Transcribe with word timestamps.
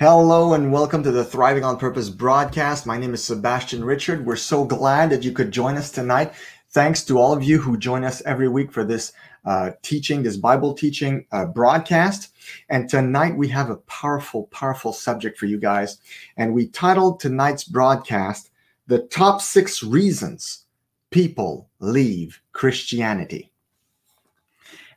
Hello 0.00 0.54
and 0.54 0.72
welcome 0.72 1.02
to 1.02 1.10
the 1.10 1.22
Thriving 1.22 1.62
on 1.62 1.76
Purpose 1.76 2.08
broadcast. 2.08 2.86
My 2.86 2.96
name 2.96 3.12
is 3.12 3.22
Sebastian 3.22 3.84
Richard. 3.84 4.24
We're 4.24 4.34
so 4.34 4.64
glad 4.64 5.10
that 5.10 5.24
you 5.24 5.30
could 5.30 5.50
join 5.50 5.76
us 5.76 5.90
tonight. 5.90 6.32
Thanks 6.70 7.04
to 7.04 7.18
all 7.18 7.34
of 7.34 7.42
you 7.42 7.58
who 7.58 7.76
join 7.76 8.02
us 8.02 8.22
every 8.22 8.48
week 8.48 8.72
for 8.72 8.82
this 8.82 9.12
uh, 9.44 9.72
teaching, 9.82 10.22
this 10.22 10.38
Bible 10.38 10.72
teaching 10.72 11.26
uh, 11.32 11.44
broadcast. 11.44 12.32
And 12.70 12.88
tonight 12.88 13.36
we 13.36 13.46
have 13.48 13.68
a 13.68 13.76
powerful, 13.76 14.44
powerful 14.44 14.94
subject 14.94 15.36
for 15.36 15.44
you 15.44 15.58
guys. 15.58 15.98
And 16.38 16.54
we 16.54 16.68
titled 16.68 17.20
tonight's 17.20 17.64
broadcast, 17.64 18.48
The 18.86 19.00
Top 19.00 19.42
Six 19.42 19.82
Reasons 19.82 20.64
People 21.10 21.68
Leave 21.78 22.40
Christianity. 22.52 23.52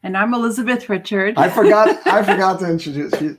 And 0.01 0.15
I'm 0.15 0.33
Elizabeth 0.33 0.87
Richard. 0.87 1.37
I 1.37 1.49
forgot, 1.49 2.07
I 2.07 2.23
forgot 2.31 2.61
to 2.61 2.71
introduce 2.71 3.19
you. 3.19 3.37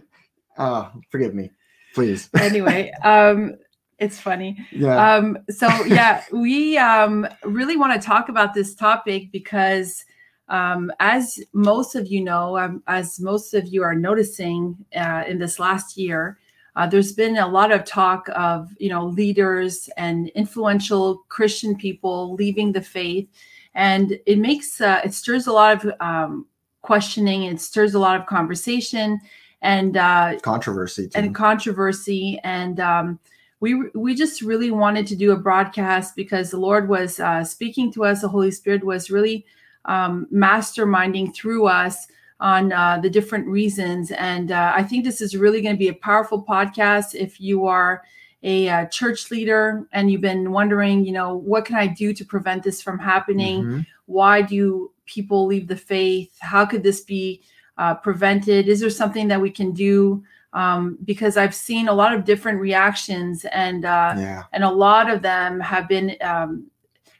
Uh, 0.57 0.91
forgive 1.11 1.35
me, 1.35 1.51
please. 1.95 2.31
anyway, 2.41 2.93
um, 3.03 3.57
it's 3.99 4.21
funny. 4.21 4.59
Yeah. 4.73 5.15
Um, 5.15 5.39
so 5.51 5.69
yeah, 5.85 6.23
we 6.33 6.79
um, 6.79 7.27
really 7.45 7.77
want 7.77 8.01
to 8.01 8.05
talk 8.05 8.29
about 8.29 8.55
this 8.55 8.75
topic 8.75 9.31
because, 9.33 10.05
um, 10.49 10.93
as 11.01 11.39
most 11.53 11.95
of 11.95 12.07
you 12.09 12.23
know, 12.23 12.59
um, 12.59 12.83
as 12.87 13.21
most 13.21 13.55
of 13.55 13.67
you 13.69 13.83
are 13.83 13.95
noticing 13.95 14.77
uh, 14.97 15.25
in 15.27 15.39
this 15.39 15.59
last 15.59 15.97
year, 15.97 16.39
uh, 16.77 16.87
there's 16.87 17.13
been 17.13 17.37
a 17.37 17.47
lot 17.47 17.71
of 17.71 17.85
talk 17.85 18.29
of 18.35 18.71
you 18.79 18.89
know 18.89 19.07
leaders 19.07 19.89
and 19.97 20.29
influential 20.31 21.25
Christian 21.29 21.77
people 21.77 22.35
leaving 22.35 22.73
the 22.73 22.83
faith, 22.83 23.29
and 23.75 24.19
it 24.27 24.39
makes 24.39 24.81
uh, 24.81 25.01
it 25.05 25.15
stirs 25.15 25.47
a 25.47 25.53
lot 25.53 25.85
of 25.85 25.93
um, 26.01 26.47
questioning. 26.83 27.45
It 27.45 27.61
stirs 27.61 27.95
a 27.95 27.99
lot 27.99 28.21
of 28.21 28.27
conversation 28.27 29.21
and 29.65 29.97
uh, 29.97 30.39
controversy 30.43 31.09
too. 31.09 31.19
and 31.19 31.35
controversy 31.35 32.39
and 32.45 32.79
um, 32.79 33.19
we 33.61 33.71
we 33.95 34.15
just 34.15 34.43
really 34.43 34.71
wanted 34.71 35.07
to 35.09 35.17
do 35.17 35.33
a 35.33 35.37
broadcast 35.37 36.15
because 36.15 36.51
the 36.51 36.57
lord 36.69 36.89
was 36.89 37.19
uh, 37.19 37.43
speaking 37.43 37.91
to 37.93 38.05
us 38.05 38.21
the 38.21 38.29
holy 38.29 38.51
spirit 38.51 38.85
was 38.85 39.11
really 39.11 39.45
um, 39.87 40.27
masterminding 40.33 41.35
through 41.35 41.67
us 41.67 42.07
on 42.41 42.73
uh, 42.73 42.99
the 43.01 43.11
different 43.11 43.47
reasons 43.47 44.11
and 44.13 44.53
uh, 44.53 44.73
i 44.77 44.83
think 44.83 45.05
this 45.05 45.21
is 45.21 45.37
really 45.37 45.61
going 45.63 45.75
to 45.75 45.79
be 45.79 45.89
a 45.89 45.95
powerful 45.95 46.43
podcast 46.43 47.15
if 47.15 47.41
you 47.41 47.67
are 47.67 48.03
a 48.43 48.69
uh, 48.69 48.85
church 48.87 49.31
leader 49.31 49.87
and 49.93 50.11
you've 50.11 50.21
been 50.21 50.53
wondering 50.53 51.05
you 51.07 51.13
know 51.13 51.35
what 51.37 51.65
can 51.65 51.77
i 51.77 51.87
do 51.87 52.13
to 52.13 52.25
prevent 52.25 52.63
this 52.63 52.83
from 52.83 52.99
happening 52.99 53.63
Mhm. 53.65 53.87
why 54.07 54.43
do 54.43 54.91
people 55.07 55.47
leave 55.47 55.69
the 55.69 55.77
faith 55.77 56.31
how 56.41 56.67
could 56.67 56.83
this 56.83 57.01
be 57.03 57.41
uh, 57.79 57.95
prevented? 57.95 58.69
Is 58.69 58.81
there 58.81 58.91
something 58.91 59.29
that 59.29 59.41
we 59.41 59.51
can 59.51 59.73
do? 59.73 60.23
Um, 60.53 60.99
because 61.05 61.37
I've 61.37 61.55
seen 61.55 61.89
a 61.89 61.93
lot 61.93 62.15
of 62.15 62.25
different 62.25 62.61
reactions, 62.61 63.45
and 63.47 63.85
uh, 63.85 64.15
Yeah. 64.17 64.43
and 64.53 64.63
a 64.63 64.71
lot 64.71 65.11
of 65.11 65.21
them 65.21 65.59
have 65.61 65.89
been 65.89 66.17
um, 66.21 66.71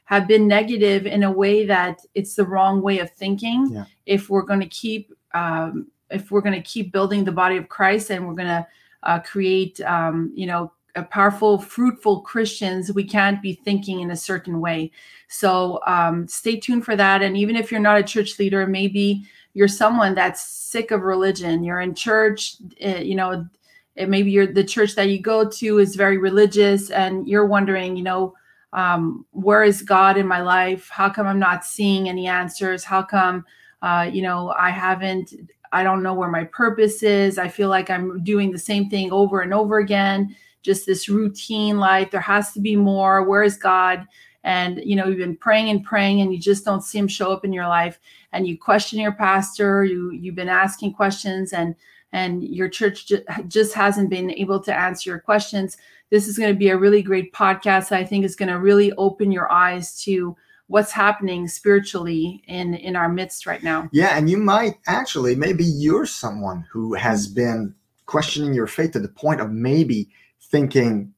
have 0.05 0.27
been 0.27 0.47
negative 0.47 1.05
in 1.05 1.23
a 1.23 1.31
way 1.31 1.65
that 1.65 1.99
it's 2.13 2.35
the 2.35 2.45
wrong 2.45 2.81
way 2.81 2.99
of 2.99 3.11
thinking. 3.11 3.69
Yeah. 3.71 3.85
If 4.05 4.29
we're 4.29 4.43
going 4.43 4.61
to 4.61 4.67
keep 4.67 5.11
um, 5.33 5.87
if 6.09 6.31
we're 6.31 6.41
going 6.41 6.55
to 6.55 6.61
keep 6.61 6.93
building 6.93 7.25
the 7.25 7.31
body 7.31 7.57
of 7.57 7.67
Christ, 7.67 8.09
and 8.09 8.25
we're 8.25 8.35
going 8.35 8.47
to 8.47 8.65
uh, 9.03 9.19
create 9.19 9.81
um, 9.81 10.31
you 10.33 10.45
know 10.47 10.71
a 10.95 11.03
powerful, 11.03 11.57
fruitful 11.59 12.21
Christians, 12.21 12.93
we 12.93 13.03
can't 13.03 13.41
be 13.41 13.53
thinking 13.53 13.99
in 13.99 14.11
a 14.11 14.15
certain 14.15 14.61
way. 14.61 14.91
So 15.27 15.81
um, 15.85 16.25
stay 16.27 16.57
tuned 16.57 16.85
for 16.85 16.95
that. 16.95 17.21
And 17.21 17.35
even 17.35 17.57
if 17.57 17.69
you're 17.69 17.81
not 17.81 17.99
a 17.99 18.03
church 18.03 18.39
leader, 18.39 18.65
maybe 18.65 19.25
you're 19.55 19.69
someone 19.69 20.13
that's 20.13 20.45
sick 20.45 20.91
of 20.91 21.01
religion. 21.01 21.63
You're 21.63 21.81
in 21.81 21.95
church 21.95 22.57
eh, 22.79 22.99
you 22.99 23.15
know 23.15 23.47
it, 23.95 24.09
maybe 24.09 24.29
you're 24.29 24.45
the 24.45 24.63
church 24.63 24.93
that 24.95 25.09
you 25.09 25.19
go 25.19 25.49
to 25.49 25.79
is 25.79 25.95
very 25.95 26.17
religious 26.17 26.91
and 26.91 27.27
you're 27.27 27.47
wondering 27.47 27.95
you 27.95 28.03
know 28.03 28.35
um, 28.73 29.25
where 29.31 29.63
is 29.63 29.81
god 29.81 30.17
in 30.17 30.27
my 30.27 30.41
life? 30.41 30.89
How 30.89 31.09
come 31.09 31.25
i'm 31.25 31.39
not 31.39 31.65
seeing 31.65 32.07
any 32.07 32.27
answers? 32.27 32.83
How 32.83 33.01
come 33.01 33.45
uh, 33.81 34.07
you 34.11 34.21
know 34.21 34.53
i 34.59 34.69
haven't 34.69 35.33
i 35.71 35.83
don't 35.83 36.03
know 36.03 36.13
where 36.13 36.29
my 36.29 36.43
purpose 36.43 37.01
is? 37.01 37.39
I 37.39 37.47
feel 37.47 37.69
like 37.69 37.89
i'm 37.89 38.23
doing 38.23 38.51
the 38.51 38.59
same 38.59 38.89
thing 38.89 39.11
over 39.11 39.41
and 39.41 39.53
over 39.53 39.79
again. 39.79 40.35
Just 40.61 40.85
this 40.85 41.07
routine 41.07 41.77
life. 41.77 42.11
There 42.11 42.19
has 42.19 42.51
to 42.53 42.59
be 42.59 42.75
more. 42.75 43.23
Where 43.23 43.43
is 43.43 43.55
god 43.55 44.05
and 44.45 44.81
you 44.85 44.95
know 44.95 45.07
you've 45.07 45.17
been 45.17 45.35
praying 45.35 45.69
and 45.69 45.83
praying 45.83 46.21
and 46.21 46.31
you 46.31 46.39
just 46.39 46.63
don't 46.63 46.83
see 46.83 46.97
him 46.97 47.09
show 47.09 47.33
up 47.33 47.43
in 47.43 47.51
your 47.51 47.67
life. 47.67 47.99
And 48.31 48.47
you 48.47 48.57
question 48.57 48.99
your 48.99 49.11
pastor 49.11 49.83
you 49.83 50.11
you've 50.11 50.35
been 50.35 50.47
asking 50.47 50.93
questions 50.93 51.51
and 51.51 51.75
and 52.13 52.43
your 52.43 52.69
church 52.69 53.07
ju- 53.07 53.25
just 53.49 53.73
hasn't 53.73 54.09
been 54.09 54.31
able 54.31 54.61
to 54.61 54.73
answer 54.73 55.09
your 55.09 55.19
questions. 55.19 55.75
This 56.11 56.29
is 56.29 56.37
going 56.37 56.53
to 56.53 56.57
be 56.57 56.69
a 56.69 56.77
really 56.77 57.01
great 57.01 57.33
podcast 57.33 57.91
i 57.91 58.05
think 58.05 58.23
is 58.23 58.35
going 58.35 58.47
to 58.47 58.59
really 58.59 58.93
open 58.93 59.31
your 59.31 59.51
eyes 59.51 60.01
to 60.03 60.37
what's 60.67 60.91
happening 60.91 61.47
spiritually 61.47 62.43
in 62.47 62.73
in 62.75 62.95
our 62.95 63.09
midst 63.09 63.45
right 63.45 63.63
now. 63.63 63.89
Yeah, 63.91 64.17
and 64.17 64.29
you 64.29 64.37
might 64.37 64.77
actually, 64.87 65.35
maybe 65.35 65.63
you're 65.63 66.05
someone 66.05 66.65
who 66.71 66.93
has 66.93 67.27
been 67.27 67.75
questioning 68.05 68.53
your 68.53 68.67
faith 68.67 68.91
to 68.91 68.99
the 68.99 69.07
point 69.07 69.41
of 69.41 69.51
maybe 69.51 70.09
thinking, 70.41 71.13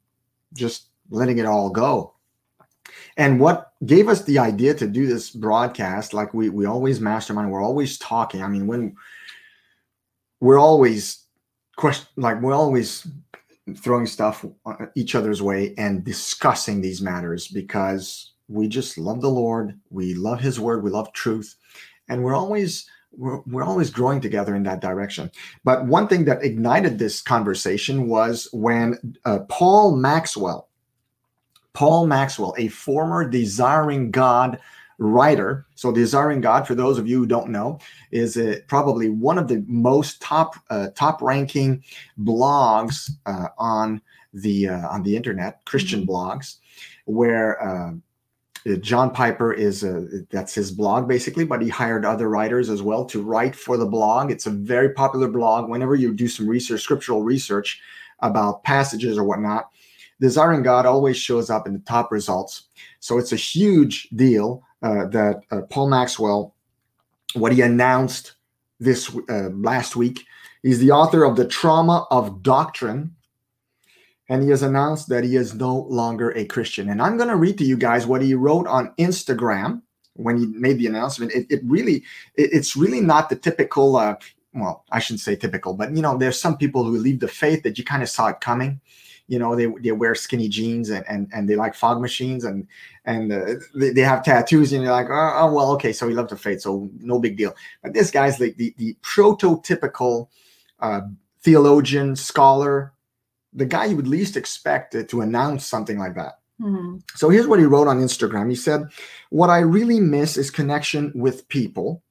just 0.54 0.88
letting 1.10 1.38
it 1.38 1.46
all 1.46 1.70
go. 1.70 2.14
And 3.18 3.40
what 3.40 3.74
gave 3.86 4.08
us 4.08 4.24
the 4.24 4.40
idea 4.40 4.76
to 4.76 4.88
do 4.88 5.08
this 5.08 5.32
broadcast, 5.32 6.14
like 6.14 6.34
we 6.34 6.50
we 6.50 6.66
always 6.66 7.02
mastermind, 7.02 7.52
we're 7.52 7.64
always 7.64 7.98
talking. 7.98 8.44
I 8.44 8.48
mean, 8.48 8.68
when 8.68 8.96
we're 10.40 10.60
always 10.60 11.26
question, 11.76 12.08
like 12.16 12.42
we're 12.42 12.54
always 12.54 13.08
throwing 13.76 14.06
stuff 14.06 14.46
uh, 14.66 14.86
each 14.96 15.16
other's 15.16 15.42
way 15.42 15.74
and 15.78 16.04
discussing 16.04 16.80
these 16.80 17.02
matters 17.02 17.48
because 17.48 18.34
we 18.48 18.68
just 18.68 18.98
love 18.98 19.22
the 19.22 19.30
Lord, 19.30 19.78
we 19.90 20.14
love 20.14 20.40
His 20.40 20.60
Word, 20.60 20.84
we 20.84 20.92
love 20.92 21.12
truth, 21.14 21.56
and 22.08 22.24
we're 22.24 22.36
always 22.36 22.88
we're, 23.12 23.40
we're 23.48 23.64
always 23.64 23.90
growing 23.90 24.22
together 24.22 24.56
in 24.56 24.64
that 24.64 24.82
direction. 24.82 25.32
But 25.64 25.86
one 25.86 26.08
thing 26.08 26.26
that 26.26 26.44
ignited 26.44 27.00
this 27.00 27.22
conversation 27.22 28.08
was 28.08 28.48
when 28.54 29.18
uh, 29.26 29.40
Paul 29.50 29.96
Maxwell, 29.96 30.70
Paul 31.78 32.08
Maxwell, 32.08 32.56
a 32.58 32.70
former 32.70 33.30
Desiring 33.30 34.10
God 34.10 34.58
writer. 34.98 35.68
So, 35.76 35.92
Desiring 35.92 36.42
God, 36.42 36.66
for 36.66 36.74
those 36.74 36.98
of 36.98 37.08
you 37.08 37.20
who 37.20 37.28
don't 37.28 37.52
know, 37.52 37.78
is 38.10 38.36
uh, 38.36 38.56
probably 38.68 39.10
one 39.10 39.38
of 39.38 39.48
the 39.48 39.64
most 39.68 40.20
top 40.20 40.56
uh, 40.72 40.88
top 40.96 41.22
ranking 41.22 41.84
blogs 42.20 43.12
uh, 43.28 43.50
on 43.60 44.02
the 44.34 44.70
uh, 44.70 44.88
on 44.90 45.04
the 45.04 45.16
internet, 45.16 45.64
Christian 45.66 46.04
blogs, 46.04 46.56
where 47.06 47.62
uh, 47.62 47.92
uh, 48.68 48.76
John 48.78 49.12
Piper 49.12 49.54
is 49.54 49.84
uh, 49.84 50.24
that's 50.32 50.56
his 50.56 50.72
blog 50.72 51.08
basically, 51.08 51.46
but 51.46 51.62
he 51.62 51.70
hired 51.70 52.06
other 52.06 52.28
writers 52.28 52.72
as 52.72 52.82
well 52.82 53.06
to 53.06 53.22
write 53.22 53.56
for 53.56 53.78
the 53.78 53.86
blog. 53.86 54.32
It's 54.32 54.48
a 54.48 54.50
very 54.50 54.94
popular 54.94 55.28
blog. 55.28 55.70
Whenever 55.70 55.94
you 55.94 56.12
do 56.12 56.28
some 56.28 56.48
research, 56.48 56.82
scriptural 56.82 57.22
research 57.22 57.80
about 58.22 58.64
passages 58.64 59.16
or 59.16 59.26
whatnot, 59.26 59.70
Desiring 60.20 60.64
God 60.64 60.86
always 60.86 61.18
shows 61.18 61.50
up 61.50 61.68
in 61.68 61.74
the 61.74 61.80
top 61.80 62.12
results. 62.12 62.64
So 63.00 63.18
it's 63.18 63.32
a 63.34 63.38
huge 63.38 64.10
deal 64.10 64.64
uh, 64.82 65.06
that 65.08 65.42
uh, 65.52 65.62
Paul 65.70 65.90
Maxwell, 65.90 66.56
what 67.34 67.52
he 67.54 67.62
announced 67.62 68.34
this 68.80 69.16
uh, 69.30 69.50
last 69.50 69.96
week, 69.96 70.26
he's 70.64 70.80
the 70.80 70.92
author 70.92 71.24
of 71.24 71.36
the 71.36 71.48
Trauma 71.48 72.06
of 72.12 72.42
Doctrine 72.42 73.16
and 74.30 74.44
he 74.44 74.50
has 74.50 74.62
announced 74.62 75.08
that 75.10 75.24
he 75.24 75.36
is 75.36 75.54
no 75.56 75.80
longer 75.90 76.32
a 76.32 76.46
Christian. 76.46 76.90
And 76.90 77.02
I'm 77.02 77.18
going 77.18 77.30
to 77.30 77.36
read 77.38 77.58
to 77.60 77.64
you 77.64 77.78
guys 77.78 78.06
what 78.06 78.22
he 78.22 78.34
wrote 78.34 78.68
on 78.68 78.94
Instagram 79.00 79.82
when 80.14 80.38
he 80.38 80.48
made 80.48 80.80
the 80.80 80.88
announcement. 80.88 81.32
It, 81.32 81.48
it 81.50 81.62
really, 81.64 82.04
it- 82.36 82.52
it's 82.52 82.76
really 82.76 83.02
not 83.02 83.30
the 83.30 83.36
typical. 83.36 83.96
Uh, 83.96 84.16
well, 84.54 84.84
I 84.92 85.00
shouldn't 85.00 85.22
say 85.22 85.36
typical, 85.36 85.74
but 85.76 85.96
you 85.96 86.02
know, 86.02 86.18
there's 86.18 86.40
some 86.40 86.58
people 86.58 86.84
who 86.84 86.98
leave 86.98 87.20
the 87.20 87.28
faith 87.28 87.64
that 87.64 87.78
you 87.78 87.84
kind 87.84 88.02
of 88.02 88.10
saw 88.10 88.28
it 88.28 88.42
coming. 88.42 88.82
You 89.28 89.40
know, 89.40 89.56
they, 89.56 89.66
they 89.82 89.92
wear 89.92 90.16
skinny 90.16 90.48
jeans 90.48 90.90
and, 90.90 91.04
and, 91.10 91.30
and 91.34 91.50
they 91.50 91.56
like 91.56 91.76
fog 91.76 92.00
machines 92.02 92.46
and 92.46 92.68
and 93.06 93.32
uh, 93.32 93.56
they, 93.76 93.92
they 93.92 94.02
have 94.02 94.24
tattoos 94.24 94.74
and 94.74 94.84
you're 94.84 94.92
like, 94.92 95.10
oh, 95.10 95.34
oh, 95.36 95.54
well, 95.54 95.72
okay, 95.72 95.94
so 95.94 96.08
he 96.08 96.14
left 96.14 96.30
the 96.30 96.38
faith, 96.38 96.62
so 96.62 96.90
no 97.00 97.20
big 97.20 97.38
deal. 97.38 97.54
But 97.84 97.94
this 97.94 98.12
guy's 98.12 98.40
like 98.40 98.56
the, 98.58 98.74
the 98.78 98.96
prototypical 99.02 100.28
uh, 100.80 101.02
theologian, 101.42 102.16
scholar, 102.16 102.94
the 103.54 103.66
guy 103.66 103.86
you 103.86 103.96
would 103.96 104.08
least 104.08 104.38
expect 104.38 104.92
to- 104.92 105.04
to 105.06 105.22
announce 105.22 105.66
something 105.66 105.98
like 105.98 106.16
that. 106.16 106.40
Mhm. 106.62 107.02
So 107.16 107.30
here's 107.30 107.48
what 107.48 107.60
he 107.60 107.66
wrote 107.66 107.88
on 107.88 108.02
Instagram. 108.02 108.50
He 108.50 108.56
said, 108.56 108.88
What 109.30 109.50
I 109.50 109.60
really 109.60 110.00
miss 110.00 110.38
is 110.38 110.50
connection 110.50 111.12
with 111.16 111.48
people. 111.48 112.02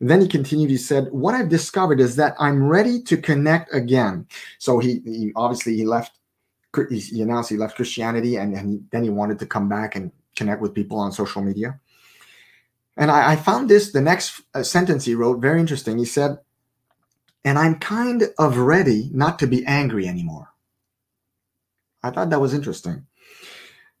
Then 0.00 0.20
he 0.20 0.26
continued, 0.28 0.70
he 0.70 0.76
said, 0.76 1.08
What 1.12 1.34
I've 1.34 1.48
discovered 1.48 2.00
is 2.00 2.16
that 2.16 2.34
I'm 2.38 2.66
ready 2.66 3.00
to 3.02 3.16
connect 3.16 3.72
again. 3.74 4.26
So 4.58 4.80
he, 4.80 5.00
he 5.04 5.32
obviously 5.36 5.76
he 5.76 5.84
left, 5.86 6.18
he 6.90 7.22
announced 7.22 7.50
he 7.50 7.56
left 7.56 7.76
Christianity 7.76 8.36
and, 8.36 8.54
and 8.54 8.70
he, 8.70 8.80
then 8.90 9.02
he 9.02 9.10
wanted 9.10 9.38
to 9.40 9.46
come 9.46 9.68
back 9.68 9.94
and 9.94 10.10
connect 10.36 10.60
with 10.60 10.74
people 10.74 10.98
on 10.98 11.12
social 11.12 11.42
media. 11.42 11.78
And 12.96 13.10
I, 13.10 13.32
I 13.32 13.36
found 13.36 13.68
this, 13.68 13.92
the 13.92 14.00
next 14.00 14.42
uh, 14.54 14.62
sentence 14.62 15.04
he 15.04 15.14
wrote, 15.14 15.40
very 15.40 15.60
interesting. 15.60 15.98
He 15.98 16.04
said, 16.04 16.38
And 17.44 17.58
I'm 17.58 17.78
kind 17.78 18.24
of 18.38 18.58
ready 18.58 19.10
not 19.12 19.38
to 19.40 19.46
be 19.46 19.64
angry 19.66 20.06
anymore. 20.06 20.48
I 22.02 22.10
thought 22.10 22.30
that 22.30 22.40
was 22.40 22.54
interesting. 22.54 23.06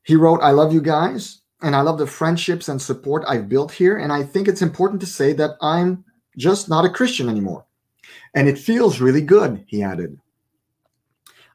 He 0.02 0.16
wrote, 0.16 0.40
I 0.42 0.50
love 0.50 0.72
you 0.72 0.80
guys, 0.80 1.42
and 1.62 1.76
I 1.76 1.82
love 1.82 1.98
the 1.98 2.06
friendships 2.06 2.68
and 2.68 2.82
support 2.82 3.24
I've 3.26 3.48
built 3.48 3.72
here. 3.72 3.96
And 3.96 4.12
I 4.12 4.24
think 4.24 4.48
it's 4.48 4.62
important 4.62 5.00
to 5.02 5.06
say 5.06 5.32
that 5.34 5.52
I'm 5.60 6.04
just 6.36 6.68
not 6.68 6.84
a 6.84 6.90
Christian 6.90 7.28
anymore. 7.28 7.64
And 8.34 8.48
it 8.48 8.58
feels 8.58 9.00
really 9.00 9.20
good, 9.20 9.64
he 9.68 9.82
added. 9.82 10.18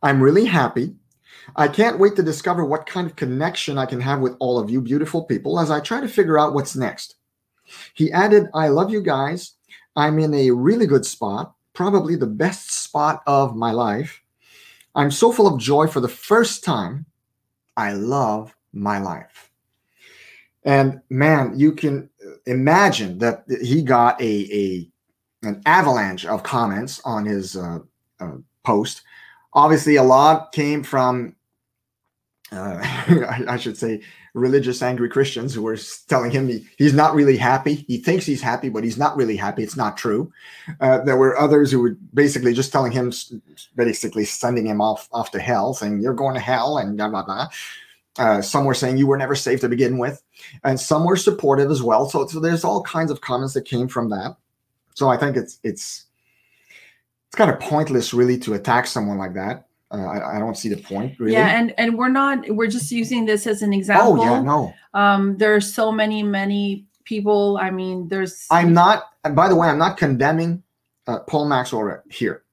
I'm 0.01 0.21
really 0.21 0.45
happy. 0.45 0.95
I 1.55 1.67
can't 1.67 1.99
wait 1.99 2.15
to 2.15 2.23
discover 2.23 2.65
what 2.65 2.85
kind 2.85 3.07
of 3.07 3.15
connection 3.15 3.77
I 3.77 3.85
can 3.85 4.01
have 4.01 4.19
with 4.19 4.35
all 4.39 4.59
of 4.59 4.69
you 4.69 4.81
beautiful 4.81 5.23
people 5.23 5.59
as 5.59 5.71
I 5.71 5.79
try 5.79 6.01
to 6.01 6.07
figure 6.07 6.37
out 6.37 6.53
what's 6.53 6.75
next. 6.75 7.15
He 7.93 8.11
added, 8.11 8.47
I 8.53 8.67
love 8.67 8.91
you 8.91 9.01
guys. 9.01 9.53
I'm 9.95 10.19
in 10.19 10.33
a 10.33 10.51
really 10.51 10.85
good 10.85 11.05
spot, 11.05 11.53
probably 11.73 12.15
the 12.15 12.27
best 12.27 12.71
spot 12.71 13.23
of 13.25 13.55
my 13.55 13.71
life. 13.71 14.21
I'm 14.95 15.11
so 15.11 15.31
full 15.31 15.47
of 15.47 15.59
joy 15.59 15.87
for 15.87 15.99
the 15.99 16.07
first 16.07 16.63
time. 16.63 17.05
I 17.75 17.93
love 17.93 18.55
my 18.73 18.99
life. 18.99 19.51
And 20.63 21.01
man, 21.09 21.53
you 21.57 21.71
can 21.71 22.09
imagine 22.45 23.19
that 23.19 23.45
he 23.61 23.81
got 23.81 24.19
a, 24.21 24.25
a 24.53 24.89
an 25.43 25.61
avalanche 25.65 26.25
of 26.25 26.43
comments 26.43 26.99
on 27.05 27.25
his 27.25 27.55
uh, 27.55 27.79
uh, 28.19 28.37
post. 28.63 29.03
Obviously, 29.57 29.95
a 29.95 30.03
lot 30.03 30.51
came 30.51 30.83
from, 30.83 31.35
uh, 32.51 32.77
I 33.47 33.57
should 33.57 33.75
say, 33.75 34.01
religious 34.35 34.83
angry 34.83 35.09
Christians 35.09 35.51
who 35.51 35.63
were 35.63 35.77
telling 36.07 36.29
him 36.29 36.47
he, 36.47 36.63
he's 36.77 36.93
not 36.93 37.15
really 37.15 37.37
happy. 37.37 37.85
He 37.87 37.97
thinks 37.97 38.23
he's 38.23 38.41
happy, 38.41 38.69
but 38.69 38.83
he's 38.83 38.99
not 38.99 39.17
really 39.17 39.35
happy. 39.35 39.63
It's 39.63 39.75
not 39.75 39.97
true. 39.97 40.31
Uh, 40.79 40.99
there 40.99 41.17
were 41.17 41.35
others 41.37 41.71
who 41.71 41.81
were 41.81 41.97
basically 42.13 42.53
just 42.53 42.71
telling 42.71 42.91
him, 42.91 43.11
basically 43.75 44.25
sending 44.25 44.67
him 44.67 44.79
off 44.79 45.09
off 45.11 45.31
to 45.31 45.39
hell, 45.39 45.73
saying 45.73 46.01
you're 46.01 46.13
going 46.13 46.35
to 46.35 46.39
hell 46.39 46.77
and 46.77 46.95
blah 46.95 47.09
blah 47.09 47.23
blah. 47.23 47.47
Uh, 48.19 48.41
some 48.41 48.65
were 48.65 48.73
saying 48.73 48.97
you 48.97 49.07
were 49.07 49.17
never 49.17 49.35
saved 49.35 49.61
to 49.61 49.69
begin 49.69 49.97
with, 49.97 50.23
and 50.63 50.79
some 50.79 51.03
were 51.03 51.17
supportive 51.17 51.69
as 51.71 51.81
well. 51.81 52.07
So, 52.07 52.25
so 52.27 52.39
there's 52.39 52.63
all 52.63 52.83
kinds 52.83 53.11
of 53.11 53.21
comments 53.21 53.53
that 53.55 53.65
came 53.65 53.87
from 53.87 54.09
that. 54.09 54.37
So 54.93 55.09
I 55.09 55.17
think 55.17 55.35
it's 55.35 55.59
it's 55.63 56.06
it's 57.27 57.35
kind 57.35 57.51
of 57.51 57.59
pointless, 57.59 58.13
really, 58.13 58.37
to 58.39 58.53
attack 58.53 58.87
someone 58.87 59.17
like 59.17 59.33
that. 59.33 59.67
Uh, 59.91 60.05
I, 60.05 60.35
I, 60.35 60.39
don't 60.39 60.57
see 60.57 60.67
the 60.67 60.81
point, 60.81 61.17
really. 61.17 61.33
Yeah, 61.33 61.57
and 61.57 61.73
and 61.77 61.97
we're 61.97 62.09
not. 62.09 62.49
We're 62.49 62.67
just 62.67 62.91
using 62.91 63.25
this 63.25 63.47
as 63.47 63.61
an 63.61 63.71
example. 63.71 64.19
Oh 64.19 64.23
yeah, 64.23 64.41
no. 64.41 64.73
Um, 64.93 65.37
there 65.37 65.55
are 65.55 65.61
so 65.61 65.91
many, 65.91 66.23
many 66.23 66.85
people. 67.05 67.57
I 67.61 67.69
mean, 67.69 68.09
there's. 68.09 68.47
I'm 68.51 68.73
not. 68.73 69.05
And 69.23 69.35
by 69.35 69.47
the 69.47 69.55
way, 69.55 69.67
I'm 69.69 69.77
not 69.77 69.97
condemning 69.97 70.61
uh, 71.07 71.19
Paul 71.19 71.47
Maxwell 71.47 72.01
here. 72.09 72.43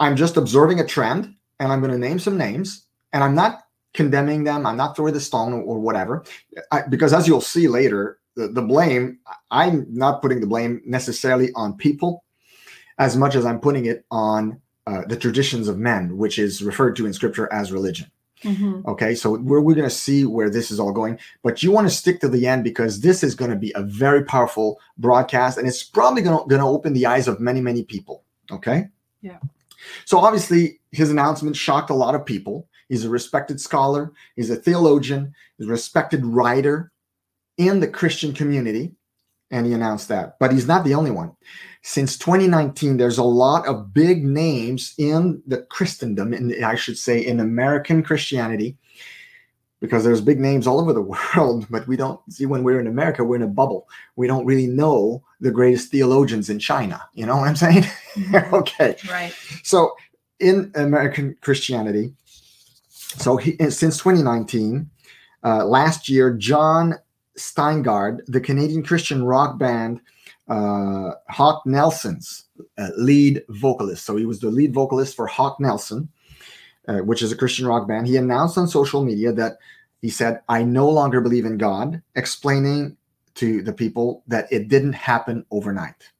I'm 0.00 0.16
just 0.16 0.36
observing 0.36 0.80
a 0.80 0.86
trend, 0.86 1.34
and 1.60 1.72
I'm 1.72 1.80
going 1.80 1.92
to 1.92 1.98
name 1.98 2.18
some 2.18 2.36
names, 2.36 2.86
and 3.12 3.22
I'm 3.22 3.36
not 3.36 3.60
condemning 3.92 4.42
them. 4.42 4.66
I'm 4.66 4.76
not 4.76 4.96
throwing 4.96 5.14
the 5.14 5.20
stone 5.20 5.52
or, 5.52 5.62
or 5.62 5.78
whatever, 5.78 6.24
I, 6.72 6.82
because 6.82 7.12
as 7.12 7.28
you'll 7.28 7.40
see 7.40 7.68
later, 7.68 8.18
the, 8.34 8.48
the 8.48 8.62
blame, 8.62 9.20
I'm 9.52 9.86
not 9.88 10.20
putting 10.20 10.40
the 10.40 10.46
blame 10.48 10.82
necessarily 10.84 11.52
on 11.54 11.76
people 11.76 12.23
as 12.98 13.16
much 13.16 13.34
as 13.34 13.44
I'm 13.44 13.60
putting 13.60 13.86
it 13.86 14.04
on 14.10 14.60
uh, 14.86 15.02
the 15.06 15.16
traditions 15.16 15.68
of 15.68 15.78
men, 15.78 16.16
which 16.16 16.38
is 16.38 16.62
referred 16.62 16.96
to 16.96 17.06
in 17.06 17.12
scripture 17.12 17.52
as 17.52 17.72
religion. 17.72 18.10
Mm-hmm. 18.42 18.86
Okay, 18.86 19.14
so 19.14 19.38
we're, 19.38 19.60
we're 19.60 19.74
going 19.74 19.88
to 19.88 19.94
see 19.94 20.26
where 20.26 20.50
this 20.50 20.70
is 20.70 20.78
all 20.78 20.92
going, 20.92 21.18
but 21.42 21.62
you 21.62 21.70
want 21.70 21.88
to 21.88 21.94
stick 21.94 22.20
to 22.20 22.28
the 22.28 22.46
end 22.46 22.62
because 22.62 23.00
this 23.00 23.22
is 23.22 23.34
going 23.34 23.50
to 23.50 23.56
be 23.56 23.72
a 23.74 23.82
very 23.82 24.22
powerful 24.24 24.78
broadcast 24.98 25.56
and 25.56 25.66
it's 25.66 25.82
probably 25.82 26.20
going 26.20 26.46
to 26.48 26.60
open 26.60 26.92
the 26.92 27.06
eyes 27.06 27.26
of 27.26 27.40
many, 27.40 27.60
many 27.60 27.82
people. 27.82 28.22
Okay. 28.50 28.88
Yeah. 29.22 29.38
So 30.04 30.18
obviously, 30.18 30.80
his 30.92 31.10
announcement 31.10 31.56
shocked 31.56 31.90
a 31.90 31.94
lot 31.94 32.14
of 32.14 32.26
people. 32.26 32.68
He's 32.88 33.04
a 33.04 33.10
respected 33.10 33.60
scholar, 33.60 34.12
he's 34.36 34.50
a 34.50 34.56
theologian, 34.56 35.34
he's 35.56 35.66
a 35.66 35.70
respected 35.70 36.24
writer 36.24 36.92
in 37.56 37.80
the 37.80 37.88
Christian 37.88 38.34
community, 38.34 38.92
and 39.50 39.64
he 39.64 39.72
announced 39.72 40.08
that. 40.08 40.38
But 40.38 40.52
he's 40.52 40.66
not 40.66 40.84
the 40.84 40.94
only 40.94 41.10
one. 41.10 41.32
Since 41.86 42.16
2019, 42.16 42.96
there's 42.96 43.18
a 43.18 43.24
lot 43.24 43.66
of 43.66 43.92
big 43.92 44.24
names 44.24 44.94
in 44.96 45.42
the 45.46 45.58
Christendom, 45.58 46.32
and 46.32 46.64
I 46.64 46.76
should 46.76 46.96
say 46.96 47.20
in 47.20 47.40
American 47.40 48.02
Christianity, 48.02 48.78
because 49.80 50.02
there's 50.02 50.22
big 50.22 50.40
names 50.40 50.66
all 50.66 50.80
over 50.80 50.94
the 50.94 51.02
world, 51.36 51.66
but 51.68 51.86
we 51.86 51.98
don't 51.98 52.18
see 52.32 52.46
when 52.46 52.64
we're 52.64 52.80
in 52.80 52.86
America, 52.86 53.22
we're 53.22 53.36
in 53.36 53.42
a 53.42 53.46
bubble. 53.46 53.86
We 54.16 54.26
don't 54.26 54.46
really 54.46 54.66
know 54.66 55.22
the 55.40 55.50
greatest 55.50 55.90
theologians 55.90 56.48
in 56.48 56.58
China. 56.58 57.06
You 57.12 57.26
know 57.26 57.36
what 57.36 57.48
I'm 57.48 57.56
saying? 57.56 57.82
Mm-hmm. 58.14 58.54
okay. 58.62 58.96
Right. 59.10 59.34
So 59.62 59.94
in 60.40 60.72
American 60.76 61.36
Christianity, 61.42 62.14
so 62.88 63.36
he, 63.36 63.58
since 63.68 63.98
2019, 63.98 64.88
uh, 65.44 65.66
last 65.66 66.08
year, 66.08 66.32
Jon 66.32 66.94
Steingard, 67.38 68.20
the 68.26 68.40
Canadian 68.40 68.82
Christian 68.82 69.22
rock 69.22 69.58
band 69.58 70.00
uh, 70.48 71.12
Hawk 71.28 71.64
Nelson's 71.66 72.44
uh, 72.78 72.90
lead 72.96 73.42
vocalist. 73.48 74.04
So 74.04 74.16
he 74.16 74.26
was 74.26 74.40
the 74.40 74.50
lead 74.50 74.74
vocalist 74.74 75.16
for 75.16 75.26
Hawk 75.26 75.58
Nelson, 75.60 76.08
uh, 76.88 76.98
which 76.98 77.22
is 77.22 77.32
a 77.32 77.36
Christian 77.36 77.66
rock 77.66 77.88
band. 77.88 78.06
He 78.06 78.16
announced 78.16 78.58
on 78.58 78.68
social 78.68 79.04
media 79.04 79.32
that 79.32 79.58
he 80.02 80.10
said, 80.10 80.40
I 80.48 80.62
no 80.62 80.88
longer 80.88 81.20
believe 81.20 81.46
in 81.46 81.56
God, 81.56 82.02
explaining 82.14 82.96
to 83.36 83.62
the 83.62 83.72
people 83.72 84.22
that 84.26 84.46
it 84.52 84.68
didn't 84.68 84.92
happen 84.92 85.46
overnight. 85.50 86.10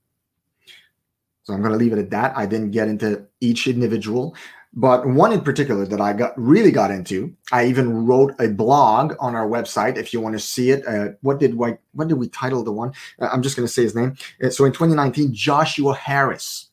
So 1.43 1.53
I'm 1.53 1.61
going 1.61 1.73
to 1.73 1.79
leave 1.79 1.93
it 1.93 1.99
at 1.99 2.11
that. 2.11 2.37
I 2.37 2.47
didn't 2.47 2.71
get 2.71 2.89
into 2.89 3.27
each 3.41 3.67
individual. 3.67 4.35
But 4.77 5.07
one 5.07 5.33
in 5.33 5.41
particular 5.41 5.87
that 5.87 6.01
I 6.01 6.13
got 6.13 6.33
really 6.37 6.73
got 6.73 6.91
into, 6.91 7.35
I 7.53 7.67
even 7.67 8.07
wrote 8.07 8.35
a 8.41 8.49
blog 8.49 9.15
on 9.21 9.37
our 9.37 9.49
website. 9.49 9.97
If 9.97 10.13
you 10.13 10.21
want 10.21 10.35
to 10.35 10.41
see 10.41 10.71
it, 10.71 10.87
uh, 10.87 11.11
what 11.23 11.39
did 11.39 11.55
we 11.55 11.75
what 11.93 12.09
did 12.09 12.15
we 12.15 12.29
title 12.29 12.65
the 12.65 12.73
one? 12.73 12.93
Uh, 13.21 13.29
I'm 13.33 13.43
just 13.43 13.57
going 13.57 13.67
to 13.67 13.73
say 13.73 13.83
his 13.83 13.95
name. 13.95 14.17
Uh, 14.43 14.51
so 14.51 14.65
in 14.65 14.73
2019, 14.73 15.33
Joshua 15.33 15.95
Harris. 15.95 16.71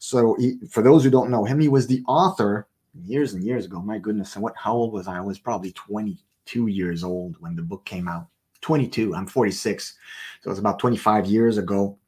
So 0.00 0.36
he, 0.38 0.56
for 0.68 0.82
those 0.82 1.04
who 1.04 1.10
don't 1.10 1.30
know 1.30 1.44
him, 1.44 1.60
he 1.60 1.68
was 1.68 1.86
the 1.86 2.02
author 2.08 2.66
years 3.04 3.34
and 3.34 3.44
years 3.44 3.66
ago. 3.66 3.80
My 3.80 3.98
goodness, 3.98 4.34
and 4.34 4.42
what? 4.42 4.54
How 4.56 4.74
old 4.74 4.92
was 4.92 5.06
I? 5.06 5.18
I 5.18 5.20
was 5.20 5.38
probably 5.38 5.70
22 5.72 6.66
years 6.66 7.04
old 7.04 7.36
when 7.38 7.54
the 7.54 7.62
book 7.62 7.84
came 7.84 8.08
out. 8.08 8.26
22. 8.62 9.14
I'm 9.14 9.26
46, 9.26 9.94
so 10.42 10.50
it's 10.50 10.58
about 10.58 10.78
25 10.78 11.26
years 11.26 11.58
ago. 11.58 11.98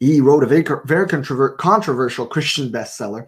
He 0.00 0.20
wrote 0.20 0.44
a 0.44 0.46
very, 0.46 0.64
very 0.84 1.08
controversial 1.08 2.26
Christian 2.26 2.70
bestseller 2.70 3.26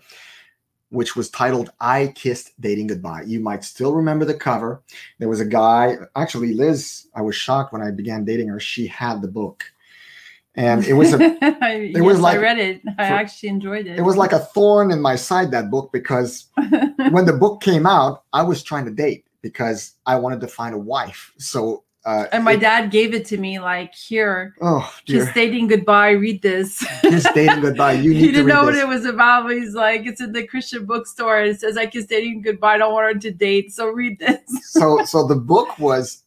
which 0.91 1.17
was 1.17 1.31
titled 1.31 1.71
I 1.81 2.13
Kissed 2.15 2.59
Dating 2.61 2.87
Goodbye. 2.87 3.23
You 3.27 3.41
might 3.41 3.65
still 3.65 3.95
remember 3.95 4.25
the 4.25 4.35
cover. 4.35 4.83
There 5.19 5.29
was 5.29 5.41
a 5.41 5.45
guy, 5.45 5.97
actually, 6.17 6.55
Liz, 6.55 7.07
I 7.15 7.23
was 7.23 7.37
shocked 7.37 7.73
when 7.73 7.83
I 7.83 7.91
began 7.91 8.25
dating 8.25 8.49
her. 8.49 8.61
She 8.61 8.87
had 8.87 9.21
the 9.21 9.29
book. 9.29 9.65
And 10.55 10.85
it 10.85 10.95
was 10.95 11.13
a, 11.13 11.19
it 11.43 11.91
yes, 11.93 12.03
was 12.03 12.21
like 12.21 12.39
I 12.39 12.43
read 12.43 12.59
it. 12.59 12.81
I 12.99 13.09
for, 13.09 13.15
actually 13.15 13.51
enjoyed 13.51 13.87
it. 13.87 13.99
It 13.99 14.03
was 14.03 14.17
like 14.17 14.33
a 14.33 14.41
thorn 14.41 14.91
in 14.91 15.01
my 15.01 15.15
side, 15.15 15.51
that 15.53 15.71
book, 15.71 15.93
because 15.93 16.47
when 17.11 17.27
the 17.27 17.37
book 17.39 17.63
came 17.63 17.87
out, 17.87 18.25
I 18.33 18.43
was 18.43 18.63
trying 18.63 18.85
to 18.87 18.91
date 18.91 19.25
because 19.41 19.95
I 20.07 20.17
wanted 20.17 20.41
to 20.41 20.49
find 20.49 20.75
a 20.75 20.79
wife. 20.79 21.33
So 21.39 21.85
uh, 22.05 22.27
and 22.33 22.45
my 22.45 22.53
it, 22.53 22.61
dad 22.61 22.91
gave 22.91 23.13
it 23.13 23.27
to 23.27 23.37
me 23.37 23.59
like 23.59 23.95
here. 23.95 24.55
Oh, 24.61 24.91
dear. 25.05 25.25
kiss 25.25 25.35
dating 25.35 25.69
goodbye. 25.69 26.11
Read 26.11 26.41
this. 26.43 26.85
kiss 27.03 27.27
dating 27.35 27.61
goodbye. 27.61 27.93
You 27.93 28.11
need 28.15 28.21
he 28.21 28.27
didn't 28.29 28.47
know 28.47 28.65
this. 28.65 28.77
what 28.77 28.83
it 28.83 28.89
was 28.89 29.05
about. 29.05 29.45
But 29.45 29.57
he's 29.57 29.75
like, 29.75 30.07
it's 30.07 30.21
in 30.21 30.33
the 30.33 30.47
Christian 30.47 30.87
bookstore. 30.87 31.41
And 31.41 31.51
it 31.51 31.61
says, 31.61 31.77
"I 31.77 31.87
kiss 31.87 32.07
dating 32.07 32.43
goodbye. 32.43 32.75
I 32.75 32.79
don't 32.79 32.93
want 32.93 33.15
her 33.15 33.21
to 33.21 33.31
date." 33.31 33.73
So 33.73 33.89
read 33.89 34.19
this. 34.21 34.41
so, 34.73 35.05
so 35.05 35.27
the 35.27 35.37
book 35.37 35.79
was, 35.79 36.25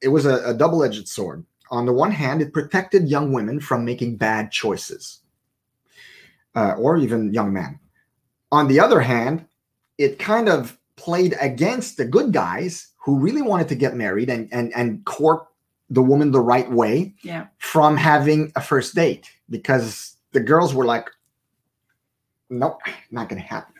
it 0.00 0.08
was 0.08 0.26
a, 0.26 0.50
a 0.50 0.54
double-edged 0.54 1.08
sword. 1.08 1.44
On 1.70 1.84
the 1.84 1.92
one 1.92 2.12
hand, 2.12 2.40
it 2.40 2.52
protected 2.52 3.08
young 3.08 3.32
women 3.32 3.58
from 3.58 3.84
making 3.84 4.16
bad 4.16 4.52
choices, 4.52 5.20
uh, 6.54 6.74
or 6.78 6.96
even 6.96 7.34
young 7.34 7.52
men. 7.52 7.80
On 8.52 8.68
the 8.68 8.78
other 8.78 9.00
hand, 9.00 9.44
it 9.98 10.20
kind 10.20 10.48
of 10.48 10.78
played 11.06 11.36
against 11.40 11.96
the 11.96 12.04
good 12.04 12.32
guys 12.32 12.88
who 12.98 13.16
really 13.16 13.40
wanted 13.40 13.68
to 13.68 13.76
get 13.76 13.94
married 13.94 14.28
and 14.28 14.48
and 14.50 14.74
and 14.74 15.04
court 15.04 15.46
the 15.88 16.02
woman 16.02 16.32
the 16.32 16.40
right 16.40 16.68
way 16.68 17.14
yeah. 17.22 17.46
from 17.58 17.96
having 17.96 18.50
a 18.56 18.60
first 18.60 18.96
date 18.96 19.30
because 19.48 20.16
the 20.32 20.40
girls 20.40 20.74
were 20.74 20.84
like 20.84 21.08
nope 22.50 22.80
not 23.12 23.28
gonna 23.28 23.40
happen. 23.40 23.72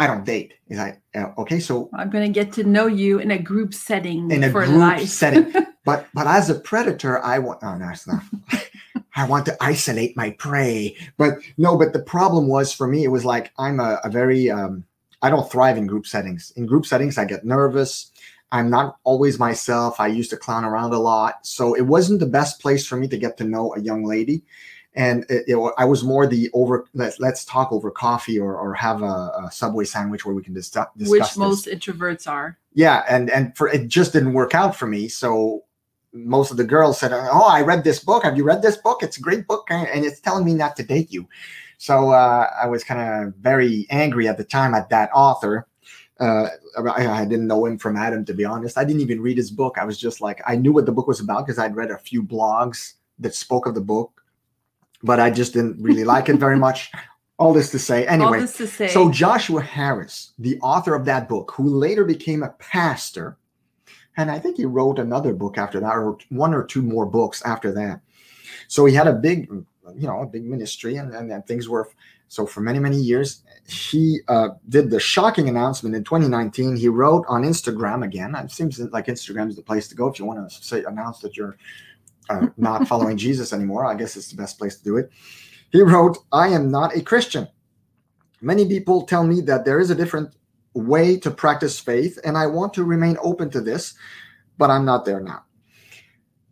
I 0.00 0.08
don't 0.08 0.24
date. 0.24 0.54
Is 0.68 0.80
i 0.80 0.98
uh, 1.14 1.30
okay 1.38 1.60
so 1.60 1.88
i'm 1.94 2.10
gonna 2.10 2.34
get 2.40 2.52
to 2.54 2.64
know 2.64 2.88
you 2.88 3.20
in 3.20 3.30
a 3.30 3.38
group 3.38 3.72
setting 3.72 4.32
in 4.32 4.42
a 4.42 4.50
for 4.50 4.64
group 4.66 4.78
life. 4.78 5.08
setting. 5.08 5.54
But 5.84 6.08
but 6.14 6.26
as 6.26 6.48
a 6.48 6.58
predator 6.70 7.22
i 7.22 7.38
want 7.38 7.60
oh 7.62 7.76
no 7.76 7.88
it's 7.90 8.08
not. 8.08 8.22
I 9.16 9.28
want 9.28 9.46
to 9.46 9.56
isolate 9.60 10.16
my 10.16 10.30
prey. 10.30 10.96
But 11.18 11.34
no 11.56 11.78
but 11.78 11.92
the 11.92 12.02
problem 12.14 12.48
was 12.48 12.74
for 12.74 12.88
me 12.88 13.04
it 13.04 13.12
was 13.16 13.24
like 13.24 13.52
i'm 13.64 13.78
a, 13.78 14.00
a 14.02 14.10
very 14.10 14.50
um 14.50 14.84
i 15.24 15.28
don't 15.30 15.50
thrive 15.50 15.76
in 15.76 15.86
group 15.86 16.06
settings 16.06 16.52
in 16.56 16.64
group 16.66 16.86
settings 16.86 17.18
i 17.18 17.24
get 17.24 17.44
nervous 17.44 18.10
I'm 18.52 18.70
not 18.70 18.98
always 19.02 19.36
myself. 19.40 19.98
I 19.98 20.06
used 20.06 20.30
to 20.30 20.36
clown 20.36 20.64
around 20.64 20.92
a 20.92 20.98
lot. 20.98 21.44
So 21.44 21.74
it 21.74 21.80
wasn't 21.94 22.20
the 22.20 22.26
best 22.38 22.60
place 22.60 22.86
for 22.86 22.94
me 22.96 23.08
to 23.08 23.18
get 23.18 23.36
to 23.38 23.44
know 23.44 23.74
a 23.74 23.80
young 23.80 24.04
lady. 24.04 24.44
and 24.94 25.24
it, 25.28 25.42
it, 25.48 25.72
I 25.76 25.84
was 25.84 26.04
more 26.04 26.26
the 26.28 26.50
over 26.54 26.86
let's 26.94 27.18
let's 27.18 27.44
talk 27.44 27.72
over 27.72 27.90
coffee 27.90 28.38
or 28.38 28.56
or 28.56 28.72
have 28.74 29.02
a, 29.02 29.32
a 29.44 29.48
subway 29.50 29.84
sandwich 29.84 30.24
where 30.24 30.36
we 30.36 30.42
can 30.42 30.54
dis- 30.54 30.70
discuss 30.70 30.88
Which 31.10 31.22
this. 31.22 31.36
most 31.36 31.66
introverts 31.66 32.28
are. 32.28 32.56
yeah 32.74 33.02
and 33.08 33.28
and 33.30 33.56
for 33.56 33.66
it 33.68 33.88
just 33.88 34.12
didn't 34.12 34.34
work 34.34 34.54
out 34.54 34.76
for 34.76 34.86
me 34.86 35.08
so 35.08 35.64
most 36.12 36.52
of 36.52 36.56
the 36.56 36.64
girls 36.74 37.00
said 37.00 37.12
oh 37.12 37.48
i 37.48 37.60
read 37.60 37.82
this 37.82 37.98
book 37.98 38.22
have 38.22 38.36
you 38.36 38.44
read 38.44 38.62
this 38.62 38.76
book 38.76 39.02
it's 39.02 39.18
a 39.18 39.20
great 39.20 39.48
book 39.48 39.66
and 39.70 40.04
it's 40.04 40.20
telling 40.20 40.44
me 40.44 40.54
not 40.54 40.76
to 40.76 40.84
date 40.84 41.10
you 41.12 41.26
so 41.78 42.10
uh, 42.10 42.48
i 42.62 42.66
was 42.66 42.84
kind 42.84 43.00
of 43.00 43.34
very 43.36 43.86
angry 43.90 44.28
at 44.28 44.36
the 44.36 44.44
time 44.44 44.74
at 44.74 44.88
that 44.90 45.10
author. 45.14 45.66
Uh, 46.20 46.48
I, 46.78 47.08
I 47.08 47.24
didn't 47.24 47.48
know 47.48 47.66
him 47.66 47.76
from 47.76 47.96
adam 47.96 48.24
to 48.26 48.34
be 48.34 48.44
honest. 48.44 48.78
I 48.78 48.84
didn't 48.84 49.02
even 49.02 49.20
read 49.20 49.36
his 49.36 49.50
book. 49.50 49.76
I 49.78 49.84
was 49.84 49.98
just 49.98 50.20
like 50.20 50.40
i 50.46 50.54
knew 50.56 50.72
what 50.72 50.86
the 50.86 50.92
book 50.92 51.08
was 51.08 51.20
about 51.20 51.44
because 51.44 51.58
i'd 51.58 51.76
read 51.76 51.90
a 51.90 51.98
few 51.98 52.22
blogs 52.22 52.94
that 53.18 53.34
spoke 53.34 53.66
of 53.66 53.74
the 53.74 53.80
book 53.80 54.22
but 55.02 55.20
i 55.20 55.30
just 55.30 55.52
didn't 55.52 55.80
really 55.80 56.04
like 56.04 56.28
it 56.28 56.36
very 56.36 56.56
much. 56.56 56.90
All 57.36 57.52
this 57.52 57.70
to 57.72 57.80
say 57.80 58.06
anyway 58.06 58.26
All 58.26 58.40
this 58.40 58.56
to 58.58 58.66
say, 58.68 58.86
so 58.88 59.10
Joshua 59.10 59.60
Harris, 59.60 60.34
the 60.38 60.56
author 60.60 60.94
of 60.94 61.04
that 61.06 61.28
book, 61.28 61.52
who 61.56 61.68
later 61.68 62.04
became 62.04 62.44
a 62.44 62.50
pastor, 62.60 63.36
and 64.16 64.30
I 64.30 64.38
think 64.38 64.56
he 64.56 64.64
wrote 64.64 65.00
another 65.00 65.34
book 65.34 65.58
after 65.58 65.80
that, 65.80 65.96
or 65.96 66.16
one 66.28 66.54
or 66.54 66.64
two 66.64 66.80
more 66.80 67.06
books 67.06 67.42
after 67.42 67.72
that. 67.72 68.00
So 68.68 68.84
he 68.84 68.94
had 68.94 69.08
a 69.08 69.12
big, 69.12 69.50
you 69.96 70.06
know, 70.06 70.22
a 70.22 70.26
big 70.26 70.44
ministry, 70.44 70.96
and 70.96 71.14
and, 71.14 71.30
and 71.30 71.46
things 71.46 71.68
were 71.68 71.88
so 72.28 72.46
for 72.46 72.60
many 72.60 72.78
many 72.78 72.96
years. 72.96 73.42
He 73.66 74.20
uh, 74.28 74.50
did 74.68 74.90
the 74.90 75.00
shocking 75.00 75.48
announcement 75.48 75.94
in 75.94 76.04
2019. 76.04 76.76
He 76.76 76.88
wrote 76.88 77.24
on 77.28 77.42
Instagram 77.44 78.04
again. 78.04 78.34
It 78.34 78.50
seems 78.50 78.78
like 78.78 79.06
Instagram 79.06 79.48
is 79.48 79.56
the 79.56 79.62
place 79.62 79.88
to 79.88 79.94
go 79.94 80.08
if 80.08 80.18
you 80.18 80.24
want 80.24 80.50
to 80.50 80.64
say 80.64 80.84
announce 80.84 81.20
that 81.20 81.36
you're 81.36 81.56
uh, 82.28 82.46
not 82.56 82.86
following 82.92 83.16
Jesus 83.16 83.52
anymore. 83.52 83.86
I 83.86 83.94
guess 83.94 84.16
it's 84.16 84.30
the 84.30 84.36
best 84.36 84.58
place 84.58 84.76
to 84.76 84.84
do 84.84 84.96
it. 84.96 85.10
He 85.70 85.82
wrote, 85.82 86.18
I 86.32 86.48
am 86.48 86.70
not 86.70 86.96
a 86.96 87.02
Christian. 87.02 87.48
Many 88.40 88.68
people 88.68 89.06
tell 89.06 89.24
me 89.24 89.40
that 89.40 89.64
there 89.64 89.80
is 89.80 89.90
a 89.90 89.94
different 89.94 90.36
way 90.74 91.16
to 91.18 91.30
practice 91.30 91.80
faith, 91.80 92.18
and 92.24 92.36
I 92.36 92.46
want 92.46 92.74
to 92.74 92.84
remain 92.84 93.16
open 93.22 93.50
to 93.50 93.60
this, 93.60 93.94
but 94.58 94.70
I'm 94.70 94.84
not 94.84 95.04
there 95.04 95.20
now. 95.20 95.44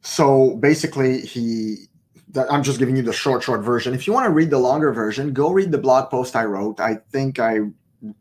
So 0.02 0.56
basically, 0.56 1.20
he. 1.20 1.88
That 2.32 2.50
I'm 2.52 2.62
just 2.62 2.78
giving 2.78 2.96
you 2.96 3.02
the 3.02 3.12
short, 3.12 3.42
short 3.42 3.62
version. 3.62 3.92
If 3.94 4.06
you 4.06 4.12
want 4.12 4.24
to 4.26 4.30
read 4.30 4.50
the 4.50 4.58
longer 4.58 4.92
version, 4.92 5.32
go 5.32 5.50
read 5.52 5.70
the 5.70 5.78
blog 5.78 6.10
post 6.10 6.34
I 6.34 6.44
wrote. 6.44 6.80
I 6.80 6.96
think 7.10 7.38
I, 7.38 7.58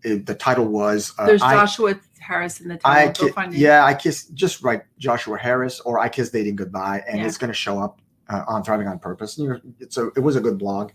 it, 0.04 0.26
the 0.26 0.36
title 0.36 0.66
was 0.66 1.14
uh, 1.18 1.26
there's 1.28 1.42
I, 1.42 1.54
Joshua 1.54 1.96
Harris 2.20 2.60
in 2.60 2.68
the 2.68 2.78
title. 2.78 3.30
Go 3.30 3.50
ki- 3.50 3.58
yeah, 3.58 3.86
I 3.86 3.94
kiss. 3.94 4.26
Just 4.28 4.64
write 4.64 4.84
Joshua 4.98 5.38
Harris 5.38 5.80
or 5.80 5.98
I 6.00 6.10
kiss 6.10 6.30
dating 6.30 6.58
goodbye, 6.58 7.04
and 7.08 7.20
Yeah. 7.20 7.26
it's 7.26 7.38
going 7.38 7.50
to 7.50 7.54
show 7.54 7.80
up 7.80 8.02
uh, 8.30 8.44
on 8.48 8.64
Thriving 8.64 8.88
on 8.88 9.00
Purpose. 9.00 9.38
You 9.38 9.50
know, 9.50 9.60
It's 9.80 9.98
a. 9.98 10.08
It 10.18 10.20
was 10.20 10.36
a 10.36 10.42
good 10.42 10.58
blog, 10.58 10.92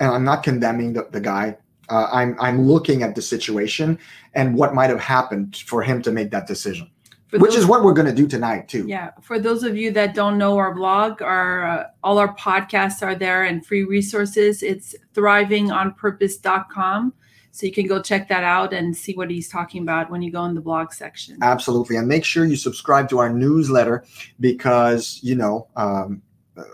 and 0.00 0.10
I'm 0.10 0.24
not 0.24 0.42
condemning 0.42 0.94
the, 0.94 1.06
the 1.10 1.20
guy. 1.20 1.56
Uh, 1.88 2.08
I'm 2.12 2.36
I'm 2.40 2.62
looking 2.62 3.02
at 3.02 3.14
the 3.14 3.22
situation 3.22 3.98
and 4.34 4.54
what 4.54 4.74
might 4.74 4.90
have 4.90 5.00
happened 5.00 5.56
for 5.66 5.82
him 5.82 6.00
to 6.02 6.12
make 6.12 6.30
that 6.30 6.46
decision, 6.46 6.88
For 7.30 7.38
which 7.38 7.52
those- 7.52 7.60
is 7.60 7.66
what 7.66 7.84
we're 7.84 7.92
going 7.92 8.08
to 8.08 8.14
do 8.14 8.26
tonight 8.26 8.68
too. 8.68 8.84
Yeah, 8.88 9.10
for 9.22 9.38
those 9.38 9.62
of 9.62 9.76
you 9.76 9.92
that 9.92 10.14
don't 10.14 10.36
know 10.36 10.56
our 10.56 10.74
blog, 10.74 11.22
our 11.22 11.64
uh, 11.64 11.84
all 12.02 12.18
our 12.18 12.34
podcasts 12.34 13.02
are 13.02 13.14
there 13.14 13.44
and 13.44 13.64
free 13.64 13.84
resources. 13.84 14.64
It's 14.64 14.96
thrivingonpurpose.com. 15.14 17.12
So 17.52 17.66
you 17.66 17.72
can 17.72 17.86
go 17.86 18.00
check 18.00 18.28
that 18.28 18.44
out 18.44 18.72
and 18.72 18.96
see 18.96 19.14
what 19.14 19.28
he's 19.30 19.48
talking 19.48 19.82
about 19.82 20.08
when 20.10 20.22
you 20.22 20.30
go 20.30 20.44
in 20.44 20.54
the 20.54 20.60
blog 20.60 20.92
section. 20.92 21.36
Absolutely, 21.42 21.96
and 21.96 22.06
make 22.08 22.24
sure 22.24 22.44
you 22.44 22.56
subscribe 22.56 23.08
to 23.10 23.18
our 23.18 23.30
newsletter 23.30 24.04
because 24.38 25.20
you 25.22 25.34
know 25.34 25.68
um, 25.76 26.22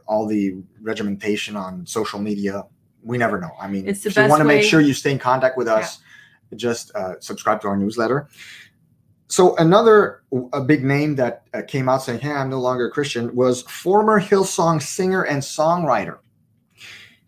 all 0.07 0.27
the 0.27 0.55
regimentation 0.81 1.57
on 1.57 1.87
social 1.87 2.19
media. 2.19 2.65
We 3.03 3.19
never 3.19 3.39
know. 3.41 3.53
I 3.61 3.69
mean, 3.69 3.87
It's 3.87 4.03
the 4.03 4.09
if 4.09 4.17
you 4.17 4.29
want 4.29 4.41
to 4.41 4.45
make 4.45 4.65
sure 4.65 4.81
you 4.81 4.93
stay 4.93 5.13
in 5.13 5.19
contact 5.19 5.57
with 5.57 5.69
us, 5.69 6.01
just 6.57 6.95
uh, 6.95 7.15
subscribe 7.21 7.61
to 7.63 7.69
our 7.69 7.77
newsletter. 7.77 8.29
So 9.29 9.57
another 9.57 10.23
a 10.53 10.61
big 10.61 10.85
name 10.85 11.17
that 11.17 11.45
uh, 11.53 11.63
came 11.67 11.89
out 11.89 12.03
saying, 12.03 12.21
"Hey, 12.21 12.31
I'm 12.31 12.51
no 12.51 12.61
longer 12.61 12.87
a 12.87 12.91
Christian," 12.91 13.35
was 13.35 13.63
former 13.63 14.21
Hillsong 14.21 14.81
singer 14.81 15.25
and 15.25 15.43
songwriter 15.43 16.19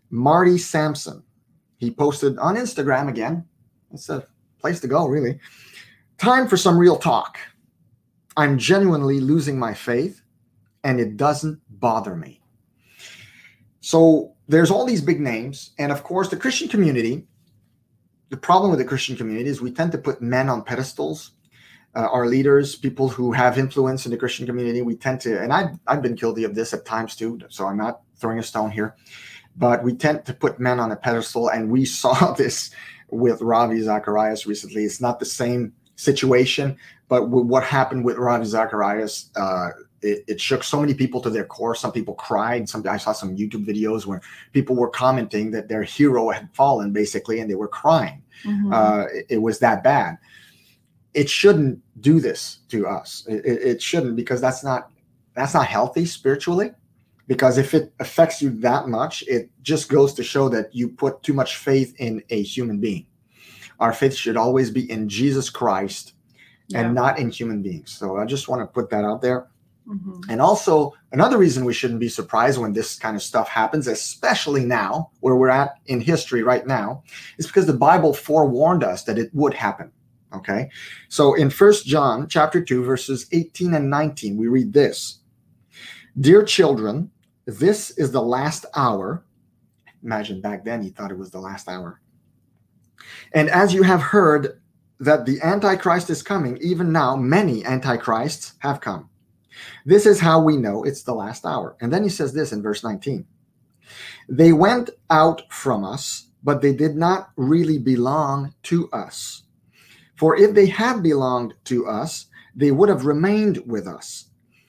Marty 0.09 0.57
Sampson. 0.57 1.23
He 1.77 1.91
posted 1.91 2.37
on 2.37 2.55
Instagram 2.55 3.09
again. 3.09 3.45
It's 3.91 4.09
a 4.09 4.25
place 4.59 4.79
to 4.81 4.87
go, 4.87 5.07
really. 5.07 5.39
Time 6.17 6.47
for 6.47 6.57
some 6.57 6.77
real 6.77 6.97
talk. 6.97 7.37
I'm 8.37 8.57
genuinely 8.57 9.19
losing 9.19 9.57
my 9.57 9.73
faith, 9.73 10.21
and 10.83 10.99
it 10.99 11.17
doesn't 11.17 11.59
bother 11.69 12.15
me. 12.15 12.41
So 13.81 14.35
there's 14.47 14.71
all 14.71 14.85
these 14.85 15.01
big 15.01 15.19
names, 15.19 15.71
and 15.77 15.91
of 15.91 16.03
course, 16.03 16.29
the 16.29 16.37
Christian 16.37 16.67
community. 16.67 17.27
The 18.29 18.37
problem 18.37 18.69
with 18.69 18.79
the 18.79 18.85
Christian 18.85 19.15
community 19.15 19.49
is 19.49 19.61
we 19.61 19.71
tend 19.71 19.91
to 19.93 19.97
put 19.97 20.21
men 20.21 20.49
on 20.49 20.63
pedestals. 20.63 21.31
Uh, 21.95 22.07
our 22.11 22.27
leaders, 22.27 22.75
people 22.75 23.09
who 23.09 23.31
have 23.31 23.57
influence 23.57 24.05
in 24.05 24.11
the 24.11 24.17
Christian 24.17 24.45
community, 24.45 24.81
we 24.81 24.95
tend 24.95 25.19
to, 25.21 25.41
and 25.41 25.51
I've, 25.51 25.69
I've 25.87 26.01
been 26.01 26.15
guilty 26.15 26.43
of 26.43 26.53
this 26.53 26.73
at 26.73 26.85
times 26.85 27.15
too, 27.15 27.39
so 27.49 27.65
I'm 27.65 27.77
not 27.77 28.01
throwing 28.15 28.37
a 28.37 28.43
stone 28.43 28.69
here, 28.69 28.95
but 29.57 29.83
we 29.83 29.93
tend 29.95 30.25
to 30.25 30.33
put 30.33 30.59
men 30.59 30.79
on 30.79 30.91
a 30.91 30.95
pedestal, 30.95 31.49
and 31.49 31.69
we 31.69 31.85
saw 32.01 32.33
this 32.33 32.71
with 33.09 33.41
Ravi 33.41 33.81
Zacharias 33.81 34.45
recently. 34.45 34.83
It's 34.83 35.01
not 35.01 35.19
the 35.19 35.25
same 35.25 35.73
situation, 35.95 36.77
but 37.07 37.29
what 37.29 37.63
happened 37.63 38.05
with 38.05 38.17
Ravi 38.17 38.45
Zacharias, 38.45 39.31
uh, 39.35 39.69
it, 40.01 40.23
it 40.27 40.41
shook 40.41 40.63
so 40.63 40.79
many 40.79 40.93
people 40.93 41.19
to 41.21 41.29
their 41.29 41.43
core. 41.43 41.75
Some 41.75 41.91
people 41.91 42.13
cried. 42.13 42.69
Some 42.69 42.87
I 42.87 42.97
saw 42.97 43.11
some 43.11 43.35
YouTube 43.35 43.65
videos 43.65 44.05
where 44.05 44.21
people 44.53 44.75
were 44.75 44.89
commenting 44.89 45.51
that 45.51 45.67
their 45.67 45.83
hero 45.83 46.29
had 46.29 46.49
fallen, 46.53 46.93
basically, 46.93 47.39
and 47.39 47.49
they 47.49 47.55
were 47.55 47.67
crying. 47.67 48.21
Mhm. 48.45 48.73
Uh, 48.73 49.07
it, 49.11 49.25
it 49.29 49.37
was 49.39 49.59
that 49.59 49.83
bad. 49.83 50.17
It 51.19 51.29
shouldn't 51.29 51.81
do 51.99 52.21
this 52.21 52.59
to 52.69 52.87
us. 52.87 53.25
It, 53.27 53.45
it, 53.45 53.81
shouldn't 53.81 54.15
because 54.15 54.39
that's 54.39 54.63
not 54.63 54.89
that's 55.35 55.53
not 55.53 55.65
healthy 55.65 56.05
spiritually. 56.05 56.71
Because 57.27 57.57
if 57.57 57.73
it 57.73 57.93
affects 57.99 58.41
you 58.41 58.49
that 58.61 58.87
much, 58.87 59.23
it 59.27 59.51
just 59.61 59.89
goes 59.89 60.13
to 60.13 60.23
show 60.23 60.47
that 60.47 60.73
you 60.73 60.87
put 60.87 61.21
too 61.21 61.33
much 61.33 61.57
faith 61.57 61.93
in 61.99 62.23
a 62.29 62.41
human 62.41 62.79
being. 62.79 63.05
Our 63.81 63.91
faith 63.91 64.15
should 64.15 64.37
always 64.37 64.71
be 64.71 64.89
in 64.89 65.09
Jesus 65.09 65.49
Christ 65.49 66.13
Yeah. 66.69 66.79
and 66.79 66.95
not 66.95 67.19
in 67.19 67.29
human 67.29 67.61
beings. 67.61 67.91
So 67.91 68.15
I 68.15 68.23
just 68.25 68.47
want 68.47 68.61
to 68.61 68.65
put 68.65 68.89
that 68.91 69.03
out 69.03 69.21
there. 69.21 69.47
Mhm. 69.89 70.23
And 70.29 70.39
also, 70.39 70.93
another 71.11 71.37
reason 71.37 71.65
we 71.65 71.73
shouldn't 71.73 71.99
be 71.99 72.07
surprised 72.09 72.57
when 72.59 72.71
this 72.71 72.97
kind 72.97 73.17
of 73.17 73.23
stuff 73.23 73.49
happens, 73.49 73.87
especially 73.87 74.63
now, 74.63 75.09
where 75.19 75.35
we're 75.35 75.49
at 75.49 75.71
in 75.87 75.99
history 75.99 76.43
right 76.43 76.65
now, 76.65 77.03
is 77.37 77.47
because 77.47 77.65
the 77.65 77.73
Bible 77.89 78.13
forewarned 78.13 78.85
us 78.85 79.03
that 79.03 79.17
it 79.19 79.29
would 79.33 79.53
happen. 79.53 79.91
Okay. 80.33 80.69
So 81.07 81.33
in 81.33 81.49
First 81.49 81.85
John 81.85 82.27
chapter 82.27 82.63
2, 82.63 82.83
verses 82.83 83.27
18 83.31 83.73
and 83.73 83.89
19, 83.89 84.37
we 84.37 84.47
read 84.47 84.73
this 84.73 85.19
Dear 86.19 86.43
children, 86.43 87.11
this 87.45 87.91
is 87.91 88.11
the 88.11 88.21
last 88.21 88.65
hour. 88.75 89.23
Imagine 90.03 90.41
back 90.41 90.63
then 90.63 90.81
he 90.81 90.89
thought 90.89 91.11
it 91.11 91.17
was 91.17 91.31
the 91.31 91.39
last 91.39 91.67
hour. 91.67 91.99
And 93.33 93.49
as 93.49 93.73
you 93.73 93.83
have 93.83 94.01
heard 94.01 94.61
that 94.99 95.25
the 95.25 95.41
Antichrist 95.41 96.09
is 96.09 96.21
coming, 96.21 96.57
even 96.61 96.91
now 96.91 97.15
many 97.15 97.65
Antichrists 97.65 98.53
have 98.59 98.81
come. 98.81 99.09
This 99.85 100.05
is 100.05 100.19
how 100.19 100.41
we 100.41 100.57
know 100.57 100.83
it's 100.83 101.03
the 101.03 101.13
last 101.13 101.45
hour. 101.45 101.75
And 101.81 101.91
then 101.91 102.03
he 102.03 102.09
says 102.09 102.33
this 102.33 102.51
in 102.51 102.61
verse 102.61 102.83
19 102.83 103.25
They 104.27 104.53
went 104.53 104.89
out 105.09 105.41
from 105.51 105.83
us, 105.83 106.27
but 106.43 106.61
they 106.61 106.73
did 106.73 106.95
not 106.95 107.31
really 107.35 107.77
belong 107.77 108.53
to 108.63 108.89
us. 108.91 109.43
For 110.19 110.35
if 110.35 110.53
they 110.53 110.65
had 110.67 111.01
belonged 111.01 111.53
to 111.65 111.87
us, 111.87 112.25
they 112.55 112.71
would 112.71 112.89
have 112.89 113.05
remained 113.05 113.57
with 113.65 113.87
us. 113.87 114.25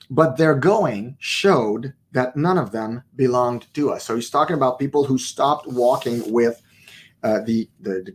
But 0.08 0.36
their 0.36 0.54
going 0.54 1.16
showed 1.18 1.92
that 2.12 2.36
none 2.36 2.58
of 2.58 2.70
them 2.72 3.02
belonged 3.16 3.72
to 3.74 3.90
us. 3.92 4.04
So 4.04 4.14
he's 4.16 4.30
talking 4.30 4.54
about 4.56 4.78
people 4.78 5.04
who 5.04 5.18
stopped 5.18 5.66
walking 5.66 6.32
with 6.32 6.62
uh, 7.22 7.40
the, 7.40 7.68
the 7.80 8.12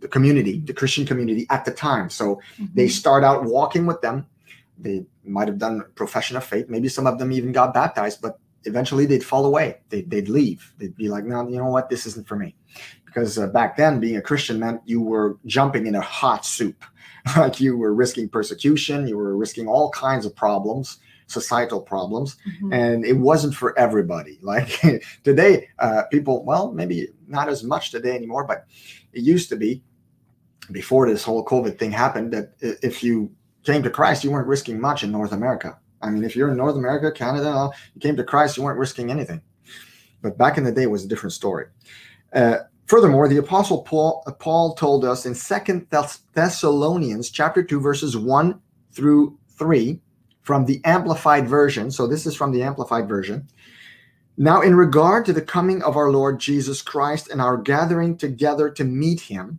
the 0.00 0.08
community, 0.08 0.58
the 0.60 0.74
Christian 0.74 1.06
community 1.06 1.46
at 1.48 1.64
the 1.64 1.70
time. 1.70 2.10
So 2.10 2.38
they 2.74 2.86
Mhm. 2.86 2.90
start 2.90 3.24
out 3.24 3.44
walking 3.44 3.86
with 3.86 4.00
them. 4.02 4.26
They 4.78 5.06
might 5.24 5.48
have 5.48 5.58
done 5.58 5.84
profession 5.94 6.36
of 6.36 6.44
faith. 6.44 6.68
Maybe 6.68 6.88
some 6.88 7.06
of 7.06 7.18
them 7.18 7.32
even 7.32 7.50
got 7.50 7.72
baptized, 7.72 8.20
but 8.20 8.38
eventually 8.64 9.06
they'd 9.06 9.24
fall 9.24 9.46
away. 9.46 9.78
They'd, 9.88 10.10
they'd 10.10 10.28
leave. 10.28 10.74
They'd 10.78 10.94
be 10.96 11.08
like, 11.08 11.24
no, 11.24 11.48
you 11.48 11.56
know 11.56 11.70
what? 11.70 11.88
This 11.88 12.04
isn't 12.06 12.28
for 12.28 12.36
me. 12.36 12.54
Because 13.16 13.38
uh, 13.38 13.46
back 13.46 13.78
then, 13.78 13.98
being 13.98 14.18
a 14.18 14.20
Christian 14.20 14.58
meant 14.60 14.82
you 14.84 15.00
were 15.00 15.38
jumping 15.46 15.86
in 15.86 15.94
a 15.94 16.02
hot 16.02 16.44
soup. 16.44 16.84
like 17.38 17.58
you 17.58 17.78
were 17.78 17.94
risking 17.94 18.28
persecution, 18.28 19.08
you 19.08 19.16
were 19.16 19.34
risking 19.34 19.66
all 19.66 19.90
kinds 19.90 20.26
of 20.26 20.36
problems, 20.36 20.98
societal 21.26 21.80
problems 21.80 22.36
Mhm. 22.62 22.72
and 22.74 23.04
it 23.04 23.14
wasn't 23.14 23.52
for 23.52 23.76
everybody 23.76 24.38
like 24.42 24.80
today 25.24 25.66
uh, 25.80 26.02
people 26.12 26.44
well 26.44 26.70
maybe 26.70 27.08
not 27.26 27.48
as 27.48 27.64
much 27.64 27.90
today 27.90 28.14
anymore 28.14 28.44
but 28.44 28.64
it 29.12 29.22
used 29.24 29.48
to 29.48 29.56
be 29.56 29.82
before 30.70 31.08
this 31.08 31.24
whole 31.24 31.44
covid 31.44 31.80
thing 31.80 31.90
happened 31.90 32.32
that 32.32 32.52
if 32.60 33.02
you 33.02 33.28
came 33.64 33.82
to 33.82 33.90
christ 33.90 34.22
you 34.22 34.30
weren't 34.30 34.46
risking 34.46 34.80
much 34.80 35.02
in 35.02 35.10
north 35.10 35.32
america 35.32 35.76
i 36.00 36.08
mean 36.08 36.22
if 36.22 36.36
you're 36.36 36.52
in 36.52 36.56
north 36.56 36.76
america 36.76 37.10
canada 37.10 37.70
you 37.96 38.00
came 38.00 38.16
to 38.16 38.22
christ 38.22 38.56
you 38.56 38.62
weren't 38.62 38.78
risking 38.78 39.10
anything 39.10 39.40
but 40.22 40.38
back 40.38 40.58
in 40.58 40.62
the 40.64 40.72
day, 40.72 40.84
it 40.84 40.90
was 40.90 41.04
a 41.04 41.08
different 41.08 41.32
story. 41.32 41.66
Uh, 42.32 42.58
furthermore, 42.86 43.28
the 43.28 43.36
apostle 43.36 43.82
Paul, 43.82 44.22
uh, 44.26 44.32
Paul 44.32 44.74
told 44.74 45.04
us 45.04 45.26
in 45.26 45.34
Second 45.34 45.90
Thess- 45.90 46.20
Thessalonians 46.34 47.30
chapter 47.30 47.62
2, 47.62 47.80
verses 47.80 48.16
1 48.16 48.58
through 48.92 49.38
3 49.58 50.00
from 50.42 50.64
the 50.64 50.80
Amplified 50.84 51.48
Version. 51.48 51.90
So 51.90 52.06
this 52.06 52.26
is 52.26 52.36
from 52.36 52.52
the 52.52 52.62
Amplified 52.62 53.08
Version. 53.08 53.48
Now, 54.38 54.60
in 54.60 54.74
regard 54.74 55.24
to 55.26 55.32
the 55.32 55.40
coming 55.40 55.82
of 55.82 55.96
our 55.96 56.10
Lord 56.10 56.38
Jesus 56.38 56.82
Christ 56.82 57.28
and 57.30 57.40
our 57.40 57.56
gathering 57.56 58.16
together 58.16 58.68
to 58.70 58.84
meet 58.84 59.20
him, 59.20 59.58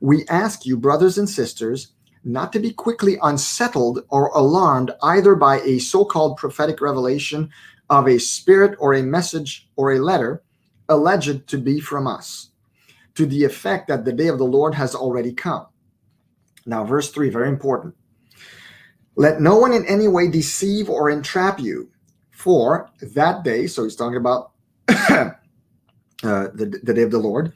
we 0.00 0.26
ask 0.28 0.64
you, 0.64 0.76
brothers 0.76 1.18
and 1.18 1.28
sisters, 1.28 1.92
not 2.24 2.52
to 2.52 2.58
be 2.58 2.72
quickly 2.72 3.18
unsettled 3.22 4.04
or 4.08 4.28
alarmed 4.28 4.92
either 5.02 5.34
by 5.34 5.60
a 5.60 5.78
so 5.78 6.04
called 6.04 6.36
prophetic 6.36 6.80
revelation 6.80 7.50
of 7.90 8.06
a 8.08 8.18
spirit 8.18 8.76
or 8.78 8.94
a 8.94 9.02
message 9.02 9.68
or 9.76 9.92
a 9.92 10.00
letter 10.00 10.42
alleged 10.88 11.46
to 11.48 11.58
be 11.58 11.80
from 11.80 12.06
us, 12.06 12.47
to 13.18 13.26
the 13.26 13.42
effect 13.42 13.88
that 13.88 14.04
the 14.04 14.12
day 14.12 14.28
of 14.28 14.38
the 14.38 14.44
Lord 14.44 14.76
has 14.76 14.94
already 14.94 15.32
come. 15.32 15.66
Now, 16.66 16.84
verse 16.84 17.10
3, 17.10 17.30
very 17.30 17.48
important. 17.48 17.96
Let 19.16 19.40
no 19.40 19.58
one 19.58 19.72
in 19.72 19.84
any 19.86 20.06
way 20.06 20.28
deceive 20.28 20.88
or 20.88 21.10
entrap 21.10 21.58
you 21.58 21.90
for 22.30 22.88
that 23.02 23.42
day, 23.42 23.66
so 23.66 23.82
he's 23.82 23.96
talking 23.96 24.18
about 24.18 24.52
uh, 24.88 25.34
the, 26.22 26.80
the 26.84 26.94
day 26.94 27.02
of 27.02 27.10
the 27.10 27.18
Lord, 27.18 27.52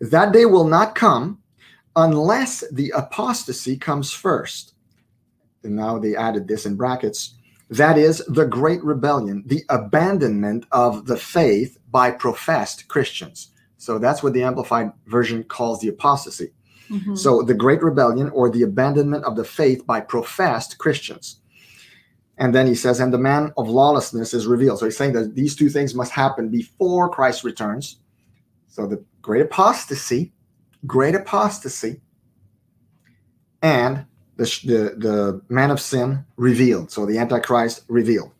that 0.00 0.32
day 0.32 0.46
will 0.46 0.68
not 0.68 0.94
come 0.94 1.42
unless 1.96 2.62
the 2.70 2.92
apostasy 2.94 3.76
comes 3.76 4.12
first. 4.12 4.74
And 5.64 5.74
now 5.74 5.98
they 5.98 6.14
added 6.14 6.46
this 6.46 6.66
in 6.66 6.76
brackets. 6.76 7.34
That 7.68 7.98
is 7.98 8.22
the 8.28 8.46
great 8.46 8.84
rebellion, 8.84 9.42
the 9.44 9.64
abandonment 9.70 10.66
of 10.70 11.06
the 11.06 11.16
faith 11.16 11.78
by 11.90 12.12
professed 12.12 12.86
Christians. 12.86 13.50
So 13.80 13.98
that's 13.98 14.22
what 14.22 14.34
the 14.34 14.42
Amplified 14.42 14.92
Version 15.06 15.42
calls 15.42 15.80
the 15.80 15.88
apostasy. 15.88 16.52
Mm-hmm. 16.90 17.14
So 17.14 17.40
the 17.40 17.54
great 17.54 17.82
rebellion 17.82 18.28
or 18.28 18.50
the 18.50 18.62
abandonment 18.62 19.24
of 19.24 19.36
the 19.36 19.44
faith 19.44 19.86
by 19.86 20.00
professed 20.00 20.76
Christians. 20.76 21.40
And 22.36 22.54
then 22.54 22.66
he 22.66 22.74
says, 22.74 23.00
and 23.00 23.10
the 23.10 23.18
man 23.18 23.54
of 23.56 23.70
lawlessness 23.70 24.34
is 24.34 24.46
revealed. 24.46 24.80
So 24.80 24.84
he's 24.84 24.98
saying 24.98 25.14
that 25.14 25.34
these 25.34 25.56
two 25.56 25.70
things 25.70 25.94
must 25.94 26.12
happen 26.12 26.50
before 26.50 27.08
Christ 27.08 27.42
returns. 27.42 28.00
So 28.68 28.86
the 28.86 29.02
great 29.22 29.40
apostasy, 29.40 30.34
great 30.86 31.14
apostasy, 31.14 32.02
and 33.62 34.04
the, 34.36 34.44
the, 34.44 34.94
the 34.98 35.42
man 35.48 35.70
of 35.70 35.80
sin 35.80 36.26
revealed. 36.36 36.90
So 36.90 37.06
the 37.06 37.16
Antichrist 37.16 37.84
revealed. 37.88 38.32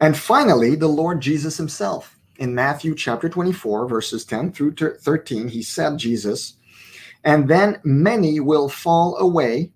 And 0.00 0.16
finally, 0.16 0.74
the 0.74 0.88
Lord 0.88 1.20
Jesus 1.20 1.58
himself. 1.58 2.18
In 2.36 2.54
Matthew 2.54 2.94
chapter 2.94 3.28
24, 3.28 3.88
verses 3.88 4.24
10 4.24 4.52
through 4.52 4.74
13, 4.74 5.48
he 5.48 5.62
said, 5.62 5.98
Jesus, 5.98 6.56
and 7.24 7.48
then 7.48 7.80
many 7.84 8.40
will 8.40 8.68
fall 8.68 9.16
away 9.18 9.72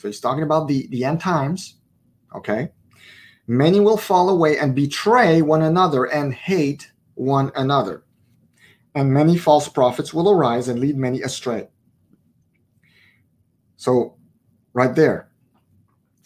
so 0.00 0.08
he's 0.08 0.20
talking 0.20 0.44
about 0.44 0.66
the, 0.66 0.86
the 0.86 1.04
end 1.04 1.20
times. 1.20 1.76
Okay. 2.34 2.70
Many 3.46 3.80
will 3.80 3.98
fall 3.98 4.30
away 4.30 4.56
and 4.56 4.74
betray 4.74 5.42
one 5.42 5.60
another 5.60 6.06
and 6.06 6.32
hate 6.32 6.90
one 7.16 7.52
another. 7.54 8.04
And 8.94 9.12
many 9.12 9.36
false 9.36 9.68
prophets 9.68 10.14
will 10.14 10.30
arise 10.30 10.68
and 10.68 10.80
lead 10.80 10.96
many 10.96 11.20
astray. 11.20 11.68
So, 13.76 14.16
right 14.72 14.94
there, 14.94 15.29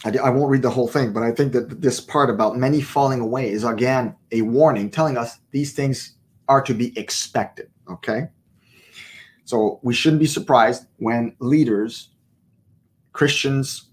I, 0.04 0.10
I 0.18 0.30
won't 0.30 0.50
read 0.50 0.62
the 0.62 0.70
whole 0.70 0.88
thing, 0.88 1.12
but 1.12 1.22
I 1.22 1.32
think 1.32 1.52
that 1.52 1.80
this 1.80 2.00
part 2.00 2.30
about 2.30 2.56
many 2.56 2.80
falling 2.80 3.20
away 3.20 3.50
is 3.50 3.64
again 3.64 4.14
a 4.32 4.42
warning 4.42 4.90
telling 4.90 5.16
us 5.16 5.38
these 5.50 5.72
things 5.72 6.16
are 6.48 6.62
to 6.62 6.74
be 6.74 6.96
expected. 6.98 7.70
Okay. 7.90 8.28
So, 9.46 9.78
we 9.82 9.92
shouldn't 9.92 10.20
be 10.20 10.26
surprised 10.26 10.86
when 10.96 11.36
leaders 11.38 12.08
Christians 13.12 13.90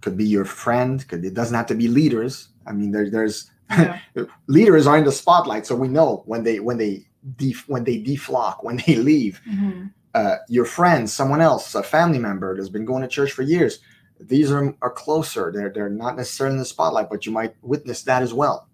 could 0.00 0.16
be 0.16 0.24
your 0.24 0.44
friend. 0.44 1.06
Could 1.08 1.24
it 1.24 1.34
doesn't 1.34 1.56
have 1.56 1.66
to 1.66 1.74
be 1.74 1.88
leaders. 1.88 2.48
I 2.66 2.72
mean, 2.72 2.92
there, 2.92 3.10
there's 3.10 3.50
yeah. 3.70 3.98
leaders 4.46 4.86
are 4.86 4.96
in 4.98 5.04
the 5.04 5.10
spotlight, 5.10 5.66
so 5.66 5.74
we 5.74 5.88
know 5.88 6.22
when 6.26 6.44
they 6.44 6.60
when 6.60 6.78
they 6.78 7.06
def, 7.36 7.68
when 7.68 7.82
they 7.82 8.00
deflock, 8.00 8.62
when 8.62 8.80
they 8.86 8.94
leave. 8.94 9.40
Mm-hmm. 9.48 9.86
Uh, 10.14 10.36
your 10.48 10.64
friends, 10.64 11.12
someone 11.12 11.42
else, 11.42 11.74
a 11.74 11.82
family 11.82 12.18
member 12.18 12.56
that's 12.56 12.70
been 12.70 12.86
going 12.86 13.02
to 13.02 13.08
church 13.08 13.32
for 13.32 13.42
years. 13.42 13.80
These 14.20 14.50
are, 14.50 14.74
are 14.82 14.90
closer. 14.90 15.52
They're 15.54 15.70
they're 15.70 15.88
not 15.88 16.16
necessarily 16.16 16.54
in 16.54 16.58
the 16.58 16.64
spotlight, 16.64 17.10
but 17.10 17.26
you 17.26 17.32
might 17.32 17.54
witness 17.62 18.02
that 18.02 18.22
as 18.22 18.32
well. 18.32 18.68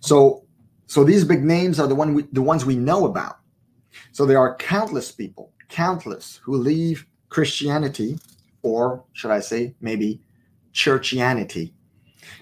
So 0.00 0.44
so 0.86 1.02
these 1.02 1.24
big 1.24 1.42
names 1.42 1.80
are 1.80 1.86
the 1.86 1.94
one 1.94 2.14
we, 2.14 2.22
the 2.32 2.42
ones 2.42 2.64
we 2.64 2.76
know 2.76 3.06
about. 3.06 3.38
So 4.12 4.26
there 4.26 4.38
are 4.38 4.56
countless 4.56 5.10
people, 5.10 5.52
countless 5.68 6.40
who 6.42 6.56
leave 6.56 7.06
Christianity, 7.28 8.18
or 8.62 9.04
should 9.12 9.30
I 9.30 9.40
say, 9.40 9.74
maybe 9.80 10.20
churchianity, 10.72 11.72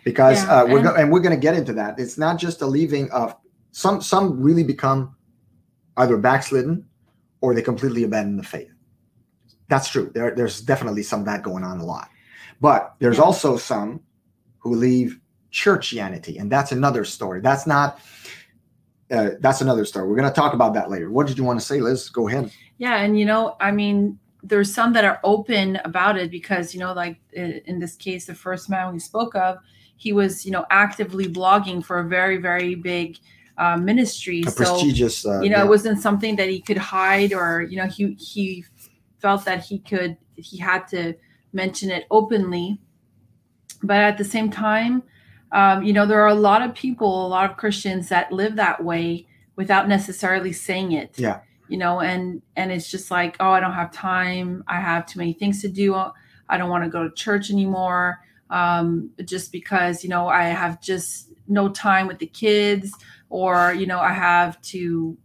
because 0.05 0.45
yeah, 0.45 0.63
uh, 0.63 0.67
we're 0.67 0.79
and, 0.79 0.87
go- 0.87 0.95
and 0.95 1.13
we're 1.13 1.21
going 1.21 1.35
to 1.35 1.41
get 1.41 1.55
into 1.55 1.73
that. 1.75 1.99
It's 1.99 2.19
not 2.19 2.39
just 2.39 2.63
a 2.63 2.67
leaving 2.67 3.11
of 3.11 3.35
some. 3.71 4.03
Some 4.03 4.41
really 4.43 4.65
become 4.65 5.15
either 5.97 6.17
backslidden 6.17 6.87
or 7.41 7.55
they 7.55 7.63
completely 7.63 8.05
abandon 8.05 8.37
the 8.37 8.43
faith. 8.43 8.72
That's 9.73 9.89
true. 9.89 10.11
There, 10.13 10.35
there's 10.35 10.61
definitely 10.61 11.03
some 11.03 11.21
of 11.21 11.25
that 11.25 11.43
going 11.43 11.65
on 11.65 11.81
a 11.81 11.85
lot, 11.87 12.11
but 12.61 12.95
there's 12.99 13.17
yeah. 13.17 13.23
also 13.23 13.57
some 13.57 14.03
who 14.59 14.75
leave 14.75 15.19
churchianity, 15.51 16.39
and 16.39 16.53
that's 16.53 16.73
another 16.73 17.07
story. 17.07 17.41
That's 17.41 17.67
not. 17.67 17.99
Uh, 19.11 19.31
that's 19.41 19.63
another 19.63 19.87
story. 19.87 20.07
We're 20.07 20.17
going 20.17 20.29
to 20.29 20.35
talk 20.35 20.53
about 20.53 20.75
that 20.75 20.91
later. 20.91 21.11
What 21.11 21.27
did 21.27 21.39
you 21.39 21.45
want 21.45 21.59
to 21.59 21.65
say, 21.65 21.81
Liz? 21.81 22.11
Go 22.11 22.29
ahead. 22.29 22.53
Yeah, 22.77 22.99
and 22.99 23.19
you 23.19 23.25
know, 23.25 23.57
I 23.61 23.71
mean, 23.71 24.19
there's 24.43 24.75
some 24.75 24.93
that 24.93 25.07
are 25.07 25.19
open 25.25 25.81
about 25.87 26.19
it 26.19 26.31
because 26.31 26.75
you 26.75 26.81
know 26.81 26.93
like 26.93 27.17
in 27.33 27.79
this 27.79 27.97
case 27.97 28.27
the 28.27 28.35
first 28.35 28.69
man 28.69 28.93
we 28.93 28.99
spoke 28.99 29.35
of 29.35 29.57
he 29.97 30.13
was 30.13 30.45
you 30.45 30.53
know 30.53 30.67
actively 30.69 31.25
blogging 31.25 31.83
for 31.83 32.01
a 32.01 32.05
very 32.05 32.37
very 32.37 32.75
big 32.75 33.17
uh, 33.57 33.77
ministry 33.77 34.43
a 34.43 34.51
so 34.51 34.57
prestigious 34.57 35.25
uh, 35.25 35.41
you 35.41 35.49
know 35.49 35.59
yeah. 35.59 35.65
it 35.65 35.69
wasn't 35.69 35.99
something 35.99 36.37
that 36.37 36.51
he 36.51 36.61
could 36.61 36.77
hide 36.77 37.33
or 37.33 37.63
you 37.63 37.77
know 37.77 37.87
he 37.87 38.15
he 38.15 38.65
felt 39.23 39.45
that 39.45 39.65
he 39.65 39.79
could 39.79 40.17
he 40.35 40.59
had 40.59 40.87
to 40.89 41.15
mention 41.53 41.91
it 41.91 42.07
openly. 42.11 42.81
But 43.83 43.99
at 43.99 44.19
the 44.19 44.25
same 44.25 44.51
time 44.51 45.03
um, 45.53 45.83
you 45.83 45.93
know 45.93 46.07
there 46.07 46.23
are 46.23 46.29
a 46.29 46.35
lot 46.35 46.63
of 46.63 46.75
people 46.75 47.27
a 47.27 47.29
lot 47.29 47.51
of 47.51 47.57
christians 47.57 48.09
that 48.09 48.33
live 48.33 48.57
that 48.57 48.83
way 48.83 49.27
without 49.57 49.89
necessarily 49.89 50.53
saying 50.53 50.93
it. 50.93 51.19
Yeah. 51.19 51.41
You 51.69 51.79
know 51.79 52.01
and 52.01 52.43
and 52.57 52.71
it's 52.73 52.91
just 52.91 53.11
like 53.11 53.37
oh 53.41 53.51
i 53.51 53.61
don't 53.61 53.73
have 53.73 53.93
time. 53.93 54.65
I 54.67 54.81
have 54.81 55.07
too 55.07 55.19
many 55.19 55.33
things 55.33 55.63
to 55.63 55.69
do. 55.69 55.95
I 55.95 56.59
don't 56.59 56.69
want 56.69 56.85
to 56.85 56.91
go 56.91 57.09
to 57.09 57.15
church 57.15 57.51
anymore 57.51 58.21
um, 58.53 59.11
just 59.25 59.51
because 59.51 60.05
you 60.05 60.11
know 60.11 60.29
i 60.29 60.45
have 60.45 60.81
just 60.81 61.31
no 61.49 61.69
time 61.69 62.07
with 62.07 62.19
the 62.19 62.27
kids 62.27 62.93
or 63.31 63.73
you 63.73 63.87
know 63.87 63.99
i 63.99 64.13
have 64.13 64.61
to 64.63 65.17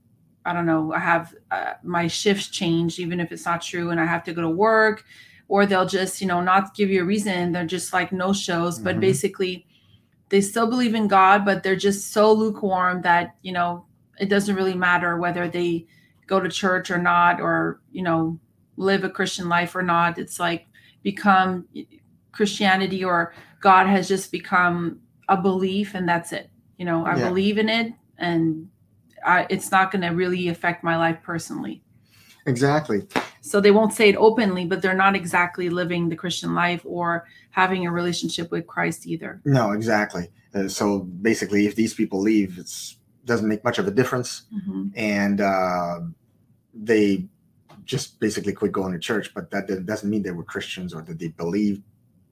i 0.48 0.54
don't 0.54 0.66
know 0.66 0.94
i 0.94 1.00
have 1.00 1.36
uh, 1.52 1.74
my 1.84 2.08
shifts 2.08 2.48
changed 2.48 3.00
even 3.00 3.20
if 3.20 3.32
it's 3.32 3.46
not 3.46 3.62
true 3.62 3.92
and 3.92 4.00
i 4.00 4.06
have 4.06 4.24
to 4.24 4.34
go 4.34 4.42
to 4.42 4.50
work 4.50 5.04
or 5.50 5.66
they'll 5.66 5.86
just 5.86 6.22
you 6.22 6.28
know 6.28 6.42
not 6.42 6.74
give 6.76 6.90
you 6.90 7.02
a 7.02 7.06
reason 7.06 7.52
they're 7.52 7.66
just 7.66 7.94
like 7.94 8.12
no 8.12 8.34
shows 8.34 8.76
mm-hmm. 8.76 8.86
but 8.86 9.00
basically 9.00 9.66
they 10.30 10.42
still 10.42 10.68
believe 10.68 10.96
in 10.96 11.08
god 11.08 11.46
but 11.46 11.64
they're 11.64 11.76
just 11.76 12.12
so 12.12 12.32
lukewarm 12.32 13.02
that 13.02 13.36
you 13.42 13.52
know 13.52 13.86
it 14.20 14.30
doesn't 14.30 14.56
really 14.56 14.74
matter 14.74 15.18
whether 15.18 15.48
they 15.48 15.86
go 16.26 16.40
to 16.40 16.50
church 16.50 16.90
or 16.90 16.98
not 16.98 17.40
or 17.40 17.80
you 17.92 18.02
know 18.02 18.40
live 18.78 19.04
a 19.04 19.10
christian 19.10 19.50
life 19.50 19.76
or 19.76 19.84
not 19.84 20.18
it's 20.18 20.40
like 20.40 20.66
become 21.04 21.68
christianity 22.32 23.04
or 23.04 23.34
god 23.62 23.88
has 23.88 24.08
just 24.08 24.32
become 24.32 25.00
a 25.30 25.38
belief 25.38 25.94
and 25.94 26.08
that's 26.08 26.32
it 26.32 26.50
you 26.78 26.86
know 26.86 27.06
i 27.06 27.16
yeah. 27.16 27.28
believe 27.28 27.58
in 27.58 27.70
it 27.70 27.94
and 28.18 28.68
I, 29.28 29.46
it's 29.50 29.72
not 29.72 29.92
going 29.92 30.02
to 30.04 30.10
really 30.10 30.48
affect 30.48 30.84
my 30.84 30.98
life 30.98 31.20
personally 31.24 31.84
exactly 32.46 33.06
so 33.42 33.60
they 33.60 33.72
won't 33.72 33.94
say 33.94 34.10
it 34.10 34.16
openly 34.16 34.66
but 34.66 34.82
they're 34.82 34.94
not 34.94 35.16
exactly 35.16 35.70
living 35.70 36.10
the 36.10 36.16
christian 36.16 36.56
life 36.56 36.82
or 36.86 37.26
having 37.52 37.86
a 37.86 37.92
relationship 37.92 38.52
with 38.52 38.66
christ 38.68 39.06
either 39.06 39.42
no 39.44 39.72
exactly 39.72 40.30
uh, 40.56 40.68
so 40.68 41.00
basically 41.00 41.68
if 41.68 41.76
these 41.76 41.94
people 41.94 42.22
leave 42.22 42.58
it 42.58 42.70
doesn't 43.28 43.48
make 43.48 43.64
much 43.64 43.78
of 43.78 43.88
a 43.88 43.92
difference, 43.92 44.44
mm-hmm. 44.52 44.88
and 44.96 45.42
uh, 45.42 46.00
they 46.74 47.28
just 47.84 48.20
basically 48.20 48.54
quit 48.54 48.72
going 48.72 48.94
to 48.94 49.00
church. 49.00 49.34
But 49.36 49.52
that 49.52 49.86
doesn't 49.86 50.10
mean 50.10 50.24
they 50.24 50.32
were 50.32 50.44
Christians 50.44 50.94
or 50.94 51.04
that 51.04 51.20
they 51.20 51.28
believed 51.28 51.84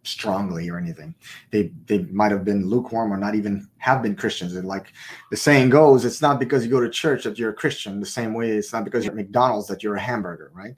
strongly 0.06 0.70
or 0.70 0.78
anything. 0.78 1.16
They 1.52 1.72
they 1.88 2.00
might 2.06 2.32
have 2.32 2.46
been 2.46 2.68
lukewarm 2.68 3.12
or 3.12 3.18
not 3.18 3.36
even 3.36 3.68
have 3.78 4.02
been 4.02 4.16
Christians. 4.16 4.56
And 4.56 4.68
like 4.68 4.94
the 5.32 5.38
saying 5.38 5.70
goes, 5.70 6.06
it's 6.06 6.22
not 6.22 6.40
because 6.40 6.64
you 6.64 6.72
go 6.72 6.80
to 6.80 6.90
church 6.90 7.24
that 7.24 7.38
you're 7.38 7.52
a 7.52 7.54
Christian. 7.54 8.00
The 8.00 8.06
same 8.06 8.34
way 8.34 8.52
it's 8.52 8.74
not 8.74 8.84
because 8.84 9.04
you're 9.04 9.14
at 9.14 9.18
McDonald's 9.18 9.68
that 9.68 9.84
you're 9.84 9.96
a 9.96 10.02
hamburger, 10.02 10.52
right? 10.54 10.76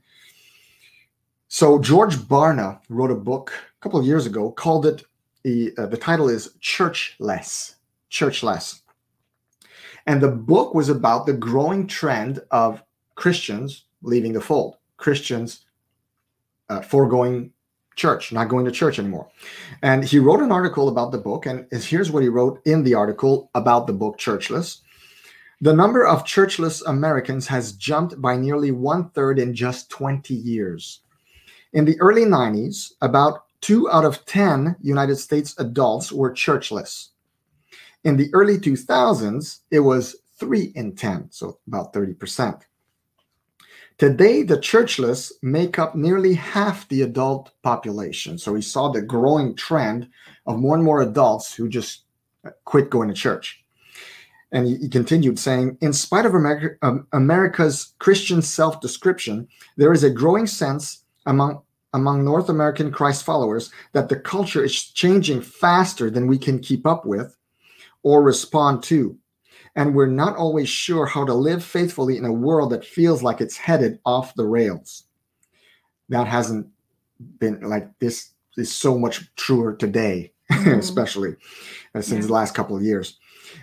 So 1.47 1.79
George 1.79 2.15
Barna 2.15 2.79
wrote 2.89 3.11
a 3.11 3.15
book 3.15 3.53
a 3.79 3.81
couple 3.81 3.99
of 3.99 4.05
years 4.05 4.25
ago 4.25 4.51
called 4.51 4.85
it. 4.85 5.03
The, 5.43 5.73
uh, 5.77 5.85
the 5.85 5.97
title 5.97 6.27
is 6.27 6.55
Churchless. 6.59 7.75
Churchless 8.11 8.81
And 10.05 10.21
the 10.21 10.31
book 10.31 10.73
was 10.73 10.89
about 10.89 11.25
the 11.25 11.33
growing 11.33 11.87
trend 11.87 12.39
of 12.51 12.83
Christians 13.15 13.85
leaving 14.01 14.33
the 14.33 14.41
fold, 14.41 14.77
Christians 14.97 15.65
uh, 16.69 16.81
foregoing 16.81 17.51
church, 17.97 18.31
not 18.31 18.47
going 18.47 18.63
to 18.63 18.71
church 18.71 18.99
anymore. 18.99 19.27
And 19.81 20.03
he 20.03 20.19
wrote 20.19 20.41
an 20.41 20.51
article 20.51 20.87
about 20.87 21.11
the 21.11 21.17
book, 21.17 21.45
and 21.45 21.67
here's 21.71 22.11
what 22.11 22.23
he 22.23 22.29
wrote 22.29 22.61
in 22.65 22.83
the 22.83 22.93
article 22.93 23.49
about 23.53 23.87
the 23.87 23.93
book 23.93 24.17
Churchless. 24.17 24.79
The 25.59 25.73
number 25.73 26.05
of 26.05 26.23
churchless 26.23 26.83
Americans 26.85 27.47
has 27.47 27.73
jumped 27.73 28.21
by 28.21 28.37
nearly 28.37 28.71
one 28.71 29.09
third 29.09 29.39
in 29.39 29.55
just 29.55 29.89
20 29.89 30.33
years. 30.33 31.01
In 31.73 31.83
the 31.83 31.99
early 31.99 32.25
90s, 32.25 32.93
about 33.01 33.45
two 33.59 33.89
out 33.91 34.05
of 34.05 34.23
10 34.25 34.75
United 34.81 35.15
States 35.15 35.55
adults 35.57 36.11
were 36.11 36.31
churchless. 36.31 37.09
In 38.03 38.15
the 38.15 38.29
early 38.33 38.57
2000s, 38.57 39.61
it 39.71 39.79
was 39.79 40.15
three 40.39 40.71
in 40.75 40.95
10, 40.95 41.29
so 41.31 41.57
about 41.67 41.91
30%. 41.91 42.61
Today, 43.97 44.43
the 44.43 44.57
churchless 44.57 45.31
make 45.41 45.79
up 45.79 45.95
nearly 45.95 46.35
half 46.35 46.87
the 46.87 47.01
adult 47.01 47.51
population. 47.63 48.37
So 48.37 48.53
we 48.53 48.61
saw 48.61 48.89
the 48.89 49.01
growing 49.01 49.55
trend 49.55 50.09
of 50.45 50.59
more 50.59 50.75
and 50.75 50.83
more 50.83 51.01
adults 51.01 51.53
who 51.55 51.67
just 51.67 52.03
quit 52.65 52.91
going 52.91 53.07
to 53.07 53.15
church. 53.15 53.63
And 54.51 54.67
he 54.67 54.87
continued 54.87 55.39
saying, 55.39 55.77
in 55.81 55.93
spite 55.93 56.27
of 56.27 56.35
America, 56.35 56.75
um, 56.83 57.07
America's 57.11 57.95
Christian 57.97 58.41
self 58.41 58.79
description, 58.81 59.47
there 59.77 59.91
is 59.91 60.03
a 60.03 60.11
growing 60.11 60.45
sense 60.45 61.03
among, 61.25 61.61
among 61.93 62.23
North 62.23 62.49
American 62.49 62.91
Christ 62.91 63.23
followers 63.23 63.71
that 63.93 64.09
the 64.09 64.15
culture 64.15 64.63
is 64.63 64.83
changing 64.91 65.41
faster 65.41 66.11
than 66.11 66.27
we 66.27 66.37
can 66.37 66.59
keep 66.59 66.85
up 66.85 67.03
with 67.05 67.35
or 68.03 68.21
respond 68.21 68.83
to 68.83 69.17
and 69.77 69.93
we're 69.93 70.07
not 70.07 70.35
always 70.35 70.67
sure 70.67 71.05
how 71.05 71.23
to 71.23 71.35
live 71.35 71.63
faithfully 71.63 72.17
in 72.17 72.25
a 72.25 72.33
world 72.33 72.71
that 72.71 72.83
feels 72.83 73.21
like 73.21 73.39
it's 73.39 73.55
headed 73.55 73.99
off 74.05 74.33
the 74.33 74.43
rails. 74.45 75.03
That 76.09 76.27
hasn't 76.27 76.67
been 77.39 77.61
like 77.61 77.87
this 77.99 78.31
is 78.57 78.73
so 78.73 78.97
much 78.97 79.33
truer 79.35 79.75
today, 79.75 80.33
mm-hmm. 80.51 80.79
especially 80.79 81.35
uh, 81.93 82.01
since 82.01 82.23
yeah. 82.23 82.27
the 82.27 82.33
last 82.33 82.55
couple 82.55 82.75
of 82.75 82.81
years. 82.81 83.19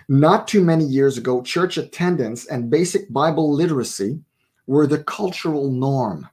Not 0.07 0.47
too 0.47 0.63
many 0.63 0.85
years 0.85 1.17
ago, 1.17 1.41
church 1.41 1.77
attendance 1.77 2.45
and 2.45 2.69
basic 2.69 3.11
Bible 3.11 3.53
literacy 3.53 4.21
were 4.67 4.87
the 4.87 5.03
cultural 5.03 5.69
norm. 5.69 6.29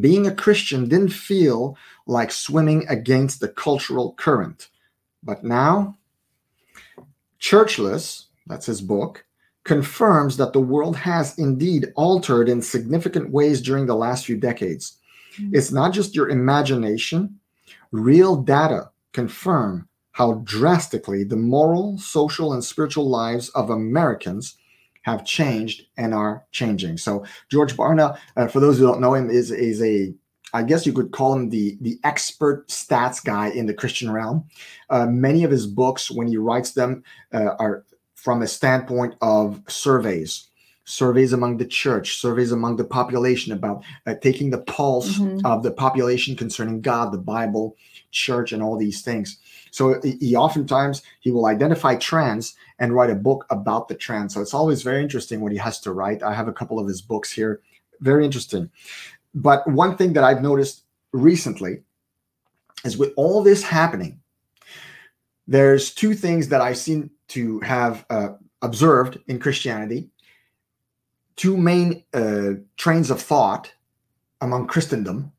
Being 0.00 0.26
a 0.26 0.34
Christian 0.34 0.88
didn't 0.88 1.12
feel 1.12 1.76
like 2.06 2.30
swimming 2.30 2.86
against 2.88 3.40
the 3.40 3.48
cultural 3.48 4.12
current. 4.12 4.68
But 5.22 5.42
now, 5.42 5.96
churchless 7.40 8.25
that's 8.46 8.66
his 8.66 8.80
book, 8.80 9.24
confirms 9.64 10.36
that 10.36 10.52
the 10.52 10.60
world 10.60 10.96
has 10.96 11.38
indeed 11.38 11.92
altered 11.96 12.48
in 12.48 12.62
significant 12.62 13.30
ways 13.30 13.60
during 13.60 13.86
the 13.86 13.96
last 13.96 14.24
few 14.24 14.36
decades. 14.36 14.98
Mm-hmm. 15.38 15.56
It's 15.56 15.72
not 15.72 15.92
just 15.92 16.14
your 16.14 16.28
imagination, 16.28 17.38
real 17.92 18.36
data 18.36 18.90
confirm 19.12 19.88
how 20.12 20.34
drastically 20.44 21.24
the 21.24 21.36
moral, 21.36 21.98
social, 21.98 22.52
and 22.52 22.64
spiritual 22.64 23.08
lives 23.08 23.48
of 23.50 23.70
Americans 23.70 24.56
have 25.02 25.24
changed 25.24 25.82
and 25.96 26.14
are 26.14 26.44
changing. 26.52 26.96
So 26.96 27.24
George 27.50 27.76
Barna, 27.76 28.18
uh, 28.36 28.46
for 28.46 28.60
those 28.60 28.78
who 28.78 28.86
don't 28.86 29.00
know 29.00 29.14
him, 29.14 29.30
is 29.30 29.50
is 29.50 29.82
a 29.82 30.14
I 30.54 30.62
guess 30.62 30.86
you 30.86 30.92
could 30.92 31.12
call 31.12 31.34
him 31.34 31.50
the 31.50 31.76
the 31.80 31.98
expert 32.02 32.68
stats 32.68 33.22
guy 33.22 33.48
in 33.48 33.66
the 33.66 33.74
Christian 33.74 34.10
realm. 34.10 34.44
Uh, 34.90 35.06
many 35.06 35.44
of 35.44 35.50
his 35.50 35.66
books, 35.66 36.10
when 36.10 36.28
he 36.28 36.36
writes 36.36 36.72
them, 36.72 37.04
uh, 37.32 37.54
are 37.58 37.84
from 38.26 38.42
a 38.42 38.46
standpoint 38.48 39.14
of 39.22 39.62
surveys 39.68 40.48
surveys 40.88 41.32
among 41.32 41.56
the 41.56 41.70
church 41.82 42.16
surveys 42.18 42.50
among 42.50 42.74
the 42.76 42.84
population 42.98 43.52
about 43.52 43.84
uh, 44.06 44.14
taking 44.20 44.50
the 44.50 44.62
pulse 44.62 45.18
mm-hmm. 45.18 45.46
of 45.46 45.62
the 45.62 45.70
population 45.70 46.34
concerning 46.34 46.80
god 46.80 47.12
the 47.12 47.26
bible 47.34 47.76
church 48.16 48.52
and 48.52 48.62
all 48.62 48.76
these 48.76 49.02
things. 49.02 49.38
So 49.70 50.00
he 50.02 50.34
oftentimes 50.34 51.02
he 51.20 51.30
will 51.30 51.46
identify 51.46 51.96
trends 51.96 52.56
and 52.78 52.94
write 52.94 53.10
a 53.10 53.14
book 53.28 53.46
about 53.50 53.88
the 53.88 53.94
trend 53.94 54.32
so 54.32 54.40
it's 54.40 54.54
always 54.54 54.82
very 54.82 55.02
interesting 55.02 55.40
what 55.40 55.52
he 55.52 55.58
has 55.58 55.78
to 55.80 55.92
write. 55.92 56.22
I 56.22 56.34
have 56.34 56.48
a 56.48 56.52
couple 56.52 56.78
of 56.78 56.88
his 56.88 57.02
books 57.02 57.30
here. 57.30 57.60
Very 58.00 58.24
interesting. 58.24 58.70
But 59.34 59.68
one 59.70 59.96
thing 59.96 60.14
that 60.14 60.24
i've 60.24 60.42
noticed 60.42 60.84
recently 61.12 61.82
is 62.84 62.96
with 62.96 63.12
all 63.16 63.42
this 63.42 63.62
happening 63.62 64.20
there's 65.46 65.94
two 65.94 66.14
things 66.14 66.48
that 66.48 66.60
i've 66.60 66.78
seen 66.78 67.10
to 67.28 67.60
have 67.60 68.04
uh, 68.10 68.30
observed 68.62 69.18
in 69.26 69.38
Christianity 69.38 70.10
two 71.36 71.56
main 71.56 72.02
uh, 72.12 72.52
trains 72.76 73.10
of 73.10 73.20
thought 73.20 73.72
among 74.40 74.66
Christendom. 74.66 75.32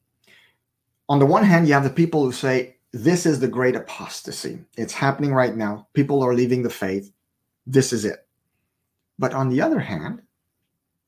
On 1.10 1.20
the 1.20 1.26
one 1.26 1.44
hand, 1.44 1.68
you 1.68 1.74
have 1.74 1.84
the 1.84 1.90
people 1.90 2.24
who 2.24 2.32
say, 2.32 2.78
This 2.92 3.26
is 3.26 3.40
the 3.40 3.48
great 3.48 3.76
apostasy. 3.76 4.60
It's 4.78 4.94
happening 4.94 5.34
right 5.34 5.56
now. 5.56 5.88
People 5.94 6.24
are 6.24 6.34
leaving 6.34 6.64
the 6.64 6.70
faith. 6.70 7.12
This 7.66 7.92
is 7.92 8.06
it. 8.06 8.28
But 9.20 9.34
on 9.34 9.50
the 9.50 9.62
other 9.62 9.80
hand, 9.80 10.22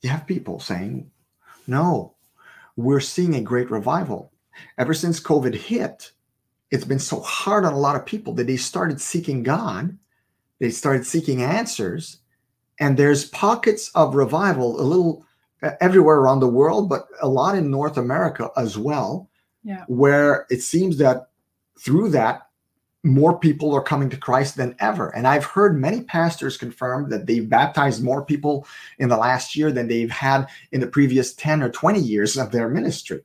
you 0.01 0.09
have 0.09 0.27
people 0.27 0.59
saying, 0.59 1.11
No, 1.67 2.15
we're 2.75 2.99
seeing 2.99 3.35
a 3.35 3.41
great 3.41 3.69
revival. 3.69 4.33
Ever 4.77 4.93
since 4.93 5.19
COVID 5.19 5.53
hit, 5.53 6.11
it's 6.71 6.85
been 6.85 6.99
so 6.99 7.21
hard 7.21 7.65
on 7.65 7.73
a 7.73 7.79
lot 7.79 7.95
of 7.95 8.05
people 8.05 8.33
that 8.33 8.47
they 8.47 8.57
started 8.57 8.99
seeking 8.99 9.43
God 9.43 9.97
they 10.59 10.69
started 10.69 11.05
seeking 11.05 11.41
answers. 11.41 12.19
And 12.79 12.95
there's 12.95 13.29
pockets 13.29 13.91
of 13.95 14.15
revival 14.15 14.79
a 14.79 14.83
little 14.83 15.25
uh, 15.61 15.71
everywhere 15.81 16.17
around 16.17 16.39
the 16.39 16.47
world, 16.47 16.87
but 16.89 17.07
a 17.21 17.27
lot 17.27 17.57
in 17.57 17.69
North 17.69 17.97
America 17.97 18.49
as 18.55 18.77
well, 18.77 19.29
yeah. 19.63 19.83
where 19.87 20.45
it 20.49 20.61
seems 20.61 20.97
that 20.97 21.29
through 21.77 22.09
that, 22.11 22.49
more 23.03 23.39
people 23.39 23.73
are 23.73 23.81
coming 23.81 24.09
to 24.09 24.17
Christ 24.17 24.57
than 24.57 24.75
ever. 24.79 25.09
And 25.15 25.25
I've 25.25 25.45
heard 25.45 25.77
many 25.77 26.01
pastors 26.01 26.57
confirm 26.57 27.09
that 27.09 27.27
they've 27.27 27.47
baptized 27.47 28.03
more 28.03 28.25
people 28.25 28.67
in 28.97 29.07
the 29.07 29.17
last 29.17 29.55
year 29.55 29.71
than 29.71 29.87
they've 29.87 30.11
had 30.11 30.47
in 30.71 30.81
the 30.81 30.87
previous 30.87 31.33
10 31.33 31.63
or 31.63 31.69
20 31.69 31.99
years 31.99 32.37
of 32.37 32.51
their 32.51 32.67
ministry. 32.67 33.21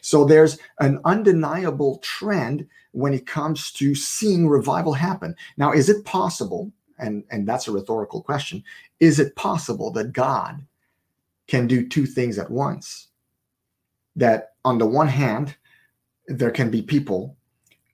So 0.00 0.24
there's 0.24 0.58
an 0.80 1.00
undeniable 1.04 1.98
trend 1.98 2.66
when 2.92 3.12
it 3.12 3.26
comes 3.26 3.72
to 3.72 3.94
seeing 3.94 4.48
revival 4.48 4.92
happen. 4.92 5.34
Now, 5.56 5.72
is 5.72 5.88
it 5.88 6.04
possible? 6.04 6.70
And, 6.98 7.24
and 7.30 7.46
that's 7.46 7.68
a 7.68 7.72
rhetorical 7.72 8.22
question. 8.22 8.62
Is 9.00 9.18
it 9.18 9.34
possible 9.34 9.90
that 9.92 10.12
God 10.12 10.64
can 11.48 11.66
do 11.66 11.88
two 11.88 12.06
things 12.06 12.38
at 12.38 12.50
once? 12.50 13.08
That 14.14 14.52
on 14.64 14.78
the 14.78 14.86
one 14.86 15.08
hand, 15.08 15.56
there 16.26 16.50
can 16.50 16.70
be 16.70 16.82
people 16.82 17.36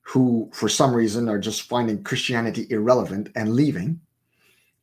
who, 0.03 0.51
for 0.53 0.69
some 0.69 0.95
reason, 0.95 1.29
are 1.29 1.39
just 1.39 1.63
finding 1.63 2.03
Christianity 2.03 2.67
irrelevant 2.71 3.31
and 3.37 3.55
leaving. 3.55 4.01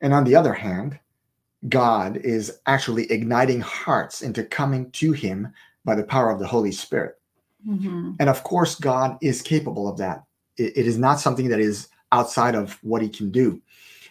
And 0.01 0.13
on 0.13 0.23
the 0.23 0.35
other 0.35 0.53
hand, 0.53 0.99
God 1.67 2.17
is 2.17 2.59
actually 2.67 3.11
igniting 3.11 3.59
hearts 3.59 4.21
into 4.21 4.43
coming 4.43 4.91
to 4.91 5.11
Him 5.11 5.51
by 5.83 5.95
the 5.95 6.03
power 6.03 6.29
of 6.29 6.39
the 6.39 6.47
Holy 6.47 6.71
Spirit. 6.71 7.19
Mm-hmm. 7.67 8.11
And 8.19 8.29
of 8.29 8.43
course, 8.43 8.75
God 8.75 9.17
is 9.21 9.41
capable 9.41 9.87
of 9.87 9.97
that. 9.97 10.23
It, 10.57 10.77
it 10.77 10.87
is 10.87 10.97
not 10.97 11.19
something 11.19 11.49
that 11.49 11.59
is 11.59 11.87
outside 12.11 12.55
of 12.55 12.77
what 12.83 13.01
He 13.01 13.09
can 13.09 13.31
do. 13.31 13.61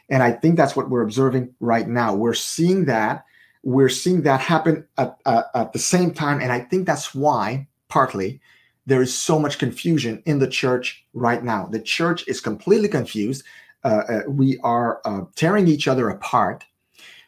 And 0.08 0.22
I 0.22 0.32
think 0.32 0.56
that's 0.56 0.76
what 0.76 0.90
we're 0.90 1.02
observing 1.02 1.54
right 1.60 1.88
now. 1.88 2.14
We're 2.14 2.34
seeing 2.34 2.84
that. 2.86 3.24
We're 3.62 3.88
seeing 3.88 4.22
that 4.22 4.40
happen 4.40 4.86
at, 4.98 5.16
uh, 5.24 5.44
at 5.54 5.72
the 5.72 5.78
same 5.78 6.12
time. 6.12 6.40
And 6.40 6.52
I 6.52 6.60
think 6.60 6.86
that's 6.86 7.14
why, 7.14 7.66
partly, 7.88 8.40
there 8.86 9.00
is 9.00 9.16
so 9.16 9.38
much 9.38 9.58
confusion 9.58 10.22
in 10.26 10.38
the 10.38 10.48
church 10.48 11.04
right 11.14 11.42
now. 11.42 11.66
The 11.66 11.80
church 11.80 12.28
is 12.28 12.40
completely 12.40 12.88
confused. 12.88 13.44
Uh, 13.82 14.02
uh, 14.08 14.20
we 14.28 14.58
are 14.62 15.00
uh, 15.04 15.22
tearing 15.36 15.68
each 15.68 15.88
other 15.88 16.10
apart 16.10 16.64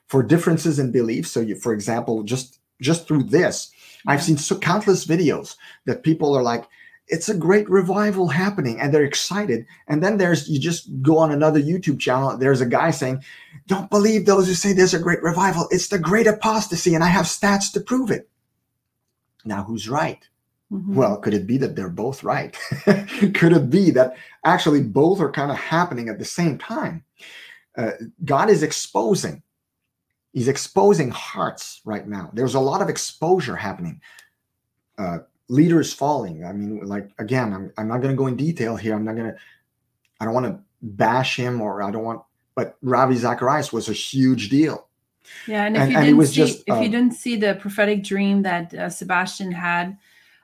for 0.08 0.22
differences 0.22 0.78
in 0.78 0.92
beliefs. 0.92 1.30
So, 1.30 1.40
you, 1.40 1.54
for 1.56 1.72
example, 1.72 2.22
just 2.22 2.58
just 2.82 3.08
through 3.08 3.22
this, 3.22 3.70
I've 4.06 4.22
seen 4.22 4.36
so 4.36 4.58
countless 4.58 5.06
videos 5.06 5.56
that 5.84 6.02
people 6.02 6.36
are 6.36 6.42
like, 6.42 6.66
it's 7.08 7.28
a 7.28 7.36
great 7.36 7.68
revival 7.70 8.28
happening 8.28 8.80
and 8.80 8.92
they're 8.92 9.04
excited. 9.04 9.66
And 9.86 10.02
then 10.02 10.18
there's, 10.18 10.48
you 10.48 10.58
just 10.58 10.88
go 11.02 11.18
on 11.18 11.30
another 11.30 11.60
YouTube 11.60 12.00
channel, 12.00 12.36
there's 12.36 12.60
a 12.60 12.66
guy 12.66 12.90
saying, 12.90 13.22
don't 13.66 13.90
believe 13.90 14.26
those 14.26 14.48
who 14.48 14.54
say 14.54 14.72
there's 14.72 14.94
a 14.94 14.98
great 14.98 15.22
revival. 15.22 15.68
It's 15.70 15.88
the 15.88 15.98
great 15.98 16.26
apostasy 16.26 16.94
and 16.94 17.04
I 17.04 17.08
have 17.08 17.26
stats 17.26 17.72
to 17.72 17.80
prove 17.80 18.10
it. 18.10 18.28
Now, 19.44 19.62
who's 19.62 19.88
right? 19.88 20.26
Mm-hmm. 20.72 20.96
Well, 20.96 21.18
could 21.18 21.34
it 21.34 21.46
be 21.46 21.58
that 21.58 21.76
they're 21.76 21.88
both 21.88 22.24
right? 22.24 22.56
could 22.84 23.52
it 23.52 23.70
be 23.70 23.92
that 23.92 24.16
actually 24.44 24.82
both 24.82 25.20
are 25.20 25.30
kind 25.30 25.52
of 25.52 25.56
happening 25.56 26.08
at 26.08 26.18
the 26.18 26.24
same 26.24 26.58
time? 26.58 27.04
Uh, 27.76 27.92
God 28.24 28.50
is 28.50 28.64
exposing 28.64 29.42
he's 30.36 30.48
exposing 30.48 31.08
hearts 31.10 31.80
right 31.86 32.06
now. 32.06 32.28
There's 32.34 32.54
a 32.54 32.60
lot 32.60 32.82
of 32.82 32.90
exposure 32.90 33.56
happening. 33.56 34.02
Uh, 34.98 35.20
leaders 35.48 35.94
falling. 35.94 36.44
I 36.44 36.52
mean, 36.52 36.80
like 36.86 37.10
again, 37.18 37.52
I'm 37.54 37.72
I'm 37.78 37.88
not 37.88 38.02
going 38.02 38.14
to 38.14 38.18
go 38.18 38.26
in 38.26 38.36
detail 38.36 38.76
here. 38.76 38.94
I'm 38.94 39.04
not 39.04 39.16
going 39.16 39.32
to. 39.32 39.36
I 40.20 40.24
don't 40.26 40.34
want 40.34 40.46
to 40.46 40.58
bash 40.82 41.36
him 41.36 41.60
or 41.60 41.82
I 41.82 41.90
don't 41.90 42.04
want 42.04 42.22
but 42.54 42.76
Ravi 42.82 43.16
Zacharias 43.16 43.72
was 43.72 43.88
a 43.88 43.92
huge 43.92 44.48
deal. 44.48 44.88
Yeah, 45.46 45.64
and 45.66 45.76
if 45.76 45.82
And- 45.82 45.92
you 45.92 45.98
and 45.98 46.06
didn't 46.06 46.26
see, 46.28 46.34
just, 46.34 46.62
if 46.66 46.74
uh, 46.74 46.80
you 46.80 46.88
didn't 46.88 47.14
see 47.14 47.36
the 47.36 47.54
prophetic 47.56 48.02
dream 48.04 48.42
that 48.42 48.72
uh, 48.74 48.88
Sebastian 48.88 49.52
had 49.52 49.96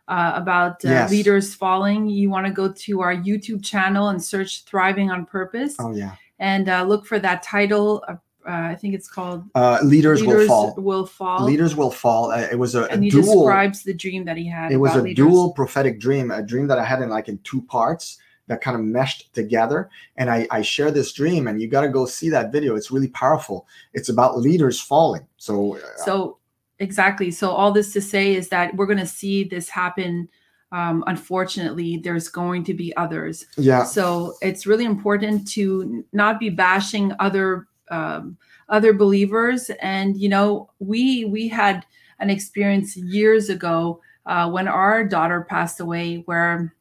uh, 0.09 0.33
about 0.35 0.85
uh, 0.85 0.89
Yes. 0.89 1.11
leaders 1.11 1.55
falling, 1.55 2.09
you 2.09 2.29
want 2.31 2.47
to 2.47 2.53
go 2.53 2.73
to 2.73 3.01
our 3.01 3.15
YouTube 3.15 3.63
channel 3.65 4.09
and 4.09 4.23
search 4.23 4.65
"Thriving 4.65 5.11
on 5.11 5.25
Purpose" 5.27 5.77
Oh 5.79 5.93
yeah, 5.95 6.17
and 6.39 6.69
uh, 6.69 6.83
look 6.85 7.07
for 7.07 7.19
that 7.21 7.43
title. 7.43 8.05
Uh, 8.47 8.51
I 8.73 8.75
think 8.75 8.95
it's 8.95 9.09
called 9.09 9.45
uh, 9.55 9.79
leaders, 9.85 10.23
will 10.23 10.47
fall. 10.47 10.75
Will 10.77 11.07
Fall. 11.07 11.45
Leaders 11.45 11.77
will 11.77 11.91
fall. 11.91 12.31
Uh, 12.33 12.49
it 12.51 12.59
was 12.59 12.75
a, 12.75 12.83
a 12.83 12.87
and 12.89 13.05
he 13.05 13.11
dual. 13.11 13.23
describes 13.45 13.83
the 13.83 13.95
dream 13.95 14.25
that 14.25 14.37
he 14.37 14.47
had. 14.49 14.73
it 14.73 14.77
was 14.77 14.95
a 14.95 15.03
leaders. 15.03 15.17
dual 15.25 15.53
prophetic 15.53 16.01
dream, 16.01 16.31
a 16.31 16.43
dream 16.43 16.67
that 16.67 16.79
I 16.79 16.85
had 16.85 17.01
in 17.01 17.09
like 17.09 17.29
in 17.29 17.39
two 17.39 17.63
parts 17.63 18.19
that 18.49 18.61
kind 18.61 18.75
of 18.77 18.83
meshed 18.83 19.33
together. 19.35 19.89
And 20.17 20.29
I, 20.29 20.47
I 20.51 20.63
share 20.63 20.91
this 20.91 21.13
dream, 21.13 21.47
and 21.47 21.63
you 21.63 21.69
got 21.69 21.83
to 21.83 21.89
go 21.89 22.07
see 22.07 22.29
that 22.31 22.51
video. 22.51 22.75
It's 22.75 22.91
really 22.91 23.09
powerful. 23.09 23.67
It's 23.95 24.09
about 24.09 24.39
leaders 24.39 24.81
falling. 24.81 25.27
So, 25.37 25.77
uh, 25.77 25.81
So 26.05 26.39
exactly. 26.81 27.31
So 27.31 27.51
all 27.51 27.71
this 27.71 27.93
to 27.93 28.01
say 28.01 28.35
is 28.35 28.49
that 28.49 28.75
we're 28.75 28.87
going 28.87 28.99
to 28.99 29.07
see 29.07 29.45
this 29.45 29.69
happen. 29.69 30.29
Um, 30.73 31.05
unfortunately, 31.07 31.99
there's 31.99 32.29
going 32.29 32.65
to 32.65 32.73
be 32.75 32.97
others. 32.97 33.45
yeah, 33.59 33.85
So 33.85 34.35
it's 34.41 34.67
really 34.67 34.87
important 34.87 35.47
to 35.53 36.03
not 36.15 36.41
be 36.41 36.49
bashing 36.49 37.13
other 37.21 37.67
um, 37.91 38.37
other 38.69 38.93
believers. 38.93 39.71
And 39.81 40.17
you 40.17 40.29
know, 40.29 40.71
we 40.79 41.25
we 41.25 41.49
had 41.49 41.85
an 42.19 42.31
experience 42.31 42.97
years 42.97 43.49
ago 43.49 44.01
uh, 44.27 44.51
when 44.51 44.69
our 44.69 45.05
daughter 45.05 45.43
passed 45.49 45.81
away, 45.81 46.23
where 46.27 46.75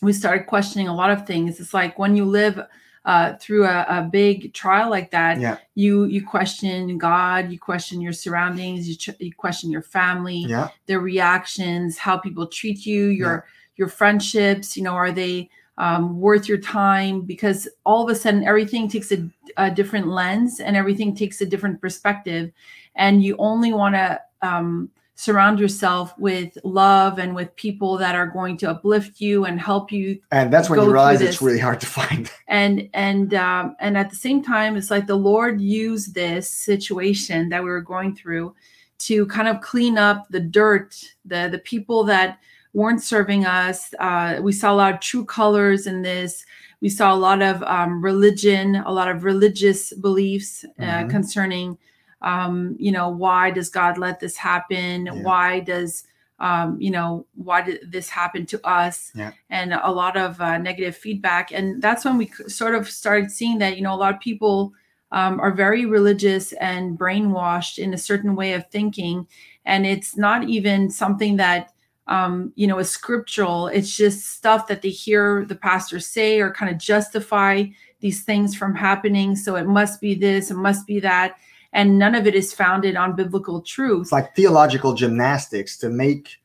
we 0.00 0.12
started 0.12 0.46
questioning 0.46 0.88
a 0.88 0.94
lot 0.94 1.10
of 1.10 1.26
things. 1.26 1.60
It's 1.60 1.74
like 1.74 1.98
when 1.98 2.16
you 2.16 2.24
live 2.24 2.60
uh, 3.04 3.34
through 3.40 3.64
a, 3.66 3.84
a 3.88 4.08
big 4.10 4.52
trial 4.54 4.88
like 4.90 5.10
that, 5.10 5.40
yeah, 5.40 5.58
you 5.74 6.04
you 6.04 6.26
question 6.26 6.98
God, 6.98 7.50
you 7.50 7.58
question 7.58 8.00
your 8.00 8.12
surroundings, 8.12 8.88
you, 8.88 8.96
ch- 8.96 9.20
you 9.20 9.32
question 9.34 9.70
your 9.70 9.82
family 9.82 10.44
yeah, 10.48 10.68
their 10.86 11.00
reactions, 11.00 11.98
how 11.98 12.16
people 12.16 12.46
treat 12.46 12.86
you, 12.86 13.06
your 13.06 13.46
your 13.76 13.88
friendships. 13.88 14.76
You 14.76 14.84
know, 14.84 14.94
are 14.94 15.12
they 15.12 15.50
um, 15.82 16.20
worth 16.20 16.48
your 16.48 16.58
time? 16.58 17.22
Because 17.22 17.68
all 17.84 18.04
of 18.04 18.10
a 18.10 18.14
sudden, 18.14 18.44
everything 18.44 18.88
takes 18.88 19.10
a, 19.10 19.28
a 19.56 19.70
different 19.70 20.06
lens 20.06 20.60
and 20.60 20.76
everything 20.76 21.14
takes 21.14 21.40
a 21.40 21.46
different 21.46 21.80
perspective, 21.80 22.52
and 22.94 23.24
you 23.24 23.34
only 23.38 23.72
want 23.72 23.96
to 23.96 24.20
um, 24.42 24.90
surround 25.16 25.58
yourself 25.58 26.16
with 26.18 26.56
love 26.64 27.18
and 27.18 27.34
with 27.34 27.54
people 27.56 27.96
that 27.98 28.14
are 28.14 28.26
going 28.26 28.56
to 28.56 28.70
uplift 28.70 29.20
you 29.20 29.44
and 29.44 29.60
help 29.60 29.92
you 29.92 30.18
and 30.30 30.52
that's 30.52 30.70
when 30.70 30.80
you 30.80 30.86
realize 30.86 31.20
it's 31.20 31.42
really 31.42 31.58
hard 31.58 31.80
to 31.80 31.86
find. 31.86 32.30
and 32.48 32.88
and 32.94 33.34
um, 33.34 33.76
and 33.78 33.96
at 33.96 34.10
the 34.10 34.16
same 34.16 34.42
time 34.42 34.76
it's 34.76 34.90
like 34.90 35.06
the 35.06 35.14
lord 35.14 35.60
used 35.60 36.14
this 36.14 36.50
situation 36.50 37.50
that 37.50 37.62
we 37.62 37.68
were 37.68 37.82
going 37.82 38.16
through 38.16 38.54
to 38.98 39.26
kind 39.26 39.48
of 39.48 39.60
clean 39.60 39.98
up 39.98 40.26
the 40.30 40.40
dirt 40.40 40.96
the 41.24 41.48
the 41.52 41.58
people 41.58 42.04
that 42.04 42.38
weren't 42.74 43.02
serving 43.02 43.44
us 43.46 43.92
uh, 43.98 44.38
we 44.42 44.52
saw 44.52 44.72
a 44.72 44.76
lot 44.82 44.94
of 44.94 45.00
true 45.00 45.24
colors 45.24 45.86
in 45.86 46.02
this 46.02 46.44
we 46.80 46.88
saw 46.88 47.12
a 47.14 47.16
lot 47.28 47.42
of 47.42 47.62
um, 47.64 48.02
religion 48.02 48.76
a 48.86 48.92
lot 48.92 49.08
of 49.08 49.24
religious 49.24 49.92
beliefs 49.94 50.64
uh, 50.80 51.04
Mhm. 51.04 51.10
concerning 51.10 51.78
um, 52.22 52.76
you 52.78 52.92
know 52.92 53.08
why 53.08 53.50
does 53.50 53.68
god 53.68 53.98
let 53.98 54.20
this 54.20 54.36
happen 54.36 55.06
Yeah. 55.06 55.12
why 55.12 55.60
does 55.60 56.04
um, 56.38 56.76
you 56.80 56.90
know 56.90 57.26
why 57.34 57.62
did 57.62 57.92
this 57.92 58.08
happen 58.08 58.46
to 58.46 58.60
us 58.66 59.12
and 59.50 59.74
a 59.74 59.90
lot 59.90 60.16
of 60.16 60.40
uh, 60.40 60.58
negative 60.58 60.96
feedback. 60.96 61.52
And 61.52 61.80
that's 61.82 62.04
when 62.04 62.16
we 62.18 62.26
sort 62.48 62.74
of 62.74 62.88
started 62.88 63.30
seeing 63.30 63.58
that, 63.58 63.76
you 63.76 63.82
know, 63.82 63.94
a 63.94 64.00
lot 64.04 64.14
of 64.14 64.20
people 64.20 64.72
um, 65.12 65.38
are 65.40 65.52
very 65.52 65.84
religious 65.86 66.52
and 66.54 66.98
brainwashed 66.98 67.78
in 67.78 67.92
a 67.94 67.98
certain 67.98 68.34
way 68.34 68.54
of 68.54 68.66
thinking. 68.70 69.26
And 69.66 69.86
it's 69.86 70.16
not 70.16 70.48
even 70.48 70.90
something 70.90 71.36
that, 71.36 71.70
um, 72.06 72.52
you 72.56 72.66
know, 72.66 72.78
is 72.78 72.90
scriptural. 72.90 73.68
It's 73.68 73.96
just 73.96 74.30
stuff 74.30 74.66
that 74.68 74.82
they 74.82 74.90
hear 74.90 75.44
the 75.44 75.54
pastor 75.54 76.00
say 76.00 76.40
or 76.40 76.52
kind 76.52 76.70
of 76.70 76.78
justify 76.78 77.64
these 78.00 78.24
things 78.24 78.54
from 78.54 78.74
happening. 78.74 79.36
So 79.36 79.56
it 79.56 79.66
must 79.66 80.00
be 80.00 80.14
this, 80.14 80.50
it 80.50 80.56
must 80.56 80.86
be 80.86 81.00
that. 81.00 81.36
And 81.72 81.98
none 81.98 82.14
of 82.14 82.26
it 82.26 82.34
is 82.34 82.52
founded 82.52 82.96
on 82.96 83.16
biblical 83.16 83.62
truth. 83.62 84.02
It's 84.02 84.12
like 84.12 84.34
theological 84.36 84.94
gymnastics 84.94 85.78
to 85.78 85.88
make 85.88 86.36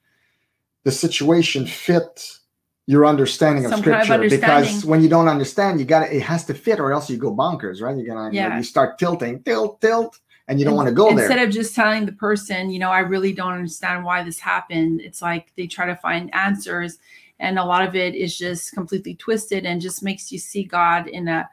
the 0.84 0.92
situation 0.92 1.66
fit 1.66 2.38
your 2.86 3.06
understanding 3.06 3.66
of 3.66 3.72
Some 3.72 3.84
kind 3.84 3.96
of 3.96 4.06
scripture 4.06 4.30
because 4.30 4.86
when 4.86 5.02
you 5.02 5.10
don't 5.10 5.28
understand 5.28 5.78
you 5.80 5.86
got 5.86 6.10
it 6.10 6.22
has 6.22 6.46
to 6.46 6.54
fit 6.54 6.80
or 6.80 6.94
else 6.94 7.10
you 7.10 7.18
go 7.18 7.36
bonkers 7.36 7.82
right 7.82 7.98
you're 7.98 8.08
gonna 8.08 8.34
Yeah. 8.34 8.56
you 8.56 8.64
start 8.64 8.98
tilting 8.98 9.44
tilt 9.44 9.82
tilt 9.82 10.18
and 10.48 10.60
you 10.60 10.66
don't 10.66 10.76
want 10.76 10.88
to 10.88 10.94
go 10.94 11.06
there. 11.06 11.20
instead 11.20 11.38
there 11.38 11.48
of 11.48 11.52
just 11.54 11.76
telling 11.76 12.06
the 12.06 12.12
person 12.12 12.70
you 12.70 12.80
know 12.80 12.92
i 12.92 13.00
really 13.00 13.34
don't 13.34 13.54
understand 13.54 14.04
why 14.04 14.24
this 14.24 14.40
happened 14.40 15.02
it's 15.02 15.22
like 15.22 15.52
they 15.56 15.68
try 15.68 15.86
to 15.86 15.96
find 15.96 16.34
answers 16.34 17.00
and 17.40 17.60
a 17.60 17.64
lot 17.64 17.88
of 17.88 17.96
it 17.96 18.16
is 18.16 18.38
just 18.38 18.74
completely 18.74 19.14
twisted 19.16 19.66
and 19.66 19.82
just 19.82 20.04
makes 20.04 20.32
you 20.32 20.40
see 20.40 20.64
god 20.64 21.08
in 21.08 21.28
a 21.28 21.50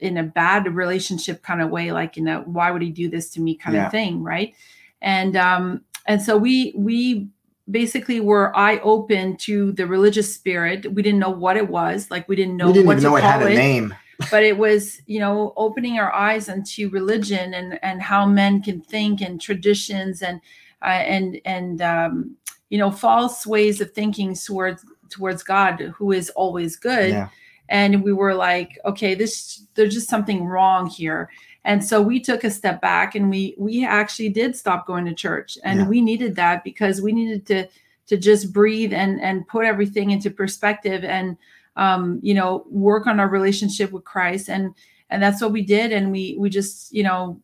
in 0.00 0.16
a 0.16 0.22
bad 0.22 0.72
relationship 0.74 1.42
kind 1.42 1.62
of 1.62 1.70
way 1.70 1.92
like 1.92 2.16
in 2.16 2.26
a 2.26 2.40
why 2.40 2.70
would 2.70 2.82
he 2.82 2.90
do 2.90 3.08
this 3.08 3.30
to 3.30 3.40
me? 3.40 3.54
kind 3.54 3.76
Yeah. 3.76 3.86
of 3.86 3.92
thing 3.92 4.22
right? 4.22 4.54
And 5.02 5.36
um 5.36 5.82
and 6.06 6.20
so 6.20 6.36
we 6.36 6.72
we 6.76 7.28
basically 7.70 8.20
were 8.20 8.56
eye 8.56 8.78
open 8.78 9.36
to 9.36 9.72
the 9.72 9.86
religious 9.86 10.34
spirit. 10.34 10.92
We 10.92 11.02
didn't 11.02 11.20
know 11.20 11.30
what 11.30 11.56
it 11.56 11.68
was 11.68 12.10
like 12.10 12.28
we 12.28 12.36
didn't 12.36 12.56
know 12.56 12.68
we 12.68 12.72
didn't 12.72 12.86
what 12.86 12.92
even 12.98 13.04
know 13.04 13.16
it 13.16 13.22
had 13.22 13.42
a 13.42 13.54
name 13.54 13.94
but 14.30 14.42
it 14.42 14.58
was 14.58 15.00
you 15.06 15.18
know 15.18 15.52
opening 15.56 15.98
our 15.98 16.12
eyes 16.12 16.48
into 16.48 16.90
religion 16.90 17.54
and 17.54 17.78
and 17.82 18.02
how 18.02 18.26
men 18.26 18.62
can 18.62 18.80
think 18.80 19.20
and 19.20 19.40
traditions 19.40 20.22
and 20.22 20.40
uh, 20.82 20.86
and 20.86 21.40
and 21.44 21.80
um, 21.82 22.36
you 22.68 22.78
know 22.78 22.90
false 22.90 23.46
ways 23.46 23.80
of 23.80 23.92
thinking 23.92 24.34
towards 24.34 24.84
towards 25.08 25.42
God 25.42 25.80
who 25.96 26.12
is 26.12 26.30
always 26.30 26.76
good. 26.76 27.10
Yeah. 27.10 27.28
And 27.68 28.02
we 28.02 28.12
were 28.12 28.34
like 28.34 28.78
okay 28.84 29.14
this 29.14 29.62
there's 29.74 29.94
just 29.94 30.08
something 30.08 30.44
wrong 30.44 30.86
here. 30.86 31.30
And 31.64 31.84
so 31.84 32.00
we 32.00 32.20
took 32.20 32.42
a 32.42 32.50
step 32.50 32.80
back 32.80 33.14
and 33.14 33.30
we 33.30 33.54
we 33.58 33.84
actually 33.84 34.30
did 34.30 34.56
stop 34.56 34.86
going 34.86 35.04
to 35.06 35.14
church. 35.14 35.56
And 35.64 35.80
Yeah. 35.80 35.88
we 35.88 36.00
needed 36.00 36.36
that 36.36 36.64
because 36.64 37.00
we 37.00 37.12
needed 37.12 37.46
to 37.46 37.68
to 38.08 38.16
just 38.16 38.52
breathe 38.52 38.92
and 38.92 39.20
and 39.20 39.46
put 39.46 39.64
everything 39.64 40.10
into 40.10 40.30
perspective. 40.30 41.04
And 41.04 41.36
um 41.76 42.18
you 42.22 42.34
know 42.34 42.64
work 42.68 43.06
on 43.06 43.20
our 43.20 43.28
relationship 43.28 43.92
with 43.92 44.04
christ. 44.04 44.48
And 44.48 44.74
and 45.10 45.22
that's 45.22 45.42
what 45.42 45.52
we 45.52 45.62
did. 45.62 45.92
And 45.92 46.12
we 46.12 46.36
we 46.38 46.50
just 46.50 46.92
you 46.92 47.02
know 47.02 47.40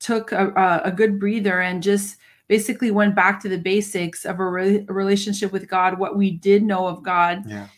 took 0.00 0.32
a, 0.32 0.80
a, 0.84 0.90
good 0.90 1.20
breather 1.20 1.60
and 1.60 1.82
just 1.82 2.16
basically 2.48 2.90
went 2.90 3.14
back 3.14 3.38
to 3.40 3.48
the 3.48 3.58
basics 3.58 4.24
of 4.24 4.40
a, 4.40 4.50
re- 4.50 4.84
a 4.88 4.92
relationship 4.92 5.52
with 5.52 5.68
god 5.68 5.98
what 5.98 6.16
we 6.16 6.30
did 6.30 6.62
know 6.62 6.86
of 6.86 7.02
god 7.02 7.44
yeah. 7.46 7.68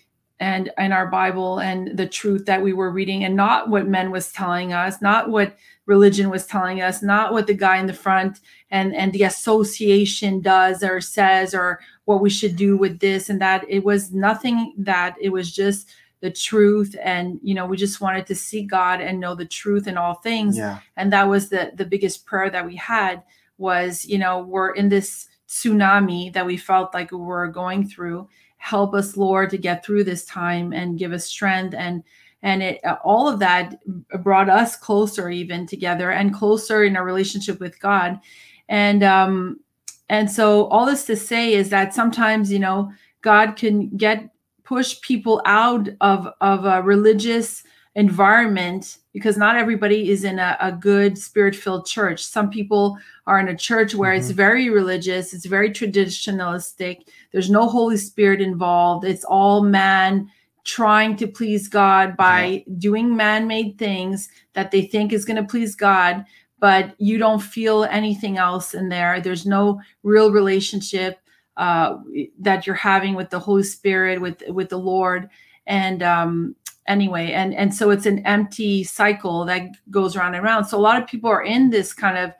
and 0.40 0.70
in 0.78 0.92
our 0.92 1.08
bible 1.08 1.58
and 1.58 1.98
the 1.98 2.06
truth 2.06 2.46
that 2.46 2.62
we 2.62 2.72
were 2.72 2.90
reading 2.90 3.24
and 3.24 3.36
not 3.36 3.68
what 3.68 3.88
men 3.88 4.10
was 4.10 4.32
telling 4.32 4.72
us 4.72 5.02
not 5.02 5.28
what 5.28 5.56
religion 5.92 6.30
was 6.30 6.46
telling 6.46 6.80
us 6.80 7.02
not 7.02 7.32
what 7.32 7.46
the 7.46 7.62
guy 7.66 7.76
in 7.78 7.86
the 7.86 8.02
front 8.06 8.40
and 8.70 8.94
and 8.94 9.12
the 9.12 9.24
association 9.24 10.40
does 10.40 10.82
or 10.82 11.00
says 11.00 11.54
or 11.54 11.80
what 12.06 12.22
we 12.22 12.30
should 12.30 12.56
do 12.56 12.76
with 12.82 12.94
this 13.00 13.28
and 13.28 13.40
that. 13.40 13.64
It 13.68 13.84
was 13.84 14.12
nothing 14.28 14.74
that 14.78 15.16
it 15.20 15.30
was 15.36 15.52
just 15.52 15.80
the 16.20 16.30
truth 16.30 16.94
and 17.02 17.40
you 17.42 17.54
know 17.56 17.66
we 17.66 17.76
just 17.76 18.00
wanted 18.00 18.26
to 18.28 18.34
see 18.34 18.62
god 18.62 19.00
and 19.00 19.18
know 19.18 19.34
the 19.34 19.54
truth 19.60 19.86
in 19.86 19.98
all 19.98 20.14
things. 20.14 20.56
Yeah. 20.56 20.78
And 20.96 21.12
that 21.12 21.28
was 21.28 21.48
the 21.48 21.72
the 21.74 21.90
biggest 21.94 22.24
prayer 22.24 22.50
that 22.50 22.66
we 22.66 22.76
had 22.76 23.22
was 23.58 24.06
you 24.12 24.18
know 24.18 24.34
we're 24.54 24.74
in 24.80 24.88
this 24.88 25.28
tsunami 25.48 26.32
that 26.32 26.46
we 26.46 26.56
felt 26.56 26.94
like 26.94 27.12
we 27.12 27.18
were 27.18 27.48
going 27.48 27.86
through. 27.86 28.28
Help 28.56 28.94
us 28.94 29.16
lord 29.16 29.50
to 29.50 29.58
get 29.58 29.84
through 29.84 30.04
this 30.04 30.24
time 30.24 30.72
and 30.72 30.98
give 30.98 31.12
us 31.12 31.26
strength 31.26 31.74
and 31.74 32.02
and 32.42 32.62
it 32.62 32.80
all 33.04 33.28
of 33.28 33.38
that 33.38 33.76
brought 34.22 34.50
us 34.50 34.76
closer 34.76 35.30
even 35.30 35.66
together 35.66 36.10
and 36.10 36.34
closer 36.34 36.84
in 36.84 36.96
our 36.96 37.04
relationship 37.04 37.60
with 37.60 37.80
god. 37.80 38.20
And 38.68 39.02
um 39.02 39.60
and 40.08 40.30
so 40.30 40.66
all 40.66 40.86
this 40.86 41.04
to 41.06 41.16
say 41.16 41.54
is 41.54 41.70
that 41.70 41.94
sometimes 41.94 42.52
you 42.52 42.58
know 42.58 42.92
god 43.22 43.56
can 43.56 43.88
get 43.96 44.28
push 44.64 45.00
people 45.00 45.42
out 45.46 45.88
of 46.00 46.28
of 46.40 46.64
a 46.64 46.82
religious 46.82 47.64
environment 47.94 48.98
because 49.12 49.36
not 49.36 49.56
everybody 49.56 50.10
is 50.10 50.24
in 50.24 50.38
a, 50.38 50.56
a 50.60 50.72
good 50.72 51.18
spirit 51.18 51.54
filled 51.54 51.84
church. 51.84 52.24
Some 52.24 52.48
people 52.48 52.96
are 53.26 53.38
in 53.38 53.48
a 53.48 53.56
church 53.56 53.94
where 53.94 54.12
it's 54.12 54.30
very 54.30 54.68
religious 54.68 55.32
it's 55.32 55.46
very 55.46 55.70
traditionalistic 55.70 57.06
there's 57.30 57.50
no 57.50 57.68
holy 57.68 57.96
spirit 57.96 58.40
involved 58.40 59.04
it's 59.04 59.24
all 59.24 59.62
man 59.62 60.28
trying 60.64 61.16
to 61.16 61.26
please 61.26 61.68
god 61.68 62.16
by 62.16 62.64
doing 62.78 63.16
man-made 63.16 63.76
things 63.78 64.28
that 64.52 64.70
they 64.70 64.82
think 64.82 65.12
is 65.12 65.24
going 65.24 65.36
to 65.36 65.48
please 65.48 65.74
god 65.74 66.24
but 66.62 66.94
you 66.98 67.18
don't 67.18 67.40
feel 67.40 67.82
anything 67.86 68.38
else 68.38 68.72
in 68.72 68.88
there. 68.88 69.20
There's 69.20 69.44
no 69.44 69.80
real 70.04 70.30
relationship 70.30 71.18
uh, 71.56 71.96
that 72.38 72.68
you're 72.68 72.76
having 72.76 73.16
with 73.16 73.30
the 73.30 73.40
holy 73.40 73.64
spirit 73.64 74.20
with 74.20 74.44
with 74.48 74.68
the 74.68 74.78
lord. 74.78 75.28
And 75.66 76.04
um 76.04 76.54
anyway 76.86 77.32
and 77.32 77.52
and 77.54 77.74
so 77.74 77.90
it's 77.90 78.06
an 78.06 78.24
empty 78.26 78.84
cycle 78.84 79.44
that 79.44 79.62
goes 79.90 80.16
around 80.16 80.34
and 80.34 80.44
around 80.44 80.64
so 80.64 80.76
a 80.76 80.80
lot 80.80 81.00
of 81.00 81.08
people 81.08 81.30
are 81.30 81.44
in 81.44 81.70
this 81.70 81.94
kind 81.94 82.18
of 82.18 82.32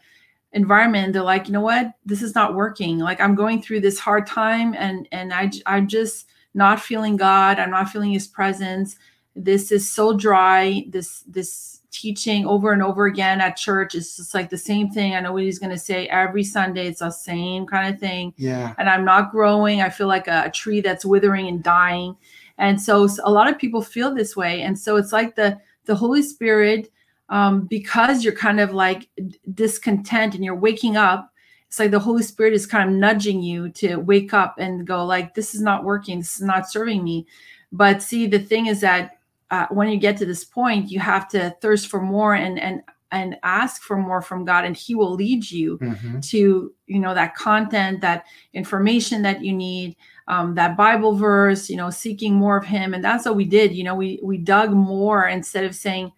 environment 0.53 1.13
they're 1.13 1.23
like 1.23 1.47
you 1.47 1.53
know 1.53 1.61
what? 1.61 1.93
This 2.05 2.23
is 2.23 2.35
not 2.37 2.55
working. 2.55 2.99
Like 2.99 3.21
i'm 3.21 3.35
going 3.35 3.61
through 3.61 3.81
this 3.81 3.99
hard 3.99 4.25
time 4.27 4.73
and 4.79 5.09
and 5.11 5.35
i 5.35 5.51
i'm 5.67 5.89
just 5.89 6.29
not 6.55 6.81
feeling 6.81 7.17
god 7.17 7.59
i'm 7.59 7.71
not 7.71 7.89
feeling 7.89 8.13
his 8.13 8.29
presence. 8.29 8.97
This 9.35 9.73
is 9.73 9.91
so 9.91 10.17
dry. 10.17 10.85
This 10.89 11.23
this 11.23 11.81
teaching 11.91 12.47
over 12.47 12.73
and 12.73 12.83
over 12.83 13.05
again 13.05 13.41
at 13.41 13.57
church 13.57 13.95
is 13.95 14.17
just 14.17 14.33
like 14.35 14.49
the 14.49 14.57
same 14.59 14.91
thing. 14.91 15.15
I 15.15 15.21
know 15.21 15.33
what 15.33 15.43
he's 15.43 15.59
going 15.59 15.73
to 15.73 15.79
say 15.79 16.07
every 16.09 16.43
sunday. 16.45 16.87
It's 16.87 17.01
the 17.01 17.11
same 17.11 17.67
kind 17.67 17.93
of 17.95 18.01
thing. 18.01 18.33
Yeah. 18.37 18.75
and 18.79 18.89
i'm 18.89 19.05
not 19.05 19.31
growing. 19.31 19.81
I 19.81 19.91
feel 19.91 20.07
like 20.07 20.29
a, 20.29 20.45
a 20.47 20.51
tree 20.51 20.81
that's 20.81 21.05
withering 21.05 21.49
and 21.49 21.63
dying. 21.63 22.17
And 22.59 22.81
so 22.81 23.09
a 23.25 23.31
lot 23.31 23.49
of 23.51 23.59
people 23.59 23.83
feel 23.83 24.15
this 24.15 24.37
way. 24.37 24.63
And 24.63 24.79
so 24.79 24.97
it's 24.97 25.13
like 25.13 25.35
the 25.35 25.59
the 25.87 25.95
holy 25.95 26.23
spirit 26.23 26.91
um, 27.29 27.67
because 27.67 28.23
you're 28.23 28.35
kind 28.35 28.61
of 28.61 28.73
like 28.73 29.09
discontent 29.55 30.35
and 30.35 30.45
you're 30.45 30.55
waking 30.55 30.97
up 30.97 31.32
it's 31.73 31.79
like 31.79 31.91
the 31.91 31.99
holy 31.99 32.23
spirit 32.23 32.53
is 32.53 32.67
kind 32.67 32.87
of 32.87 32.95
nudging 32.95 33.41
you 33.41 33.71
to 33.71 33.97
wake 33.97 34.35
up 34.35 34.57
and 34.59 34.87
go 34.87 35.07
like 35.07 35.35
this 35.35 35.55
is 35.55 35.63
not 35.63 35.85
working 35.85 36.19
this 36.19 36.37
is 36.37 36.43
not 36.43 36.71
serving 36.71 37.03
me. 37.03 37.27
But 37.73 38.03
see 38.03 38.27
the 38.27 38.41
thing 38.41 38.67
is 38.67 38.83
that 38.83 39.13
uh, 39.51 39.69
when 39.71 39.89
you 39.89 39.97
get 39.97 40.19
to 40.19 40.27
this 40.27 40.45
point 40.45 40.91
you 40.91 41.01
have 41.01 41.29
to 41.29 41.57
thirst 41.63 41.89
for 41.89 41.99
more 42.03 42.35
and 42.35 42.61
and 42.61 42.83
and 43.11 43.39
ask 43.43 43.81
for 43.81 43.97
more 43.97 44.21
from 44.21 44.45
god 44.45 44.67
and 44.67 44.77
he 44.77 44.95
will 44.95 45.15
lead 45.15 45.51
you 45.51 45.79
Mhm. 45.79 46.23
to 46.29 46.75
you 46.89 47.01
know 47.01 47.15
that 47.15 47.35
content 47.37 48.03
that 48.03 48.27
information 48.53 49.23
that 49.23 49.43
you 49.43 49.55
need 49.55 49.97
um, 50.29 50.55
that 50.57 50.77
bible 50.77 51.15
verse 51.17 51.71
you 51.71 51.77
know 51.79 51.89
seeking 51.89 52.35
more 52.35 52.59
of 52.59 52.67
him. 52.67 52.93
And 52.93 53.03
that's 53.03 53.25
what 53.25 53.37
we 53.37 53.47
did 53.47 53.73
you 53.75 53.83
know 53.83 53.95
we 53.95 54.21
we 54.23 54.37
dug 54.37 54.73
more 54.73 55.27
instead 55.27 55.65
of 55.65 55.75
saying 55.75 56.13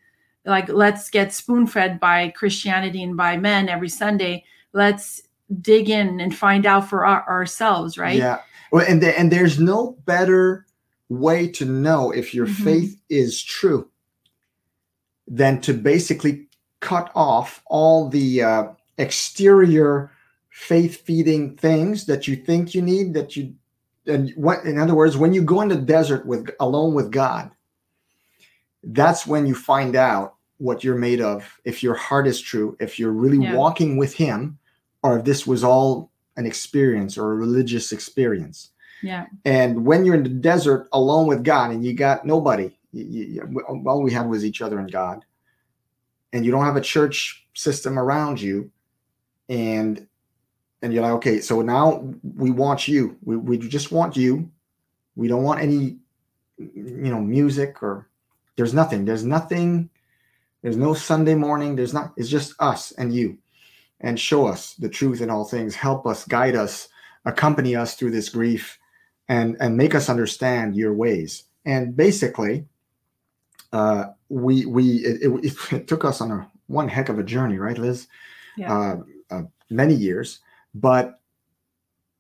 like 0.45 0.69
let's 0.69 1.11
get 1.11 1.33
spoon 1.33 1.69
fed 1.69 2.01
by 2.01 2.31
christianity 2.31 3.05
and 3.05 3.17
by 3.17 3.37
men 3.37 3.69
every 3.69 3.89
sunday. 3.89 4.43
Let's 4.73 5.23
dig 5.63 5.89
in 5.91 6.21
and 6.21 6.35
find 6.35 6.67
out 6.67 6.89
for 6.89 7.05
our, 7.07 7.27
ourselves 7.29 7.97
right 7.99 8.17
Yeah. 8.19 8.41
Well, 8.73 8.85
and 8.89 9.03
the, 9.03 9.17
and 9.19 9.31
there's 9.31 9.59
no 9.61 9.97
better 10.05 10.67
way 11.09 11.47
to 11.49 11.65
know 11.65 12.11
if 12.11 12.35
your 12.35 12.47
Mhm. 12.47 12.65
faith 12.65 13.01
is 13.09 13.41
true 13.43 13.89
than 15.29 15.61
to 15.63 15.73
basically 15.75 16.49
cut 16.81 17.11
off 17.15 17.63
all 17.67 18.09
the 18.09 18.43
uh, 18.43 18.65
exterior 18.99 20.11
faith 20.51 21.03
feeding 21.05 21.57
things 21.57 22.07
that 22.07 22.29
you 22.29 22.37
think 22.37 22.75
you 22.75 22.83
need 22.83 23.15
that 23.15 23.37
you 23.37 23.53
and 24.07 24.31
what 24.37 24.65
in 24.65 24.79
other 24.79 24.95
words 24.95 25.17
when 25.17 25.33
you 25.35 25.43
go 25.43 25.61
in 25.63 25.69
the 25.69 25.77
desert 25.77 26.25
with 26.27 26.49
alone 26.61 26.95
with 26.95 27.11
god 27.11 27.51
that's 28.85 29.27
when 29.27 29.47
you 29.47 29.55
find 29.55 29.97
out 29.97 30.35
what 30.59 30.85
you're 30.85 30.95
made 30.95 31.21
of 31.21 31.59
if 31.65 31.83
your 31.83 31.95
heart 31.95 32.27
is 32.27 32.41
true 32.41 32.77
if 32.81 32.99
you're 32.99 33.11
really 33.13 33.39
Yeah. 33.43 33.57
walking 33.57 33.97
with 33.97 34.15
him 34.15 34.59
or 35.05 35.19
if 35.19 35.25
this 35.25 35.47
was 35.47 35.63
all 35.63 36.11
an 36.37 36.47
experience 36.47 37.17
or 37.17 37.31
a 37.31 37.37
religious 37.37 37.93
experience 37.93 38.71
yeah 39.03 39.27
and 39.45 39.85
when 39.85 40.05
you're 40.05 40.15
in 40.15 40.23
the 40.23 40.29
desert 40.29 40.89
alone 40.93 41.27
with 41.27 41.45
God 41.45 41.71
and 41.71 41.85
you 41.85 41.93
got 41.93 42.25
nobody, 42.25 42.77
you, 42.93 43.05
you, 43.05 43.61
all 43.87 44.03
we 44.03 44.13
had 44.13 44.29
was 44.29 44.45
each 44.45 44.63
other 44.63 44.79
and 44.79 44.91
God, 44.91 45.25
and 46.33 46.45
you 46.45 46.51
don't 46.51 46.65
have 46.65 46.77
a 46.77 46.81
church 46.81 47.47
system 47.55 47.99
around 47.99 48.41
you, 48.41 48.71
and 49.49 50.07
and 50.83 50.93
you're 50.93 51.03
like, 51.03 51.13
okay, 51.13 51.41
so 51.41 51.63
now 51.63 52.15
we 52.37 52.51
want 52.51 52.89
you. 52.89 53.17
We, 53.23 53.37
we 53.37 53.59
just 53.59 53.91
want 53.91 54.17
you. 54.17 54.51
We 55.17 55.29
don't 55.29 55.43
want 55.43 55.63
any, 55.63 55.97
you 56.59 57.11
know, 57.11 57.21
music 57.21 57.83
or 57.83 58.09
there's 58.57 58.75
nothing. 58.75 59.05
There's 59.05 59.25
nothing. 59.25 59.91
There's 60.63 60.77
no 60.77 60.95
Sunday 60.95 61.35
morning. 61.35 61.77
There's 61.77 61.95
not. 61.95 62.13
It's 62.17 62.29
just 62.29 62.55
us 62.59 62.93
and 62.93 63.15
you, 63.15 63.39
and 64.05 64.21
show 64.21 64.47
us 64.47 64.75
the 64.75 64.89
truth 64.89 65.21
in 65.21 65.31
all 65.31 65.45
things. 65.45 65.75
Help 65.75 66.07
us, 66.07 66.25
guide 66.27 66.55
us, 66.55 66.89
accompany 67.25 67.75
us 67.75 67.95
through 67.97 68.11
this 68.11 68.29
grief 68.29 68.79
and 69.29 69.57
and 69.61 69.77
make 69.77 69.95
us 69.95 70.09
understand 70.09 70.77
your 70.77 70.93
ways 70.93 71.45
and 71.65 71.97
basically 71.97 72.67
uh 73.73 74.07
we 74.29 74.67
we 74.67 74.97
it, 74.97 75.45
it, 75.45 75.57
it 75.73 75.89
took 75.89 76.05
us 76.05 76.21
on 76.21 76.31
a 76.31 76.51
one 76.67 76.89
heck 76.89 77.09
of 77.09 77.19
a 77.19 77.23
journey 77.23 77.59
right 77.59 77.79
liz 77.79 78.07
Yeah. 78.57 78.73
uh, 78.73 78.97
uh 79.31 79.43
many 79.71 79.95
years 79.95 80.41
but 80.75 81.21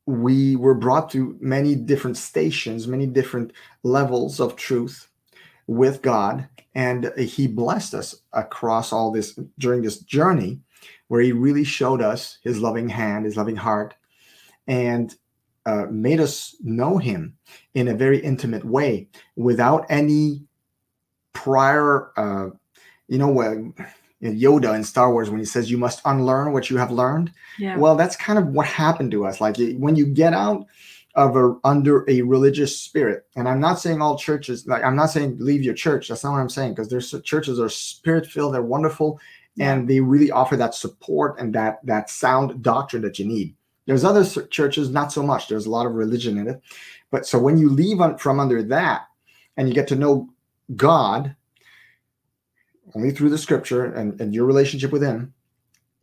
we 0.06 0.56
were 0.56 0.74
brought 0.74 1.10
to 1.10 1.36
many 1.40 1.74
different 1.74 2.16
stations 2.16 2.88
many 2.88 3.06
different 3.06 3.52
levels 3.82 4.40
of 4.40 4.56
truth 4.56 5.08
with 5.66 6.02
god 6.02 6.48
and 6.74 7.12
he 7.18 7.46
blessed 7.46 7.94
us 7.94 8.16
across 8.32 8.92
all 8.92 9.12
this 9.12 9.38
during 9.58 9.82
this 9.82 9.98
journey 9.98 10.60
where 11.08 11.20
he 11.20 11.32
really 11.32 11.64
showed 11.64 12.02
us 12.02 12.38
his 12.42 12.58
loving 12.60 12.88
hand 12.88 13.24
his 13.24 13.36
loving 13.36 13.56
heart 13.56 13.94
and 14.66 15.14
uh, 15.66 15.86
made 15.90 16.20
us 16.20 16.56
know 16.62 16.98
him 16.98 17.36
in 17.74 17.88
a 17.88 17.94
very 17.94 18.18
intimate 18.18 18.64
way 18.64 19.08
without 19.36 19.86
any 19.88 20.42
prior 21.32 22.10
uh, 22.16 22.50
you 23.08 23.18
know 23.18 23.28
when 23.28 23.74
yoda 24.22 24.74
in 24.74 24.84
star 24.84 25.12
wars 25.12 25.30
when 25.30 25.38
he 25.38 25.44
says 25.44 25.70
you 25.70 25.78
must 25.78 26.00
unlearn 26.04 26.52
what 26.52 26.70
you 26.70 26.76
have 26.76 26.90
learned. 26.90 27.30
Yeah. 27.58 27.76
Well 27.76 27.96
that's 27.96 28.16
kind 28.16 28.38
of 28.38 28.48
what 28.48 28.66
happened 28.66 29.10
to 29.12 29.26
us. 29.26 29.40
Like 29.40 29.56
when 29.76 29.96
you 29.96 30.06
get 30.06 30.32
out 30.32 30.66
of 31.14 31.36
a 31.36 31.54
under 31.64 32.08
a 32.10 32.22
religious 32.22 32.80
spirit 32.80 33.24
and 33.36 33.48
i'm 33.48 33.60
not 33.60 33.78
saying 33.78 34.02
all 34.02 34.18
churches 34.18 34.66
like 34.66 34.82
i'm 34.82 34.96
not 34.96 35.06
saying 35.06 35.36
leave 35.38 35.62
your 35.62 35.74
church. 35.74 36.08
That's 36.08 36.24
not 36.24 36.32
what 36.32 36.40
i'm 36.40 36.48
saying 36.48 36.72
because 36.72 36.88
there's 36.88 37.14
churches 37.22 37.60
are 37.60 37.68
spirit 37.68 38.26
filled 38.26 38.54
they're 38.54 38.62
wonderful 38.62 39.20
and 39.58 39.88
they 39.88 40.00
really 40.00 40.30
offer 40.30 40.56
that 40.56 40.74
support 40.74 41.38
and 41.38 41.54
that 41.54 41.84
that 41.84 42.10
sound 42.10 42.62
doctrine 42.62 43.02
that 43.02 43.18
you 43.18 43.26
need. 43.26 43.54
There's 43.86 44.04
other 44.04 44.24
churches 44.46 44.90
not 44.90 45.12
so 45.12 45.22
much. 45.22 45.48
There's 45.48 45.66
a 45.66 45.70
lot 45.70 45.86
of 45.86 45.92
religion 45.92 46.38
in 46.38 46.48
it. 46.48 46.60
But 47.10 47.26
so 47.26 47.38
when 47.38 47.58
you 47.58 47.68
leave 47.68 48.00
on, 48.00 48.18
from 48.18 48.40
under 48.40 48.62
that 48.62 49.06
and 49.56 49.68
you 49.68 49.74
get 49.74 49.88
to 49.88 49.96
know 49.96 50.28
god 50.74 51.36
only 52.94 53.10
through 53.10 53.28
the 53.30 53.38
scripture 53.38 53.84
and, 53.84 54.18
and 54.20 54.34
your 54.34 54.46
relationship 54.46 54.90
with 54.90 55.02
him 55.02 55.34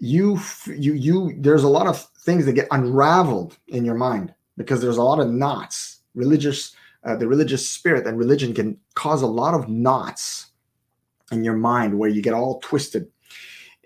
you 0.02 0.39
you 0.66 0.93
you 0.93 1.36
there's 1.38 1.64
a 1.64 1.70
lot 1.70 1.88
of 1.88 2.02
things 2.26 2.45
that 2.45 2.54
get 2.54 2.68
unraveled 2.72 3.58
in 3.68 3.86
your 3.86 3.95
mind 3.95 4.34
because 4.58 4.82
there's 4.82 4.97
a 4.97 5.04
lot 5.04 5.20
of 5.20 5.30
knots. 5.30 5.99
Religious 6.16 6.76
uh, 7.04 7.16
the 7.16 7.28
religious 7.28 7.70
spirit 7.70 8.06
and 8.06 8.18
religion 8.18 8.54
can 8.54 8.78
cause 8.95 9.22
a 9.22 9.28
lot 9.28 9.54
of 9.54 9.70
knots 9.70 10.47
in 11.32 11.43
your 11.43 11.56
mind 11.56 11.97
where 11.97 12.10
you 12.10 12.22
get 12.22 12.34
all 12.34 12.60
twisted 12.60 13.08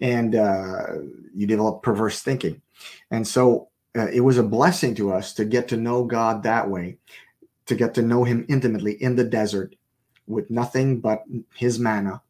and 0.02 0.36
uh, 0.36 0.88
you 1.34 1.48
develop 1.48 1.84
perverse 1.84 2.22
thinking. 2.22 2.62
And 3.12 3.28
so 3.28 3.70
uh, 3.98 4.08
it 4.08 4.22
was 4.22 4.38
a 4.38 4.44
blessing 4.44 4.96
to 4.96 5.14
us 5.14 5.34
to 5.34 5.46
get 5.46 5.68
to 5.70 5.78
know 5.78 6.04
god 6.04 6.44
that 6.44 6.70
way 6.70 6.98
to 7.66 7.76
get 7.76 7.94
to 7.96 8.02
know 8.02 8.24
him 8.24 8.46
intimately 8.50 8.94
in 9.02 9.16
the 9.16 9.24
desert 9.24 9.76
with 10.28 10.50
nothing 10.50 11.00
but 11.00 11.24
his 11.56 11.80
manna. 11.80 12.22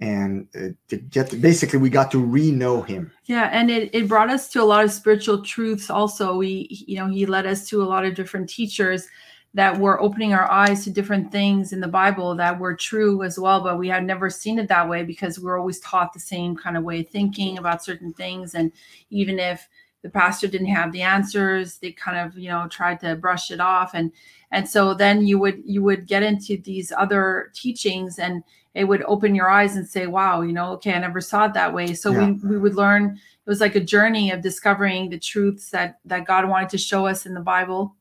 And 0.00 0.46
uh, 0.54 0.68
to 0.88 0.96
get 0.96 1.30
to, 1.30 1.36
basically 1.36 1.80
we 1.80 1.90
got 1.90 2.10
to 2.12 2.18
re-know 2.18 2.82
him. 2.82 3.10
Yeah, 3.24 3.50
and 3.52 3.70
it, 3.70 3.92
it 3.92 4.08
brought 4.08 4.30
us 4.30 4.48
to 4.50 4.62
a 4.62 4.64
lot 4.64 4.84
of 4.84 4.92
spiritual 4.92 5.42
truths 5.42 5.90
also. 5.90 6.36
We, 6.36 6.68
you 6.70 6.98
know, 6.98 7.08
he 7.08 7.26
led 7.26 7.46
us 7.46 7.68
to 7.70 7.82
a 7.82 7.84
lot 7.84 8.04
of 8.04 8.14
different 8.14 8.48
teachers 8.48 9.08
that 9.54 9.78
we're 9.78 10.00
opening 10.00 10.34
our 10.34 10.50
eyes 10.50 10.84
to 10.84 10.90
different 10.90 11.32
things 11.32 11.72
in 11.72 11.80
the 11.80 11.88
Bible 11.88 12.34
that 12.36 12.58
were 12.58 12.74
true 12.74 13.22
as 13.22 13.38
well, 13.38 13.62
but 13.62 13.78
we 13.78 13.88
had 13.88 14.04
never 14.04 14.28
seen 14.28 14.58
it 14.58 14.68
that 14.68 14.88
way 14.88 15.02
because 15.02 15.38
we 15.38 15.46
we're 15.46 15.58
always 15.58 15.80
taught 15.80 16.12
the 16.12 16.20
same 16.20 16.54
kind 16.54 16.76
of 16.76 16.84
way 16.84 17.00
of 17.00 17.08
thinking 17.08 17.58
about 17.58 17.82
certain 17.82 18.12
things. 18.12 18.54
And 18.54 18.70
even 19.10 19.38
if 19.38 19.68
the 20.02 20.10
pastor 20.10 20.46
didn't 20.46 20.68
have 20.68 20.92
the 20.92 21.02
answers, 21.02 21.78
they 21.78 21.92
kind 21.92 22.18
of, 22.18 22.38
you 22.38 22.48
know, 22.50 22.68
tried 22.68 23.00
to 23.00 23.16
brush 23.16 23.50
it 23.50 23.60
off. 23.60 23.94
And 23.94 24.12
and 24.50 24.68
so 24.68 24.94
then 24.94 25.26
you 25.26 25.38
would 25.38 25.62
you 25.64 25.82
would 25.82 26.06
get 26.06 26.22
into 26.22 26.56
these 26.58 26.92
other 26.96 27.50
teachings 27.54 28.18
and 28.18 28.44
it 28.74 28.84
would 28.84 29.02
open 29.08 29.34
your 29.34 29.50
eyes 29.50 29.74
and 29.74 29.88
say, 29.88 30.06
wow, 30.06 30.42
you 30.42 30.52
know, 30.52 30.72
okay, 30.74 30.92
I 30.92 31.00
never 31.00 31.20
saw 31.20 31.46
it 31.46 31.54
that 31.54 31.74
way. 31.74 31.94
So 31.94 32.12
Yeah. 32.12 32.26
we, 32.28 32.32
we 32.50 32.58
would 32.58 32.76
learn, 32.76 33.18
it 33.44 33.50
was 33.50 33.60
like 33.60 33.74
a 33.74 33.80
journey 33.80 34.30
of 34.30 34.40
discovering 34.40 35.10
the 35.10 35.18
truths 35.18 35.70
that, 35.70 35.98
that 36.04 36.26
God 36.26 36.48
wanted 36.48 36.68
to 36.68 36.78
show 36.78 37.04
us 37.06 37.26
in 37.26 37.34
the 37.34 37.40
Bible. 37.40 37.96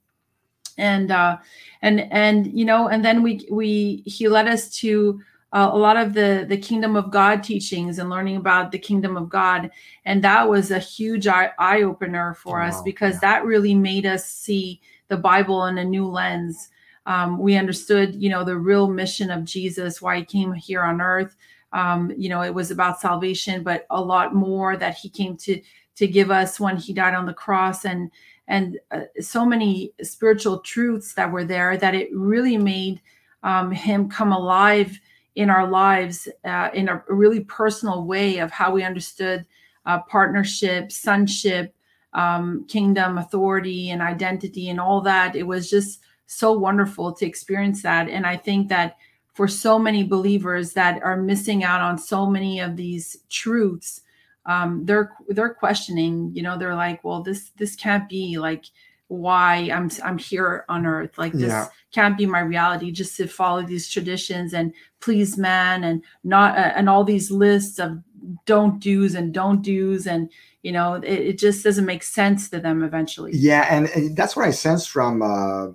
And, 0.77 1.11
uh, 1.11 1.37
and, 1.81 2.01
and, 2.11 2.47
you 2.57 2.65
know, 2.65 2.87
and 2.87 3.03
then 3.03 3.23
we, 3.23 3.47
we, 3.51 4.03
he 4.05 4.27
led 4.27 4.47
us 4.47 4.69
to 4.77 5.21
uh, 5.53 5.69
a 5.71 5.77
lot 5.77 5.97
of 5.97 6.13
the, 6.13 6.45
the 6.47 6.57
kingdom 6.57 6.95
of 6.95 7.11
God 7.11 7.43
teachings 7.43 7.99
and 7.99 8.09
learning 8.09 8.37
about 8.37 8.71
the 8.71 8.79
kingdom 8.79 9.17
of 9.17 9.29
God. 9.29 9.71
And 10.05 10.23
that 10.23 10.47
was 10.47 10.71
a 10.71 10.79
huge 10.79 11.27
eye, 11.27 11.51
eye 11.57 11.83
opener 11.83 12.33
for 12.35 12.61
us 12.61 12.81
because 12.81 13.15
yeah. 13.15 13.19
that 13.21 13.45
really 13.45 13.73
made 13.73 14.05
us 14.05 14.29
see 14.29 14.81
the 15.07 15.17
Bible 15.17 15.65
in 15.65 15.77
a 15.77 15.85
new 15.85 16.07
lens 16.07 16.69
um, 17.07 17.39
we 17.39 17.55
understood 17.55 18.21
you 18.21 18.29
know 18.29 18.43
the 18.43 18.57
real 18.57 18.87
mission 18.87 19.31
of 19.31 19.45
jesus 19.45 20.01
why 20.01 20.17
he 20.17 20.25
came 20.25 20.53
here 20.53 20.83
on 20.83 21.01
earth 21.01 21.35
um, 21.73 22.13
you 22.15 22.29
know 22.29 22.43
it 22.43 22.53
was 22.53 22.69
about 22.69 22.99
salvation 23.01 23.63
but 23.63 23.87
a 23.89 23.99
lot 23.99 24.35
more 24.35 24.77
that 24.77 24.95
he 24.95 25.09
came 25.09 25.35
to 25.35 25.59
to 25.95 26.05
give 26.05 26.29
us 26.29 26.59
when 26.59 26.77
he 26.77 26.93
died 26.93 27.15
on 27.15 27.25
the 27.25 27.33
cross 27.33 27.85
and 27.85 28.11
and 28.47 28.79
uh, 28.91 29.01
so 29.19 29.45
many 29.45 29.93
spiritual 30.01 30.59
truths 30.59 31.13
that 31.13 31.31
were 31.31 31.43
there 31.43 31.77
that 31.77 31.95
it 31.95 32.09
really 32.13 32.57
made 32.57 33.01
um, 33.43 33.71
Him 33.71 34.09
come 34.09 34.31
alive 34.31 34.99
in 35.35 35.49
our 35.49 35.67
lives 35.67 36.27
uh, 36.45 36.69
in 36.73 36.89
a 36.89 37.03
really 37.07 37.41
personal 37.41 38.05
way 38.05 38.39
of 38.39 38.51
how 38.51 38.71
we 38.71 38.83
understood 38.83 39.45
uh, 39.85 39.99
partnership, 40.01 40.91
sonship, 40.91 41.73
um, 42.13 42.65
kingdom 42.67 43.17
authority, 43.17 43.91
and 43.91 44.01
identity, 44.01 44.69
and 44.69 44.79
all 44.79 45.01
that. 45.01 45.35
It 45.35 45.43
was 45.43 45.69
just 45.69 46.01
so 46.25 46.51
wonderful 46.51 47.13
to 47.13 47.25
experience 47.25 47.81
that. 47.83 48.09
And 48.09 48.25
I 48.25 48.35
think 48.35 48.69
that 48.69 48.97
for 49.33 49.47
so 49.47 49.77
many 49.77 50.03
believers 50.03 50.73
that 50.73 51.01
are 51.03 51.15
missing 51.15 51.63
out 51.63 51.81
on 51.81 51.97
so 51.97 52.25
many 52.25 52.59
of 52.59 52.75
these 52.75 53.17
truths, 53.29 54.01
um, 54.47 54.85
they're 54.85 55.11
they're 55.27 55.53
questioning. 55.53 56.31
You 56.33 56.41
know, 56.41 56.57
they're 56.57 56.75
like, 56.75 57.03
"Well, 57.03 57.21
this 57.21 57.51
this 57.57 57.75
can't 57.75 58.09
be 58.09 58.37
like." 58.37 58.65
why 59.09 59.69
I'm 59.73 59.89
I'm 60.03 60.17
here 60.17 60.65
on 60.67 60.85
earth. 60.85 61.17
Like 61.17 61.31
this 61.31 61.43
yeah. 61.43 61.67
can't 61.93 62.17
be 62.17 62.25
my 62.25 62.41
reality. 62.41 62.91
Just 62.91 63.15
to 63.17 63.27
follow 63.27 63.61
these 63.61 63.89
traditions 63.89 64.53
and 64.53 64.73
please 64.99 65.37
man 65.37 65.83
and 65.83 66.03
not 66.23 66.57
uh, 66.57 66.73
and 66.75 66.89
all 66.89 67.03
these 67.05 67.31
lists 67.31 67.79
of 67.79 68.03
don't 68.45 68.79
do's 68.79 69.15
and 69.15 69.33
don't 69.33 69.61
do's 69.61 70.07
and 70.07 70.29
you 70.61 70.71
know 70.71 70.95
it, 70.95 71.05
it 71.05 71.39
just 71.39 71.63
doesn't 71.63 71.85
make 71.85 72.03
sense 72.03 72.49
to 72.49 72.59
them 72.59 72.83
eventually. 72.83 73.31
Yeah, 73.33 73.65
and, 73.69 73.87
and 73.91 74.17
that's 74.17 74.35
what 74.35 74.45
I 74.45 74.51
sense 74.51 74.85
from 74.85 75.21
uh, 75.21 75.67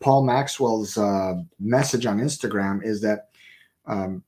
Paul 0.00 0.24
Maxwell's 0.24 0.98
uh, 0.98 1.34
message 1.58 2.04
on 2.04 2.18
Instagram 2.18 2.84
is 2.84 3.00
that 3.00 3.30
um, 3.86 4.22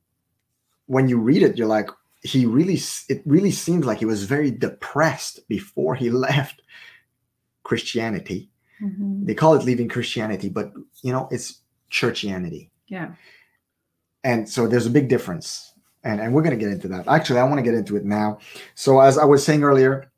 when 0.86 1.08
you 1.08 1.18
read 1.18 1.42
it, 1.42 1.58
you're 1.58 1.66
like 1.66 1.90
he 2.26 2.46
really 2.46 2.78
it 3.08 3.22
really 3.24 3.50
seems 3.50 3.86
like 3.86 3.98
he 3.98 4.04
was 4.04 4.24
very 4.24 4.50
depressed 4.50 5.46
before 5.48 5.94
he 5.94 6.10
left 6.28 6.62
Christianity. 7.62 8.50
Mm-hmm. 8.82 9.26
They 9.26 9.34
call 9.34 9.54
it 9.54 9.64
leaving 9.64 9.88
Christianity, 9.88 10.48
but 10.48 10.72
you 11.02 11.12
know, 11.12 11.28
it's 11.30 11.60
churchianity. 11.90 12.70
Yeah. 12.88 13.12
And 14.24 14.48
so 14.48 14.66
there's 14.66 14.86
a 14.86 14.90
big 14.90 15.08
difference. 15.08 15.72
And, 16.04 16.20
and 16.20 16.32
we're 16.32 16.42
going 16.42 16.56
to 16.56 16.64
get 16.64 16.72
into 16.72 16.88
that. 16.88 17.08
Actually, 17.08 17.40
I 17.40 17.44
want 17.44 17.58
to 17.58 17.62
get 17.62 17.74
into 17.74 17.96
it 17.96 18.04
now. 18.04 18.38
So, 18.74 19.00
as 19.00 19.18
I 19.18 19.24
was 19.24 19.44
saying 19.44 19.64
earlier, 19.64 20.10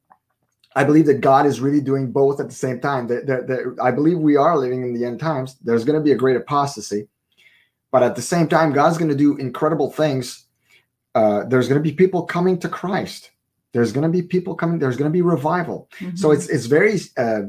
I 0.76 0.84
believe 0.84 1.06
that 1.06 1.22
God 1.22 1.46
is 1.46 1.60
really 1.60 1.80
doing 1.80 2.12
both 2.12 2.40
at 2.40 2.48
the 2.48 2.54
same 2.54 2.80
time. 2.80 3.06
That, 3.06 3.26
that, 3.26 3.46
that 3.46 3.76
I 3.80 3.90
believe 3.90 4.18
we 4.18 4.36
are 4.36 4.56
living 4.58 4.82
in 4.82 4.92
the 4.92 5.06
end 5.06 5.18
times. 5.18 5.56
There's 5.62 5.84
going 5.84 5.98
to 5.98 6.04
be 6.04 6.12
a 6.12 6.16
great 6.16 6.36
apostasy, 6.36 7.08
but 7.90 8.02
at 8.02 8.16
the 8.16 8.22
same 8.22 8.48
time, 8.48 8.72
God's 8.72 8.98
going 8.98 9.10
to 9.10 9.16
do 9.16 9.36
incredible 9.36 9.90
things. 9.90 10.44
Uh, 11.14 11.44
there's 11.44 11.68
going 11.68 11.82
to 11.82 11.82
be 11.82 11.94
people 11.94 12.22
coming 12.22 12.58
to 12.60 12.68
Christ. 12.68 13.30
There's 13.72 13.92
going 13.92 14.04
to 14.04 14.08
be 14.08 14.22
people 14.22 14.54
coming. 14.54 14.78
There's 14.78 14.96
going 14.96 15.10
to 15.10 15.12
be 15.12 15.22
revival. 15.22 15.88
Mm-hmm. 15.98 16.16
So 16.16 16.30
it's 16.30 16.48
it's 16.48 16.66
very 16.66 16.98
uh, 17.16 17.42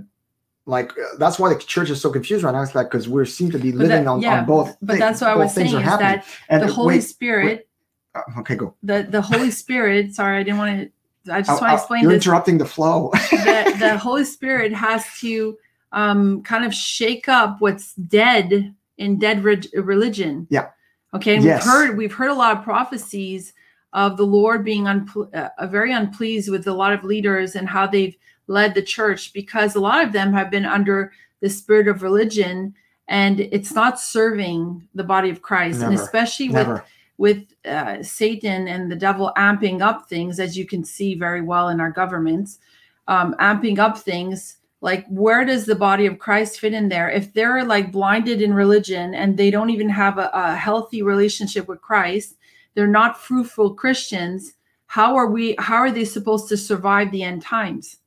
like 0.65 0.91
uh, 0.91 1.17
that's 1.17 1.39
why 1.39 1.53
the 1.53 1.59
church 1.59 1.89
is 1.89 2.01
so 2.01 2.11
confused 2.11 2.43
right 2.43 2.51
now. 2.51 2.61
It's 2.61 2.75
like 2.75 2.89
because 2.91 3.07
we 3.07 3.25
seem 3.25 3.51
to 3.51 3.59
be 3.59 3.71
living 3.71 4.03
that, 4.03 4.07
on, 4.07 4.21
yeah, 4.21 4.41
on 4.41 4.45
both. 4.45 4.77
But 4.81 4.99
that's 4.99 5.21
what 5.21 5.29
I 5.31 5.35
was 5.35 5.53
saying 5.53 5.75
is 5.75 5.83
that 5.83 6.25
and 6.49 6.61
the 6.61 6.67
Holy 6.67 6.95
wait, 6.95 7.01
Spirit. 7.01 7.45
Wait, 7.45 8.21
uh, 8.35 8.39
okay, 8.39 8.55
go. 8.55 8.75
The 8.83 9.07
the 9.09 9.21
Holy 9.21 9.51
Spirit. 9.51 10.13
Sorry, 10.13 10.37
I 10.39 10.43
didn't 10.43 10.59
want 10.59 10.91
to. 11.25 11.33
I 11.33 11.41
just 11.41 11.61
want 11.61 11.71
to 11.71 11.75
explain. 11.75 12.03
You're 12.03 12.11
this. 12.13 12.25
interrupting 12.25 12.57
the 12.57 12.65
flow. 12.65 13.11
the, 13.31 13.75
the 13.79 13.97
Holy 13.97 14.25
Spirit 14.25 14.73
has 14.73 15.05
to 15.19 15.57
um, 15.91 16.43
kind 16.43 16.65
of 16.65 16.73
shake 16.73 17.27
up 17.27 17.57
what's 17.59 17.93
dead 17.95 18.75
in 18.97 19.19
dead 19.19 19.43
re- 19.43 19.61
religion. 19.73 20.47
Yeah. 20.49 20.69
Okay. 21.13 21.35
And 21.35 21.43
yes. 21.43 21.63
we've 21.63 21.71
heard 21.71 21.97
we've 21.97 22.13
heard 22.13 22.31
a 22.31 22.35
lot 22.35 22.57
of 22.57 22.63
prophecies 22.63 23.53
of 23.93 24.17
the 24.17 24.25
Lord 24.25 24.63
being 24.63 24.83
unple- 24.83 25.33
uh, 25.33 25.67
very 25.67 25.91
unpleased 25.91 26.49
with 26.49 26.67
a 26.67 26.73
lot 26.73 26.93
of 26.93 27.03
leaders 27.03 27.55
and 27.55 27.67
how 27.67 27.87
they've 27.87 28.15
led 28.47 28.75
the 28.75 28.81
church 28.81 29.33
because 29.33 29.75
a 29.75 29.79
lot 29.79 30.03
of 30.03 30.11
them 30.11 30.33
have 30.33 30.51
been 30.51 30.65
under 30.65 31.11
the 31.39 31.49
spirit 31.49 31.87
of 31.87 32.03
religion 32.03 32.75
and 33.07 33.39
it's 33.39 33.73
not 33.73 33.99
serving 33.99 34.87
the 34.93 35.03
body 35.03 35.29
of 35.29 35.41
Christ 35.41 35.79
Never. 35.79 35.91
and 35.91 35.99
especially 35.99 36.49
Never. 36.49 36.73
with 36.73 36.83
with 37.17 37.53
uh, 37.65 38.01
Satan 38.01 38.67
and 38.67 38.89
the 38.89 38.95
devil 38.95 39.33
amping 39.37 39.81
up 39.81 40.07
things 40.07 40.39
as 40.39 40.57
you 40.57 40.65
can 40.65 40.83
see 40.83 41.15
very 41.15 41.41
well 41.41 41.69
in 41.69 41.79
our 41.79 41.91
governments 41.91 42.59
um, 43.07 43.35
amping 43.39 43.79
up 43.79 43.97
things 43.97 44.57
like 44.81 45.05
where 45.07 45.43
does 45.43 45.65
the 45.65 45.75
body 45.75 46.05
of 46.05 46.19
Christ 46.19 46.59
fit 46.59 46.73
in 46.73 46.89
there 46.89 47.09
if 47.09 47.33
they're 47.33 47.65
like 47.65 47.91
blinded 47.91 48.41
in 48.41 48.53
religion 48.53 49.13
and 49.13 49.37
they 49.37 49.51
don't 49.51 49.69
even 49.69 49.89
have 49.89 50.17
a, 50.17 50.29
a 50.33 50.55
healthy 50.55 51.01
relationship 51.01 51.67
with 51.67 51.81
Christ 51.81 52.35
they're 52.79 52.87
not 52.87 53.19
fruitful 53.19 53.73
Christians, 53.73 54.53
how 54.87 55.15
are 55.15 55.27
we 55.27 55.55
how 55.59 55.75
are 55.75 55.91
they 55.91 56.05
supposed 56.05 56.47
to 56.49 56.57
survive 56.57 57.11
the 57.11 57.23
end 57.23 57.41
times? 57.41 57.97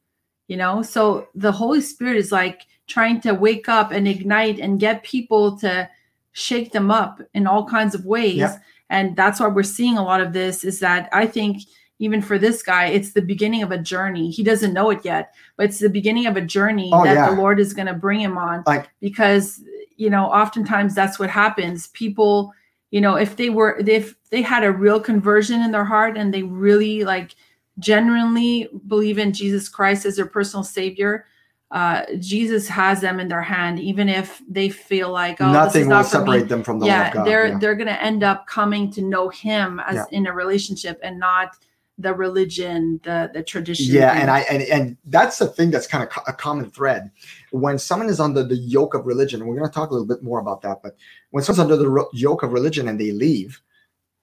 You 0.48 0.56
know, 0.56 0.82
so 0.82 1.28
the 1.34 1.52
Holy 1.52 1.80
Spirit 1.80 2.16
is 2.16 2.32
like 2.32 2.62
trying 2.86 3.20
to 3.22 3.34
wake 3.34 3.68
up 3.68 3.92
and 3.92 4.08
ignite 4.08 4.58
and 4.58 4.80
get 4.80 5.02
people 5.02 5.58
to 5.58 5.88
shake 6.32 6.72
them 6.72 6.90
up 6.90 7.20
in 7.34 7.46
all 7.46 7.66
kinds 7.66 7.94
of 7.94 8.06
ways. 8.06 8.36
Yeah. 8.36 8.58
And 8.90 9.16
that's 9.16 9.40
why 9.40 9.48
we're 9.48 9.62
seeing 9.62 9.96
a 9.96 10.04
lot 10.04 10.20
of 10.20 10.32
this 10.32 10.64
is 10.64 10.80
that 10.80 11.08
I 11.12 11.26
think 11.26 11.62
even 12.02 12.20
for 12.20 12.36
this 12.36 12.62
guy, 12.62 12.86
it's 12.86 13.12
the 13.12 13.22
beginning 13.22 13.62
of 13.62 13.70
a 13.70 13.78
journey. 13.78 14.30
He 14.30 14.42
doesn't 14.42 14.72
know 14.72 14.90
it 14.90 15.04
yet, 15.04 15.34
but 15.56 15.66
it's 15.66 15.78
the 15.78 15.88
beginning 15.88 16.26
of 16.26 16.36
a 16.36 16.40
journey 16.40 16.90
oh, 16.92 17.04
that 17.04 17.14
yeah. 17.14 17.30
the 17.30 17.36
Lord 17.36 17.60
is 17.60 17.72
going 17.72 17.86
to 17.86 17.94
bring 17.94 18.20
him 18.20 18.36
on. 18.36 18.64
Like, 18.66 18.90
because, 19.00 19.62
you 19.96 20.10
know, 20.10 20.24
oftentimes 20.26 20.94
that's 20.94 21.18
what 21.18 21.30
happens. 21.30 21.86
People 21.88 22.52
you 22.92 23.00
know 23.00 23.16
if 23.16 23.36
they 23.36 23.50
were 23.50 23.82
if 23.86 24.14
they 24.30 24.42
had 24.42 24.62
a 24.62 24.70
real 24.70 25.00
conversion 25.00 25.60
in 25.62 25.72
their 25.72 25.84
heart 25.84 26.16
and 26.16 26.32
they 26.32 26.44
really 26.44 27.02
like 27.02 27.34
genuinely 27.78 28.68
believe 28.86 29.18
in 29.18 29.32
jesus 29.32 29.68
christ 29.68 30.06
as 30.06 30.16
their 30.16 30.26
personal 30.26 30.62
savior 30.62 31.26
uh, 31.70 32.02
jesus 32.18 32.68
has 32.68 33.00
them 33.00 33.18
in 33.18 33.28
their 33.28 33.40
hand 33.40 33.80
even 33.80 34.06
if 34.06 34.42
they 34.46 34.68
feel 34.68 35.10
like 35.10 35.40
oh 35.40 35.50
nothing 35.50 35.88
will 35.88 36.04
separate 36.04 36.46
them 36.46 36.62
from 36.62 36.78
the 36.78 36.84
Lord. 36.84 36.94
yeah, 36.94 37.24
they're 37.24 37.46
yeah. 37.46 37.58
they're 37.58 37.74
gonna 37.74 37.92
end 37.92 38.22
up 38.22 38.46
coming 38.46 38.90
to 38.92 39.00
know 39.00 39.30
him 39.30 39.80
as 39.80 39.94
yeah. 39.94 40.04
in 40.10 40.26
a 40.26 40.32
relationship 40.34 41.00
and 41.02 41.18
not 41.18 41.56
the 41.98 42.14
religion, 42.14 43.00
the 43.04 43.30
the 43.32 43.42
tradition. 43.42 43.94
Yeah, 43.94 44.12
and 44.12 44.30
I 44.30 44.40
and 44.40 44.62
and 44.62 44.96
that's 45.04 45.38
the 45.38 45.46
thing 45.46 45.70
that's 45.70 45.86
kind 45.86 46.02
of 46.02 46.10
a 46.26 46.32
common 46.32 46.70
thread. 46.70 47.10
When 47.50 47.78
someone 47.78 48.08
is 48.08 48.20
under 48.20 48.42
the 48.42 48.56
yoke 48.56 48.94
of 48.94 49.06
religion, 49.06 49.40
and 49.40 49.48
we're 49.48 49.56
going 49.56 49.68
to 49.68 49.74
talk 49.74 49.90
a 49.90 49.92
little 49.92 50.06
bit 50.06 50.22
more 50.22 50.40
about 50.40 50.62
that, 50.62 50.82
but 50.82 50.96
when 51.30 51.44
someone's 51.44 51.70
under 51.70 51.76
the 51.76 52.06
yoke 52.12 52.42
of 52.42 52.52
religion 52.52 52.88
and 52.88 52.98
they 52.98 53.12
leave, 53.12 53.60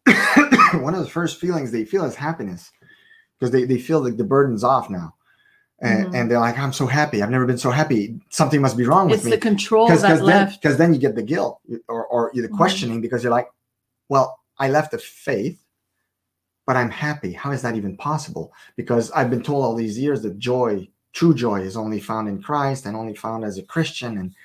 one 0.74 0.96
of 0.96 1.04
the 1.04 1.10
first 1.10 1.40
feelings 1.40 1.72
they 1.72 1.86
feel 1.86 2.06
is 2.06 2.16
happiness 2.16 2.72
because 3.38 3.52
they, 3.52 3.66
they 3.66 3.78
feel 3.78 4.02
like 4.02 4.18
the 4.18 4.24
burden's 4.24 4.64
off 4.64 4.90
now. 4.90 5.16
And, 5.82 6.08
mm-hmm. 6.08 6.16
and 6.16 6.30
they're 6.30 6.40
like, 6.40 6.60
I'm 6.60 6.74
so 6.74 6.88
happy. 6.88 7.24
I've 7.24 7.30
never 7.30 7.46
been 7.46 7.58
so 7.58 7.72
happy. 7.72 8.20
Something 8.30 8.62
must 8.62 8.76
be 8.76 8.86
wrong 8.86 9.08
with 9.08 9.20
it's 9.20 9.26
me. 9.26 9.32
It's 9.32 9.42
the 9.42 9.50
control 9.50 9.88
Cause, 9.88 10.02
that 10.02 10.10
cause 10.10 10.22
left. 10.22 10.62
Because 10.62 10.78
then, 10.78 10.92
then, 10.92 10.96
you 10.96 11.08
get 11.08 11.16
the 11.16 11.24
guilt 11.24 11.62
or, 11.88 12.06
or 12.06 12.32
the 12.34 12.50
questioning 12.50 12.96
mm-hmm. 12.96 13.02
because 13.02 13.24
you're 13.24 13.32
like, 13.32 13.48
well, 14.10 14.40
I 14.58 14.68
left 14.68 14.92
the 14.92 14.98
faith 14.98 15.64
but 16.70 16.78
I'm 16.78 16.92
happy. 16.92 17.34
How 17.34 17.50
is 17.50 17.64
that 17.64 17.76
even 17.76 17.98
possible? 17.98 18.54
Because 18.76 19.10
I've 19.10 19.32
been 19.32 19.42
told 19.42 19.66
all 19.66 19.74
these 19.74 19.98
years 19.98 20.22
that 20.22 20.38
joy, 20.38 20.88
true 21.14 21.34
joy, 21.34 21.62
is 21.62 21.76
only 21.76 22.00
found 22.00 22.28
in 22.28 22.44
Christ 22.44 22.86
and 22.86 22.96
only 22.96 23.16
found 23.16 23.44
as 23.44 23.58
a 23.58 23.64
Christian. 23.64 24.20
And 24.20 24.36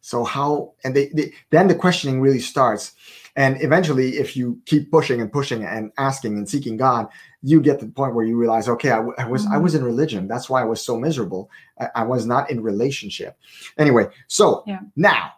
so, 0.00 0.22
how, 0.22 0.74
and 0.84 0.94
they, 0.94 1.08
they 1.08 1.32
then 1.50 1.66
the 1.66 1.74
questioning 1.74 2.20
really 2.20 2.38
starts. 2.38 2.92
And 3.34 3.60
eventually, 3.60 4.10
if 4.10 4.36
you 4.36 4.60
keep 4.64 4.92
pushing 4.92 5.20
and 5.20 5.32
pushing 5.32 5.64
and 5.64 5.90
asking 5.98 6.38
and 6.38 6.48
seeking 6.48 6.76
God, 6.76 7.08
you 7.42 7.60
get 7.60 7.80
to 7.80 7.86
the 7.86 7.90
point 7.90 8.14
where 8.14 8.24
you 8.24 8.36
realize, 8.36 8.68
okay, 8.68 8.92
I, 8.92 9.00
I 9.18 9.26
was 9.26 9.42
mm-hmm. 9.42 9.54
I 9.54 9.58
was 9.58 9.74
in 9.74 9.82
religion. 9.82 10.28
That's 10.28 10.48
why 10.48 10.62
I 10.62 10.66
was 10.66 10.80
so 10.80 10.96
miserable. 10.96 11.50
I, 11.80 11.88
I 11.96 12.02
was 12.04 12.26
not 12.26 12.48
in 12.48 12.62
relationship. 12.62 13.36
Anyway, 13.76 14.06
so 14.28 14.62
yeah. 14.68 14.82
now, 14.94 15.32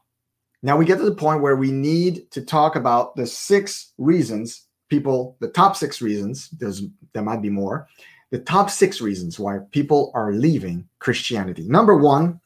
now 0.62 0.76
we 0.76 0.84
get 0.84 0.98
to 0.98 1.04
the 1.04 1.14
point 1.14 1.40
where 1.40 1.56
we 1.56 1.72
need 1.72 2.30
to 2.32 2.42
talk 2.42 2.76
about 2.76 3.16
the 3.16 3.26
six 3.26 3.94
reasons 3.96 4.66
people 4.94 5.36
the 5.40 5.48
top 5.48 5.72
six 5.76 6.00
reasons 6.00 6.34
there's 6.60 6.82
there 7.12 7.22
might 7.22 7.42
be 7.42 7.50
more 7.50 7.88
the 8.30 8.38
top 8.38 8.68
six 8.70 9.00
reasons 9.00 9.38
why 9.38 9.58
people 9.70 10.10
are 10.14 10.32
leaving 10.32 10.88
christianity. 10.98 11.64
Number 11.68 11.96
one 11.96 12.40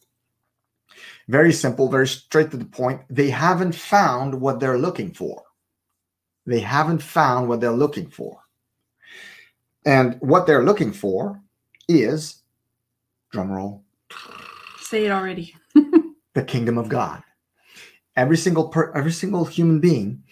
very 1.28 1.52
simple 1.52 1.88
very 1.88 2.08
straight 2.08 2.50
to 2.50 2.56
the 2.56 2.72
point 2.80 3.02
they 3.10 3.30
haven't 3.30 3.74
found 3.74 4.30
what 4.40 4.60
they're 4.60 4.78
looking 4.86 5.12
for. 5.12 5.42
They 6.46 6.60
haven't 6.60 7.02
found 7.02 7.48
what 7.48 7.60
they're 7.60 7.82
looking 7.84 8.08
for. 8.08 8.40
And 9.84 10.16
what 10.20 10.46
they're 10.46 10.64
looking 10.64 10.92
for 10.92 11.40
is 11.88 12.42
drum 13.30 13.50
roll 13.50 13.84
say 14.88 15.04
it 15.04 15.10
already. 15.10 15.54
the 16.34 16.42
kingdom 16.42 16.78
of 16.78 16.88
god. 16.88 17.22
Every 18.16 18.36
single 18.36 18.68
per 18.68 18.90
every 18.94 19.12
single 19.12 19.44
human 19.44 19.80
being 19.80 20.22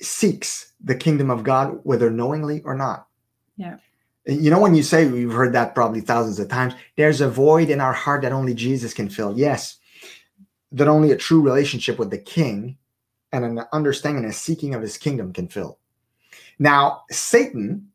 seeks 0.00 0.72
the 0.82 0.94
kingdom 0.94 1.30
of 1.30 1.42
God, 1.42 1.80
whether 1.82 2.10
knowingly 2.10 2.62
or 2.62 2.74
not. 2.74 3.06
Yeah. 3.56 3.76
You 4.26 4.50
know, 4.50 4.60
when 4.60 4.74
you 4.74 4.82
say, 4.82 5.06
we've 5.06 5.32
heard 5.32 5.52
that 5.52 5.74
probably 5.74 6.00
thousands 6.00 6.38
of 6.38 6.48
times, 6.48 6.74
there's 6.96 7.20
a 7.20 7.28
void 7.28 7.70
in 7.70 7.80
our 7.80 7.92
heart 7.92 8.22
that 8.22 8.32
only 8.32 8.54
Jesus 8.54 8.92
can 8.92 9.08
fill. 9.08 9.38
Yes, 9.38 9.78
that 10.72 10.88
only 10.88 11.12
a 11.12 11.16
true 11.16 11.40
relationship 11.40 11.98
with 11.98 12.10
the 12.10 12.18
king 12.18 12.76
and 13.32 13.44
an 13.44 13.60
understanding 13.72 14.24
and 14.24 14.32
a 14.32 14.36
seeking 14.36 14.74
of 14.74 14.82
his 14.82 14.98
kingdom 14.98 15.32
can 15.32 15.48
fill. 15.48 15.78
Now, 16.58 17.02
Satan 17.10 17.88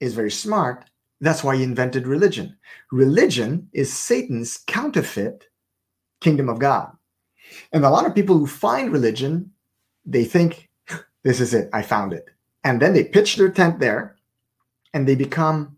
is 0.00 0.14
very 0.14 0.30
smart. 0.30 0.84
That's 1.20 1.42
why 1.42 1.56
he 1.56 1.62
invented 1.62 2.06
religion. 2.06 2.56
Religion 2.92 3.68
is 3.72 3.92
Satan's 3.92 4.58
counterfeit 4.66 5.46
kingdom 6.20 6.48
of 6.48 6.58
God. 6.58 6.92
And 7.72 7.84
a 7.84 7.90
lot 7.90 8.06
of 8.06 8.14
people 8.14 8.36
who 8.36 8.46
find 8.46 8.92
religion 8.92 9.52
they 10.08 10.24
think 10.24 10.67
this 11.22 11.40
is 11.40 11.54
it, 11.54 11.68
I 11.72 11.82
found 11.82 12.12
it. 12.12 12.26
And 12.64 12.80
then 12.80 12.92
they 12.92 13.04
pitch 13.04 13.36
their 13.36 13.50
tent 13.50 13.80
there 13.80 14.16
and 14.94 15.06
they 15.06 15.14
become 15.14 15.76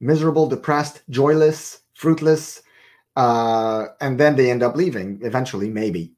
miserable, 0.00 0.48
depressed, 0.48 1.02
joyless, 1.10 1.80
fruitless. 1.94 2.62
Uh, 3.16 3.86
and 4.00 4.18
then 4.20 4.36
they 4.36 4.50
end 4.50 4.62
up 4.62 4.76
leaving 4.76 5.18
eventually, 5.22 5.68
maybe 5.68 6.12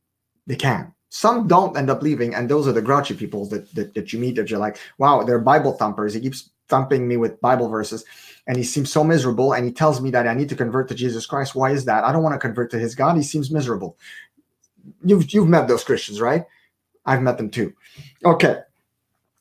they 0.46 0.56
can. 0.56 0.92
Some 1.10 1.46
don't 1.48 1.76
end 1.76 1.88
up 1.88 2.02
leaving, 2.02 2.34
and 2.34 2.48
those 2.48 2.68
are 2.68 2.72
the 2.72 2.82
grouchy 2.82 3.14
people 3.14 3.46
that, 3.46 3.74
that, 3.74 3.94
that 3.94 4.12
you 4.12 4.18
meet 4.18 4.36
that 4.36 4.50
you're 4.50 4.58
like, 4.58 4.78
wow, 4.98 5.22
they're 5.22 5.38
Bible 5.38 5.72
thumpers. 5.72 6.12
He 6.12 6.20
keeps 6.20 6.50
thumping 6.68 7.08
me 7.08 7.16
with 7.16 7.40
Bible 7.40 7.68
verses, 7.68 8.04
and 8.46 8.58
he 8.58 8.64
seems 8.64 8.92
so 8.92 9.02
miserable. 9.02 9.54
And 9.54 9.64
he 9.64 9.72
tells 9.72 10.02
me 10.02 10.10
that 10.10 10.26
I 10.26 10.34
need 10.34 10.50
to 10.50 10.56
convert 10.56 10.88
to 10.88 10.94
Jesus 10.94 11.24
Christ. 11.24 11.54
Why 11.54 11.70
is 11.70 11.86
that? 11.86 12.04
I 12.04 12.12
don't 12.12 12.22
want 12.22 12.34
to 12.34 12.38
convert 12.38 12.70
to 12.72 12.78
his 12.78 12.94
God. 12.94 13.16
He 13.16 13.22
seems 13.22 13.50
miserable. 13.50 13.96
You've 15.02 15.32
you've 15.32 15.48
met 15.48 15.66
those 15.66 15.84
Christians, 15.84 16.20
right? 16.20 16.44
I've 17.08 17.22
met 17.22 17.38
them 17.38 17.50
too. 17.50 17.72
Okay. 18.24 18.60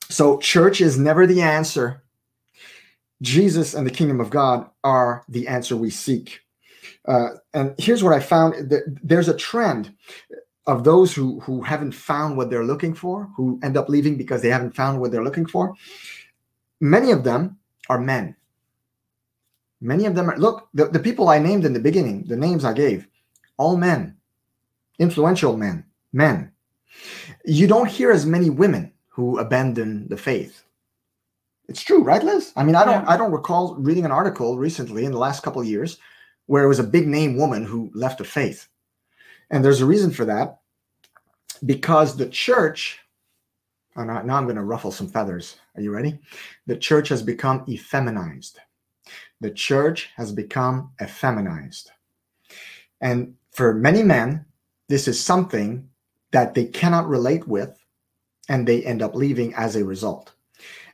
So 0.10 0.38
church 0.40 0.80
is 0.80 0.98
never 0.98 1.28
the 1.28 1.42
answer. 1.42 2.04
Jesus 3.22 3.74
and 3.74 3.86
the 3.86 3.92
kingdom 3.92 4.20
of 4.22 4.30
God 4.30 4.70
are 4.84 5.24
the 5.28 5.48
answer 5.48 5.76
we 5.76 5.90
seek. 5.90 6.40
Uh, 7.08 7.30
and 7.54 7.76
here's 7.78 8.04
what 8.04 8.14
I 8.14 8.20
found 8.20 8.74
there's 9.04 9.30
a 9.30 9.38
trend 9.38 9.94
of 10.66 10.84
those 10.84 11.14
who, 11.14 11.40
who 11.42 11.62
haven't 11.62 11.94
found 11.94 12.38
what 12.38 12.50
they're 12.50 12.66
looking 12.66 12.94
for, 12.94 13.30
who 13.36 13.60
end 13.64 13.78
up 13.78 13.90
leaving 13.90 14.18
because 14.18 14.42
they 14.42 14.50
haven't 14.50 14.76
found 14.76 15.00
what 15.00 15.12
they're 15.12 15.24
looking 15.24 15.46
for. 15.46 15.74
Many 16.80 17.12
of 17.12 17.24
them 17.24 17.58
are 17.90 18.00
men. 18.00 18.36
Many 19.80 20.06
of 20.06 20.16
them 20.16 20.30
are, 20.30 20.38
look, 20.38 20.70
the, 20.74 20.86
the 20.86 21.00
people 21.00 21.30
I 21.30 21.40
named 21.40 21.66
in 21.66 21.74
the 21.74 21.80
beginning, 21.80 22.24
the 22.28 22.36
names 22.36 22.66
I 22.66 22.74
gave, 22.74 23.08
all 23.58 23.78
men, 23.78 24.18
influential 25.00 25.56
men, 25.56 25.86
men. 26.14 26.52
You 27.46 27.68
don't 27.68 27.90
hear 27.90 28.12
as 28.12 28.26
many 28.26 28.50
women 28.50 28.94
who 29.08 29.40
abandon 29.40 30.08
the 30.10 30.18
faith. 30.18 30.64
It's 31.68 31.84
true, 31.84 32.04
right, 32.04 32.24
Liz? 32.24 32.54
I 32.56 32.64
mean, 32.64 32.76
I 32.76 32.86
don't, 32.86 33.04
yeah. 33.04 33.10
I 33.10 33.18
don't 33.18 33.32
recall 33.32 33.76
reading 33.76 34.06
an 34.06 34.12
article 34.12 34.58
recently 34.58 35.06
in 35.06 35.12
the 35.12 35.18
last 35.18 35.44
couple 35.44 35.62
of 35.62 35.68
years 35.68 35.98
where 36.46 36.64
it 36.64 36.68
was 36.70 36.80
a 36.80 36.84
big 36.84 37.08
name 37.08 37.38
woman 37.38 37.66
who 37.66 37.92
left 37.94 38.20
the 38.20 38.24
faith. 38.24 38.68
And 39.50 39.64
there's 39.64 39.82
a 39.82 39.86
reason 39.86 40.12
for 40.12 40.26
that 40.26 40.60
because 41.66 42.16
the 42.16 42.30
church, 42.30 43.00
oh, 43.96 44.04
now 44.04 44.38
I'm 44.38 44.46
going 44.46 44.56
to 44.56 44.64
ruffle 44.64 44.92
some 44.92 45.10
feathers. 45.10 45.58
Are 45.76 45.82
you 45.82 45.92
ready? 45.92 46.20
The 46.68 46.78
church 46.78 47.10
has 47.10 47.22
become 47.22 47.66
effeminized. 47.66 48.56
The 49.42 49.52
church 49.52 50.10
has 50.16 50.32
become 50.32 50.92
effeminized. 51.02 51.88
And 53.02 53.36
for 53.52 53.74
many 53.74 54.04
men, 54.04 54.46
this 54.90 55.08
is 55.08 55.20
something 55.20 55.90
that 56.38 56.54
they 56.54 56.66
cannot 56.66 57.08
relate 57.08 57.48
with, 57.48 57.84
and 58.48 58.68
they 58.68 58.84
end 58.84 59.02
up 59.02 59.16
leaving 59.16 59.56
as 59.56 59.76
a 59.76 59.84
result. 59.84 60.34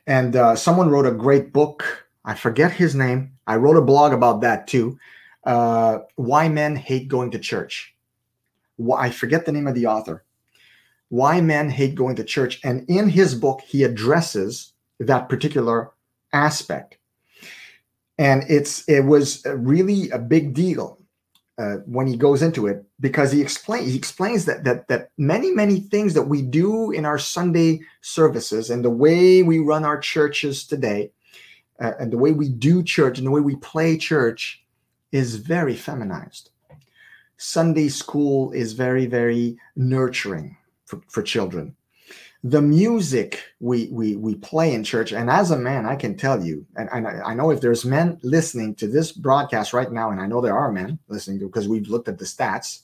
And 0.06 0.34
uh, 0.34 0.56
someone 0.56 0.88
wrote 0.88 1.04
a 1.04 1.12
great 1.12 1.52
book. 1.52 2.06
I 2.24 2.34
forget 2.34 2.72
his 2.72 2.94
name. 2.94 3.32
I 3.46 3.56
wrote 3.56 3.76
a 3.76 3.82
blog 3.82 4.14
about 4.14 4.40
that 4.40 4.66
too. 4.66 4.98
Uh, 5.44 5.98
Why 6.16 6.48
Men 6.48 6.76
Hate 6.76 7.08
Going 7.08 7.30
to 7.32 7.38
Church. 7.38 7.94
Why, 8.76 9.02
I 9.02 9.10
forget 9.10 9.44
the 9.44 9.52
name 9.52 9.66
of 9.66 9.74
the 9.74 9.86
author. 9.86 10.24
Why 11.10 11.42
Men 11.42 11.68
Hate 11.68 11.94
Going 11.94 12.16
to 12.16 12.24
Church. 12.24 12.58
And 12.64 12.88
in 12.88 13.10
his 13.10 13.34
book, 13.34 13.60
he 13.60 13.84
addresses 13.84 14.72
that 14.98 15.28
particular 15.28 15.90
aspect. 16.32 16.96
And 18.16 18.44
it's 18.48 18.88
it 18.88 19.00
was 19.00 19.44
really 19.44 20.08
a 20.08 20.18
big 20.18 20.54
deal 20.54 21.03
uh, 21.58 21.76
when 21.86 22.06
he 22.06 22.16
goes 22.16 22.42
into 22.42 22.66
it 22.66 22.84
because 23.00 23.30
he 23.30 23.40
explains 23.40 23.86
he 23.86 23.96
explains 23.96 24.44
that 24.44 24.64
that 24.64 24.88
that 24.88 25.10
many 25.18 25.52
many 25.52 25.78
things 25.78 26.14
that 26.14 26.22
we 26.22 26.42
do 26.42 26.90
in 26.90 27.04
our 27.04 27.18
Sunday 27.18 27.80
services 28.00 28.70
and 28.70 28.84
the 28.84 28.90
way 28.90 29.42
we 29.42 29.58
run 29.58 29.84
our 29.84 29.98
churches 29.98 30.66
today 30.66 31.12
uh, 31.80 31.92
and 32.00 32.12
the 32.12 32.18
way 32.18 32.32
we 32.32 32.48
do 32.48 32.82
church 32.82 33.18
and 33.18 33.26
the 33.26 33.30
way 33.30 33.40
we 33.40 33.56
play 33.56 33.96
church 33.96 34.64
is 35.12 35.36
very 35.36 35.76
feminized. 35.76 36.50
Sunday 37.36 37.88
school 37.88 38.50
is 38.52 38.72
very 38.72 39.06
very 39.06 39.56
nurturing 39.76 40.56
for, 40.86 41.00
for 41.08 41.22
children 41.22 41.76
the 42.44 42.60
music 42.60 43.42
we 43.58 43.88
we 43.90 44.16
we 44.16 44.34
play 44.34 44.74
in 44.74 44.84
church. 44.84 45.12
And 45.12 45.30
as 45.30 45.50
a 45.50 45.58
man 45.58 45.86
i 45.86 45.96
can 45.96 46.14
tell 46.14 46.44
you 46.44 46.66
and, 46.76 46.90
and 46.92 47.08
I, 47.08 47.30
I 47.30 47.34
know 47.34 47.50
if 47.50 47.62
there's 47.62 47.86
men 47.86 48.18
listening 48.22 48.74
to 48.76 48.86
this 48.86 49.12
broadcast 49.12 49.72
right 49.72 49.90
now 49.90 50.10
and 50.10 50.20
i 50.20 50.26
know 50.26 50.40
there 50.42 50.56
are 50.56 50.70
men 50.70 50.98
listening 51.08 51.38
to 51.40 51.46
because 51.46 51.66
we've 51.68 51.88
looked 51.88 52.08
at 52.08 52.18
the 52.18 52.26
stats. 52.26 52.82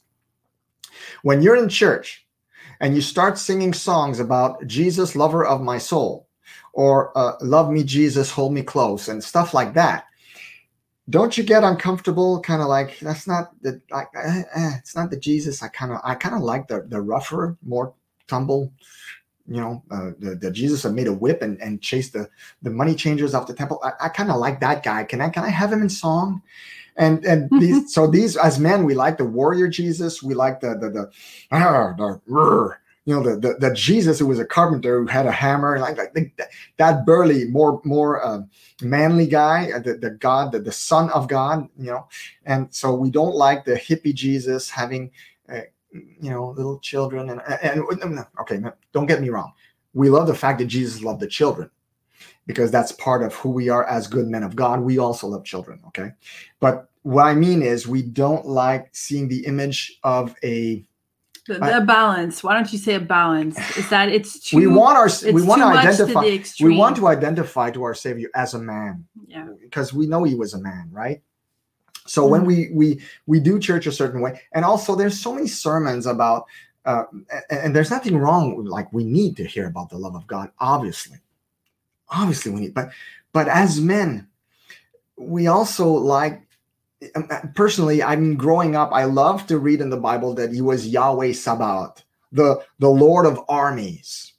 When 1.23 1.43
you're 1.43 1.57
in 1.57 1.69
church 1.69 2.27
and 2.81 2.95
you 2.95 3.03
start 3.03 3.37
singing 3.37 3.75
songs 3.75 4.19
about 4.19 4.67
jesus 4.67 5.15
lover 5.15 5.45
of 5.45 5.61
my 5.61 5.77
soul 5.77 6.27
or 6.73 7.17
uh, 7.17 7.35
love 7.43 7.71
me 7.71 7.85
jesus 7.85 8.31
hold 8.31 8.55
me 8.55 8.63
close 8.63 9.09
and 9.09 9.23
stuff 9.23 9.53
like 9.53 9.75
that 9.75 10.07
don't 11.09 11.37
you 11.37 11.43
get 11.43 11.65
uncomfortable? 11.65 12.41
Kind 12.41 12.63
of 12.63 12.69
like 12.69 12.97
that's 13.01 13.27
not 13.27 13.51
the 13.63 13.81
like 13.91 14.07
eh, 14.15 14.43
eh, 14.55 14.73
it's 14.79 14.95
not 14.95 15.11
the 15.11 15.17
jesus 15.17 15.61
i 15.61 15.69
kind 15.69 15.93
of 15.93 15.99
i 16.05 16.15
kind 16.15 16.37
of 16.37 16.43
like 16.43 16.69
the 16.69 16.83
the 16.89 17.01
rougher 17.01 17.59
more 17.65 17.93
tumble 18.29 18.73
you 19.47 19.61
know, 19.61 19.83
uh, 19.91 20.11
the, 20.19 20.37
the, 20.37 20.51
Jesus 20.51 20.83
had 20.83 20.93
made 20.93 21.07
a 21.07 21.13
whip 21.13 21.43
and, 21.43 21.61
and 21.61 21.83
chased 21.83 22.13
the, 22.13 22.29
the 22.63 22.71
money 22.71 22.95
changers 22.95 23.35
off 23.35 23.47
the 23.47 23.55
temple. 23.55 23.81
I, 23.83 24.07
I 24.07 24.09
kind 24.09 24.31
of 24.31 24.37
like 24.37 24.61
that 24.61 24.83
guy. 24.83 25.05
Can 25.05 25.21
I 25.21 25.29
can 25.29 25.45
I 25.45 25.49
have 25.49 25.73
him 25.73 25.83
in 25.83 25.89
song? 25.89 26.43
And 26.97 27.25
and 27.25 27.51
these 27.61 27.93
so 27.93 28.07
these 28.07 28.37
as 28.37 28.59
men 28.59 28.85
we 28.85 28.95
like 28.95 29.19
the 29.19 29.25
warrior 29.25 29.69
Jesus. 29.69 30.23
We 30.23 30.35
like 30.35 30.61
the 30.61 30.77
the 30.79 30.91
the, 30.91 31.11
ah, 31.51 31.95
the, 31.97 32.21
you 33.07 33.15
know 33.15 33.23
the, 33.23 33.37
the, 33.37 33.55
the 33.55 33.75
Jesus 33.75 34.19
who 34.19 34.27
was 34.27 34.39
a 34.39 34.45
carpenter 34.45 35.01
who 35.01 35.07
had 35.07 35.27
a 35.27 35.33
hammer 35.33 35.79
like 35.79 35.97
like 35.97 36.15
the, 36.15 36.31
that 36.77 37.07
burly 37.07 37.47
more 37.47 37.81
more 37.85 38.25
uh, 38.25 38.43
manly 38.83 39.27
guy 39.27 39.71
uh, 39.75 39.79
the, 39.81 39.95
the 39.95 40.11
God 40.11 40.53
the, 40.53 40.61
the 40.61 40.73
son 40.73 41.11
of 41.11 41.27
God 41.27 41.69
you 41.79 41.91
know 41.91 42.07
and 42.45 42.73
so 42.73 42.95
we 42.95 43.11
don't 43.11 43.35
like 43.35 43.65
the 43.65 43.75
hippie 43.75 44.15
Jesus 44.15 44.71
having 44.71 45.11
uh, 45.49 45.63
you 45.93 46.31
know, 46.31 46.51
little 46.51 46.79
children. 46.81 47.31
And, 47.31 47.41
and, 47.63 47.83
and 48.03 48.27
okay, 48.41 48.61
don't 48.93 49.07
get 49.07 49.21
me 49.21 49.29
wrong. 49.31 49.53
We 49.95 50.09
love 50.09 50.27
the 50.27 50.35
fact 50.35 50.59
that 50.61 50.67
Jesus 50.67 51.03
loved 51.03 51.21
the 51.21 51.27
children 51.27 51.71
because 52.47 52.71
that's 52.71 52.93
part 52.93 53.23
of 53.23 53.35
who 53.35 53.51
we 53.51 53.69
are 53.69 53.87
as 53.87 54.07
good 54.07 54.29
men 54.29 54.43
of 54.43 54.57
God. 54.57 54.81
We 54.81 54.99
also 54.99 55.27
love 55.27 55.45
children. 55.45 55.81
Okay. 55.89 56.13
But 56.61 56.89
what 57.03 57.25
I 57.25 57.35
mean 57.35 57.63
is, 57.63 57.89
we 57.89 58.03
don't 58.03 58.47
like 58.47 58.89
seeing 58.93 59.29
the 59.29 59.47
image 59.47 59.99
of 60.05 60.35
a 60.45 60.85
the, 61.47 61.55
the 61.55 61.85
balance. 61.87 62.45
Why 62.45 62.55
don't 62.55 62.71
you 62.73 62.79
say 62.79 62.95
a 62.95 63.01
balance? 63.01 63.59
Is 63.77 63.89
that 63.89 64.09
it's 64.11 64.39
too? 64.51 64.57
We 64.57 64.67
want 64.67 64.97
our 64.97 65.09
we 65.33 65.43
want 65.43 65.63
to 65.63 65.67
identify. 65.67 66.39
To 66.39 66.65
we 66.65 66.77
want 66.77 66.97
to 66.97 67.09
identify 67.09 67.71
to 67.71 67.83
our 67.83 67.95
Savior 67.95 68.29
as 68.35 68.55
a 68.55 68.59
man. 68.59 69.07
Yeah. 69.27 69.49
Because 69.61 69.93
we 69.93 70.07
know 70.07 70.25
he 70.25 70.35
was 70.35 70.55
a 70.55 70.61
man, 70.61 70.89
right? 70.93 71.23
So 72.11 72.23
mm-hmm. 72.23 72.33
when 72.33 72.45
we 72.45 72.71
we 72.73 73.01
we 73.27 73.39
do 73.39 73.61
church 73.61 73.87
a 73.87 73.93
certain 73.93 74.21
way, 74.21 74.41
and 74.53 74.65
also 74.65 74.97
there's 74.97 75.19
so 75.19 75.33
many 75.33 75.47
sermons 75.47 76.07
about, 76.07 76.47
uh, 76.85 77.05
and, 77.49 77.61
and 77.61 77.77
there's 77.77 77.91
nothing 77.91 78.19
wrong. 78.19 78.65
Like 78.65 78.93
we 78.93 79.05
need 79.05 79.37
to 79.37 79.45
hear 79.45 79.69
about 79.69 79.91
the 79.91 79.97
love 79.97 80.17
of 80.17 80.27
God, 80.27 80.51
obviously, 80.59 81.19
obviously 82.09 82.51
we 82.51 82.61
need. 82.63 82.75
But 82.75 82.91
but 83.33 83.47
as 83.47 83.81
men, 83.81 84.27
we 85.17 85.47
also 85.47 85.89
like 85.89 86.43
um, 87.15 87.29
uh, 87.31 87.43
personally. 87.55 88.03
I 88.03 88.17
mean, 88.17 88.35
growing 88.35 88.75
up, 88.75 88.91
I 88.93 89.05
love 89.05 89.47
to 89.47 89.59
read 89.59 89.81
in 89.81 89.91
the 89.91 89.97
Bible 89.97 90.35
that 90.35 90.53
He 90.53 90.63
was 90.63 90.89
Yahweh 90.89 91.33
Sabaoth, 91.35 92.03
the 92.33 92.61
the 92.81 92.91
Lord 92.91 93.25
of 93.25 93.41
armies. 93.49 94.33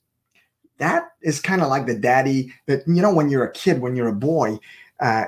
That 0.78 1.14
is 1.22 1.40
kind 1.40 1.62
of 1.62 1.70
like 1.70 1.86
the 1.86 1.98
daddy 1.98 2.52
that 2.66 2.86
you 2.86 3.02
know 3.02 3.14
when 3.14 3.30
you're 3.30 3.46
a 3.46 3.54
kid, 3.54 3.80
when 3.80 3.96
you're 3.96 4.10
a 4.10 4.14
boy, 4.14 4.60
uh, 5.02 5.26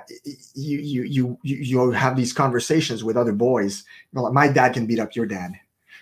you, 0.53 0.79
you 0.79 1.03
you 1.03 1.37
you 1.41 1.91
have 1.91 2.15
these 2.15 2.31
conversations 2.31 3.03
with 3.03 3.17
other 3.17 3.33
boys. 3.33 3.83
You 4.11 4.17
know, 4.17 4.23
like, 4.23 4.33
my 4.33 4.47
dad 4.47 4.73
can 4.73 4.85
beat 4.85 4.99
up 4.99 5.15
your 5.15 5.25
dad. 5.25 5.53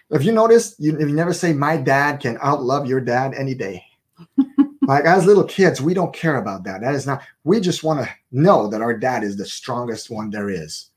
If 0.10 0.26
you 0.26 0.34
notice, 0.34 0.76
you, 0.78 1.00
you 1.00 1.06
never 1.08 1.34
say 1.34 1.54
my 1.54 1.78
dad 1.78 2.20
can 2.20 2.38
outlove 2.40 2.86
your 2.86 3.00
dad 3.00 3.34
any 3.34 3.54
day. 3.54 3.86
like 4.82 5.06
as 5.06 5.26
little 5.26 5.46
kids, 5.46 5.80
we 5.82 5.94
don't 5.94 6.14
care 6.14 6.36
about 6.36 6.66
that. 6.66 6.82
That 6.82 6.96
is 6.96 7.08
not. 7.08 7.24
We 7.46 7.62
just 7.62 7.82
want 7.82 8.02
to 8.02 8.10
know 8.34 8.68
that 8.68 8.82
our 8.82 8.96
dad 8.98 9.24
is 9.24 9.38
the 9.38 9.46
strongest 9.46 10.10
one 10.10 10.30
there 10.30 10.50
is, 10.50 10.90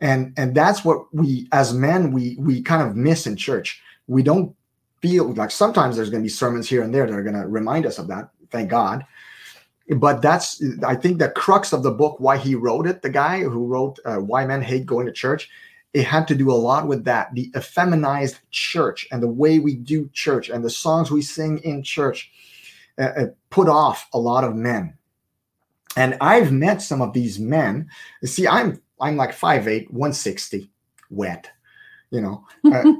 and 0.00 0.34
and 0.36 0.54
that's 0.54 0.84
what 0.84 1.06
we 1.14 1.48
as 1.52 1.72
men 1.72 2.12
we 2.12 2.36
we 2.38 2.60
kind 2.60 2.82
of 2.86 2.96
miss 2.96 3.26
in 3.26 3.34
church. 3.34 3.80
We 4.08 4.22
don't 4.22 4.54
feel 5.00 5.32
like 5.32 5.50
sometimes 5.50 5.96
there's 5.96 6.10
going 6.10 6.22
to 6.22 6.26
be 6.26 6.30
sermons 6.30 6.68
here 6.68 6.82
and 6.82 6.94
there 6.94 7.06
that 7.06 7.14
are 7.14 7.22
going 7.22 7.40
to 7.40 7.48
remind 7.48 7.86
us 7.86 7.98
of 7.98 8.08
that. 8.08 8.28
Thank 8.50 8.68
God 8.68 9.06
but 9.96 10.22
that's 10.22 10.62
i 10.86 10.94
think 10.94 11.18
the 11.18 11.28
crux 11.30 11.72
of 11.72 11.82
the 11.82 11.90
book 11.90 12.16
why 12.18 12.36
he 12.36 12.54
wrote 12.54 12.86
it. 12.86 13.02
The 13.02 13.10
guy 13.10 13.40
who 13.40 13.66
wrote 13.66 13.98
uh, 14.04 14.16
why 14.16 14.44
men 14.46 14.62
hate 14.62 14.86
going 14.86 15.06
to 15.06 15.12
church 15.12 15.50
it 15.92 16.04
had 16.04 16.26
to 16.28 16.34
do 16.34 16.50
a 16.50 16.54
lot 16.54 16.88
with 16.88 17.04
that 17.04 17.34
the 17.34 17.50
effeminized 17.52 18.38
church 18.50 19.06
and 19.12 19.22
the 19.22 19.28
way 19.28 19.58
we 19.58 19.74
do 19.74 20.08
church 20.12 20.48
and 20.48 20.64
the 20.64 20.70
songs 20.70 21.10
we 21.10 21.22
sing 21.22 21.58
in 21.58 21.82
church 21.82 22.30
uh, 22.98 23.02
uh, 23.16 23.26
put 23.50 23.68
off 23.68 24.08
a 24.12 24.18
lot 24.18 24.44
of 24.44 24.54
men. 24.54 24.94
And 25.96 26.16
i've 26.20 26.50
met 26.50 26.82
some 26.82 27.02
of 27.02 27.12
these 27.12 27.38
men. 27.38 27.88
See 28.24 28.48
i'm 28.48 28.80
i'm 29.00 29.16
like 29.16 29.36
5'8 29.36 29.90
160 29.90 30.70
wet 31.10 31.50
you 32.10 32.20
know? 32.20 32.46
Uh, 32.64 32.92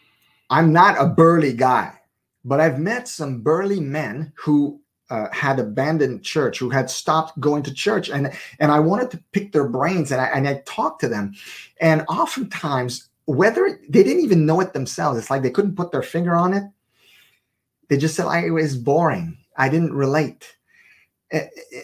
i'm 0.50 0.72
not 0.72 0.96
a 0.98 1.06
burly 1.06 1.52
guy 1.52 2.00
but 2.44 2.60
I've 2.60 2.78
met 2.78 3.08
some 3.08 3.42
burly 3.42 3.80
men 3.80 4.32
who 4.34 4.80
uh, 5.10 5.28
had 5.32 5.58
abandoned 5.58 6.22
church, 6.22 6.58
who 6.58 6.70
had 6.70 6.88
stopped 6.88 7.38
going 7.40 7.62
to 7.64 7.74
church, 7.74 8.08
and 8.08 8.32
and 8.58 8.72
I 8.72 8.78
wanted 8.78 9.10
to 9.10 9.22
pick 9.32 9.52
their 9.52 9.68
brains, 9.68 10.12
and 10.12 10.20
I 10.20 10.26
and 10.26 10.48
I 10.48 10.62
talked 10.64 11.00
to 11.00 11.08
them, 11.08 11.34
and 11.80 12.04
oftentimes 12.08 13.08
whether 13.26 13.80
they 13.88 14.02
didn't 14.02 14.24
even 14.24 14.46
know 14.46 14.60
it 14.60 14.72
themselves, 14.72 15.18
it's 15.18 15.30
like 15.30 15.42
they 15.42 15.50
couldn't 15.50 15.76
put 15.76 15.92
their 15.92 16.02
finger 16.02 16.34
on 16.34 16.54
it. 16.54 16.64
They 17.88 17.96
just 17.96 18.14
said, 18.14 18.26
"I 18.26 18.46
it 18.46 18.50
was 18.50 18.76
boring. 18.76 19.36
I 19.56 19.68
didn't 19.68 19.92
relate," 19.92 20.56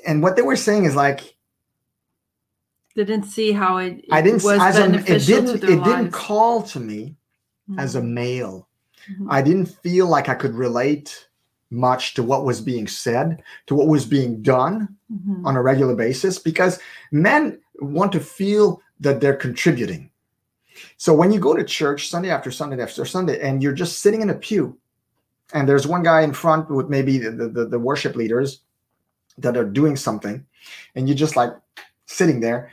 and 0.07 0.22
what 0.22 0.37
they 0.37 0.43
were 0.43 0.57
saying 0.57 0.85
is 0.85 0.95
like 0.95 1.37
didn't 2.95 3.24
see 3.24 3.53
how 3.53 3.77
it, 3.79 3.99
it 3.99 4.12
I 4.12 4.22
didn't 4.22 4.43
was 4.43 4.59
as 4.61 4.79
a, 4.79 4.95
it 4.95 5.27
didn't 5.27 5.64
it 5.64 5.85
didn't 5.85 6.12
call 6.12 6.62
to 6.62 6.81
me 6.81 7.16
as 7.77 7.95
a 7.95 8.03
male. 8.03 8.68
Mhm. 9.11 9.27
I 9.29 9.43
didn't 9.43 9.66
feel 9.66 10.07
like 10.07 10.29
I 10.29 10.35
could 10.35 10.55
relate 10.55 11.29
much 11.71 12.14
to 12.14 12.23
what 12.23 12.45
was 12.45 12.61
being 12.61 12.87
said, 12.87 13.43
to 13.67 13.75
what 13.75 13.89
was 13.89 14.05
being 14.05 14.43
done 14.43 14.97
Mhm. 15.12 15.45
on 15.45 15.57
a 15.57 15.62
regular 15.62 15.95
basis, 15.95 16.39
because 16.39 16.79
men 17.11 17.59
want 17.81 18.12
to 18.12 18.21
feel 18.21 18.81
that 19.01 19.21
they're 19.21 19.37
contributing. 19.37 20.11
So 20.97 21.14
when 21.14 21.33
you 21.33 21.41
go 21.41 21.55
to 21.55 21.64
church 21.64 22.09
Sunday 22.09 22.31
after 22.31 22.51
Sunday 22.51 22.81
after 22.83 23.05
Sunday, 23.05 23.41
and 23.41 23.62
you're 23.62 23.73
just 23.73 24.01
sitting 24.01 24.23
in 24.23 24.31
a 24.31 24.35
pew, 24.35 24.79
and 25.53 25.69
there's 25.69 25.87
one 25.87 26.03
guy 26.03 26.23
in 26.23 26.33
front 26.33 26.71
with 26.71 26.89
maybe 26.89 27.19
the, 27.19 27.31
the, 27.49 27.67
the 27.67 27.79
worship 27.79 28.17
leaders 28.17 28.61
that 29.39 29.57
are 29.57 29.64
doing 29.64 29.97
something, 29.97 30.45
and 30.95 31.09
you're 31.09 31.17
just 31.17 31.37
like 31.37 31.53
sitting 32.07 32.41
there, 32.41 32.71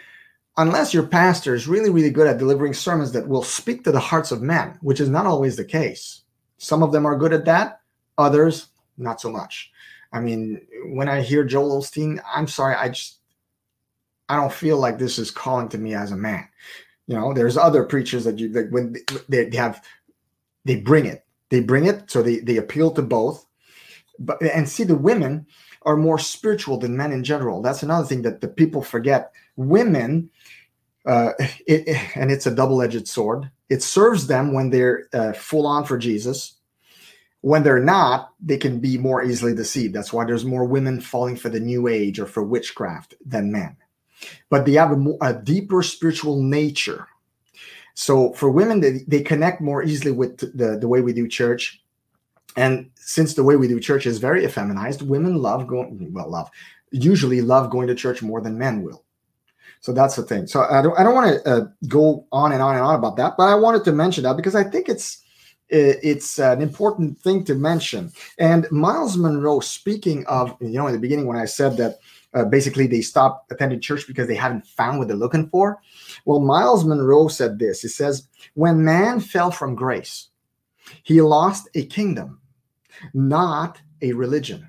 unless 0.57 0.93
your 0.93 1.03
pastor 1.07 1.55
is 1.55 1.67
really, 1.67 1.89
really 1.89 2.09
good 2.09 2.27
at 2.27 2.37
delivering 2.37 2.73
sermons 2.73 3.11
that 3.11 3.27
will 3.27 3.43
speak 3.43 3.83
to 3.83 3.91
the 3.91 3.99
hearts 3.99 4.31
of 4.31 4.41
men, 4.41 4.77
which 4.81 4.99
is 4.99 5.09
not 5.09 5.25
always 5.25 5.55
the 5.55 5.65
case. 5.65 6.21
Some 6.57 6.83
of 6.83 6.91
them 6.91 7.05
are 7.05 7.17
good 7.17 7.33
at 7.33 7.45
that, 7.45 7.81
others 8.17 8.67
not 8.97 9.21
so 9.21 9.31
much. 9.31 9.71
I 10.11 10.19
mean, 10.19 10.61
when 10.85 11.09
I 11.09 11.21
hear 11.21 11.43
Joel 11.43 11.81
Osteen, 11.81 12.21
I'm 12.33 12.47
sorry, 12.47 12.75
I 12.75 12.89
just 12.89 13.19
I 14.29 14.35
don't 14.35 14.53
feel 14.53 14.77
like 14.77 14.97
this 14.97 15.19
is 15.19 15.31
calling 15.31 15.69
to 15.69 15.77
me 15.77 15.93
as 15.95 16.11
a 16.11 16.17
man. 16.17 16.47
You 17.07 17.15
know, 17.15 17.33
there's 17.33 17.57
other 17.57 17.83
preachers 17.83 18.23
that 18.23 18.39
you 18.39 18.49
that 18.49 18.71
when 18.71 18.95
they, 19.27 19.45
they 19.45 19.57
have 19.57 19.83
they 20.65 20.77
bring 20.77 21.05
it, 21.05 21.25
they 21.49 21.59
bring 21.59 21.85
it, 21.85 22.09
so 22.09 22.21
they 22.21 22.39
they 22.39 22.57
appeal 22.57 22.91
to 22.91 23.01
both. 23.01 23.45
But 24.19 24.41
and 24.41 24.69
see, 24.69 24.83
the 24.83 24.95
women 24.95 25.47
are 25.81 25.97
more 25.97 26.19
spiritual 26.19 26.77
than 26.77 26.95
men 26.95 27.11
in 27.11 27.23
general. 27.23 27.61
That's 27.61 27.83
another 27.83 28.07
thing 28.07 28.21
that 28.21 28.39
the 28.39 28.47
people 28.47 28.81
forget. 28.81 29.33
Women, 29.57 30.29
uh, 31.05 31.33
it, 31.67 31.97
and 32.15 32.31
it's 32.31 32.47
a 32.47 32.55
double-edged 32.55 33.07
sword. 33.07 33.51
It 33.69 33.83
serves 33.83 34.27
them 34.27 34.53
when 34.53 34.69
they're 34.69 35.07
uh, 35.13 35.33
full 35.33 35.67
on 35.67 35.83
for 35.83 35.97
Jesus. 35.97 36.53
When 37.43 37.61
they're 37.61 37.83
not, 37.83 38.31
they 38.39 38.55
can 38.55 38.79
be 38.79 38.97
more 38.97 39.21
easily 39.21 39.53
deceived. 39.53 39.93
That's 39.93 40.13
why 40.13 40.23
there's 40.23 40.45
more 40.45 40.63
women 40.63 41.01
falling 41.01 41.35
for 41.35 41.49
the 41.49 41.59
new 41.59 41.89
age 41.89 42.17
or 42.17 42.25
for 42.25 42.41
witchcraft 42.41 43.15
than 43.25 43.51
men. 43.51 43.75
But 44.49 44.65
they 44.65 44.71
have 44.73 44.93
a, 44.93 44.95
more, 44.95 45.17
a 45.19 45.33
deeper 45.33 45.83
spiritual 45.83 46.41
nature. 46.41 47.05
So 47.95 48.31
for 48.31 48.49
women, 48.49 48.79
they, 48.79 48.99
they 49.09 49.21
connect 49.21 49.59
more 49.59 49.83
easily 49.83 50.13
with 50.13 50.37
the, 50.37 50.77
the 50.77 50.87
way 50.87 51.01
we 51.01 51.11
do 51.11 51.27
church. 51.27 51.83
And 52.55 52.89
since 52.95 53.33
the 53.33 53.43
way 53.43 53.57
we 53.57 53.67
do 53.67 53.77
church 53.77 54.05
is 54.05 54.19
very 54.19 54.45
effeminized, 54.45 55.01
women 55.01 55.35
love 55.35 55.67
going, 55.67 56.13
well, 56.13 56.31
love, 56.31 56.49
usually 56.91 57.41
love 57.41 57.69
going 57.69 57.87
to 57.87 57.95
church 57.95 58.21
more 58.21 58.39
than 58.39 58.57
men 58.57 58.83
will. 58.83 59.03
So 59.81 59.91
that's 59.91 60.15
the 60.15 60.23
thing. 60.23 60.47
So 60.47 60.61
I 60.61 60.81
don't, 60.81 60.97
I 60.97 61.03
don't 61.03 61.13
want 61.13 61.43
to 61.43 61.49
uh, 61.49 61.65
go 61.89 62.25
on 62.31 62.53
and 62.53 62.61
on 62.61 62.77
and 62.77 62.85
on 62.85 62.95
about 62.95 63.17
that, 63.17 63.33
but 63.37 63.49
I 63.49 63.55
wanted 63.55 63.83
to 63.83 63.91
mention 63.91 64.23
that 64.23 64.37
because 64.37 64.55
I 64.55 64.63
think 64.63 64.87
it's 64.87 65.22
it's 65.73 66.39
an 66.39 66.61
important 66.61 67.19
thing 67.19 67.43
to 67.45 67.55
mention. 67.55 68.11
And 68.37 68.67
Myles 68.71 69.17
Munroe, 69.17 69.59
speaking 69.59 70.25
of, 70.27 70.55
you 70.61 70.77
know, 70.77 70.87
in 70.87 70.93
the 70.93 70.99
beginning 70.99 71.27
when 71.27 71.37
I 71.37 71.45
said 71.45 71.77
that 71.77 71.99
uh, 72.33 72.45
basically 72.45 72.87
they 72.87 73.01
stopped 73.01 73.51
attending 73.51 73.79
church 73.79 74.07
because 74.07 74.27
they 74.27 74.35
haven't 74.35 74.65
found 74.65 74.99
what 74.99 75.07
they're 75.07 75.17
looking 75.17 75.49
for. 75.49 75.79
Well, 76.25 76.39
Myles 76.39 76.85
Munroe 76.85 77.27
said 77.27 77.59
this. 77.59 77.81
He 77.81 77.87
says, 77.87 78.27
"When 78.53 78.83
man 78.83 79.19
fell 79.19 79.51
from 79.51 79.75
grace, 79.75 80.29
he 81.03 81.21
lost 81.21 81.69
a 81.75 81.85
kingdom, 81.85 82.39
not 83.13 83.81
a 84.01 84.13
religion. 84.13 84.67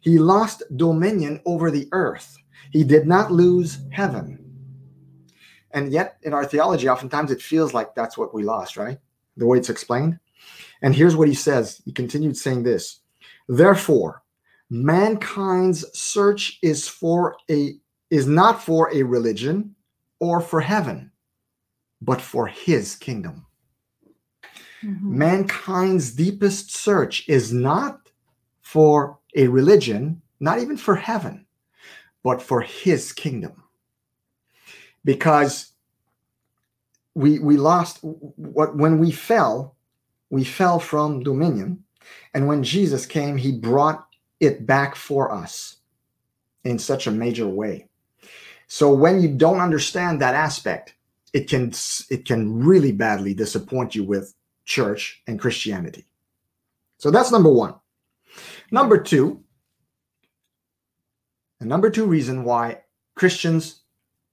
He 0.00 0.18
lost 0.18 0.62
dominion 0.76 1.40
over 1.46 1.70
the 1.70 1.88
earth. 1.92 2.36
He 2.70 2.84
did 2.84 3.06
not 3.06 3.30
lose 3.30 3.78
heaven. 3.90 4.38
And 5.70 5.92
yet, 5.92 6.18
in 6.22 6.34
our 6.34 6.44
theology, 6.44 6.88
oftentimes 6.88 7.30
it 7.30 7.40
feels 7.40 7.72
like 7.72 7.94
that's 7.94 8.18
what 8.18 8.34
we 8.34 8.42
lost, 8.42 8.76
right? 8.76 8.98
The 9.36 9.46
way 9.46 9.58
it's 9.58 9.70
explained. 9.70 10.18
And 10.82 10.94
here's 10.94 11.16
what 11.16 11.28
he 11.28 11.34
says. 11.34 11.80
He 11.84 11.92
continued 11.92 12.36
saying 12.36 12.62
this 12.62 13.00
Therefore, 13.48 14.22
mankind's 14.70 15.84
search 15.98 16.58
is 16.62 16.88
for 16.88 17.36
a 17.50 17.74
is 18.10 18.26
not 18.26 18.62
for 18.62 18.92
a 18.94 19.02
religion 19.02 19.74
or 20.18 20.40
for 20.40 20.60
heaven, 20.60 21.10
but 22.00 22.20
for 22.20 22.46
his 22.46 22.96
kingdom 22.96 23.46
Mhm. 24.84 25.02
mankind's 25.02 26.12
deepest 26.12 26.74
search 26.74 27.28
is 27.28 27.52
not 27.52 28.10
for 28.60 29.18
a 29.36 29.46
religion, 29.46 30.20
not 30.40 30.58
even 30.58 30.76
for 30.76 30.96
heaven, 30.96 31.46
but 32.22 32.42
for 32.42 32.60
his 32.60 33.12
kingdom. 33.12 33.62
Because 35.04 35.71
we 37.14 37.38
we 37.38 37.56
lost 37.56 37.98
what 38.02 38.76
when 38.76 38.98
we 38.98 39.10
fell, 39.10 39.76
we 40.30 40.44
fell 40.44 40.78
from 40.78 41.22
dominion, 41.22 41.84
and 42.34 42.46
when 42.46 42.62
Jesus 42.62 43.06
came, 43.06 43.36
he 43.36 43.52
brought 43.52 44.06
it 44.40 44.66
back 44.66 44.96
for 44.96 45.32
us 45.32 45.76
in 46.64 46.78
such 46.78 47.06
a 47.06 47.10
major 47.10 47.46
way. 47.46 47.88
So 48.66 48.92
when 48.92 49.20
you 49.20 49.28
don't 49.28 49.60
understand 49.60 50.20
that 50.20 50.34
aspect, 50.34 50.94
it 51.32 51.48
can 51.48 51.72
it 52.10 52.24
can 52.24 52.64
really 52.64 52.92
badly 52.92 53.34
disappoint 53.34 53.94
you 53.94 54.04
with 54.04 54.34
church 54.64 55.22
and 55.26 55.38
Christianity. 55.38 56.06
So 56.98 57.10
that's 57.10 57.32
number 57.32 57.50
one. 57.50 57.74
Number 58.70 58.96
two, 58.96 59.42
the 61.60 61.66
number 61.66 61.90
two 61.90 62.06
reason 62.06 62.44
why 62.44 62.82
Christians, 63.14 63.82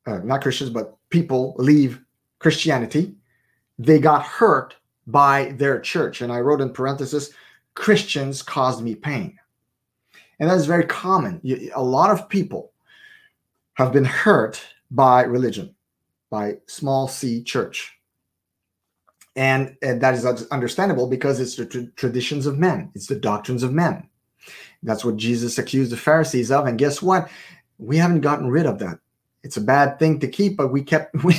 uh, 0.05 0.19
not 0.19 0.41
Christians, 0.41 0.69
but 0.69 0.97
people 1.09 1.55
leave 1.57 1.99
Christianity, 2.39 3.15
they 3.77 3.99
got 3.99 4.23
hurt 4.23 4.75
by 5.07 5.53
their 5.57 5.79
church. 5.79 6.21
And 6.21 6.31
I 6.31 6.39
wrote 6.39 6.61
in 6.61 6.71
parenthesis, 6.71 7.31
Christians 7.75 8.41
caused 8.41 8.83
me 8.83 8.95
pain. 8.95 9.37
And 10.39 10.49
that 10.49 10.57
is 10.57 10.65
very 10.65 10.85
common. 10.85 11.41
A 11.75 11.83
lot 11.83 12.11
of 12.11 12.29
people 12.29 12.71
have 13.73 13.91
been 13.91 14.05
hurt 14.05 14.61
by 14.91 15.23
religion, 15.23 15.75
by 16.29 16.57
small 16.67 17.07
c 17.07 17.43
church. 17.43 17.93
And, 19.35 19.75
and 19.81 20.01
that 20.01 20.15
is 20.15 20.25
understandable 20.25 21.07
because 21.07 21.39
it's 21.39 21.55
the 21.55 21.65
tr- 21.65 21.91
traditions 21.95 22.45
of 22.45 22.57
men. 22.57 22.91
It's 22.95 23.07
the 23.07 23.15
doctrines 23.15 23.63
of 23.63 23.73
men. 23.73 24.07
That's 24.83 25.03
what 25.03 25.17
jesus 25.17 25.57
accused 25.57 25.91
the 25.91 25.97
pharisees 25.97 26.51
of. 26.51 26.65
And 26.65 26.79
guess 26.79 27.01
what? 27.01 27.29
We 27.77 27.97
haven't 27.97 28.21
gotten 28.21 28.47
rid 28.49 28.65
of 28.65 28.79
that 28.79 28.99
it's 29.43 29.57
a 29.57 29.61
bad 29.61 29.97
thing 29.99 30.19
to 30.19 30.27
keep 30.27 30.57
but 30.57 30.69
we 30.71 30.81
kept 30.83 31.15
we 31.23 31.35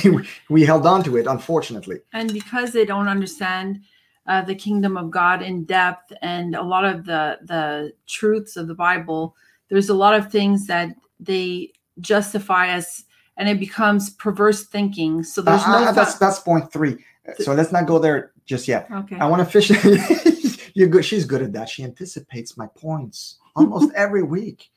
we 0.49 0.65
held 0.65 0.85
on 0.85 1.03
to 1.03 1.17
it 1.17 1.27
unfortunately 1.27 1.99
and 2.13 2.31
because 2.33 2.71
they 2.71 2.85
don't 2.85 3.07
understand 3.07 3.81
uh, 4.27 4.41
the 4.43 4.55
kingdom 4.55 4.97
of 4.97 5.09
God 5.09 5.41
in 5.41 5.65
depth 5.65 6.13
and 6.21 6.55
a 6.55 6.61
lot 6.61 6.85
of 6.85 7.05
the 7.05 7.39
the 7.43 7.91
truths 8.07 8.55
of 8.55 8.67
the 8.67 8.75
Bible, 8.75 9.35
there's 9.69 9.89
a 9.89 9.95
lot 9.95 10.13
of 10.13 10.31
things 10.31 10.67
that 10.67 10.89
they 11.19 11.71
justify 12.01 12.67
as, 12.67 13.03
and 13.37 13.49
it 13.49 13.59
becomes 13.59 14.11
perverse 14.11 14.65
thinking. 14.65 15.23
So 15.23 15.41
there's 15.41 15.63
Uh, 15.63 15.81
no. 15.81 15.87
uh, 15.87 15.91
that's 15.91 16.15
that's 16.15 16.39
point 16.39 16.71
three 16.71 17.03
so 17.39 17.53
let's 17.53 17.71
not 17.71 17.85
go 17.85 17.99
there 17.99 18.31
just 18.45 18.67
yet 18.67 18.87
okay. 18.91 19.17
i 19.17 19.25
want 19.27 19.39
to 19.39 19.45
fish 19.45 19.69
you're 20.73 20.87
good 20.87 21.05
she's 21.05 21.25
good 21.25 21.41
at 21.41 21.53
that 21.53 21.69
she 21.69 21.83
anticipates 21.83 22.57
my 22.57 22.67
points 22.75 23.37
almost 23.55 23.91
every 23.95 24.23
week 24.23 24.70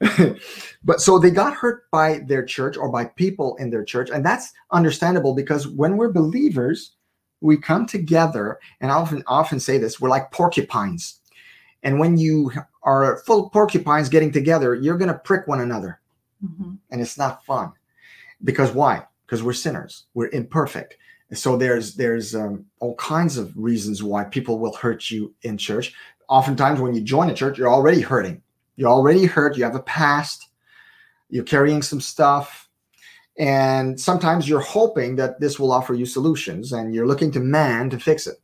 but 0.84 1.00
so 1.00 1.18
they 1.18 1.30
got 1.30 1.54
hurt 1.54 1.90
by 1.90 2.20
their 2.26 2.44
church 2.44 2.76
or 2.76 2.88
by 2.90 3.04
people 3.04 3.56
in 3.56 3.70
their 3.70 3.84
church 3.84 4.10
and 4.10 4.24
that's 4.24 4.52
understandable 4.70 5.34
because 5.34 5.66
when 5.66 5.96
we're 5.96 6.12
believers 6.12 6.92
we 7.40 7.56
come 7.56 7.86
together 7.86 8.58
and 8.80 8.90
I 8.90 8.94
often 8.94 9.22
often 9.26 9.60
say 9.60 9.78
this 9.78 10.00
we're 10.00 10.08
like 10.08 10.30
porcupines. 10.30 11.20
And 11.82 12.00
when 12.00 12.16
you 12.16 12.50
are 12.82 13.18
full 13.26 13.50
porcupines 13.50 14.08
getting 14.08 14.32
together 14.32 14.74
you're 14.74 14.98
going 14.98 15.12
to 15.12 15.18
prick 15.18 15.46
one 15.46 15.60
another. 15.60 16.00
Mhm. 16.44 16.78
and 16.92 17.00
it's 17.00 17.18
not 17.18 17.44
fun. 17.44 17.72
Because 18.44 18.70
why? 18.70 19.04
Because 19.26 19.42
we're 19.42 19.52
sinners. 19.52 20.04
We're 20.14 20.28
imperfect. 20.28 20.96
So 21.32 21.56
there's 21.56 21.96
there's 21.96 22.34
um, 22.34 22.64
all 22.78 22.94
kinds 22.94 23.36
of 23.36 23.52
reasons 23.56 24.02
why 24.02 24.22
people 24.24 24.60
will 24.60 24.74
hurt 24.76 25.10
you 25.10 25.34
in 25.42 25.58
church. 25.58 25.92
Oftentimes 26.28 26.80
when 26.80 26.94
you 26.94 27.00
join 27.00 27.28
a 27.30 27.34
church 27.34 27.58
you're 27.58 27.72
already 27.72 28.00
hurting 28.00 28.40
you're 28.78 28.88
already 28.88 29.26
hurt 29.26 29.58
you 29.58 29.64
have 29.64 29.74
a 29.74 29.82
past 29.82 30.48
you're 31.28 31.44
carrying 31.44 31.82
some 31.82 32.00
stuff 32.00 32.70
and 33.38 34.00
sometimes 34.00 34.48
you're 34.48 34.60
hoping 34.60 35.16
that 35.16 35.38
this 35.40 35.58
will 35.58 35.72
offer 35.72 35.94
you 35.94 36.06
solutions 36.06 36.72
and 36.72 36.94
you're 36.94 37.06
looking 37.06 37.30
to 37.32 37.40
man 37.40 37.90
to 37.90 37.98
fix 37.98 38.26
it 38.26 38.38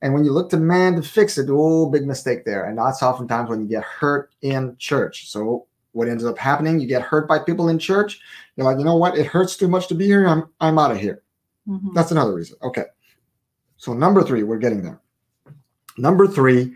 And 0.00 0.14
when 0.14 0.24
you 0.24 0.32
look 0.32 0.50
to 0.50 0.56
man 0.56 0.94
to 0.96 1.02
fix 1.02 1.38
it, 1.38 1.48
oh, 1.50 1.90
big 1.90 2.06
mistake 2.06 2.44
there. 2.44 2.66
And 2.66 2.78
that's 2.78 3.02
oftentimes 3.02 3.50
when 3.50 3.60
you 3.60 3.68
get 3.68 3.82
hurt 3.82 4.30
in 4.42 4.76
church. 4.78 5.28
So 5.28 5.66
what 5.92 6.08
ends 6.08 6.24
up 6.24 6.38
happening? 6.38 6.78
You 6.78 6.86
get 6.86 7.02
hurt 7.02 7.26
by 7.26 7.40
people 7.40 7.68
in 7.68 7.78
church. 7.78 8.20
You're 8.56 8.66
like, 8.66 8.78
you 8.78 8.84
know 8.84 8.96
what? 8.96 9.18
It 9.18 9.26
hurts 9.26 9.56
too 9.56 9.66
much 9.68 9.88
to 9.88 9.96
be 9.96 10.06
here. 10.06 10.26
I'm 10.26 10.44
I'm 10.60 10.78
out 10.78 10.92
of 10.92 10.98
here. 10.98 11.22
Mm-hmm. 11.66 11.94
That's 11.94 12.12
another 12.12 12.34
reason. 12.34 12.56
Okay. 12.62 12.84
So 13.76 13.92
number 13.92 14.22
three, 14.22 14.44
we're 14.44 14.58
getting 14.58 14.82
there. 14.82 15.00
Number 15.96 16.28
three, 16.28 16.74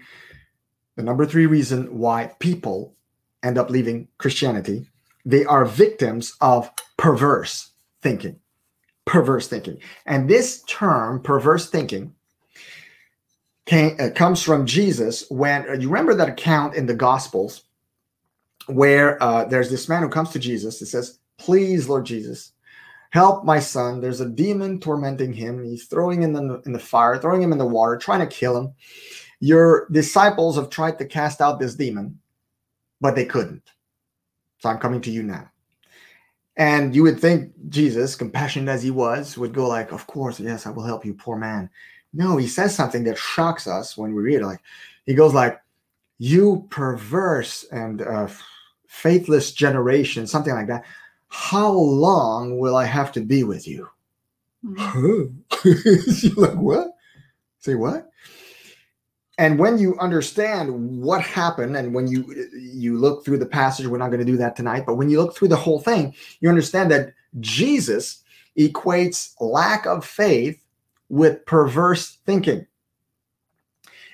the 0.96 1.02
number 1.02 1.26
three 1.26 1.46
reason 1.46 1.98
why 1.98 2.32
people 2.38 2.94
end 3.42 3.58
up 3.58 3.70
leaving 3.70 4.08
Christianity, 4.18 4.86
they 5.24 5.44
are 5.44 5.64
victims 5.64 6.36
of 6.40 6.70
perverse 6.96 7.70
thinking. 8.02 8.38
Perverse 9.04 9.48
thinking. 9.48 9.78
And 10.06 10.28
this 10.28 10.62
term, 10.62 11.22
perverse 11.22 11.68
thinking, 11.68 12.14
came, 13.66 13.96
uh, 13.98 14.10
comes 14.14 14.42
from 14.42 14.66
Jesus 14.66 15.24
when 15.30 15.68
uh, 15.68 15.72
you 15.74 15.88
remember 15.88 16.14
that 16.14 16.28
account 16.28 16.74
in 16.74 16.86
the 16.86 16.94
Gospels 16.94 17.64
where 18.66 19.20
uh, 19.22 19.44
there's 19.44 19.70
this 19.70 19.88
man 19.88 20.02
who 20.02 20.08
comes 20.08 20.30
to 20.30 20.38
Jesus. 20.38 20.80
and 20.80 20.88
says, 20.88 21.18
Please, 21.38 21.88
Lord 21.88 22.06
Jesus, 22.06 22.52
help 23.10 23.44
my 23.44 23.58
son. 23.58 24.00
There's 24.00 24.20
a 24.20 24.28
demon 24.28 24.78
tormenting 24.78 25.32
him. 25.32 25.64
He's 25.64 25.86
throwing 25.86 26.22
him 26.22 26.36
in 26.36 26.48
the, 26.48 26.62
in 26.66 26.72
the 26.72 26.78
fire, 26.78 27.18
throwing 27.18 27.42
him 27.42 27.52
in 27.52 27.58
the 27.58 27.66
water, 27.66 27.96
trying 27.96 28.20
to 28.20 28.26
kill 28.26 28.56
him. 28.56 28.74
Your 29.42 29.88
disciples 29.90 30.54
have 30.54 30.70
tried 30.70 31.00
to 31.00 31.04
cast 31.04 31.40
out 31.40 31.58
this 31.58 31.74
demon, 31.74 32.16
but 33.00 33.16
they 33.16 33.24
couldn't. 33.24 33.72
So 34.58 34.68
I'm 34.68 34.78
coming 34.78 35.00
to 35.00 35.10
you 35.10 35.24
now. 35.24 35.50
And 36.56 36.94
you 36.94 37.02
would 37.02 37.18
think 37.18 37.52
Jesus, 37.68 38.14
compassionate 38.14 38.68
as 38.68 38.84
he 38.84 38.92
was, 38.92 39.36
would 39.36 39.52
go 39.52 39.66
like, 39.66 39.90
"Of 39.90 40.06
course, 40.06 40.38
yes, 40.38 40.64
I 40.64 40.70
will 40.70 40.84
help 40.84 41.04
you, 41.04 41.12
poor 41.12 41.36
man." 41.36 41.68
No, 42.12 42.36
he 42.36 42.46
says 42.46 42.72
something 42.72 43.02
that 43.02 43.18
shocks 43.18 43.66
us 43.66 43.96
when 43.96 44.14
we 44.14 44.22
read 44.22 44.42
it. 44.42 44.46
Like 44.46 44.60
he 45.06 45.14
goes 45.14 45.34
like, 45.34 45.60
"You 46.18 46.68
perverse 46.70 47.64
and 47.72 48.00
uh, 48.00 48.28
faithless 48.86 49.50
generation," 49.50 50.28
something 50.28 50.54
like 50.54 50.68
that. 50.68 50.84
How 51.26 51.72
long 51.72 52.60
will 52.60 52.76
I 52.76 52.84
have 52.84 53.10
to 53.12 53.20
be 53.20 53.42
with 53.42 53.66
you? 53.66 53.88
Mm-hmm. 54.64 56.36
Like, 56.40 56.54
what? 56.54 56.92
Say 57.58 57.74
what? 57.74 58.11
And 59.38 59.58
when 59.58 59.78
you 59.78 59.98
understand 59.98 61.00
what 61.00 61.22
happened 61.22 61.76
and 61.76 61.94
when 61.94 62.06
you 62.06 62.24
you 62.52 62.98
look 62.98 63.24
through 63.24 63.38
the 63.38 63.46
passage 63.46 63.86
we're 63.86 63.98
not 63.98 64.08
going 64.08 64.18
to 64.18 64.24
do 64.24 64.36
that 64.36 64.56
tonight 64.56 64.84
but 64.86 64.96
when 64.96 65.08
you 65.08 65.20
look 65.20 65.36
through 65.36 65.48
the 65.48 65.56
whole 65.56 65.80
thing 65.80 66.14
you 66.40 66.48
understand 66.48 66.90
that 66.90 67.12
jesus 67.40 68.22
equates 68.58 69.32
lack 69.40 69.86
of 69.86 70.04
faith 70.04 70.62
with 71.08 71.44
perverse 71.46 72.18
thinking. 72.26 72.66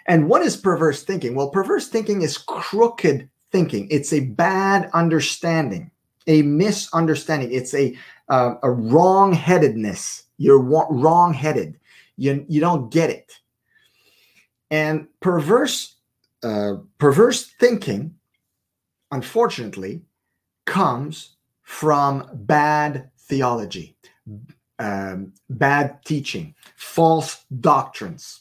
And 0.06 0.28
what 0.28 0.42
is 0.42 0.56
perverse 0.56 1.02
thinking? 1.02 1.34
Well 1.34 1.50
perverse 1.50 1.88
thinking 1.88 2.22
is 2.22 2.38
crooked 2.38 3.28
thinking. 3.52 3.88
It's 3.90 4.12
a 4.12 4.20
bad 4.20 4.90
understanding 4.92 5.90
a 6.26 6.42
misunderstanding. 6.42 7.50
It's 7.52 7.72
a 7.72 7.96
uh, 8.28 8.56
a 8.62 8.70
wrong-headedness. 8.70 10.24
You're 10.36 10.60
wrong-headed. 10.60 11.80
You, 12.18 12.44
you 12.46 12.60
don't 12.60 12.92
get 12.92 13.08
it 13.08 13.38
and 14.70 15.08
perverse, 15.20 15.96
uh, 16.42 16.74
perverse 16.98 17.46
thinking, 17.58 18.14
unfortunately, 19.10 20.02
comes 20.66 21.36
from 21.62 22.28
bad 22.32 23.10
theology, 23.18 23.96
um, 24.78 25.32
bad 25.48 26.04
teaching, 26.04 26.54
false 26.76 27.44
doctrines. 27.60 28.40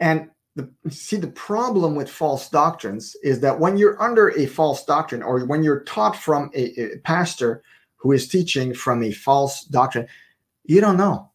And 0.00 0.30
the, 0.56 0.68
see, 0.88 1.16
the 1.16 1.28
problem 1.28 1.94
with 1.94 2.10
false 2.10 2.48
doctrines 2.48 3.14
is 3.22 3.40
that 3.40 3.60
when 3.60 3.76
you're 3.76 4.00
under 4.02 4.30
a 4.30 4.46
false 4.46 4.84
doctrine 4.84 5.22
or 5.22 5.44
when 5.46 5.62
you're 5.62 5.84
taught 5.84 6.16
from 6.16 6.50
a, 6.54 6.94
a 6.94 6.98
pastor 6.98 7.62
who 7.96 8.12
is 8.12 8.28
teaching 8.28 8.74
from 8.74 9.02
a 9.02 9.12
false 9.12 9.64
doctrine, 9.64 10.08
you 10.64 10.80
don't 10.80 10.96
know. 10.96 11.30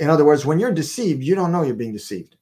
In 0.00 0.10
other 0.10 0.24
words, 0.24 0.44
when 0.44 0.58
you're 0.58 0.72
deceived, 0.72 1.22
you 1.22 1.34
don't 1.34 1.52
know 1.52 1.62
you're 1.62 1.74
being 1.74 1.92
deceived 1.92 2.36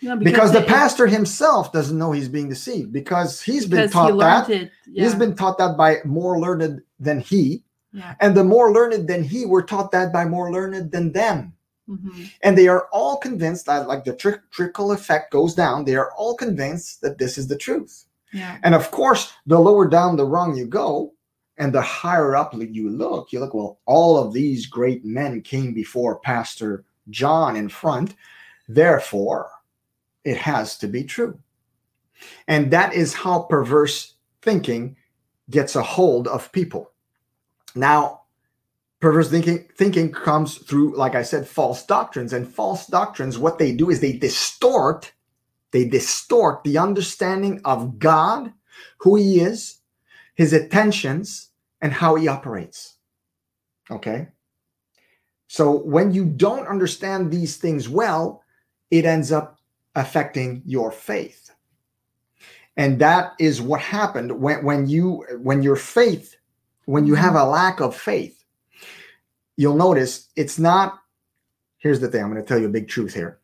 because, 0.00 0.18
because 0.18 0.52
the 0.52 0.62
pastor 0.62 1.06
himself 1.06 1.72
doesn't 1.72 1.96
know 1.96 2.12
he's 2.12 2.28
being 2.28 2.48
deceived 2.48 2.92
because 2.92 3.40
he's 3.40 3.66
because 3.66 3.86
been 3.86 3.90
taught 3.90 4.12
he 4.12 4.18
that. 4.18 4.70
Yeah. 4.86 5.04
He's 5.04 5.14
been 5.14 5.34
taught 5.34 5.58
that 5.58 5.76
by 5.76 5.98
more 6.04 6.38
learned 6.38 6.82
than 7.00 7.20
he. 7.20 7.62
Yeah. 7.92 8.14
And 8.20 8.36
the 8.36 8.44
more 8.44 8.72
learned 8.72 9.08
than 9.08 9.22
he 9.24 9.46
were 9.46 9.62
taught 9.62 9.90
that 9.92 10.12
by 10.12 10.26
more 10.26 10.52
learned 10.52 10.92
than 10.92 11.12
them. 11.12 11.54
Mm-hmm. 11.88 12.24
And 12.42 12.58
they 12.58 12.68
are 12.68 12.88
all 12.92 13.16
convinced 13.16 13.66
that, 13.66 13.88
like 13.88 14.04
the 14.04 14.14
tri- 14.14 14.40
trickle 14.50 14.92
effect 14.92 15.32
goes 15.32 15.54
down, 15.54 15.84
they 15.84 15.96
are 15.96 16.12
all 16.12 16.34
convinced 16.34 17.00
that 17.00 17.16
this 17.16 17.38
is 17.38 17.46
the 17.46 17.56
truth. 17.56 18.04
Yeah. 18.32 18.58
And 18.64 18.74
of 18.74 18.90
course, 18.90 19.32
the 19.46 19.58
lower 19.58 19.88
down 19.88 20.16
the 20.16 20.26
rung 20.26 20.56
you 20.56 20.66
go, 20.66 21.14
and 21.58 21.72
the 21.72 21.80
higher 21.80 22.36
up 22.36 22.54
you 22.54 22.90
look, 22.90 23.32
you 23.32 23.40
look, 23.40 23.54
well, 23.54 23.78
all 23.86 24.18
of 24.18 24.34
these 24.34 24.66
great 24.66 25.04
men 25.04 25.40
came 25.40 25.72
before 25.72 26.18
Pastor 26.18 26.84
John 27.08 27.56
in 27.56 27.68
front. 27.68 28.14
Therefore, 28.68 29.48
it 30.26 30.36
has 30.38 30.76
to 30.78 30.88
be 30.88 31.04
true. 31.04 31.38
And 32.48 32.70
that 32.70 32.94
is 32.94 33.14
how 33.14 33.40
perverse 33.42 34.14
thinking 34.42 34.96
gets 35.48 35.76
a 35.76 35.82
hold 35.82 36.26
of 36.26 36.52
people. 36.52 36.92
Now, 37.74 38.22
perverse 39.00 39.30
thinking 39.30 39.68
thinking 39.76 40.10
comes 40.10 40.58
through 40.58 40.96
like 40.96 41.14
I 41.14 41.22
said 41.22 41.46
false 41.46 41.84
doctrines 41.84 42.32
and 42.32 42.48
false 42.48 42.86
doctrines 42.86 43.36
what 43.36 43.58
they 43.58 43.72
do 43.72 43.90
is 43.90 44.00
they 44.00 44.14
distort 44.14 45.12
they 45.70 45.84
distort 45.84 46.64
the 46.64 46.78
understanding 46.78 47.60
of 47.64 47.98
God, 47.98 48.52
who 48.98 49.16
he 49.16 49.40
is, 49.40 49.80
his 50.34 50.52
attentions 50.52 51.50
and 51.80 51.92
how 51.92 52.14
he 52.14 52.28
operates. 52.28 52.96
Okay? 53.90 54.28
So 55.48 55.70
when 55.70 56.12
you 56.12 56.24
don't 56.24 56.66
understand 56.66 57.30
these 57.30 57.56
things 57.56 57.88
well, 57.88 58.42
it 58.90 59.04
ends 59.04 59.30
up 59.30 59.55
affecting 59.96 60.62
your 60.64 60.92
faith. 60.92 61.50
And 62.76 62.98
that 63.00 63.32
is 63.40 63.62
what 63.62 63.80
happened 63.80 64.30
when, 64.30 64.62
when 64.62 64.86
you 64.86 65.24
when 65.40 65.62
your 65.62 65.76
faith, 65.76 66.36
when 66.84 67.06
you 67.06 67.14
have 67.14 67.34
a 67.34 67.44
lack 67.44 67.80
of 67.80 67.96
faith, 67.96 68.44
you'll 69.56 69.76
notice 69.76 70.28
it's 70.36 70.58
not. 70.58 71.00
Here's 71.78 72.00
the 72.00 72.08
thing, 72.08 72.22
I'm 72.22 72.30
going 72.30 72.42
to 72.42 72.46
tell 72.46 72.58
you 72.58 72.66
a 72.66 72.70
big 72.70 72.88
truth 72.88 73.14
here. 73.14 73.38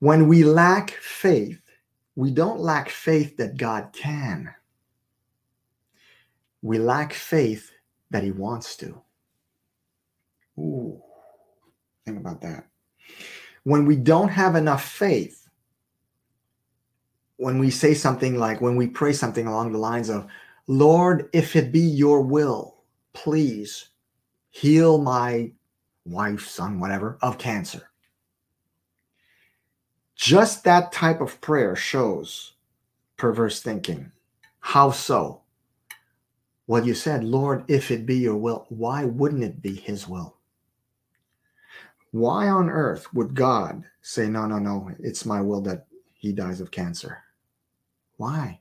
When 0.00 0.28
we 0.28 0.44
lack 0.44 0.90
faith, 0.90 1.60
we 2.16 2.30
don't 2.30 2.58
lack 2.58 2.88
faith 2.88 3.36
that 3.36 3.56
God 3.56 3.90
can. 3.92 4.52
We 6.62 6.78
lack 6.78 7.12
faith 7.12 7.70
that 8.10 8.24
He 8.24 8.32
wants 8.32 8.76
to. 8.78 9.00
Ooh, 10.58 11.00
think 12.04 12.18
about 12.18 12.40
that. 12.40 12.66
When 13.62 13.84
we 13.84 13.96
don't 13.96 14.30
have 14.30 14.56
enough 14.56 14.84
faith, 14.84 15.39
when 17.40 17.58
we 17.58 17.70
say 17.70 17.94
something 17.94 18.38
like, 18.38 18.60
when 18.60 18.76
we 18.76 18.86
pray 18.86 19.14
something 19.14 19.46
along 19.46 19.72
the 19.72 19.78
lines 19.78 20.10
of, 20.10 20.26
Lord, 20.66 21.30
if 21.32 21.56
it 21.56 21.72
be 21.72 21.80
your 21.80 22.20
will, 22.20 22.76
please 23.14 23.88
heal 24.50 24.98
my 24.98 25.50
wife, 26.04 26.46
son, 26.46 26.78
whatever, 26.78 27.18
of 27.22 27.38
cancer. 27.38 27.88
Just 30.16 30.64
that 30.64 30.92
type 30.92 31.22
of 31.22 31.40
prayer 31.40 31.74
shows 31.74 32.52
perverse 33.16 33.62
thinking. 33.62 34.12
How 34.60 34.90
so? 34.90 35.40
Well, 36.66 36.86
you 36.86 36.92
said, 36.92 37.24
Lord, 37.24 37.64
if 37.68 37.90
it 37.90 38.04
be 38.04 38.18
your 38.18 38.36
will, 38.36 38.66
why 38.68 39.06
wouldn't 39.06 39.44
it 39.44 39.62
be 39.62 39.74
his 39.74 40.06
will? 40.06 40.36
Why 42.10 42.48
on 42.48 42.68
earth 42.68 43.14
would 43.14 43.34
God 43.34 43.82
say, 44.02 44.28
no, 44.28 44.44
no, 44.44 44.58
no, 44.58 44.90
it's 44.98 45.24
my 45.24 45.40
will 45.40 45.62
that 45.62 45.86
he 46.12 46.32
dies 46.32 46.60
of 46.60 46.70
cancer? 46.70 47.22
Why? 48.20 48.60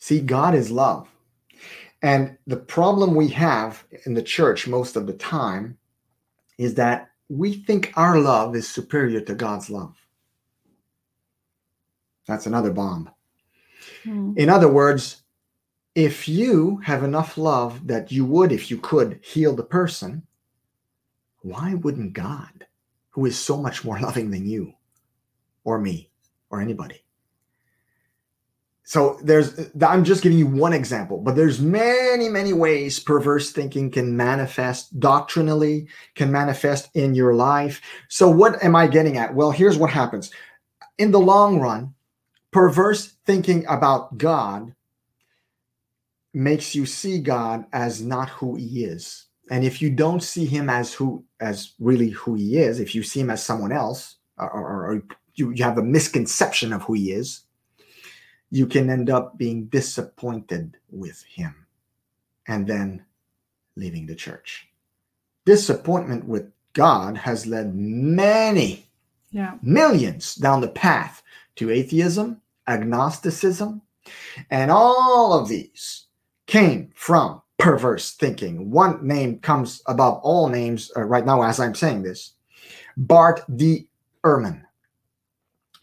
See, 0.00 0.18
God 0.18 0.56
is 0.56 0.72
love. 0.72 1.08
And 2.02 2.36
the 2.48 2.56
problem 2.56 3.14
we 3.14 3.28
have 3.28 3.84
in 4.06 4.14
the 4.14 4.24
church 4.24 4.66
most 4.66 4.96
of 4.96 5.06
the 5.06 5.12
time 5.12 5.78
is 6.58 6.74
that 6.74 7.12
we 7.28 7.52
think 7.52 7.92
our 7.94 8.18
love 8.18 8.56
is 8.56 8.68
superior 8.68 9.20
to 9.20 9.36
God's 9.36 9.70
love. 9.70 9.96
That's 12.26 12.46
another 12.46 12.72
bomb. 12.72 13.08
Hmm. 14.02 14.32
In 14.36 14.48
other 14.48 14.68
words, 14.68 15.22
if 15.94 16.28
you 16.28 16.78
have 16.78 17.04
enough 17.04 17.38
love 17.38 17.86
that 17.86 18.10
you 18.10 18.24
would, 18.24 18.50
if 18.50 18.68
you 18.68 18.78
could, 18.78 19.20
heal 19.22 19.54
the 19.54 19.62
person, 19.62 20.26
why 21.42 21.74
wouldn't 21.74 22.14
God, 22.14 22.66
who 23.10 23.26
is 23.26 23.38
so 23.38 23.56
much 23.56 23.84
more 23.84 24.00
loving 24.06 24.32
than 24.32 24.44
you 24.44 24.74
or 25.62 25.78
me 25.78 26.10
or 26.50 26.60
anybody, 26.60 27.04
so 28.88 29.18
there's 29.22 29.70
i'm 29.86 30.02
just 30.02 30.22
giving 30.22 30.38
you 30.38 30.46
one 30.46 30.72
example 30.72 31.18
but 31.18 31.36
there's 31.36 31.60
many 31.60 32.26
many 32.26 32.54
ways 32.54 32.98
perverse 32.98 33.50
thinking 33.50 33.90
can 33.90 34.16
manifest 34.16 34.98
doctrinally 34.98 35.86
can 36.14 36.32
manifest 36.32 36.88
in 36.94 37.14
your 37.14 37.34
life. 37.34 37.82
So 38.08 38.30
what 38.30 38.64
am 38.64 38.74
i 38.74 38.86
getting 38.86 39.18
at? 39.18 39.34
Well 39.34 39.50
here's 39.50 39.76
what 39.76 39.90
happens. 39.90 40.30
In 40.96 41.10
the 41.10 41.20
long 41.20 41.60
run 41.60 41.92
perverse 42.50 43.12
thinking 43.26 43.66
about 43.66 44.16
god 44.16 44.74
makes 46.32 46.74
you 46.74 46.86
see 46.86 47.18
god 47.18 47.66
as 47.74 48.00
not 48.00 48.30
who 48.30 48.56
he 48.56 48.84
is. 48.84 49.26
And 49.50 49.64
if 49.64 49.82
you 49.82 49.90
don't 49.90 50.22
see 50.22 50.46
him 50.46 50.70
as 50.70 50.94
who 50.94 51.26
as 51.40 51.74
really 51.78 52.08
who 52.08 52.36
he 52.36 52.56
is 52.56 52.80
if 52.80 52.94
you 52.94 53.02
see 53.02 53.20
him 53.20 53.28
as 53.28 53.44
someone 53.44 53.72
else 53.72 54.16
or, 54.38 54.50
or, 54.50 54.92
or 54.92 55.02
you, 55.34 55.50
you 55.50 55.62
have 55.62 55.76
a 55.76 55.82
misconception 55.82 56.72
of 56.72 56.80
who 56.84 56.94
he 56.94 57.12
is 57.12 57.44
you 58.50 58.66
can 58.66 58.90
end 58.90 59.10
up 59.10 59.36
being 59.36 59.66
disappointed 59.66 60.76
with 60.90 61.22
him 61.24 61.66
and 62.46 62.66
then 62.66 63.04
leaving 63.76 64.06
the 64.06 64.14
church. 64.14 64.68
Disappointment 65.44 66.24
with 66.26 66.50
God 66.72 67.16
has 67.16 67.46
led 67.46 67.74
many, 67.74 68.86
Yeah. 69.30 69.58
millions 69.62 70.34
down 70.34 70.60
the 70.60 70.68
path 70.68 71.22
to 71.56 71.70
atheism, 71.70 72.40
agnosticism, 72.66 73.82
and 74.50 74.70
all 74.70 75.32
of 75.38 75.48
these 75.48 76.06
came 76.46 76.90
from 76.94 77.42
perverse 77.58 78.12
thinking. 78.12 78.70
One 78.70 79.06
name 79.06 79.40
comes 79.40 79.82
above 79.86 80.20
all 80.22 80.48
names 80.48 80.90
uh, 80.96 81.02
right 81.02 81.26
now 81.26 81.42
as 81.42 81.60
I'm 81.60 81.74
saying 81.74 82.02
this 82.02 82.32
Bart 82.96 83.42
D. 83.56 83.88
Ehrman, 84.24 84.62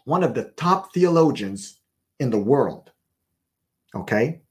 one 0.05 0.23
of 0.23 0.33
the 0.33 0.45
top 0.55 0.93
theologians 0.93 1.74
in 2.19 2.29
the 2.29 2.39
world. 2.39 2.91
Okay. 3.93 4.41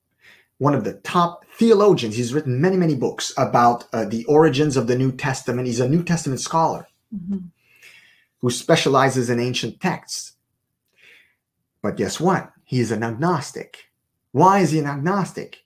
One 0.58 0.74
of 0.74 0.84
the 0.84 0.94
top 0.94 1.44
theologians. 1.58 2.16
He's 2.16 2.32
written 2.34 2.60
many, 2.60 2.76
many 2.76 2.94
books 2.94 3.32
about 3.36 3.84
uh, 3.92 4.04
the 4.04 4.24
origins 4.26 4.76
of 4.76 4.86
the 4.86 4.96
New 4.96 5.12
Testament. 5.12 5.66
He's 5.66 5.80
a 5.80 5.88
New 5.88 6.02
Testament 6.02 6.40
scholar 6.40 6.86
Mhm. 7.14 7.44
who 8.40 8.50
specializes 8.50 9.30
in 9.30 9.38
ancient 9.40 9.80
texts. 9.80 10.32
But 11.82 11.96
guess 11.96 12.18
what? 12.18 12.52
He 12.64 12.80
is 12.80 12.90
an 12.90 13.02
agnostic. 13.02 13.84
Why 14.32 14.60
is 14.60 14.70
he 14.70 14.78
an 14.78 14.86
agnostic? 14.86 15.58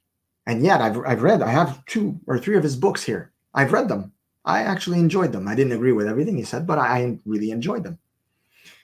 And 0.47 0.63
yet, 0.65 0.81
I've, 0.81 0.99
I've 1.07 1.23
read, 1.23 1.43
I 1.43 1.51
have 1.51 1.85
two 1.87 2.19
or 2.27 2.39
three 2.39 2.57
of 2.57 2.63
his 2.63 2.77
books 2.77 3.03
here. 3.03 3.33
I've 3.55 3.73
read 3.73 3.89
them. 3.89 4.13
I 4.45 4.63
actually 4.63 4.99
enjoyed 4.99 5.33
them. 5.33 5.47
I 5.47 5.55
didn't 5.55 5.73
agree 5.73 5.93
with 5.93 6.07
everything 6.09 6.37
he 6.37 6.43
said, 6.43 6.67
but 6.67 6.79
I, 6.79 6.87
I 7.03 7.19
really 7.27 7.51
enjoyed 7.51 7.85
them 7.85 7.99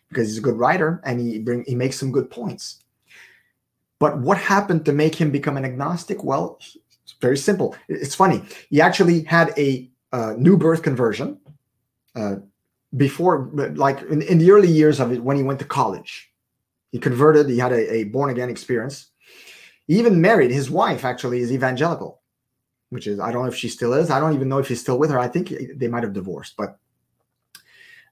because 0.09 0.29
he's 0.29 0.39
a 0.39 0.43
good 0.43 0.59
writer 0.59 1.01
and 1.05 1.19
he 1.21 1.39
bring 1.39 1.65
he 1.67 1.75
makes 1.75 1.99
some 1.99 2.12
good 2.12 2.31
points. 2.31 2.81
But 3.99 4.18
what 4.18 4.38
happened 4.38 4.84
to 4.86 4.92
make 4.92 5.14
him 5.14 5.30
become 5.30 5.57
an 5.57 5.64
agnostic? 5.64 6.24
Well, 6.24 6.59
it's 6.61 7.14
very 7.20 7.36
simple. 7.36 7.76
It's 7.88 8.14
funny. 8.14 8.42
He 8.70 8.80
actually 8.80 9.22
had 9.24 9.53
a 9.57 9.88
uh, 10.12 10.34
new 10.36 10.57
birth 10.57 10.82
conversion 10.82 11.38
uh, 12.14 12.36
before, 12.97 13.51
like 13.74 14.03
in, 14.03 14.22
in 14.22 14.38
the 14.38 14.51
early 14.51 14.68
years 14.68 15.01
of 15.01 15.12
it, 15.12 15.22
when 15.22 15.36
he 15.36 15.42
went 15.42 15.59
to 15.61 15.64
college. 15.64 16.30
He 16.92 16.99
converted. 16.99 17.49
He 17.49 17.59
had 17.59 17.72
a, 17.72 17.92
a 17.92 18.05
born 18.05 18.30
again 18.30 18.51
experience. 18.51 19.11
He 19.86 19.99
even 19.99 20.20
married. 20.20 20.51
His 20.51 20.70
wife 20.70 21.05
actually 21.05 21.40
is 21.40 21.53
evangelical, 21.53 22.20
which 22.90 23.07
is 23.07 23.18
I 23.18 23.32
don't 23.32 23.42
know 23.42 23.49
if 23.49 23.57
she 23.57 23.68
still 23.68 23.92
is. 23.95 24.11
I 24.11 24.20
don't 24.20 24.34
even 24.34 24.49
know 24.49 24.59
if 24.59 24.68
he's 24.68 24.80
still 24.80 24.99
with 24.99 25.11
her. 25.11 25.18
I 25.18 25.28
think 25.28 25.53
they 25.74 25.88
might 25.88 26.05
have 26.05 26.12
divorced. 26.12 26.55
But 26.57 26.78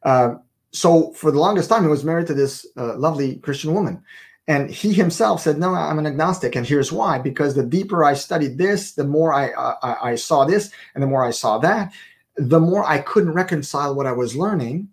uh, 0.03 0.35
so 0.73 1.13
for 1.13 1.31
the 1.31 1.39
longest 1.39 1.69
time, 1.69 1.83
he 1.83 1.89
was 1.89 2.05
married 2.05 2.27
to 2.27 2.35
this 2.35 2.67
uh, 2.77 2.97
lovely 2.97 3.37
Christian 3.37 3.73
woman. 3.73 4.03
And 4.49 4.71
he 4.71 4.93
himself 4.93 5.41
said, 5.43 5.59
"No, 5.59 5.73
I'm 5.73 5.99
an 5.99 6.07
agnostic, 6.07 6.57
and 6.57 6.67
here's 6.67 6.91
why: 6.91 7.19
because 7.19 7.55
the 7.55 7.63
deeper 7.65 8.05
I 8.05 8.15
studied 8.15 8.59
this, 8.59 8.93
the 8.93 9.05
more 9.05 9.33
I, 9.33 9.51
uh, 9.53 9.77
I 9.83 10.11
I 10.11 10.15
saw 10.17 10.45
this, 10.45 10.73
and 10.95 11.03
the 11.03 11.07
more 11.07 11.25
I 11.25 11.31
saw 11.31 11.59
that, 11.59 11.93
the 12.37 12.59
more 12.59 12.85
I 12.85 12.99
couldn't 12.99 13.35
reconcile 13.35 13.95
what 13.95 14.07
I 14.07 14.13
was 14.13 14.35
learning 14.35 14.89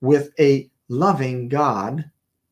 with 0.00 0.32
a 0.40 0.68
loving 0.88 1.48
God 1.48 2.10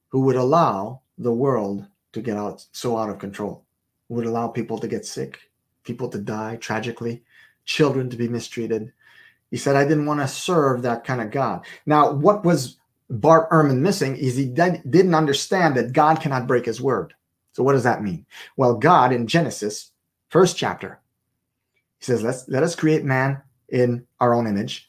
who 0.08 0.20
would 0.20 0.36
allow 0.36 1.00
the 1.18 1.32
world 1.32 1.86
to 2.12 2.22
get 2.22 2.36
out 2.36 2.64
so 2.72 2.96
out 2.96 3.10
of 3.10 3.18
control, 3.18 3.64
would 4.08 4.26
allow 4.26 4.46
people 4.48 4.78
to 4.78 4.88
get 4.88 5.04
sick, 5.04 5.40
people 5.82 6.08
to 6.08 6.18
die 6.18 6.56
tragically, 6.56 7.24
children 7.64 8.08
to 8.10 8.16
be 8.16 8.28
mistreated." 8.28 8.92
He 9.50 9.56
said, 9.56 9.74
"I 9.74 9.84
didn't 9.84 10.06
want 10.06 10.20
to 10.20 10.28
serve 10.28 10.82
that 10.82 11.04
kind 11.04 11.20
of 11.20 11.32
God." 11.32 11.66
Now, 11.84 12.12
what 12.12 12.44
was 12.44 12.76
Bart 13.20 13.50
Ehrman 13.50 13.78
missing 13.78 14.16
is 14.16 14.36
he 14.36 14.46
did, 14.46 14.82
didn't 14.88 15.14
understand 15.14 15.76
that 15.76 15.92
God 15.92 16.20
cannot 16.20 16.46
break 16.46 16.66
his 16.66 16.80
word. 16.80 17.14
So 17.52 17.62
what 17.62 17.72
does 17.72 17.84
that 17.84 18.02
mean? 18.02 18.26
Well, 18.56 18.74
God 18.74 19.12
in 19.12 19.26
Genesis, 19.26 19.92
first 20.28 20.56
chapter, 20.56 21.00
he 21.98 22.04
says, 22.04 22.22
Let's 22.22 22.48
let 22.48 22.62
us 22.62 22.74
create 22.74 23.04
man 23.04 23.40
in 23.68 24.06
our 24.20 24.34
own 24.34 24.46
image 24.46 24.88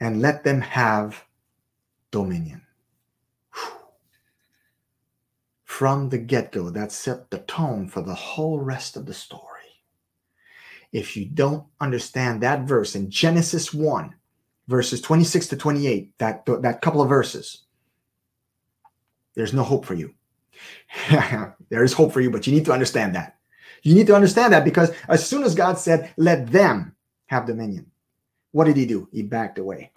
and 0.00 0.20
let 0.20 0.44
them 0.44 0.60
have 0.60 1.24
dominion. 2.10 2.62
From 5.64 6.08
the 6.08 6.18
get-go, 6.18 6.70
that 6.70 6.92
set 6.92 7.30
the 7.30 7.38
tone 7.38 7.88
for 7.88 8.00
the 8.00 8.14
whole 8.14 8.60
rest 8.60 8.96
of 8.96 9.06
the 9.06 9.14
story. 9.14 9.42
If 10.92 11.16
you 11.16 11.26
don't 11.26 11.66
understand 11.80 12.42
that 12.42 12.68
verse 12.68 12.94
in 12.94 13.10
Genesis 13.10 13.74
1, 13.74 14.14
verses 14.68 15.00
26 15.00 15.48
to 15.48 15.56
28, 15.56 16.18
that, 16.18 16.46
that 16.62 16.80
couple 16.82 17.02
of 17.02 17.08
verses, 17.08 17.62
there's 19.34 19.52
no 19.52 19.62
hope 19.62 19.84
for 19.84 19.94
you. 19.94 20.14
there 21.10 21.84
is 21.84 21.92
hope 21.92 22.12
for 22.12 22.20
you, 22.20 22.30
but 22.30 22.46
you 22.46 22.52
need 22.52 22.64
to 22.64 22.72
understand 22.72 23.14
that. 23.14 23.36
You 23.82 23.94
need 23.94 24.06
to 24.06 24.14
understand 24.14 24.52
that 24.52 24.64
because 24.64 24.92
as 25.08 25.26
soon 25.26 25.44
as 25.44 25.54
God 25.54 25.78
said, 25.78 26.12
let 26.16 26.50
them 26.50 26.94
have 27.26 27.46
dominion, 27.46 27.90
what 28.52 28.64
did 28.64 28.76
he 28.76 28.86
do? 28.86 29.08
He 29.12 29.22
backed 29.22 29.58
away. 29.58 29.90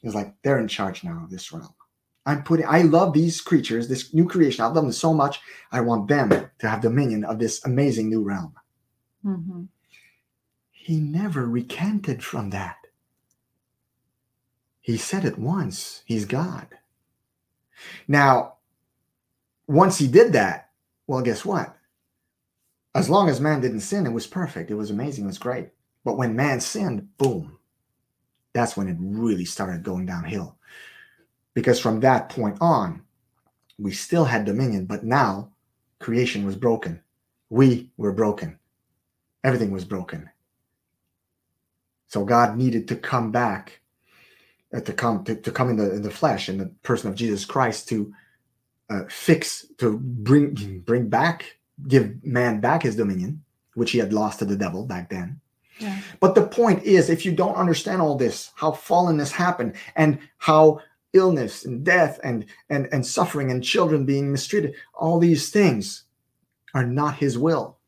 He's 0.00 0.14
like, 0.14 0.34
they're 0.42 0.58
in 0.58 0.68
charge 0.68 1.04
now 1.04 1.22
of 1.24 1.30
this 1.30 1.52
realm. 1.52 1.74
I'm 2.24 2.42
putting, 2.42 2.66
I 2.66 2.82
love 2.82 3.12
these 3.12 3.40
creatures, 3.40 3.88
this 3.88 4.14
new 4.14 4.26
creation. 4.26 4.64
I 4.64 4.66
love 4.68 4.76
them 4.76 4.92
so 4.92 5.12
much. 5.12 5.40
I 5.70 5.80
want 5.80 6.08
them 6.08 6.30
to 6.30 6.68
have 6.68 6.80
dominion 6.80 7.24
of 7.24 7.38
this 7.38 7.64
amazing 7.64 8.08
new 8.08 8.22
realm. 8.22 8.54
Mhm. 9.24 9.68
He 10.70 11.00
never 11.00 11.46
recanted 11.46 12.22
from 12.22 12.50
that. 12.50 12.76
He 14.86 14.96
said 14.96 15.24
it 15.24 15.36
once. 15.36 16.02
He's 16.04 16.26
God. 16.26 16.68
Now, 18.06 18.58
once 19.66 19.98
he 19.98 20.06
did 20.06 20.34
that, 20.34 20.70
well, 21.08 21.22
guess 21.22 21.44
what? 21.44 21.76
As 22.94 23.10
long 23.10 23.28
as 23.28 23.40
man 23.40 23.60
didn't 23.60 23.80
sin, 23.80 24.06
it 24.06 24.12
was 24.12 24.28
perfect. 24.28 24.70
It 24.70 24.76
was 24.76 24.92
amazing. 24.92 25.24
It 25.24 25.26
was 25.26 25.38
great. 25.38 25.70
But 26.04 26.16
when 26.16 26.36
man 26.36 26.60
sinned, 26.60 27.08
boom, 27.18 27.58
that's 28.52 28.76
when 28.76 28.86
it 28.86 28.96
really 29.00 29.44
started 29.44 29.82
going 29.82 30.06
downhill. 30.06 30.56
Because 31.52 31.80
from 31.80 31.98
that 31.98 32.28
point 32.28 32.58
on, 32.60 33.02
we 33.80 33.90
still 33.90 34.24
had 34.24 34.44
dominion, 34.44 34.86
but 34.86 35.02
now 35.02 35.50
creation 35.98 36.46
was 36.46 36.54
broken. 36.54 37.02
We 37.50 37.90
were 37.96 38.12
broken. 38.12 38.60
Everything 39.42 39.72
was 39.72 39.84
broken. 39.84 40.30
So 42.06 42.24
God 42.24 42.56
needed 42.56 42.86
to 42.86 42.94
come 42.94 43.32
back 43.32 43.80
to 44.72 44.92
come 44.92 45.24
to, 45.24 45.36
to 45.36 45.50
come 45.50 45.70
in 45.70 45.76
the 45.76 45.94
in 45.94 46.02
the 46.02 46.10
flesh 46.10 46.48
in 46.48 46.58
the 46.58 46.66
person 46.82 47.08
of 47.08 47.16
Jesus 47.16 47.44
Christ 47.44 47.88
to 47.88 48.12
uh, 48.90 49.02
fix 49.08 49.66
to 49.78 49.98
bring 49.98 50.82
bring 50.84 51.08
back 51.08 51.56
give 51.88 52.24
man 52.24 52.60
back 52.60 52.82
his 52.82 52.96
dominion 52.96 53.42
which 53.74 53.90
he 53.90 53.98
had 53.98 54.12
lost 54.12 54.38
to 54.38 54.44
the 54.44 54.56
devil 54.56 54.84
back 54.84 55.10
then. 55.10 55.40
Yeah. 55.78 56.00
but 56.20 56.34
the 56.34 56.46
point 56.46 56.84
is 56.84 57.10
if 57.10 57.26
you 57.26 57.32
don't 57.32 57.54
understand 57.54 58.00
all 58.00 58.16
this 58.16 58.50
how 58.54 58.72
fallenness 58.72 59.30
happened 59.30 59.74
and 59.94 60.18
how 60.38 60.80
illness 61.12 61.66
and 61.66 61.84
death 61.84 62.18
and 62.24 62.46
and 62.70 62.88
and 62.92 63.06
suffering 63.06 63.50
and 63.50 63.62
children 63.62 64.06
being 64.06 64.32
mistreated 64.32 64.74
all 64.94 65.18
these 65.18 65.50
things 65.50 66.04
are 66.74 66.86
not 66.86 67.16
his 67.16 67.38
will. 67.38 67.78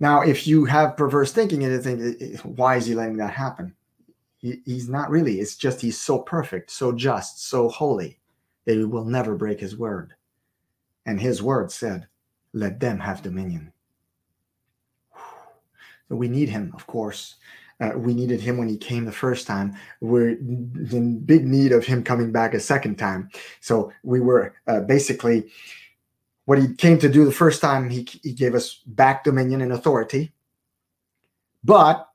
Now 0.00 0.22
if 0.22 0.46
you 0.46 0.64
have 0.64 0.96
perverse 0.96 1.32
thinking 1.32 1.62
and 1.64 1.72
you 1.72 1.80
think 1.80 2.40
why 2.42 2.76
is 2.76 2.86
he 2.86 2.94
letting 2.94 3.16
that 3.18 3.32
happen 3.32 3.74
he, 4.38 4.60
he's 4.64 4.88
not 4.88 5.10
really. 5.10 5.40
It's 5.40 5.56
just 5.56 5.80
he's 5.80 6.00
so 6.00 6.18
perfect, 6.18 6.70
so 6.70 6.92
just, 6.92 7.48
so 7.48 7.68
holy 7.68 8.18
that 8.64 8.76
he 8.76 8.84
will 8.84 9.04
never 9.04 9.34
break 9.34 9.60
his 9.60 9.76
word. 9.76 10.14
And 11.06 11.20
his 11.20 11.42
word 11.42 11.70
said, 11.70 12.06
Let 12.52 12.80
them 12.80 12.98
have 12.98 13.22
dominion. 13.22 13.72
So 16.08 16.16
we 16.16 16.28
need 16.28 16.48
him, 16.48 16.72
of 16.74 16.86
course. 16.86 17.36
Uh, 17.80 17.92
we 17.96 18.12
needed 18.12 18.40
him 18.40 18.56
when 18.56 18.68
he 18.68 18.76
came 18.76 19.04
the 19.04 19.12
first 19.12 19.46
time. 19.46 19.76
We're 20.00 20.30
in 20.30 21.20
big 21.20 21.46
need 21.46 21.70
of 21.72 21.84
him 21.84 22.02
coming 22.02 22.32
back 22.32 22.54
a 22.54 22.60
second 22.60 22.96
time. 22.96 23.30
So 23.60 23.92
we 24.02 24.20
were 24.20 24.54
uh, 24.66 24.80
basically 24.80 25.50
what 26.46 26.58
he 26.58 26.74
came 26.74 26.98
to 26.98 27.10
do 27.10 27.24
the 27.26 27.30
first 27.30 27.60
time, 27.60 27.90
he, 27.90 28.08
he 28.22 28.32
gave 28.32 28.54
us 28.54 28.80
back 28.86 29.22
dominion 29.22 29.60
and 29.60 29.72
authority. 29.72 30.32
But 31.62 32.07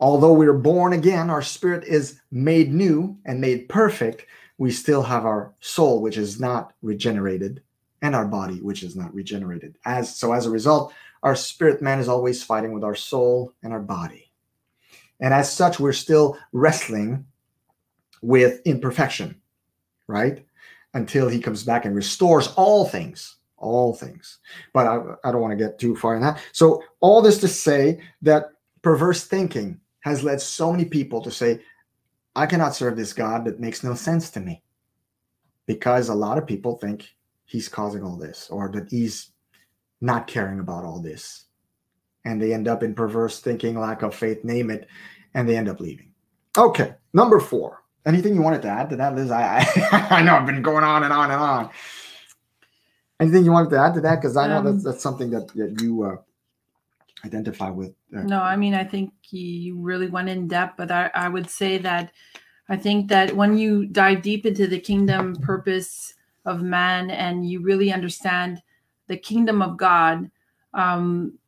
although 0.00 0.32
we 0.32 0.46
are 0.46 0.52
born 0.52 0.92
again, 0.92 1.30
our 1.30 1.42
spirit 1.42 1.84
is 1.84 2.20
made 2.30 2.72
new 2.72 3.16
and 3.24 3.40
made 3.40 3.68
perfect, 3.68 4.26
we 4.58 4.70
still 4.70 5.02
have 5.02 5.24
our 5.24 5.54
soul, 5.60 6.00
which 6.00 6.16
is 6.16 6.40
not 6.40 6.72
regenerated 6.82 7.62
and 8.02 8.14
our 8.14 8.26
body 8.26 8.60
which 8.60 8.82
is 8.82 8.96
not 8.96 9.14
regenerated. 9.14 9.76
As 9.84 10.14
so 10.16 10.32
as 10.32 10.46
a 10.46 10.50
result, 10.50 10.92
our 11.22 11.34
spirit 11.34 11.82
man 11.82 11.98
is 11.98 12.08
always 12.08 12.42
fighting 12.42 12.72
with 12.72 12.84
our 12.84 12.94
soul 12.94 13.52
and 13.62 13.72
our 13.72 13.80
body. 13.80 14.30
And 15.20 15.32
as 15.32 15.50
such, 15.50 15.80
we're 15.80 15.92
still 15.92 16.38
wrestling 16.52 17.26
with 18.22 18.60
imperfection, 18.66 19.40
right? 20.06 20.44
Until 20.94 21.28
he 21.28 21.40
comes 21.40 21.64
back 21.64 21.84
and 21.84 21.94
restores 21.94 22.48
all 22.48 22.84
things, 22.84 23.36
all 23.56 23.94
things. 23.94 24.38
But 24.72 24.86
I, 24.86 25.00
I 25.24 25.32
don't 25.32 25.40
want 25.40 25.58
to 25.58 25.64
get 25.64 25.78
too 25.78 25.96
far 25.96 26.14
in 26.16 26.22
that. 26.22 26.40
So, 26.52 26.82
all 27.00 27.22
this 27.22 27.38
to 27.38 27.48
say 27.48 28.00
that 28.22 28.52
perverse 28.82 29.24
thinking 29.24 29.80
has 30.06 30.22
led 30.22 30.40
so 30.40 30.70
many 30.70 30.84
people 30.84 31.20
to 31.20 31.30
say, 31.32 31.60
I 32.36 32.46
cannot 32.46 32.76
serve 32.76 32.96
this 32.96 33.12
God 33.12 33.44
that 33.44 33.58
makes 33.58 33.82
no 33.82 33.94
sense 33.94 34.30
to 34.30 34.40
me. 34.40 34.62
Because 35.66 36.08
a 36.08 36.14
lot 36.14 36.38
of 36.38 36.46
people 36.46 36.76
think 36.76 37.08
he's 37.44 37.68
causing 37.68 38.04
all 38.04 38.16
this 38.16 38.48
or 38.48 38.68
that 38.68 38.88
he's 38.88 39.32
not 40.00 40.28
caring 40.28 40.60
about 40.60 40.84
all 40.84 41.00
this. 41.00 41.46
And 42.24 42.40
they 42.40 42.54
end 42.54 42.68
up 42.68 42.84
in 42.84 42.94
perverse 42.94 43.40
thinking, 43.40 43.78
lack 43.78 44.02
of 44.02 44.14
faith, 44.14 44.44
name 44.44 44.70
it, 44.70 44.86
and 45.34 45.48
they 45.48 45.56
end 45.56 45.68
up 45.68 45.80
leaving. 45.80 46.12
Okay, 46.56 46.94
number 47.12 47.40
four. 47.40 47.82
Anything 48.04 48.36
you 48.36 48.42
wanted 48.42 48.62
to 48.62 48.68
add 48.68 48.88
to 48.90 48.96
that, 48.96 49.16
Liz? 49.16 49.32
I 49.32 49.58
I, 49.58 50.06
I 50.18 50.22
know 50.22 50.36
I've 50.36 50.46
been 50.46 50.62
going 50.62 50.84
on 50.84 51.02
and 51.02 51.12
on 51.12 51.32
and 51.32 51.40
on. 51.40 51.70
Anything 53.18 53.44
you 53.44 53.50
wanted 53.50 53.70
to 53.70 53.78
add 53.78 53.94
to 53.94 54.00
that? 54.02 54.16
Because 54.16 54.36
I 54.36 54.46
know 54.46 54.58
um, 54.58 54.64
that's 54.64 54.84
that's 54.84 55.02
something 55.02 55.30
that, 55.30 55.48
that 55.54 55.80
you 55.80 56.04
uh, 56.04 56.16
identify 57.24 57.70
with. 57.70 57.94
Uh, 58.16 58.22
no, 58.22 58.40
I 58.40 58.56
mean 58.56 58.74
I 58.74 58.84
think 58.84 59.12
you 59.30 59.78
really 59.78 60.08
went 60.08 60.28
in 60.28 60.48
depth, 60.48 60.76
but 60.76 60.90
I, 60.90 61.10
I 61.14 61.28
would 61.28 61.48
say 61.50 61.78
that 61.78 62.12
I 62.68 62.76
think 62.76 63.08
that 63.08 63.34
when 63.34 63.56
you 63.56 63.86
dive 63.86 64.22
deep 64.22 64.44
into 64.44 64.66
the 64.66 64.80
kingdom 64.80 65.36
purpose 65.36 66.14
of 66.44 66.62
man 66.62 67.10
and 67.10 67.48
you 67.48 67.60
really 67.60 67.92
understand 67.92 68.62
the 69.06 69.16
kingdom 69.16 69.62
of 69.62 69.76
God, 69.76 70.30
um, 70.74 71.38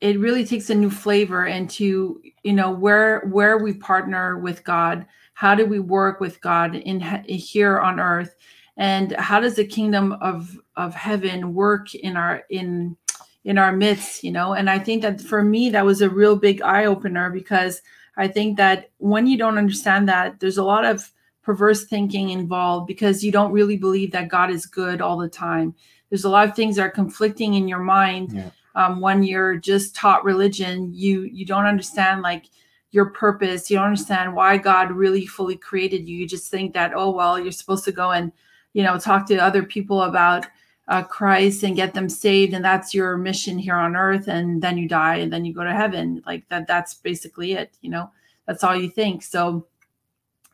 it 0.00 0.18
really 0.18 0.44
takes 0.46 0.70
a 0.70 0.74
new 0.74 0.90
flavor 0.90 1.46
into 1.46 2.20
you 2.42 2.52
know 2.52 2.70
where 2.70 3.20
where 3.26 3.58
we 3.58 3.74
partner 3.74 4.38
with 4.38 4.64
God, 4.64 5.06
how 5.34 5.54
do 5.54 5.66
we 5.66 5.80
work 5.80 6.20
with 6.20 6.40
God 6.40 6.74
in 6.74 7.00
here 7.26 7.78
on 7.80 8.00
earth, 8.00 8.34
and 8.76 9.12
how 9.12 9.40
does 9.40 9.56
the 9.56 9.66
kingdom 9.66 10.12
of 10.20 10.58
of 10.76 10.94
heaven 10.94 11.54
work 11.54 11.94
in 11.94 12.16
our 12.16 12.44
in 12.50 12.96
in 13.44 13.58
our 13.58 13.72
midst, 13.72 14.22
you 14.22 14.30
know? 14.30 14.52
And 14.52 14.68
I 14.68 14.78
think 14.78 15.02
that 15.02 15.20
for 15.20 15.42
me 15.42 15.70
that 15.70 15.84
was 15.84 16.02
a 16.02 16.10
real 16.10 16.36
big 16.36 16.62
eye 16.62 16.84
opener 16.84 17.30
because 17.30 17.82
I 18.16 18.28
think 18.28 18.56
that 18.56 18.90
when 18.98 19.26
you 19.26 19.38
don't 19.38 19.58
understand 19.58 20.08
that, 20.08 20.40
there's 20.40 20.58
a 20.58 20.64
lot 20.64 20.84
of 20.84 21.10
perverse 21.42 21.84
thinking 21.84 22.30
involved 22.30 22.86
because 22.86 23.24
you 23.24 23.32
don't 23.32 23.52
really 23.52 23.76
believe 23.76 24.12
that 24.12 24.28
God 24.28 24.50
is 24.50 24.66
good 24.66 25.00
all 25.00 25.16
the 25.16 25.28
time 25.28 25.74
there's 26.10 26.24
a 26.24 26.28
lot 26.28 26.48
of 26.48 26.54
things 26.54 26.76
that 26.76 26.82
are 26.82 26.90
conflicting 26.90 27.54
in 27.54 27.66
your 27.66 27.78
mind 27.78 28.32
yeah. 28.32 28.50
um, 28.74 29.00
when 29.00 29.22
you're 29.22 29.56
just 29.56 29.94
taught 29.94 30.24
religion 30.24 30.90
you 30.92 31.22
you 31.22 31.46
don't 31.46 31.66
understand 31.66 32.20
like 32.22 32.46
your 32.90 33.06
purpose 33.06 33.70
you 33.70 33.76
don't 33.76 33.86
understand 33.86 34.34
why 34.34 34.58
god 34.58 34.90
really 34.90 35.24
fully 35.24 35.56
created 35.56 36.08
you 36.08 36.16
you 36.16 36.26
just 36.26 36.50
think 36.50 36.74
that 36.74 36.92
oh 36.94 37.10
well 37.10 37.38
you're 37.38 37.52
supposed 37.52 37.84
to 37.84 37.92
go 37.92 38.10
and 38.10 38.32
you 38.74 38.82
know 38.82 38.98
talk 38.98 39.26
to 39.26 39.36
other 39.36 39.62
people 39.62 40.02
about 40.02 40.46
uh, 40.88 41.02
christ 41.04 41.62
and 41.62 41.76
get 41.76 41.94
them 41.94 42.08
saved 42.08 42.52
and 42.52 42.64
that's 42.64 42.92
your 42.92 43.16
mission 43.16 43.58
here 43.58 43.76
on 43.76 43.94
earth 43.94 44.28
and 44.28 44.60
then 44.60 44.76
you 44.76 44.88
die 44.88 45.16
and 45.16 45.32
then 45.32 45.44
you 45.44 45.54
go 45.54 45.64
to 45.64 45.72
heaven. 45.72 46.22
Like 46.26 46.48
that 46.48 46.66
that's 46.66 46.94
basically 46.94 47.52
it 47.52 47.76
you 47.80 47.90
know? 47.90 48.10
That's 48.46 48.64
all 48.64 48.76
you 48.76 48.90
think. 48.90 49.22
So 49.22 49.66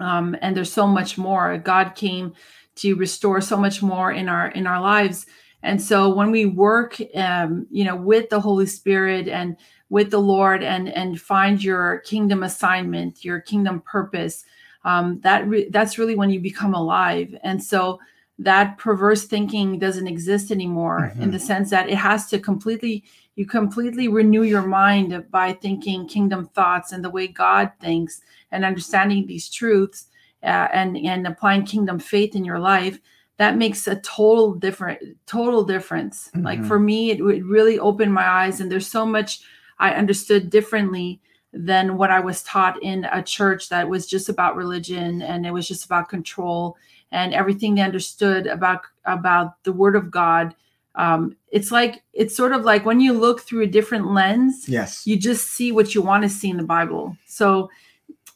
um 0.00 0.36
and 0.42 0.56
there's 0.56 0.72
so 0.72 0.86
much 0.86 1.16
more. 1.16 1.56
God 1.58 1.94
came 1.94 2.34
to 2.76 2.94
restore 2.94 3.40
so 3.40 3.56
much 3.56 3.82
more 3.82 4.12
in 4.12 4.28
our 4.28 4.48
in 4.48 4.66
our 4.66 4.80
lives. 4.80 5.26
And 5.62 5.82
so 5.82 6.14
when 6.14 6.30
we 6.30 6.46
work, 6.46 6.96
um, 7.14 7.66
you 7.70 7.84
know, 7.84 7.96
with 7.96 8.28
the 8.28 8.40
Holy 8.40 8.66
Spirit 8.66 9.26
and 9.26 9.56
with 9.88 10.10
the 10.10 10.20
Lord 10.20 10.62
and 10.62 10.88
and 10.90 11.20
find 11.20 11.62
your 11.62 11.98
kingdom 12.00 12.42
assignment, 12.42 13.24
your 13.24 13.40
kingdom 13.40 13.80
purpose, 13.80 14.44
um, 14.84 15.20
that 15.20 15.46
re- 15.48 15.68
that's 15.70 15.98
really 15.98 16.14
when 16.14 16.30
you 16.30 16.40
become 16.40 16.74
alive. 16.74 17.34
And 17.42 17.62
so 17.62 17.98
that 18.38 18.76
perverse 18.78 19.24
thinking 19.24 19.78
doesn't 19.78 20.06
exist 20.06 20.50
anymore 20.50 21.10
mm-hmm. 21.12 21.22
in 21.22 21.30
the 21.30 21.38
sense 21.38 21.70
that 21.70 21.88
it 21.88 21.96
has 21.96 22.26
to 22.28 22.38
completely 22.38 23.04
you 23.34 23.46
completely 23.46 24.08
renew 24.08 24.42
your 24.42 24.66
mind 24.66 25.26
by 25.30 25.52
thinking 25.52 26.08
kingdom 26.08 26.46
thoughts 26.48 26.92
and 26.92 27.04
the 27.04 27.10
way 27.10 27.26
God 27.26 27.70
thinks 27.80 28.20
and 28.50 28.64
understanding 28.64 29.26
these 29.26 29.48
truths 29.48 30.06
uh, 30.42 30.68
and 30.72 30.96
and 30.96 31.26
applying 31.26 31.64
kingdom 31.64 31.98
faith 31.98 32.34
in 32.34 32.44
your 32.44 32.58
life 32.58 32.98
that 33.38 33.58
makes 33.58 33.86
a 33.86 33.96
total 33.96 34.54
different 34.54 35.00
total 35.26 35.64
difference 35.64 36.28
mm-hmm. 36.28 36.44
like 36.44 36.64
for 36.64 36.78
me 36.78 37.10
it, 37.10 37.20
it 37.20 37.44
really 37.44 37.78
opened 37.78 38.12
my 38.12 38.26
eyes 38.26 38.60
and 38.60 38.70
there's 38.70 38.86
so 38.86 39.06
much 39.06 39.40
i 39.78 39.92
understood 39.92 40.50
differently 40.50 41.20
than 41.52 41.96
what 41.96 42.10
i 42.10 42.20
was 42.20 42.42
taught 42.42 42.80
in 42.82 43.04
a 43.12 43.22
church 43.22 43.68
that 43.68 43.88
was 43.88 44.06
just 44.06 44.28
about 44.28 44.56
religion 44.56 45.22
and 45.22 45.46
it 45.46 45.52
was 45.52 45.66
just 45.66 45.84
about 45.84 46.08
control 46.08 46.76
and 47.16 47.34
everything 47.34 47.74
they 47.74 47.82
understood 47.82 48.46
about 48.46 48.82
about 49.04 49.48
the 49.64 49.72
word 49.72 49.96
of 49.96 50.10
god 50.10 50.54
um, 50.96 51.36
it's 51.50 51.70
like 51.70 52.02
it's 52.14 52.34
sort 52.34 52.52
of 52.52 52.64
like 52.64 52.86
when 52.86 53.00
you 53.00 53.12
look 53.12 53.42
through 53.42 53.62
a 53.62 53.66
different 53.66 54.12
lens 54.12 54.66
yes. 54.66 55.06
you 55.06 55.16
just 55.18 55.48
see 55.48 55.70
what 55.70 55.94
you 55.94 56.00
want 56.02 56.22
to 56.22 56.28
see 56.28 56.48
in 56.48 56.56
the 56.56 56.62
bible. 56.62 57.16
So 57.26 57.70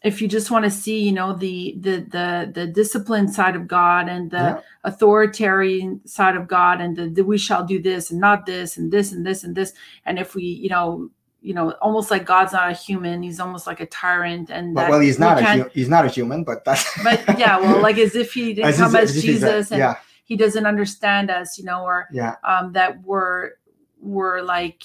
if 0.05 0.23
you 0.23 0.29
just 0.29 0.51
want 0.51 0.65
to 0.65 0.71
see 0.71 0.99
you 1.03 1.13
know 1.13 1.33
the 1.35 1.77
the 1.81 2.07
the 2.11 2.51
the 2.55 2.67
discipline 2.67 3.29
side 3.29 3.57
of 3.57 3.67
god 3.67 4.09
and 4.09 4.31
the 4.31 4.37
yeah. 4.37 4.61
authoritarian 4.85 6.07
side 6.07 6.37
of 6.37 6.49
god 6.49 6.81
and 6.81 6.97
the, 6.97 7.09
the, 7.09 7.23
we 7.23 7.37
shall 7.37 7.65
do 7.65 7.81
this 7.81 8.11
and 8.11 8.21
not 8.21 8.47
this 8.47 8.77
and 8.77 8.91
this 8.93 9.13
and 9.13 9.27
this 9.27 9.45
and 9.45 9.55
this. 9.55 9.73
And 10.05 10.19
if 10.19 10.35
we 10.35 10.45
you 10.45 10.69
know 10.69 11.11
you 11.43 11.55
know 11.55 11.71
almost 11.83 12.11
like 12.11 12.25
god's 12.25 12.53
not 12.53 12.71
a 12.71 12.75
human 12.75 13.23
he's 13.23 13.41
almost 13.41 13.67
like 13.67 13.81
a 13.81 13.87
tyrant 13.87 14.51
and 14.51 14.75
well, 14.75 14.91
well 14.91 15.01
he's 15.01 15.19
not 15.19 15.43
a 15.43 15.71
he's 15.73 15.89
not 15.89 16.05
a 16.05 16.09
human 16.09 16.45
but 16.45 16.65
that's 16.65 16.87
but 17.03 17.23
yeah 17.39 17.59
well 17.59 17.81
like 17.81 17.99
as 17.99 18.15
if 18.15 18.33
he 18.33 18.53
didn't 18.53 18.69
as 18.69 18.77
come 18.77 18.95
as, 18.97 19.17
as 19.17 19.23
jesus 19.23 19.71
a, 19.71 19.75
and 19.75 19.81
yeah. 19.81 19.95
he 20.25 20.37
doesn't 20.37 20.67
understand 20.67 21.31
us 21.31 21.59
you 21.59 21.65
know 21.65 21.83
or 21.83 22.07
yeah 22.13 22.37
um 22.45 22.73
that 22.73 23.03
we're 23.03 23.53
we're 24.01 24.43
like 24.43 24.83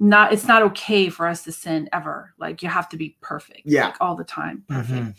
not 0.00 0.32
it's 0.32 0.46
not 0.46 0.62
okay 0.62 1.08
for 1.08 1.26
us 1.26 1.44
to 1.44 1.52
sin 1.52 1.88
ever 1.92 2.34
like 2.38 2.62
you 2.62 2.68
have 2.68 2.88
to 2.88 2.96
be 2.96 3.16
perfect 3.20 3.62
yeah 3.64 3.86
like 3.86 3.96
all 4.00 4.16
the 4.16 4.24
time 4.24 4.64
perfect 4.68 4.92
mm-hmm. 4.92 5.10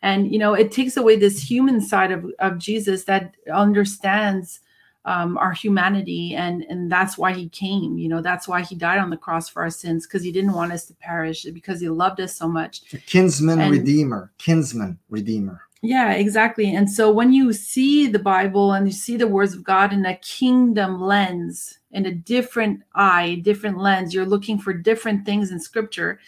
and 0.00 0.32
you 0.32 0.38
know 0.38 0.54
it 0.54 0.72
takes 0.72 0.96
away 0.96 1.16
this 1.16 1.42
human 1.42 1.80
side 1.80 2.10
of, 2.10 2.24
of 2.38 2.58
jesus 2.58 3.04
that 3.04 3.34
understands 3.52 4.60
um, 5.04 5.36
our 5.38 5.52
humanity 5.52 6.34
and 6.34 6.64
and 6.68 6.90
that's 6.90 7.18
why 7.18 7.32
he 7.32 7.48
came 7.48 7.98
you 7.98 8.08
know 8.08 8.20
that's 8.20 8.46
why 8.46 8.62
he 8.62 8.74
died 8.74 8.98
on 8.98 9.10
the 9.10 9.16
cross 9.16 9.48
for 9.48 9.62
our 9.62 9.70
sins 9.70 10.06
because 10.06 10.22
he 10.22 10.30
didn't 10.30 10.52
want 10.52 10.72
us 10.72 10.84
to 10.84 10.94
perish 10.94 11.44
because 11.52 11.80
he 11.80 11.88
loved 11.88 12.20
us 12.20 12.36
so 12.36 12.46
much 12.46 12.82
kinsman 13.06 13.60
and, 13.60 13.72
redeemer 13.72 14.30
kinsman 14.38 14.98
redeemer 15.10 15.62
yeah, 15.84 16.12
exactly. 16.12 16.76
And 16.76 16.88
so 16.88 17.10
when 17.10 17.32
you 17.32 17.52
see 17.52 18.06
the 18.06 18.20
Bible 18.20 18.72
and 18.72 18.86
you 18.86 18.92
see 18.92 19.16
the 19.16 19.26
words 19.26 19.52
of 19.52 19.64
God 19.64 19.92
in 19.92 20.06
a 20.06 20.16
kingdom 20.18 21.00
lens, 21.00 21.80
in 21.90 22.06
a 22.06 22.14
different 22.14 22.82
eye, 22.94 23.40
different 23.42 23.78
lens, 23.78 24.14
you're 24.14 24.24
looking 24.24 24.60
for 24.60 24.72
different 24.72 25.26
things 25.26 25.50
in 25.50 25.58
scripture. 25.58 26.20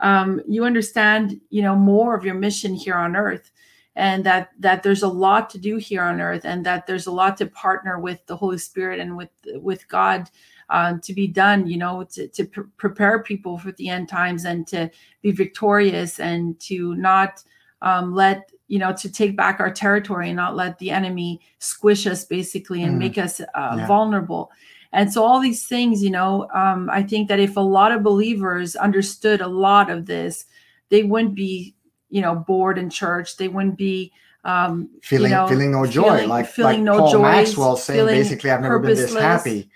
Um, 0.00 0.40
you 0.48 0.64
understand, 0.64 1.38
you 1.50 1.60
know, 1.60 1.76
more 1.76 2.16
of 2.16 2.24
your 2.24 2.36
mission 2.36 2.74
here 2.74 2.94
on 2.94 3.16
earth 3.16 3.50
and 3.96 4.24
that 4.24 4.50
that 4.60 4.82
there's 4.82 5.02
a 5.02 5.08
lot 5.08 5.50
to 5.50 5.58
do 5.58 5.78
here 5.78 6.02
on 6.02 6.20
earth 6.20 6.44
and 6.44 6.64
that 6.64 6.86
there's 6.86 7.06
a 7.06 7.12
lot 7.12 7.36
to 7.38 7.46
partner 7.46 7.98
with 7.98 8.24
the 8.26 8.36
Holy 8.36 8.58
Spirit 8.58 9.00
and 9.00 9.16
with 9.16 9.30
with 9.54 9.88
God 9.88 10.30
uh, 10.68 10.98
to 11.02 11.12
be 11.12 11.26
done, 11.26 11.66
you 11.66 11.78
know, 11.78 12.04
to, 12.12 12.28
to 12.28 12.44
pr- 12.44 12.60
prepare 12.76 13.22
people 13.22 13.58
for 13.58 13.72
the 13.72 13.88
end 13.88 14.08
times 14.08 14.44
and 14.44 14.66
to 14.66 14.90
be 15.22 15.30
victorious 15.30 16.20
and 16.20 16.58
to 16.60 16.94
not 16.96 17.42
um, 17.82 18.14
let 18.14 18.50
you 18.68 18.78
know 18.78 18.92
to 18.92 19.10
take 19.10 19.36
back 19.36 19.60
our 19.60 19.70
territory 19.70 20.28
and 20.28 20.36
not 20.36 20.56
let 20.56 20.78
the 20.78 20.90
enemy 20.90 21.40
squish 21.58 22.06
us 22.06 22.24
basically 22.24 22.82
and 22.82 22.96
mm. 22.96 22.98
make 22.98 23.16
us 23.16 23.40
uh, 23.40 23.44
yeah. 23.54 23.86
vulnerable 23.86 24.50
and 24.92 25.12
so 25.12 25.22
all 25.22 25.38
these 25.38 25.68
things 25.68 26.02
you 26.02 26.10
know 26.10 26.48
um, 26.52 26.90
i 26.90 27.00
think 27.00 27.28
that 27.28 27.38
if 27.38 27.56
a 27.56 27.60
lot 27.60 27.92
of 27.92 28.02
believers 28.02 28.74
understood 28.74 29.40
a 29.40 29.46
lot 29.46 29.88
of 29.88 30.06
this 30.06 30.46
they 30.88 31.04
wouldn't 31.04 31.36
be 31.36 31.75
you 32.10 32.20
know 32.20 32.34
bored 32.34 32.78
in 32.78 32.90
church 32.90 33.36
they 33.36 33.48
wouldn't 33.48 33.76
be 33.76 34.12
um, 34.44 34.88
feeling 35.02 35.32
you 35.32 35.36
know, 35.36 35.48
feeling 35.48 35.72
no 35.72 35.86
joy 35.86 36.02
feeling, 36.02 36.28
like 36.28 36.46
feeling 36.46 36.76
like 36.76 36.84
no 36.84 36.98
Paul 36.98 37.12
joy 37.12 37.22
Maxwell 37.22 37.76
saying 37.76 38.06
basically 38.06 38.50
I've 38.50 38.60
never 38.60 38.78
been 38.78 38.94
this 38.94 39.12
happy. 39.12 39.68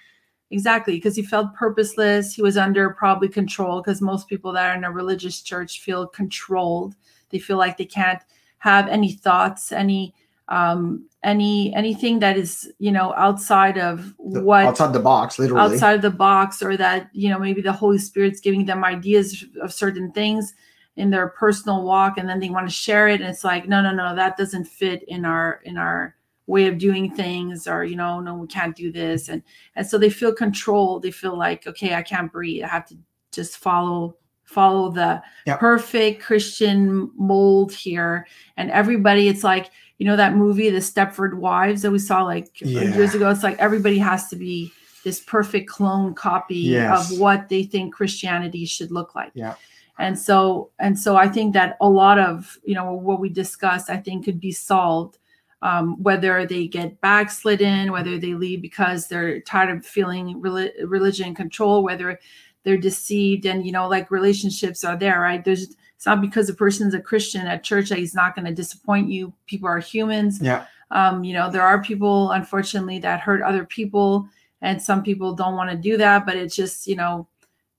Exactly 0.52 0.94
because 0.94 1.16
he 1.16 1.22
felt 1.22 1.54
purposeless 1.54 2.34
he 2.34 2.42
was 2.42 2.56
under 2.56 2.90
probably 2.90 3.28
control 3.28 3.82
because 3.82 4.00
most 4.00 4.28
people 4.28 4.52
that 4.52 4.70
are 4.70 4.76
in 4.76 4.84
a 4.84 4.90
religious 4.90 5.42
church 5.42 5.80
feel 5.80 6.06
controlled 6.06 6.94
they 7.30 7.38
feel 7.38 7.56
like 7.56 7.78
they 7.78 7.84
can't 7.84 8.22
have 8.58 8.88
any 8.88 9.12
thoughts, 9.12 9.72
any 9.72 10.14
um 10.48 11.06
any 11.22 11.72
anything 11.74 12.18
that 12.18 12.36
is 12.36 12.72
you 12.78 12.90
know 12.90 13.14
outside 13.16 13.78
of 13.78 14.14
what 14.16 14.64
outside 14.64 14.92
the 14.92 14.98
box 14.98 15.38
literally. 15.38 15.62
outside 15.62 15.94
of 15.94 16.02
the 16.02 16.10
box 16.10 16.60
or 16.62 16.76
that 16.76 17.08
you 17.12 17.28
know 17.28 17.38
maybe 17.38 17.60
the 17.60 17.72
holy 17.72 17.98
spirit's 17.98 18.40
giving 18.40 18.64
them 18.64 18.84
ideas 18.84 19.44
of 19.62 19.72
certain 19.72 20.10
things 20.10 20.54
in 20.96 21.10
their 21.10 21.28
personal 21.28 21.82
walk 21.82 22.18
and 22.18 22.28
then 22.28 22.40
they 22.40 22.50
want 22.50 22.68
to 22.68 22.74
share 22.74 23.08
it 23.08 23.20
and 23.20 23.30
it's 23.30 23.44
like 23.44 23.68
no 23.68 23.80
no 23.80 23.92
no 23.92 24.14
that 24.14 24.36
doesn't 24.36 24.64
fit 24.64 25.02
in 25.04 25.24
our 25.24 25.60
in 25.64 25.76
our 25.78 26.14
way 26.46 26.66
of 26.66 26.78
doing 26.78 27.10
things 27.14 27.66
or 27.68 27.84
you 27.84 27.94
know 27.96 28.20
no 28.20 28.34
we 28.34 28.46
can't 28.48 28.74
do 28.76 28.90
this 28.90 29.28
and 29.28 29.42
and 29.76 29.86
so 29.86 29.96
they 29.96 30.10
feel 30.10 30.34
controlled 30.34 31.02
they 31.02 31.10
feel 31.10 31.36
like 31.38 31.66
okay 31.66 31.94
i 31.94 32.02
can't 32.02 32.32
breathe 32.32 32.64
i 32.64 32.66
have 32.66 32.84
to 32.86 32.96
just 33.32 33.58
follow 33.58 34.16
follow 34.44 34.90
the 34.90 35.22
Yep. 35.46 35.60
perfect 35.60 36.22
christian 36.22 37.10
mold 37.16 37.72
here 37.72 38.26
and 38.56 38.68
everybody 38.72 39.28
it's 39.28 39.44
like 39.44 39.70
you 39.98 40.06
know 40.06 40.16
that 40.16 40.34
movie 40.34 40.70
the 40.70 40.78
stepford 40.78 41.34
wives 41.34 41.82
that 41.82 41.92
we 41.92 42.00
saw 42.00 42.24
like 42.24 42.60
Yeah. 42.60 42.94
years 42.96 43.14
ago 43.14 43.30
it's 43.30 43.44
like 43.44 43.58
everybody 43.58 43.98
has 43.98 44.28
to 44.30 44.36
be 44.36 44.72
this 45.04 45.20
perfect 45.20 45.70
clone 45.70 46.14
copy 46.14 46.56
Yes. 46.56 47.12
of 47.12 47.20
what 47.20 47.48
they 47.48 47.62
think 47.62 47.94
christianity 47.94 48.66
should 48.66 48.90
look 48.90 49.14
like 49.14 49.30
Yeah. 49.34 49.54
And 50.00 50.18
so 50.18 50.70
and 50.78 50.98
so 50.98 51.16
i 51.16 51.28
think 51.28 51.54
that 51.54 51.76
a 51.80 51.88
lot 51.88 52.18
of 52.18 52.58
you 52.64 52.74
know 52.74 52.92
what 52.92 53.20
we 53.20 53.28
discussed 53.28 53.90
i 53.90 53.96
think 53.96 54.24
could 54.24 54.40
be 54.40 54.52
solved 54.52 55.18
um, 55.62 56.02
whether 56.02 56.46
they 56.46 56.66
get 56.66 57.00
backslidden 57.02 57.92
whether 57.92 58.18
they 58.18 58.34
leave 58.34 58.62
because 58.62 59.08
they're 59.08 59.40
tired 59.42 59.76
of 59.76 59.84
feeling 59.86 60.40
reli- 60.40 60.72
religion 60.86 61.34
control 61.34 61.82
whether 61.84 62.18
they're 62.64 62.78
deceived 62.78 63.46
and 63.46 63.64
you 63.66 63.72
know 63.72 63.88
like 63.88 64.10
relationships 64.10 64.84
are 64.84 64.96
there 64.96 65.20
right? 65.20 65.44
There's 65.44 65.74
it's 65.96 66.06
not 66.06 66.22
because 66.22 66.48
a 66.48 66.54
person's 66.54 66.94
a 66.94 67.00
christian 67.00 67.46
at 67.46 67.62
church 67.62 67.90
that 67.90 67.98
he's 67.98 68.14
not 68.14 68.34
going 68.34 68.46
to 68.46 68.54
disappoint 68.54 69.10
you. 69.10 69.34
People 69.46 69.68
are 69.68 69.78
humans. 69.78 70.40
Yeah. 70.40 70.64
um, 70.90 71.24
you 71.24 71.34
know 71.34 71.50
there 71.50 71.62
are 71.62 71.82
people 71.82 72.30
unfortunately 72.32 72.98
that 73.00 73.20
hurt 73.20 73.42
other 73.42 73.64
people 73.64 74.26
and 74.62 74.80
some 74.80 75.02
people 75.02 75.34
don't 75.34 75.56
want 75.56 75.70
to 75.70 75.76
do 75.76 75.96
that 75.96 76.24
but 76.26 76.36
it's 76.36 76.56
just 76.56 76.86
you 76.86 76.96
know 76.96 77.28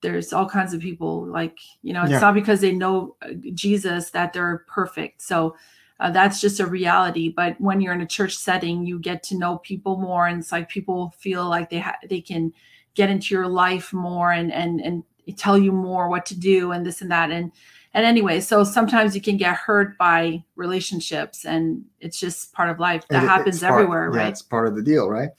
there's 0.01 0.33
all 0.33 0.47
kinds 0.49 0.73
of 0.73 0.81
people 0.81 1.25
like 1.27 1.57
you 1.83 1.93
know 1.93 2.01
it's 2.03 2.11
Yeah. 2.11 2.19
not 2.19 2.33
because 2.33 2.61
they 2.61 2.71
know 2.71 3.15
uh, 3.21 3.29
jesus 3.53 4.09
that 4.11 4.33
they're 4.33 4.65
perfect. 4.67 5.21
So 5.21 5.55
uh, 5.99 6.09
that's 6.09 6.41
just 6.41 6.59
a 6.59 6.65
reality. 6.65 7.29
But 7.29 7.61
when 7.61 7.79
you're 7.79 7.93
in 7.93 8.01
a 8.01 8.07
church 8.07 8.35
setting 8.35 8.85
you 8.85 8.97
get 8.99 9.21
to 9.23 9.37
know 9.37 9.57
people 9.59 9.97
more 9.97 10.27
and 10.27 10.39
it's 10.39 10.51
like 10.51 10.67
people 10.69 11.13
feel 11.19 11.47
like 11.47 11.69
they 11.69 11.79
ha- 11.79 11.99
they 12.09 12.21
can 12.21 12.51
get 12.95 13.09
into 13.09 13.33
your 13.35 13.47
life 13.47 13.93
more 13.93 14.31
and 14.31 14.51
and 14.51 14.81
and 14.81 15.03
tell 15.37 15.57
you 15.57 15.71
more 15.71 16.09
what 16.09 16.25
to 16.25 16.35
do 16.39 16.71
and 16.71 16.85
this 16.85 17.01
and 17.01 17.11
that. 17.11 17.29
And 17.31 17.51
and 17.93 18.05
anyway 18.05 18.39
so 18.39 18.63
sometimes 18.63 19.13
you 19.15 19.21
can 19.21 19.37
get 19.37 19.55
hurt 19.55 19.97
by 19.97 20.43
relationships 20.55 21.45
and 21.45 21.85
it's 21.99 22.19
just 22.19 22.51
part 22.53 22.69
of 22.69 22.79
life. 22.79 23.07
That 23.09 23.23
It- 23.23 23.27
happens 23.27 23.59
part- 23.59 23.73
everywhere 23.73 24.09
yeah, 24.11 24.19
right? 24.21 24.29
it's 24.29 24.41
part 24.41 24.67
of 24.67 24.75
the 24.75 24.81
deal, 24.81 25.07
right? 25.07 25.29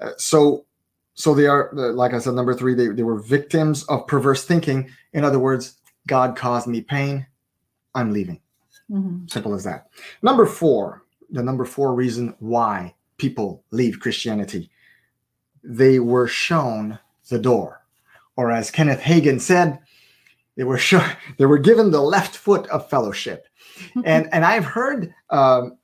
Uh, 0.00 0.10
so, 0.18 0.64
so 1.14 1.34
they 1.34 1.46
are, 1.46 1.70
like 1.72 2.14
I 2.14 2.18
said, 2.18 2.34
number 2.34 2.54
three, 2.54 2.74
they, 2.74 2.88
they 2.88 3.02
were 3.02 3.18
victims 3.18 3.84
of 3.84 4.06
perverse 4.06 4.44
thinking. 4.44 4.90
In 5.12 5.24
other 5.24 5.38
words, 5.38 5.78
God 6.06 6.36
caused 6.36 6.66
me 6.66 6.80
pain. 6.80 7.26
I'm 7.94 8.12
leaving. 8.12 8.40
Mhm. 8.90 9.30
Simple 9.30 9.54
as 9.54 9.64
that. 9.64 9.88
Number 10.22 10.46
four, 10.46 11.04
the 11.30 11.42
number 11.42 11.64
four 11.64 11.94
reason 11.94 12.34
why 12.38 12.94
people 13.18 13.62
leave 13.70 14.00
Christianity, 14.00 14.70
they 15.62 15.98
were 15.98 16.26
shown 16.26 16.98
the 17.28 17.38
door, 17.38 17.84
or 18.36 18.50
as 18.50 18.70
Kenneth 18.70 19.00
Hagin 19.00 19.40
said, 19.40 19.78
they 20.56 20.64
were 20.64 20.78
shown, 20.78 21.04
they 21.38 21.46
were 21.46 21.58
given 21.58 21.90
the 21.90 22.00
left 22.02 22.36
foot 22.36 22.66
of 22.68 22.88
fellowship, 22.88 23.46
and 24.04 24.28
and 24.32 24.44
I've 24.44 24.64
heard 24.64 25.14
um, 25.30 25.78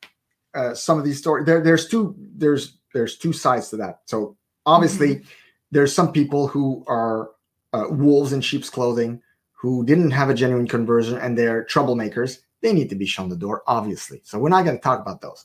uh, 0.54 0.74
some 0.74 0.98
of 0.98 1.04
these 1.04 1.18
stories. 1.18 1.46
There, 1.46 1.62
there's 1.62 1.88
two 1.88 2.16
there's 2.18 2.78
there's 2.94 3.16
two 3.16 3.32
sides 3.32 3.68
to 3.70 3.76
that. 3.76 4.00
So 4.06 4.36
obviously, 4.68 5.22
there's 5.70 5.94
some 5.94 6.12
people 6.12 6.46
who 6.46 6.84
are 6.86 7.30
uh, 7.72 7.84
wolves 7.90 8.32
in 8.32 8.40
sheep's 8.40 8.70
clothing 8.70 9.20
who 9.52 9.84
didn't 9.84 10.12
have 10.12 10.30
a 10.30 10.34
genuine 10.34 10.68
conversion 10.68 11.18
and 11.18 11.36
they're 11.36 11.64
troublemakers 11.64 12.38
they 12.60 12.72
need 12.72 12.88
to 12.90 12.96
be 12.96 13.06
shown 13.06 13.28
the 13.28 13.36
door, 13.36 13.62
obviously. 13.66 14.20
So 14.24 14.38
we're 14.38 14.48
not 14.48 14.64
going 14.64 14.76
to 14.76 14.82
talk 14.82 15.00
about 15.00 15.20
those. 15.20 15.44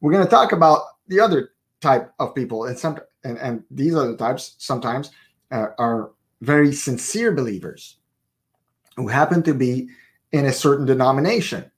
We're 0.00 0.12
going 0.12 0.24
to 0.24 0.30
talk 0.30 0.52
about 0.52 0.82
the 1.08 1.20
other 1.20 1.50
type 1.80 2.12
of 2.18 2.34
people, 2.34 2.64
and 2.64 2.78
some 2.78 2.98
and, 3.24 3.38
and 3.38 3.64
these 3.70 3.94
other 3.94 4.16
types 4.16 4.56
sometimes 4.58 5.10
uh, 5.50 5.68
are 5.78 6.12
very 6.40 6.72
sincere 6.72 7.32
believers 7.32 7.98
who 8.96 9.08
happen 9.08 9.42
to 9.42 9.54
be 9.54 9.88
in 10.32 10.46
a 10.46 10.52
certain 10.52 10.86
denomination, 10.86 11.70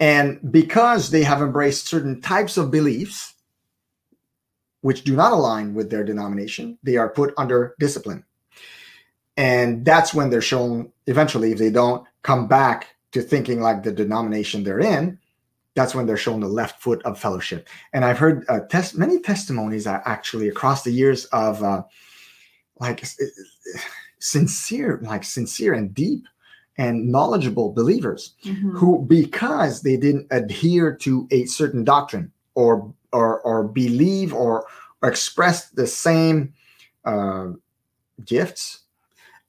and 0.00 0.40
because 0.50 1.10
they 1.10 1.22
have 1.22 1.42
embraced 1.42 1.86
certain 1.86 2.20
types 2.20 2.56
of 2.56 2.70
beliefs 2.70 3.31
which 4.82 5.02
do 5.04 5.16
not 5.16 5.32
align 5.32 5.74
with 5.74 5.90
their 5.90 6.04
denomination, 6.04 6.78
they 6.82 6.96
are 6.96 7.08
put 7.08 7.32
under 7.38 7.74
discipline. 7.80 8.24
And 9.36 9.84
that's 9.84 10.12
when 10.12 10.28
they're 10.28 10.42
shown 10.42 10.92
eventually, 11.06 11.52
if 11.52 11.58
they 11.58 11.70
don't 11.70 12.06
come 12.22 12.46
back 12.46 12.88
to 13.12 13.22
thinking 13.22 13.60
like 13.60 13.82
the 13.82 13.92
denomination 13.92 14.62
they're 14.62 14.80
in, 14.80 15.18
that's 15.74 15.94
when 15.94 16.04
they're 16.06 16.18
shown 16.18 16.40
the 16.40 16.48
left 16.48 16.82
foot 16.82 17.00
of 17.04 17.18
fellowship. 17.18 17.68
And 17.94 18.04
I've 18.04 18.18
heard 18.18 18.44
uh, 18.48 18.60
test 18.68 18.98
many 18.98 19.20
testimonies 19.20 19.86
uh, 19.86 20.02
actually 20.04 20.48
across 20.48 20.82
the 20.82 20.90
years 20.92 21.24
of 21.26 21.62
uh, 21.62 21.82
like 22.78 23.04
sincere, 24.18 25.00
like 25.02 25.24
sincere 25.24 25.72
and 25.74 25.94
deep 25.94 26.26
and 26.78 27.10
knowledgeable 27.10 27.72
believers 27.72 28.34
Mhm. 28.44 28.76
who, 28.78 29.04
because 29.06 29.82
they 29.82 29.96
didn't 29.96 30.26
adhere 30.30 30.94
to 30.96 31.26
a 31.30 31.44
certain 31.46 31.84
doctrine 31.84 32.32
or 32.54 32.92
or 33.12 33.40
or 33.40 33.64
believe 33.64 34.32
or, 34.34 34.66
or 35.02 35.08
express 35.08 35.70
the 35.70 35.86
same 35.86 36.52
uh, 37.04 37.48
gifts 38.24 38.80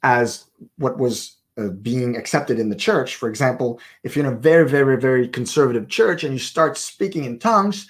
as 0.04 0.46
what 0.78 0.98
was 0.98 1.38
uh, 1.58 1.68
being 1.68 2.18
accepted 2.18 2.60
in 2.60 2.70
the 2.70 2.76
church. 2.76 3.16
For 3.16 3.30
example, 3.30 3.80
if 4.04 4.16
you're 4.16 4.26
in 4.26 4.34
a 4.34 4.38
very, 4.38 4.68
very, 4.68 4.98
very 4.98 5.28
conservative 5.28 5.88
church 5.88 6.24
and 6.24 6.34
you 6.34 6.40
start 6.40 6.78
speaking 6.78 7.26
in 7.26 7.40
tongues, 7.40 7.88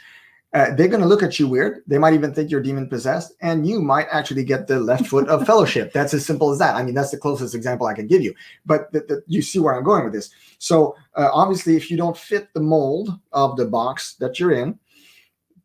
uh, 0.53 0.76
they're 0.76 0.88
going 0.88 1.02
to 1.02 1.07
look 1.07 1.23
at 1.23 1.40
you 1.40 1.48
weird. 1.48 1.81
They 1.88 1.98
might 1.98 2.14
even 2.14 2.31
think 2.31 2.52
you're 2.52 2.61
demon 2.61 2.88
possessed, 2.88 3.34
and 3.41 3.65
you 3.65 3.81
might 3.81 4.06
actually 4.11 4.44
get 4.44 4.68
the 4.68 4.80
left 4.80 5.07
foot 5.07 5.27
of 5.27 5.48
fellowship. 5.48 5.91
That's 5.94 6.14
as 6.14 6.26
simple 6.26 6.52
as 6.52 6.60
that. 6.60 6.76
I 6.76 6.84
mean, 6.84 6.94
that's 6.94 7.10
the 7.10 7.18
closest 7.18 7.56
example 7.56 7.88
I 7.88 7.95
can 7.95 8.06
give 8.06 8.22
you. 8.22 8.35
But 8.64 8.94
you 9.26 9.41
see 9.41 9.57
where 9.57 9.76
I'm 9.76 9.84
going 9.84 10.03
with 10.03 10.14
this. 10.14 10.30
So 10.60 10.95
uh, 11.15 11.30
obviously, 11.34 11.76
if 11.76 11.90
you 11.90 11.98
don't 11.98 12.15
fit 12.15 12.53
the 12.53 12.60
mold 12.60 13.18
of 13.31 13.57
the 13.57 13.65
box 13.65 14.14
that 14.15 14.40
you're 14.40 14.52
in, 14.52 14.77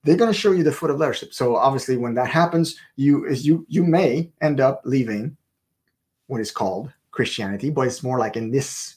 they're 0.08 0.16
going 0.16 0.32
to 0.32 0.38
show 0.38 0.52
you 0.52 0.62
the 0.62 0.72
foot 0.72 0.90
of 0.90 0.98
leadership. 0.98 1.34
So 1.34 1.56
obviously, 1.56 1.96
when 1.96 2.14
that 2.14 2.30
happens, 2.30 2.76
you 2.96 3.26
is 3.26 3.46
you 3.46 3.66
you 3.68 3.84
may 3.84 4.30
end 4.40 4.60
up 4.60 4.82
leaving 4.84 5.36
what 6.26 6.40
is 6.40 6.50
called 6.50 6.92
Christianity, 7.10 7.70
but 7.70 7.86
it's 7.86 8.02
more 8.02 8.18
like 8.18 8.36
in 8.36 8.50
this 8.50 8.96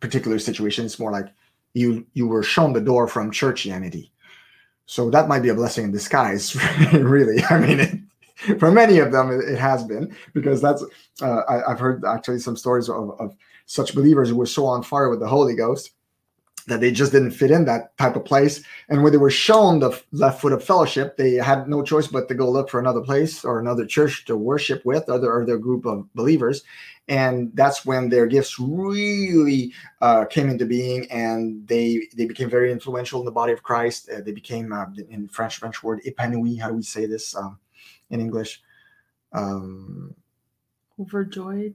particular 0.00 0.38
situation, 0.38 0.84
it's 0.84 0.98
more 0.98 1.12
like 1.12 1.26
you 1.74 2.06
you 2.14 2.26
were 2.26 2.42
shown 2.42 2.72
the 2.72 2.80
door 2.80 3.08
from 3.08 3.30
churchianity. 3.30 4.10
So 4.86 5.10
that 5.10 5.28
might 5.28 5.42
be 5.42 5.48
a 5.48 5.54
blessing 5.54 5.84
in 5.84 5.92
disguise, 5.92 6.56
really. 6.92 7.42
I 7.44 7.58
mean, 7.58 7.80
it, 7.80 8.60
for 8.60 8.70
many 8.70 8.98
of 8.98 9.12
them, 9.12 9.30
it, 9.30 9.56
has 9.56 9.84
been 9.84 10.14
because 10.34 10.60
that's 10.60 10.84
uh, 11.22 11.42
I, 11.48 11.70
I've 11.70 11.78
heard 11.78 12.04
actually 12.04 12.40
some 12.40 12.56
stories 12.56 12.88
of, 12.88 13.10
of 13.20 13.36
such 13.66 13.94
believers 13.94 14.28
who 14.28 14.36
were 14.36 14.46
so 14.46 14.66
on 14.66 14.82
fire 14.82 15.08
with 15.08 15.20
the 15.20 15.28
Holy 15.28 15.54
Ghost 15.54 15.92
that 16.66 16.80
they 16.80 16.90
just 16.90 17.12
didn't 17.12 17.32
fit 17.32 17.50
in 17.50 17.64
that 17.64 17.96
type 17.98 18.16
of 18.16 18.24
place. 18.24 18.62
And 18.88 19.02
when 19.02 19.12
they 19.12 19.18
were 19.18 19.30
shown 19.30 19.80
the 19.80 20.00
left 20.12 20.40
foot 20.40 20.52
of 20.52 20.64
fellowship, 20.64 21.16
they 21.16 21.34
had 21.34 21.68
no 21.68 21.82
choice 21.82 22.06
but 22.06 22.28
to 22.28 22.34
go 22.34 22.50
look 22.50 22.70
for 22.70 22.80
another 22.80 23.00
place 23.00 23.44
or 23.44 23.58
another 23.58 23.86
church 23.86 24.24
to 24.26 24.36
worship 24.36 24.84
with, 24.84 25.08
other 25.08 25.32
or 25.32 25.44
their 25.44 25.58
group 25.58 25.86
of 25.86 26.12
believers. 26.14 26.62
And 27.08 27.50
that's 27.54 27.84
when 27.84 28.08
their 28.08 28.26
gifts 28.26 28.58
really 28.60 29.72
uh, 30.00 30.24
came 30.26 30.48
into 30.48 30.64
being, 30.64 31.10
and 31.10 31.66
they 31.66 32.08
they 32.16 32.26
became 32.26 32.48
very 32.48 32.70
influential 32.70 33.18
in 33.18 33.24
the 33.24 33.32
body 33.32 33.52
of 33.52 33.64
Christ. 33.64 34.08
Uh, 34.08 34.20
they 34.20 34.30
became 34.30 34.72
uh, 34.72 34.86
in 35.10 35.26
French 35.26 35.56
French 35.56 35.82
word 35.82 36.00
épanouis. 36.06 36.60
How 36.60 36.68
do 36.68 36.74
we 36.74 36.82
say 36.82 37.06
this 37.06 37.34
um, 37.34 37.58
in 38.10 38.20
English? 38.20 38.62
Um, 39.32 40.14
overjoyed 41.00 41.74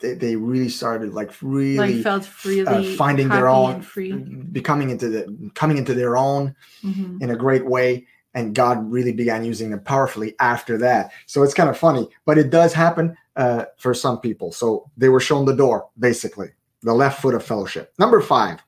they, 0.00 0.14
they 0.14 0.36
really 0.36 0.68
started 0.68 1.14
like 1.14 1.30
really 1.42 1.94
like 1.94 2.02
felt 2.02 2.24
freely 2.24 2.66
uh, 2.66 2.96
finding 2.96 3.28
their 3.28 3.48
own 3.48 3.82
free? 3.82 4.12
becoming 4.12 4.90
into 4.90 5.08
the 5.08 5.50
coming 5.54 5.76
into 5.78 5.94
their 5.94 6.16
own 6.16 6.54
Mhm. 6.82 7.22
in 7.22 7.30
a 7.30 7.36
great 7.36 7.64
way 7.66 8.06
and 8.34 8.54
god 8.54 8.90
really 8.90 9.12
began 9.12 9.44
using 9.44 9.70
them 9.70 9.80
powerfully 9.80 10.34
after 10.40 10.76
that. 10.78 11.12
So 11.26 11.42
it's 11.42 11.54
kind 11.54 11.70
of 11.70 11.78
funny 11.78 12.08
but 12.26 12.38
it 12.38 12.50
does 12.50 12.72
happen 12.72 13.16
uh, 13.36 13.64
for 13.78 13.94
some 13.94 14.20
people. 14.20 14.52
So 14.52 14.88
they 14.96 15.08
were 15.08 15.20
shown 15.20 15.44
the 15.44 15.56
door 15.56 15.88
basically 15.98 16.50
the 16.82 16.94
left 16.94 17.20
foot 17.22 17.34
of 17.34 17.42
fellowship. 17.42 17.92
Number 17.98 18.20
five 18.20 18.60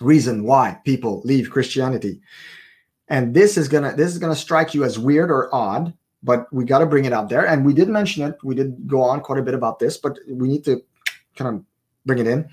reason 0.00 0.44
why 0.44 0.78
people 0.84 1.22
leave 1.24 1.50
christianity. 1.50 2.20
And 3.08 3.32
this 3.34 3.56
is 3.56 3.68
gonna 3.68 3.94
this 3.96 4.10
is 4.12 4.18
gonna 4.18 4.36
strike 4.36 4.74
you 4.74 4.84
as 4.84 4.98
weird 4.98 5.30
or 5.30 5.54
odd 5.54 5.94
but 6.22 6.52
we 6.52 6.64
got 6.64 6.78
to 6.78 6.86
bring 6.86 7.04
it 7.04 7.12
out 7.12 7.28
there. 7.28 7.46
And 7.46 7.64
we 7.64 7.72
did 7.72 7.88
mention 7.88 8.24
it. 8.24 8.38
We 8.42 8.54
did 8.54 8.86
go 8.86 9.02
on 9.02 9.20
quite 9.20 9.38
a 9.38 9.42
bit 9.42 9.54
about 9.54 9.78
this 9.78 9.96
but 9.96 10.18
we 10.28 10.48
need 10.48 10.64
to 10.64 10.82
kind 11.36 11.56
of 11.56 11.64
bring 12.06 12.18
it 12.18 12.26
in. 12.26 12.48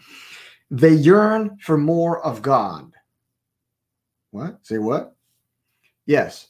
They 0.71 0.93
yearn 0.93 1.57
for 1.61 1.77
more 1.77 2.23
of 2.25 2.41
god. 2.41 2.91
What? 4.31 4.59
Say 4.63 4.77
what? 4.77 5.15
Yes. 6.05 6.47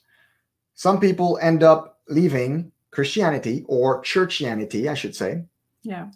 Some 0.74 1.00
people 1.00 1.40
end 1.42 1.64
up 1.64 2.00
leaving 2.10 2.72
christianity 2.92 3.66
or 3.68 4.02
churchianity 4.04 4.90
i 4.90 4.94
should 4.94 5.14
say 5.14 5.44
yeah. 5.84 6.08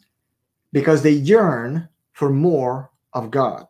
because 0.71 1.01
they 1.01 1.11
yearn 1.11 1.89
for 2.13 2.29
more 2.29 2.89
of 3.13 3.31
god. 3.31 3.67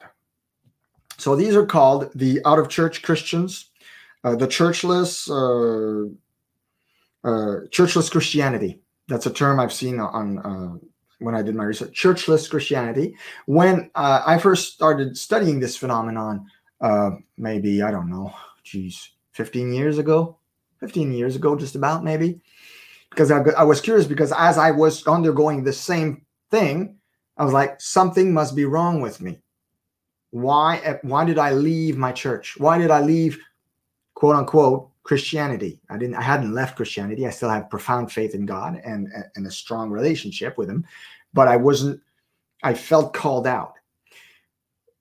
So 1.18 1.36
these 1.36 1.56
are 1.56 1.66
called 1.66 2.12
the 2.14 2.40
out 2.46 2.60
of 2.60 2.70
church 2.70 3.02
christians 3.02 3.70
uh, 4.24 4.36
the 4.36 4.48
churchless, 4.48 5.30
uh, 5.30 6.14
uh, 7.24 7.68
churchless 7.70 8.12
Christianity. 8.12 8.82
That's 9.08 9.26
a 9.26 9.34
term 9.34 9.60
I've 9.60 9.74
seen 9.74 10.00
on 10.00 10.40
uh, 10.40 10.78
when 11.20 11.36
I 11.36 11.42
did 11.42 11.56
my 11.56 11.64
research. 11.64 11.94
Churchless 11.94 12.50
Christianity. 12.50 13.16
When 13.46 13.90
uh, 13.96 14.24
I 14.26 14.38
first 14.38 14.74
started 14.74 15.18
studying 15.18 15.60
this 15.60 15.76
phenomenon, 15.76 16.46
uh, 16.82 17.12
maybe 17.38 17.82
I 17.82 17.92
don't 17.92 18.10
know, 18.10 18.34
geez, 18.64 19.12
15 19.32 19.74
years 19.74 19.98
ago, 19.98 20.38
15 20.80 21.12
years 21.12 21.36
ago, 21.36 21.56
just 21.56 21.76
about 21.76 22.04
maybe, 22.04 22.40
because 23.10 23.32
I, 23.32 23.42
I 23.58 23.64
was 23.64 23.82
curious 23.82 24.06
because 24.06 24.32
as 24.38 24.58
I 24.58 24.72
was 24.72 25.06
undergoing 25.08 25.64
the 25.64 25.74
same 25.74 26.26
thing, 26.52 26.98
I 27.38 27.44
was 27.44 27.54
like, 27.54 27.82
something 27.82 28.34
must 28.34 28.56
be 28.56 28.66
wrong 28.66 29.02
with 29.02 29.22
me. 29.22 29.40
Why? 30.32 31.00
Why 31.02 31.26
did 31.26 31.40
I 31.40 31.52
leave 31.52 31.98
my 31.98 32.12
church? 32.12 32.56
Why 32.60 32.78
did 32.78 32.92
I 32.92 33.02
leave, 33.02 33.40
quote 34.14 34.36
unquote, 34.36 34.92
Christianity? 35.10 35.82
I 35.90 35.98
didn't. 35.98 36.18
I 36.18 36.22
hadn't 36.22 36.54
left 36.54 36.76
Christianity. 36.76 37.26
I 37.26 37.32
still 37.32 37.50
have 37.50 37.68
profound 37.68 38.12
faith 38.12 38.36
in 38.36 38.46
God 38.46 38.80
and 38.86 39.08
and 39.36 39.48
a 39.48 39.50
strong 39.50 39.90
relationship 39.90 40.56
with 40.56 40.70
Him, 40.70 40.86
but 41.34 41.48
I 41.48 41.56
wasn't. 41.56 42.00
I 42.62 42.76
felt 42.76 43.16
called 43.16 43.48
out. 43.48 43.74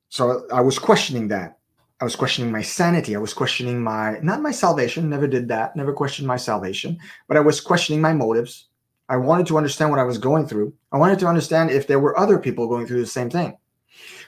So 0.09 0.47
I 0.51 0.63
was 0.63 0.79
questioning 0.79 1.29
that. 1.29 1.59
I 2.01 2.05
was 2.05 2.17
questioning 2.17 2.51
my 2.51 2.63
sanity. 2.63 3.15
I 3.15 3.19
was 3.19 3.35
questioning 3.35 3.83
my 3.83 4.19
not 4.23 4.41
my 4.41 4.51
salvation. 4.51 5.11
Never 5.11 5.27
did 5.27 5.47
that. 5.49 5.77
Never 5.77 5.93
questioned 5.93 6.27
my 6.27 6.39
salvation, 6.39 6.99
but 7.27 7.37
I 7.37 7.41
was 7.41 7.61
questioning 7.61 8.01
my 8.01 8.15
motives. 8.15 8.69
I 9.11 9.19
wanted 9.19 9.47
to 9.49 9.59
understand 9.59 9.91
what 9.91 10.01
I 10.01 10.05
was 10.05 10.17
going 10.17 10.47
through. 10.47 10.73
I 10.91 10.97
wanted 10.97 11.19
to 11.19 11.27
understand 11.27 11.71
if 11.71 11.87
there 11.87 12.01
were 12.01 12.19
other 12.19 12.39
people 12.39 12.67
going 12.67 12.87
through 12.87 13.03
the 13.03 13.17
same 13.19 13.29
thing. 13.29 13.59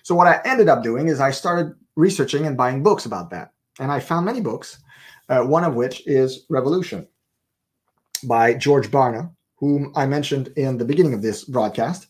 So 0.03 0.15
what 0.15 0.27
I 0.27 0.43
ended 0.45 0.69
up 0.69 0.83
doing 0.83 1.09
is 1.09 1.21
I 1.21 1.31
started 1.31 1.75
researching 1.97 2.47
and 2.47 2.55
buying 2.55 2.83
books 2.83 3.07
about 3.07 3.31
that. 3.31 3.53
And 3.79 3.91
I 3.91 3.99
found 3.99 4.27
many 4.27 4.43
books, 4.43 4.77
uh, 5.31 5.43
one 5.43 5.65
of 5.65 5.75
which 5.75 6.07
is 6.07 6.45
Revolution 6.51 7.09
by 8.25 8.53
George 8.53 8.91
Barna, 8.91 9.31
whom 9.57 9.93
I 9.97 10.05
mentioned 10.05 10.49
in 10.57 10.77
the 10.77 10.85
beginning 10.85 11.15
of 11.15 11.23
this 11.23 11.45
broadcast. 11.45 12.09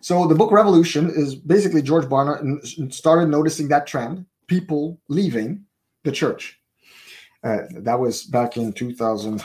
So 0.00 0.26
the 0.26 0.34
book 0.34 0.50
Revolution 0.50 1.10
is 1.10 1.36
basically 1.36 1.82
George 1.82 2.06
Barna 2.06 2.92
started 2.92 3.28
noticing 3.28 3.68
that 3.68 3.86
trend, 3.86 4.26
people 4.48 5.00
leaving 5.08 5.64
the 6.02 6.10
church. 6.10 6.58
Uh, 7.44 7.58
that 7.70 8.00
was 8.00 8.24
back 8.24 8.56
in 8.56 8.72
2000, 8.72 9.42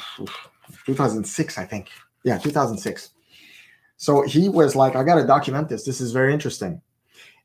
2006, 0.86 1.58
I 1.58 1.66
think 1.66 1.90
yeah 2.24 2.38
2006 2.38 3.12
so 3.98 4.22
he 4.24 4.50
was 4.50 4.76
like 4.76 4.96
i 4.96 5.04
got 5.04 5.16
to 5.16 5.26
document 5.26 5.70
this 5.70 5.84
this 5.84 6.02
is 6.02 6.12
very 6.12 6.34
interesting 6.34 6.82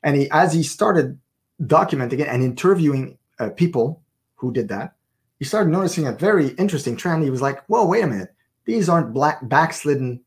and 0.03 0.15
he 0.15 0.29
as 0.31 0.53
he 0.53 0.63
started 0.63 1.17
documenting 1.63 2.19
it 2.19 2.27
and 2.27 2.43
interviewing 2.43 3.17
uh, 3.39 3.49
people 3.49 4.01
who 4.35 4.51
did 4.51 4.67
that 4.67 4.94
he 5.39 5.45
started 5.45 5.69
noticing 5.69 6.07
a 6.07 6.11
very 6.11 6.49
interesting 6.51 6.95
trend 6.95 7.23
he 7.23 7.29
was 7.29 7.41
like 7.41 7.63
whoa 7.65 7.85
wait 7.85 8.03
a 8.03 8.07
minute 8.07 8.33
these 8.65 8.89
aren't 8.89 9.13
black 9.13 9.39
backslidden 9.47 10.21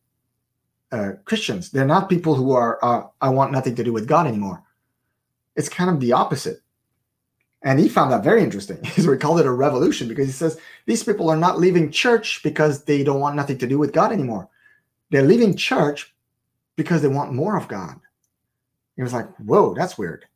uh, 0.92 1.12
christians 1.24 1.70
they're 1.70 1.84
not 1.84 2.08
people 2.08 2.34
who 2.34 2.52
are 2.52 2.78
uh, 2.82 3.02
i 3.20 3.28
want 3.28 3.52
nothing 3.52 3.74
to 3.74 3.84
do 3.84 3.92
with 3.92 4.08
god 4.08 4.26
anymore 4.26 4.62
it's 5.56 5.68
kind 5.68 5.90
of 5.90 6.00
the 6.00 6.12
opposite 6.12 6.60
and 7.62 7.80
he 7.80 7.88
found 7.88 8.12
that 8.12 8.24
very 8.24 8.42
interesting. 8.42 8.78
So 8.98 9.12
he 9.12 9.18
called 9.18 9.40
it 9.40 9.46
a 9.46 9.50
revolution 9.50 10.08
because 10.08 10.26
he 10.26 10.32
says 10.32 10.60
these 10.86 11.02
people 11.02 11.28
are 11.28 11.36
not 11.36 11.58
leaving 11.58 11.90
church 11.90 12.42
because 12.42 12.84
they 12.84 13.02
don't 13.02 13.20
want 13.20 13.36
nothing 13.36 13.58
to 13.58 13.66
do 13.66 13.78
with 13.78 13.92
God 13.92 14.12
anymore. 14.12 14.48
They're 15.10 15.22
leaving 15.22 15.56
church 15.56 16.14
because 16.76 17.02
they 17.02 17.08
want 17.08 17.32
more 17.32 17.56
of 17.56 17.68
God. 17.68 17.98
He 18.96 19.02
was 19.02 19.12
like, 19.12 19.28
whoa, 19.36 19.74
that's 19.74 19.98
weird. 19.98 20.26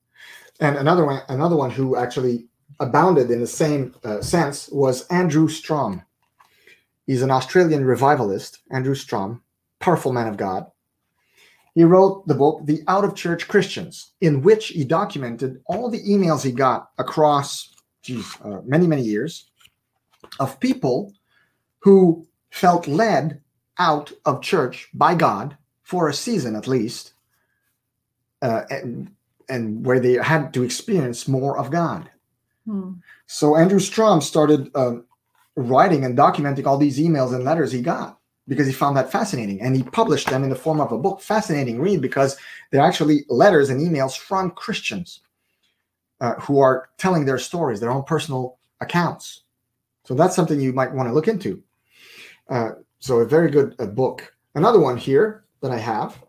And 0.61 0.77
another 0.77 1.05
one, 1.05 1.23
another 1.29 1.57
one 1.57 1.71
who 1.71 1.97
actually 1.97 2.47
abounded 2.83 3.31
in 3.31 3.41
the 3.41 3.47
same 3.47 3.95
uh, 4.05 4.21
sense 4.21 4.69
was 4.69 5.07
Andrew 5.09 5.49
Strom. 5.49 6.03
He's 7.07 7.23
an 7.23 7.31
Australian 7.31 7.85
revivalist, 7.85 8.61
Andrew 8.71 8.95
Strom, 8.95 9.43
powerful 9.81 10.13
man 10.13 10.29
of 10.29 10.37
God. 10.37 10.67
He 11.75 11.85
wrote 11.85 12.27
the 12.29 12.35
book, 12.35 12.61
The 12.65 12.83
Out 12.87 13.05
of 13.05 13.15
Church 13.15 13.49
Christians, 13.49 14.13
in 14.21 14.43
which 14.43 14.69
he 14.69 14.85
documented 14.85 15.63
all 15.67 15.89
the 15.89 16.03
emails 16.03 16.45
he 16.45 16.53
got 16.53 16.91
across 16.99 17.75
geez, 18.03 18.37
uh, 18.45 18.61
many, 18.65 18.87
many 18.87 19.03
years 19.03 19.51
of 20.39 20.61
people 20.61 21.13
who 21.81 22.27
felt 22.51 22.87
led 22.87 23.41
out 23.79 24.13
of 24.27 24.43
church 24.43 24.89
by 24.93 25.15
God 25.15 25.57
for 25.83 26.09
a 26.09 26.15
season 26.15 26.55
at 26.57 26.69
least, 26.69 27.15
uh, 28.43 28.63
and, 28.71 29.11
and 29.49 29.85
where 29.85 30.01
they 30.01 30.15
had 30.15 30.53
to 30.55 30.63
experience 30.63 31.27
more 31.27 31.59
of 31.59 31.71
God. 31.71 32.11
Hmm. 32.67 32.93
So 33.27 33.57
Andrew 33.57 33.81
Strom 33.81 34.21
started 34.21 34.71
uh, 34.75 34.97
writing 35.57 36.05
and 36.05 36.17
documenting 36.17 36.67
all 36.67 36.79
these 36.79 36.99
emails 36.99 37.35
and 37.35 37.45
letters 37.45 37.73
he 37.73 37.83
got 37.83 38.19
because 38.49 38.67
he 38.67 38.73
found 38.73 38.97
that 38.97 39.13
fascinating. 39.13 39.61
And 39.61 39.77
he 39.77 39.83
published 39.83 40.29
them 40.29 40.45
in 40.45 40.51
the 40.51 40.57
form 40.57 40.81
of 40.81 40.93
a 40.93 40.99
book 40.99 41.21
fascinating 41.21 41.81
read 41.81 42.01
because 42.01 42.37
they're 42.71 42.83
actually 42.83 43.25
letters 43.29 43.71
and 43.71 43.81
emails 43.81 44.17
from 44.17 44.51
christians 44.53 45.21
uh, 46.21 46.35
who 46.35 46.61
are 46.61 46.89
telling 46.99 47.25
their 47.25 47.39
stories 47.39 47.81
their 47.81 47.91
own 47.91 48.05
personal 48.05 48.59
accounts. 48.81 49.43
So 50.05 50.15
that's 50.15 50.37
something 50.37 50.61
you 50.61 50.73
might 50.73 50.93
want 50.93 51.09
to 51.09 51.13
look 51.13 51.29
into. 51.29 51.63
Uh, 52.49 52.71
so 52.99 53.19
a 53.19 53.27
very 53.27 53.51
good 53.51 53.75
uh, 53.79 53.87
book. 53.87 54.35
Another 54.55 54.79
one 54.79 54.97
here 54.97 55.45
that 55.63 55.71
i 55.71 55.79
have 55.79 56.21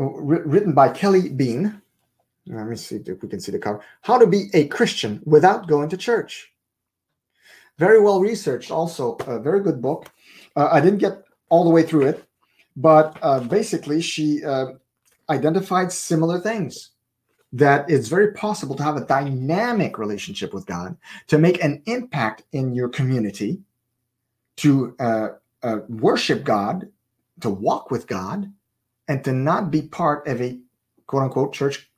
uh, 0.00 0.04
written 0.04 0.72
by 0.72 0.88
kelly 0.88 1.28
bean 1.28 1.80
let 2.46 2.66
me 2.66 2.76
see 2.76 2.96
if 2.96 3.22
we 3.22 3.28
can 3.28 3.40
see 3.40 3.52
the 3.52 3.58
cover. 3.58 3.80
How 4.02 4.18
to 4.18 4.26
be 4.26 4.50
a 4.52 4.66
christian 4.68 5.22
without 5.24 5.66
going 5.66 5.88
to 5.90 5.96
church. 5.96 6.52
Very 7.78 8.00
well 8.00 8.20
researched 8.20 8.70
also 8.70 9.16
a 9.26 9.38
very 9.38 9.60
good 9.60 9.82
book. 9.82 10.10
Uh, 10.54 10.68
I 10.70 10.80
didn't 10.80 10.98
get 10.98 11.24
all 11.48 11.64
the 11.64 11.70
way 11.70 11.82
through 11.82 12.06
it, 12.06 12.24
but 12.76 13.18
uh, 13.22 13.40
basically, 13.40 14.00
she 14.00 14.44
uh, 14.44 14.66
identified 15.28 15.90
similar 15.92 16.40
things. 16.40 16.90
That 17.52 17.88
it's 17.88 18.08
very 18.08 18.32
possible 18.32 18.74
to 18.74 18.82
have 18.82 18.96
a 18.96 19.04
dynamic 19.04 19.96
relationship 19.96 20.52
with 20.52 20.66
God, 20.66 20.96
to 21.28 21.38
make 21.38 21.62
an 21.62 21.82
impact 21.86 22.42
in 22.50 22.74
your 22.74 22.88
community, 22.88 23.60
to 24.56 24.96
uh, 24.98 25.28
uh, 25.62 25.78
worship 25.88 26.42
God, 26.42 26.88
to 27.42 27.50
walk 27.50 27.92
with 27.92 28.08
God, 28.08 28.52
and 29.06 29.22
to 29.24 29.32
not 29.32 29.70
be 29.70 29.82
part 29.82 30.26
of 30.26 30.42
a 30.42 30.58
quote 31.06 31.22
unquote 31.22 31.52
church 31.52 31.88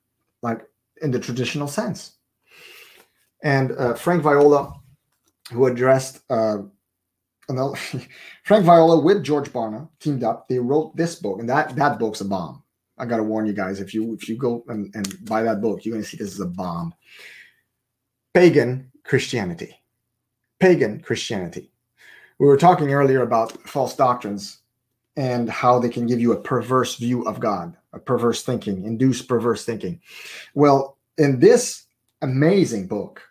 like 0.42 0.62
in 1.02 1.10
the 1.10 1.20
traditional 1.20 1.68
sense. 1.68 2.16
And 3.42 3.72
uh, 3.72 3.94
Frank 3.94 4.22
Viola, 4.22 4.72
who 5.52 5.66
addressed 5.66 6.20
and 7.48 7.78
Frank 8.44 8.64
Viola 8.64 9.00
with 9.00 9.22
George 9.22 9.52
Barna 9.52 9.88
teamed 10.00 10.24
up. 10.24 10.48
They 10.48 10.58
wrote 10.58 10.96
this 10.96 11.16
book, 11.16 11.38
and 11.40 11.48
that 11.48 11.76
that 11.76 11.98
book's 11.98 12.20
a 12.20 12.24
bomb. 12.24 12.62
I 12.98 13.04
gotta 13.06 13.22
warn 13.22 13.46
you 13.46 13.52
guys: 13.52 13.80
if 13.80 13.94
you 13.94 14.14
if 14.14 14.28
you 14.28 14.36
go 14.36 14.64
and, 14.68 14.92
and 14.94 15.24
buy 15.24 15.42
that 15.42 15.60
book, 15.60 15.84
you're 15.84 15.94
gonna 15.94 16.04
see 16.04 16.16
this 16.16 16.32
is 16.32 16.40
a 16.40 16.46
bomb. 16.46 16.94
Pagan 18.34 18.90
Christianity, 19.04 19.74
pagan 20.60 21.00
Christianity. 21.00 21.70
We 22.38 22.46
were 22.46 22.58
talking 22.58 22.92
earlier 22.92 23.22
about 23.22 23.52
false 23.66 23.96
doctrines 23.96 24.58
and 25.16 25.48
how 25.48 25.78
they 25.78 25.88
can 25.88 26.06
give 26.06 26.20
you 26.20 26.32
a 26.32 26.40
perverse 26.40 26.96
view 26.96 27.22
of 27.22 27.40
God, 27.40 27.74
perverse 28.04 28.42
thinking, 28.42 28.84
induce 28.84 29.22
perverse 29.22 29.64
thinking. 29.64 30.00
Well, 30.54 30.98
in 31.18 31.40
this 31.40 31.84
amazing 32.22 32.86
book, 32.88 33.22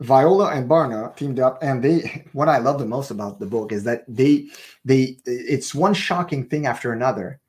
Viola 0.00 0.50
and 0.50 0.68
Barna 0.68 1.16
teamed 1.16 1.40
up, 1.40 1.58
and 1.62 1.82
they. 1.82 2.24
What 2.32 2.48
I 2.48 2.58
love 2.58 2.78
the 2.78 2.86
most 2.86 3.10
about 3.10 3.40
the 3.40 3.46
book 3.46 3.72
is 3.72 3.84
that 3.84 4.04
they, 4.08 4.48
they, 4.84 5.16
it's 5.24 5.74
one 5.74 5.94
shocking 5.94 6.46
thing 6.46 6.66
after 6.66 6.92
another, 6.92 7.40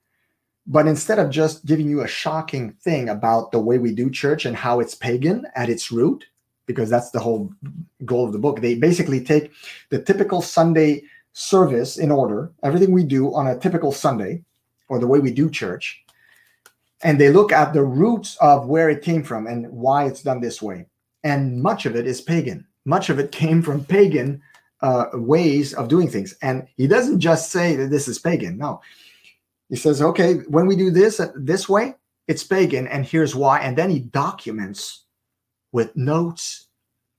but 0.65 0.87
instead 0.87 1.19
of 1.19 1.29
just 1.29 1.65
giving 1.65 1.89
you 1.89 2.01
a 2.01 2.07
shocking 2.07 2.71
thing 2.71 3.09
about 3.09 3.51
the 3.51 3.59
way 3.59 3.77
we 3.77 3.93
do 3.93 4.09
church 4.09 4.45
and 4.45 4.55
how 4.55 4.79
it's 4.79 4.95
pagan 4.95 5.45
at 5.55 5.69
its 5.69 5.91
root, 5.91 6.25
because 6.65 6.89
that's 6.89 7.11
the 7.11 7.19
whole 7.19 7.51
goal 8.05 8.25
of 8.25 8.33
the 8.33 8.39
book, 8.39 8.61
they 8.61 8.75
basically 8.75 9.23
take 9.23 9.51
the 9.89 10.01
typical 10.01 10.41
Sunday 10.41 11.03
service 11.33 11.97
in 11.97 12.11
order, 12.11 12.51
everything 12.63 12.91
we 12.91 13.03
do 13.03 13.33
on 13.33 13.47
a 13.47 13.57
typical 13.57 13.91
Sunday, 13.91 14.43
or 14.89 14.99
the 14.99 15.07
way 15.07 15.19
we 15.19 15.31
do 15.31 15.49
church, 15.49 16.03
and 17.03 17.19
they 17.19 17.29
look 17.29 17.51
at 17.51 17.73
the 17.73 17.83
roots 17.83 18.37
of 18.41 18.67
where 18.67 18.89
it 18.89 19.03
came 19.03 19.23
from 19.23 19.47
and 19.47 19.69
why 19.71 20.05
it's 20.05 20.23
done 20.23 20.41
this 20.41 20.61
way 20.61 20.87
and 21.27 21.61
much 21.61 21.85
of 21.85 21.95
it 21.95 22.07
is 22.07 22.21
pagan. 22.21 22.65
Much 22.85 23.09
of 23.09 23.19
it 23.19 23.31
came 23.31 23.61
from 23.61 23.83
pagan 23.83 24.41
uh, 24.81 25.07
ways 25.13 25.73
of 25.73 25.89
doing 25.89 26.09
things. 26.09 26.35
And 26.41 26.67
he 26.77 26.87
doesn't 26.87 27.19
just 27.19 27.51
say 27.51 27.75
that 27.75 27.89
this 27.89 28.07
is 28.07 28.19
pagan. 28.19 28.57
No, 28.57 28.81
he 29.69 29.75
says, 29.75 30.01
okay, 30.01 30.35
when 30.47 30.67
we 30.67 30.75
do 30.75 30.89
this 30.89 31.19
uh, 31.19 31.31
this 31.35 31.67
way, 31.67 31.95
it's 32.27 32.43
pagan, 32.43 32.87
and 32.87 33.05
here's 33.05 33.35
why. 33.35 33.59
And 33.59 33.77
then 33.77 33.89
he 33.89 33.99
documents 33.99 35.03
with 35.71 35.95
notes, 35.95 36.67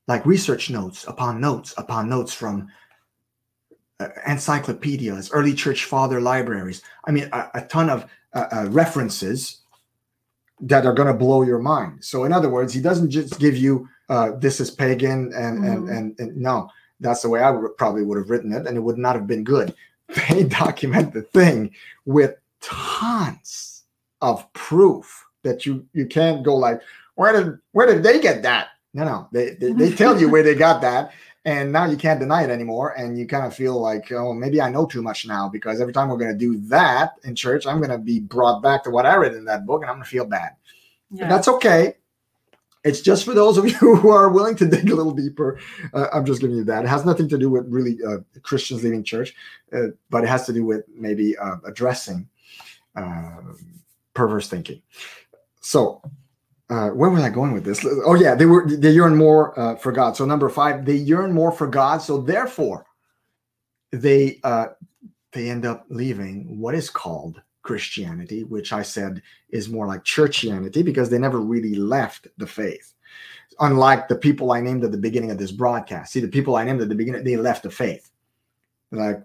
like 0.06 0.24
research 0.24 0.70
notes 0.70 1.04
upon 1.06 1.40
notes 1.40 1.74
upon 1.76 2.08
notes 2.08 2.32
from 2.32 2.68
uh, 4.00 4.08
encyclopedias, 4.26 5.30
early 5.32 5.54
church 5.54 5.84
father 5.84 6.20
libraries. 6.20 6.82
I 7.06 7.10
mean, 7.10 7.28
a, 7.32 7.50
a 7.54 7.62
ton 7.62 7.90
of 7.90 8.06
uh, 8.34 8.46
uh 8.52 8.66
references 8.70 9.60
that 10.60 10.86
are 10.86 10.92
going 10.92 11.08
to 11.08 11.14
blow 11.14 11.42
your 11.42 11.58
mind. 11.58 12.04
So, 12.04 12.24
in 12.24 12.32
other 12.32 12.48
words, 12.48 12.72
he 12.72 12.80
doesn't 12.80 13.10
just 13.10 13.38
give 13.38 13.56
you 13.56 13.88
uh, 14.08 14.32
this 14.38 14.58
is 14.60 14.70
pagan 14.70 15.32
and, 15.34 15.64
and 15.64 15.86
Mhm. 15.86 15.96
and 15.96 16.20
and 16.20 16.36
no. 16.36 16.70
That's 17.00 17.22
the 17.22 17.28
way 17.28 17.40
i 17.40 17.50
would, 17.50 17.76
probably 17.76 18.02
would 18.02 18.18
have 18.18 18.30
written 18.30 18.52
it 18.52 18.66
and 18.66 18.76
it 18.76 18.80
would 18.80 18.98
not 18.98 19.14
have 19.16 19.26
been 19.26 19.44
good. 19.44 19.74
They 20.30 20.44
document 20.44 21.12
the 21.12 21.22
thing 21.22 21.74
with 22.06 22.36
tons 22.60 23.84
of 24.20 24.50
proof 24.52 25.26
that 25.44 25.64
you 25.66 25.86
you 25.92 26.06
can't 26.06 26.42
go 26.42 26.56
like 26.56 26.80
where 27.14 27.32
did 27.32 27.58
where 27.72 27.86
did 27.86 28.02
they 28.02 28.18
get 28.20 28.42
that? 28.42 28.68
No 28.94 29.04
no. 29.04 29.28
They 29.32 29.50
they, 29.50 29.72
they 29.72 29.90
tell 29.94 30.18
you 30.20 30.28
where 30.28 30.42
they 30.42 30.54
got 30.54 30.80
that 30.80 31.12
and 31.48 31.72
now 31.72 31.84
you 31.92 31.96
can't 31.96 32.20
deny 32.20 32.42
it 32.44 32.50
anymore 32.50 32.88
and 32.98 33.18
you 33.18 33.26
kind 33.26 33.46
of 33.46 33.54
feel 33.62 33.76
like 33.80 34.06
oh 34.12 34.32
maybe 34.34 34.60
i 34.60 34.68
know 34.74 34.84
too 34.86 35.02
much 35.02 35.20
now 35.26 35.48
because 35.56 35.80
every 35.80 35.92
time 35.94 36.08
we're 36.08 36.22
going 36.24 36.36
to 36.38 36.44
do 36.48 36.58
that 36.68 37.12
in 37.24 37.34
church 37.34 37.66
i'm 37.66 37.78
going 37.82 37.90
to 37.98 37.98
be 38.12 38.18
brought 38.20 38.58
back 38.62 38.82
to 38.84 38.90
what 38.90 39.06
i 39.06 39.14
read 39.16 39.34
in 39.34 39.44
that 39.44 39.64
book 39.66 39.80
and 39.82 39.90
i'm 39.90 39.96
going 39.96 40.04
to 40.04 40.10
feel 40.10 40.26
bad 40.26 40.52
Yeah. 41.10 41.22
and 41.22 41.30
that's 41.32 41.48
okay. 41.48 41.94
It's 42.84 43.00
just 43.00 43.24
for 43.24 43.34
those 43.34 43.58
of 43.58 43.64
you 43.66 43.74
who 44.02 44.10
are 44.10 44.28
willing 44.30 44.56
to 44.56 44.66
dig 44.66 44.88
a 44.90 44.94
little 44.94 45.12
deeper. 45.12 45.58
Uh, 45.92 46.06
I'm 46.12 46.24
just 46.24 46.40
giving 46.40 46.56
you 46.56 46.64
that. 46.64 46.84
It 46.84 46.88
has 46.88 47.04
nothing 47.04 47.28
to 47.30 47.36
do 47.36 47.50
with 47.50 47.66
really 47.68 47.98
uh, 48.06 48.18
Christians 48.42 48.84
leaving 48.84 49.02
church, 49.02 49.34
uh, 49.72 49.88
but 50.10 50.22
it 50.24 50.28
has 50.28 50.46
to 50.46 50.52
do 50.52 50.64
with 50.64 50.84
maybe 50.94 51.36
uh, 51.36 51.56
addressing 51.66 52.28
uh, 52.94 53.42
perverse 54.14 54.48
thinking. 54.48 54.80
So, 55.60 56.00
uh, 56.70 56.90
where 56.90 57.10
was 57.10 57.22
I 57.22 57.30
going 57.30 57.52
with 57.52 57.64
this? 57.64 57.84
Oh 58.04 58.14
yeah, 58.14 58.34
they 58.34 58.46
were 58.46 58.66
they 58.68 58.90
yearn 58.90 59.16
more 59.16 59.58
uh, 59.58 59.76
for 59.76 59.90
God. 59.92 60.16
So 60.16 60.24
number 60.24 60.48
five, 60.48 60.84
they 60.84 60.96
yearn 60.96 61.32
more 61.32 61.50
for 61.50 61.66
God. 61.66 61.98
So 61.98 62.20
therefore, 62.20 62.84
they 63.90 64.40
uh, 64.44 64.68
they 65.32 65.48
end 65.48 65.64
up 65.64 65.86
leaving 65.88 66.58
what 66.60 66.74
is 66.74 66.90
called 66.90 67.40
Christianity, 67.62 68.44
which 68.44 68.72
I 68.72 68.82
said 68.82 69.22
is 69.50 69.68
more 69.68 69.86
like 69.86 70.04
churchianity 70.04 70.84
because 70.84 71.10
they 71.10 71.18
never 71.18 71.40
really 71.40 71.74
left 71.74 72.28
the 72.36 72.46
faith. 72.46 72.94
Unlike 73.60 74.08
the 74.08 74.16
people 74.16 74.52
I 74.52 74.60
named 74.60 74.84
at 74.84 74.92
the 74.92 74.98
beginning 74.98 75.30
of 75.30 75.38
this 75.38 75.52
broadcast. 75.52 76.12
See, 76.12 76.20
the 76.20 76.28
people 76.28 76.56
I 76.56 76.64
named 76.64 76.80
at 76.80 76.88
the 76.88 76.94
beginning, 76.94 77.24
they 77.24 77.36
left 77.36 77.64
the 77.64 77.70
faith. 77.70 78.10
Like, 78.92 79.22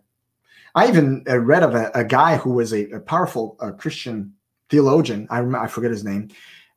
I 0.75 0.87
even 0.87 1.23
uh, 1.29 1.37
read 1.37 1.61
of 1.61 1.75
a, 1.75 1.91
a 1.93 2.03
guy 2.03 2.37
who 2.37 2.53
was 2.53 2.73
a, 2.73 2.89
a 2.91 2.99
powerful 2.99 3.55
uh, 3.59 3.71
Christian 3.71 4.33
theologian. 4.69 5.27
I 5.29 5.37
remember, 5.37 5.59
I 5.59 5.67
forget 5.67 5.91
his 5.91 6.03
name, 6.03 6.29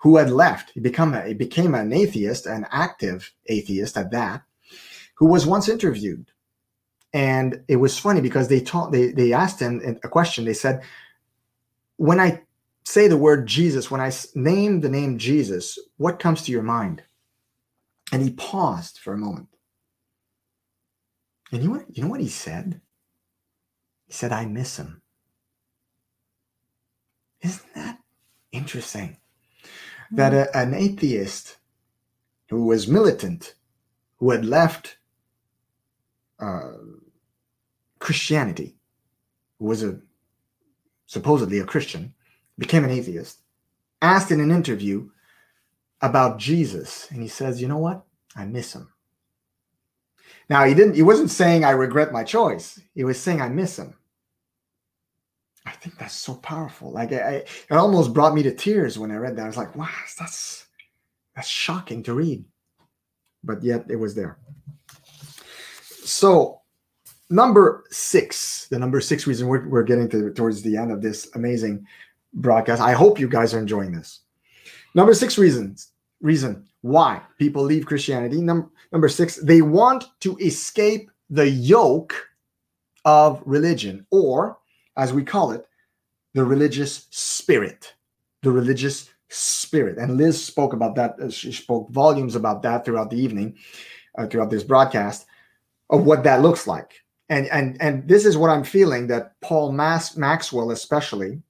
who 0.06 0.18
had 0.18 0.30
left. 0.30 0.70
He 0.70 0.78
become 0.78 1.14
a, 1.14 1.26
he 1.26 1.34
became 1.34 1.74
an 1.74 1.92
atheist, 1.92 2.46
an 2.46 2.64
active 2.70 3.32
atheist 3.46 3.96
at 3.96 4.12
that, 4.12 4.44
who 5.16 5.26
was 5.26 5.44
once 5.44 5.68
interviewed, 5.68 6.30
and 7.12 7.64
it 7.66 7.74
was 7.74 7.98
funny 7.98 8.20
because 8.20 8.46
they 8.46 8.60
taught 8.60 8.92
they 8.92 9.10
they 9.10 9.32
asked 9.32 9.58
him 9.58 9.98
a 10.04 10.08
question. 10.08 10.44
They 10.44 10.54
said, 10.54 10.84
"When 11.96 12.20
I 12.20 12.42
say 12.84 13.08
the 13.08 13.16
word 13.16 13.48
Jesus, 13.48 13.90
when 13.90 14.00
I 14.00 14.12
name 14.36 14.80
the 14.80 14.88
name 14.88 15.18
Jesus, 15.18 15.76
what 15.96 16.20
comes 16.20 16.42
to 16.42 16.52
your 16.52 16.62
mind?" 16.62 17.02
And 18.12 18.22
he 18.22 18.30
paused 18.30 18.98
for 18.98 19.12
a 19.12 19.18
moment. 19.18 19.48
And 21.50 21.64
you 21.64 21.68
know 21.70 21.84
you 21.92 22.04
know 22.04 22.10
what 22.10 22.20
he 22.20 22.28
said? 22.28 22.80
He 24.06 24.12
said, 24.12 24.30
I 24.30 24.46
miss 24.46 24.76
him. 24.76 25.02
Isn't 27.42 27.74
that 27.74 27.98
interesting? 28.52 29.16
That 30.10 30.34
a- 30.34 30.56
an 30.56 30.74
atheist 30.74 31.56
who 32.48 32.64
was 32.66 32.88
militant, 32.88 33.54
who 34.18 34.30
had 34.30 34.44
left 34.44 34.98
uh, 36.38 36.72
Christianity, 37.98 38.76
who 39.58 39.66
was 39.66 39.82
a 39.82 40.00
supposedly 41.06 41.58
a 41.58 41.64
Christian, 41.64 42.14
became 42.58 42.84
an 42.84 42.90
atheist, 42.90 43.40
asked 44.02 44.30
in 44.30 44.40
an 44.40 44.50
interview 44.50 45.10
about 46.00 46.38
Jesus, 46.38 47.08
and 47.10 47.22
he 47.22 47.28
says, 47.28 47.60
"You 47.60 47.68
know 47.68 47.78
what? 47.78 48.04
I 48.36 48.44
miss 48.44 48.74
him." 48.74 48.92
Now 50.48 50.64
he 50.64 50.74
didn't. 50.74 50.94
He 50.94 51.02
wasn't 51.02 51.30
saying 51.30 51.64
I 51.64 51.70
regret 51.70 52.12
my 52.12 52.22
choice. 52.22 52.80
He 52.94 53.04
was 53.04 53.20
saying 53.20 53.40
I 53.40 53.48
miss 53.48 53.78
him. 53.78 53.94
I 55.66 55.72
think 55.72 55.98
that's 55.98 56.14
so 56.14 56.34
powerful. 56.36 56.92
Like 56.92 57.12
I, 57.12 57.16
I, 57.16 57.32
it 57.34 57.72
almost 57.72 58.14
brought 58.14 58.34
me 58.34 58.42
to 58.44 58.54
tears 58.54 58.98
when 58.98 59.10
I 59.10 59.16
read 59.16 59.36
that. 59.36 59.42
I 59.42 59.46
was 59.46 59.56
like, 59.56 59.74
"Wow, 59.74 59.88
that's 60.18 60.66
that's 61.34 61.48
shocking 61.48 62.02
to 62.04 62.14
read," 62.14 62.44
but 63.42 63.62
yet 63.62 63.84
it 63.90 63.96
was 63.96 64.14
there. 64.14 64.38
So, 66.04 66.60
number 67.30 67.84
six, 67.90 68.68
the 68.68 68.78
number 68.78 69.00
six 69.00 69.26
reason 69.26 69.48
we're, 69.48 69.68
we're 69.68 69.82
getting 69.82 70.08
to 70.10 70.32
towards 70.32 70.62
the 70.62 70.76
end 70.76 70.92
of 70.92 71.02
this 71.02 71.28
amazing 71.34 71.84
broadcast. 72.32 72.80
I 72.80 72.92
hope 72.92 73.18
you 73.18 73.28
guys 73.28 73.52
are 73.52 73.58
enjoying 73.58 73.90
this. 73.90 74.20
Number 74.94 75.14
six 75.14 75.36
reasons 75.36 75.92
reason 76.20 76.64
why 76.82 77.20
people 77.38 77.62
leave 77.62 77.86
Christianity. 77.86 78.40
Number 78.40 78.70
number 78.92 79.08
six, 79.08 79.36
they 79.36 79.62
want 79.62 80.04
to 80.20 80.36
escape 80.38 81.10
the 81.28 81.48
yoke 81.48 82.14
of 83.04 83.42
religion, 83.44 84.06
or 84.10 84.58
as 84.96 85.12
we 85.12 85.24
call 85.24 85.52
it, 85.52 85.66
the 86.34 86.44
religious 86.44 87.06
spirit. 87.10 87.94
The 88.42 88.50
religious 88.50 89.10
spirit. 89.28 89.98
And 89.98 90.16
Liz 90.16 90.42
spoke 90.42 90.72
about 90.72 90.94
that. 90.96 91.18
uh, 91.20 91.30
She 91.30 91.52
spoke 91.52 91.90
volumes 91.90 92.34
about 92.36 92.62
that 92.62 92.84
throughout 92.84 93.10
the 93.10 93.18
evening, 93.18 93.56
uh, 94.16 94.26
throughout 94.26 94.50
this 94.50 94.62
broadcast, 94.62 95.26
of 95.90 96.04
what 96.04 96.24
that 96.24 96.42
looks 96.42 96.66
like. 96.66 96.92
And 97.28 97.48
and 97.48 97.76
and 97.80 98.06
this 98.06 98.24
is 98.24 98.36
what 98.36 98.50
I'm 98.50 98.62
feeling 98.62 99.08
that 99.08 99.32
Paul 99.40 99.72
Mas- 99.72 100.16
Maxwell 100.16 100.70
especially 100.70 101.42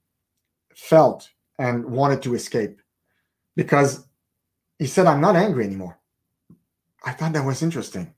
felt 0.75 1.29
and 1.59 1.85
wanted 1.85 2.23
to 2.23 2.35
escape 2.35 2.81
because 3.57 4.07
he 4.79 4.87
said, 4.87 5.07
I'm 5.07 5.21
not 5.21 5.37
angry 5.37 5.65
anymore. 5.65 5.99
I 7.05 7.13
thought 7.13 7.33
that 7.35 7.45
was 7.45 7.63
interesting. 7.63 8.15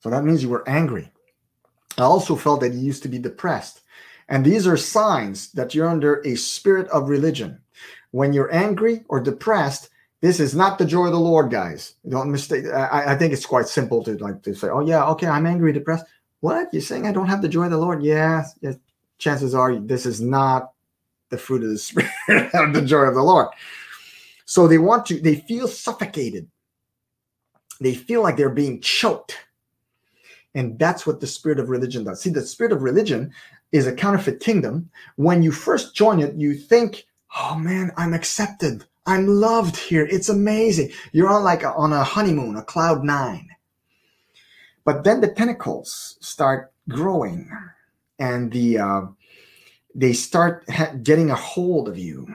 So 0.00 0.10
that 0.10 0.24
means 0.24 0.42
you 0.42 0.48
were 0.48 0.68
angry. 0.68 1.10
I 1.98 2.02
also 2.02 2.36
felt 2.36 2.60
that 2.60 2.72
he 2.72 2.78
used 2.78 3.02
to 3.02 3.08
be 3.08 3.18
depressed. 3.18 3.80
And 4.28 4.44
these 4.44 4.66
are 4.66 4.76
signs 4.76 5.52
that 5.52 5.74
you're 5.74 5.88
under 5.88 6.20
a 6.26 6.34
spirit 6.34 6.88
of 6.88 7.08
religion. 7.08 7.60
When 8.10 8.32
you're 8.32 8.52
angry 8.52 9.04
or 9.08 9.20
depressed, 9.20 9.90
this 10.20 10.40
is 10.40 10.54
not 10.54 10.78
the 10.78 10.84
joy 10.86 11.06
of 11.06 11.12
the 11.12 11.20
Lord, 11.20 11.50
guys. 11.50 11.94
Don't 12.08 12.30
mistake. 12.30 12.64
I, 12.66 13.12
I 13.12 13.16
think 13.16 13.32
it's 13.32 13.46
quite 13.46 13.68
simple 13.68 14.02
to 14.04 14.16
like 14.18 14.42
to 14.42 14.54
say, 14.54 14.68
"Oh 14.68 14.80
yeah, 14.80 15.04
okay, 15.10 15.26
I'm 15.26 15.46
angry, 15.46 15.72
depressed." 15.72 16.06
What 16.40 16.68
you're 16.72 16.82
saying? 16.82 17.06
I 17.06 17.12
don't 17.12 17.28
have 17.28 17.42
the 17.42 17.48
joy 17.48 17.64
of 17.64 17.70
the 17.70 17.76
Lord? 17.76 18.02
Yeah, 18.02 18.44
yes. 18.60 18.76
Chances 19.18 19.54
are 19.54 19.78
this 19.78 20.06
is 20.06 20.20
not 20.20 20.72
the 21.30 21.38
fruit 21.38 21.62
of 21.62 21.70
the 21.70 21.78
spirit 21.78 22.10
the 22.28 22.82
joy 22.84 23.02
of 23.02 23.14
the 23.14 23.22
Lord. 23.22 23.48
So 24.46 24.66
they 24.66 24.78
want 24.78 25.06
to. 25.06 25.20
They 25.20 25.36
feel 25.36 25.68
suffocated. 25.68 26.48
They 27.80 27.94
feel 27.94 28.22
like 28.22 28.36
they're 28.36 28.48
being 28.48 28.80
choked, 28.80 29.36
and 30.54 30.78
that's 30.78 31.06
what 31.06 31.20
the 31.20 31.26
spirit 31.26 31.58
of 31.58 31.68
religion 31.68 32.04
does. 32.04 32.22
See, 32.22 32.30
the 32.30 32.42
spirit 32.42 32.72
of 32.72 32.82
religion 32.82 33.32
is 33.72 33.86
a 33.86 33.94
counterfeit 33.94 34.40
kingdom. 34.40 34.90
When 35.16 35.42
you 35.42 35.52
first 35.52 35.94
join 35.94 36.20
it, 36.20 36.34
you 36.34 36.54
think, 36.54 37.06
"Oh 37.36 37.56
man, 37.58 37.92
I'm 37.96 38.14
accepted." 38.14 38.84
I'm 39.06 39.28
loved 39.28 39.76
here. 39.76 40.04
It's 40.10 40.28
amazing. 40.28 40.90
You're 41.12 41.28
on 41.28 41.44
like 41.44 41.62
a, 41.62 41.72
on 41.74 41.92
a 41.92 42.02
honeymoon, 42.02 42.56
a 42.56 42.62
cloud 42.62 43.04
nine. 43.04 43.48
But 44.84 45.04
then 45.04 45.20
the 45.20 45.28
tentacles 45.28 46.16
start 46.20 46.72
growing, 46.88 47.50
and 48.18 48.52
the 48.52 48.78
uh, 48.78 49.02
they 49.94 50.12
start 50.12 50.64
ha- 50.68 50.92
getting 51.02 51.30
a 51.30 51.34
hold 51.36 51.88
of 51.88 51.98
you, 51.98 52.34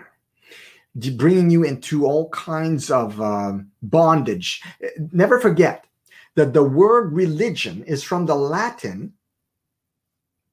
bringing 1.15 1.49
you 1.49 1.63
into 1.63 2.05
all 2.05 2.29
kinds 2.29 2.91
of 2.91 3.21
um, 3.21 3.71
bondage. 3.81 4.61
Never 5.11 5.39
forget 5.39 5.85
that 6.35 6.53
the 6.53 6.63
word 6.63 7.13
religion 7.13 7.83
is 7.83 8.03
from 8.03 8.25
the 8.25 8.35
Latin. 8.35 9.13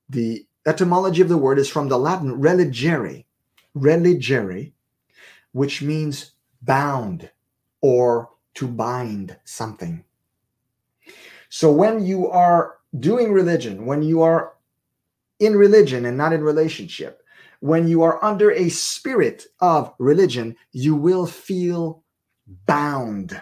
The 0.08 0.46
etymology 0.68 1.22
of 1.22 1.28
the 1.28 1.38
word 1.38 1.58
is 1.58 1.68
from 1.68 1.88
the 1.88 1.98
Latin 1.98 2.40
religere, 2.40 3.24
religere, 3.74 4.72
which 5.52 5.82
means 5.82 6.32
bound 6.62 7.30
or 7.80 8.30
to 8.54 8.68
bind 8.68 9.36
something. 9.44 10.04
So 11.48 11.72
when 11.72 12.04
you 12.04 12.28
are 12.28 12.76
doing 12.98 13.32
religion, 13.32 13.86
when 13.86 14.02
you 14.02 14.22
are 14.22 14.54
in 15.40 15.56
religion 15.56 16.04
and 16.04 16.16
not 16.18 16.32
in 16.32 16.42
relationship, 16.42 17.22
when 17.60 17.88
you 17.88 18.02
are 18.02 18.22
under 18.22 18.52
a 18.52 18.68
spirit 18.68 19.46
of 19.60 19.94
religion, 19.98 20.56
you 20.72 20.94
will 20.94 21.26
feel 21.26 22.02
bound. 22.66 23.40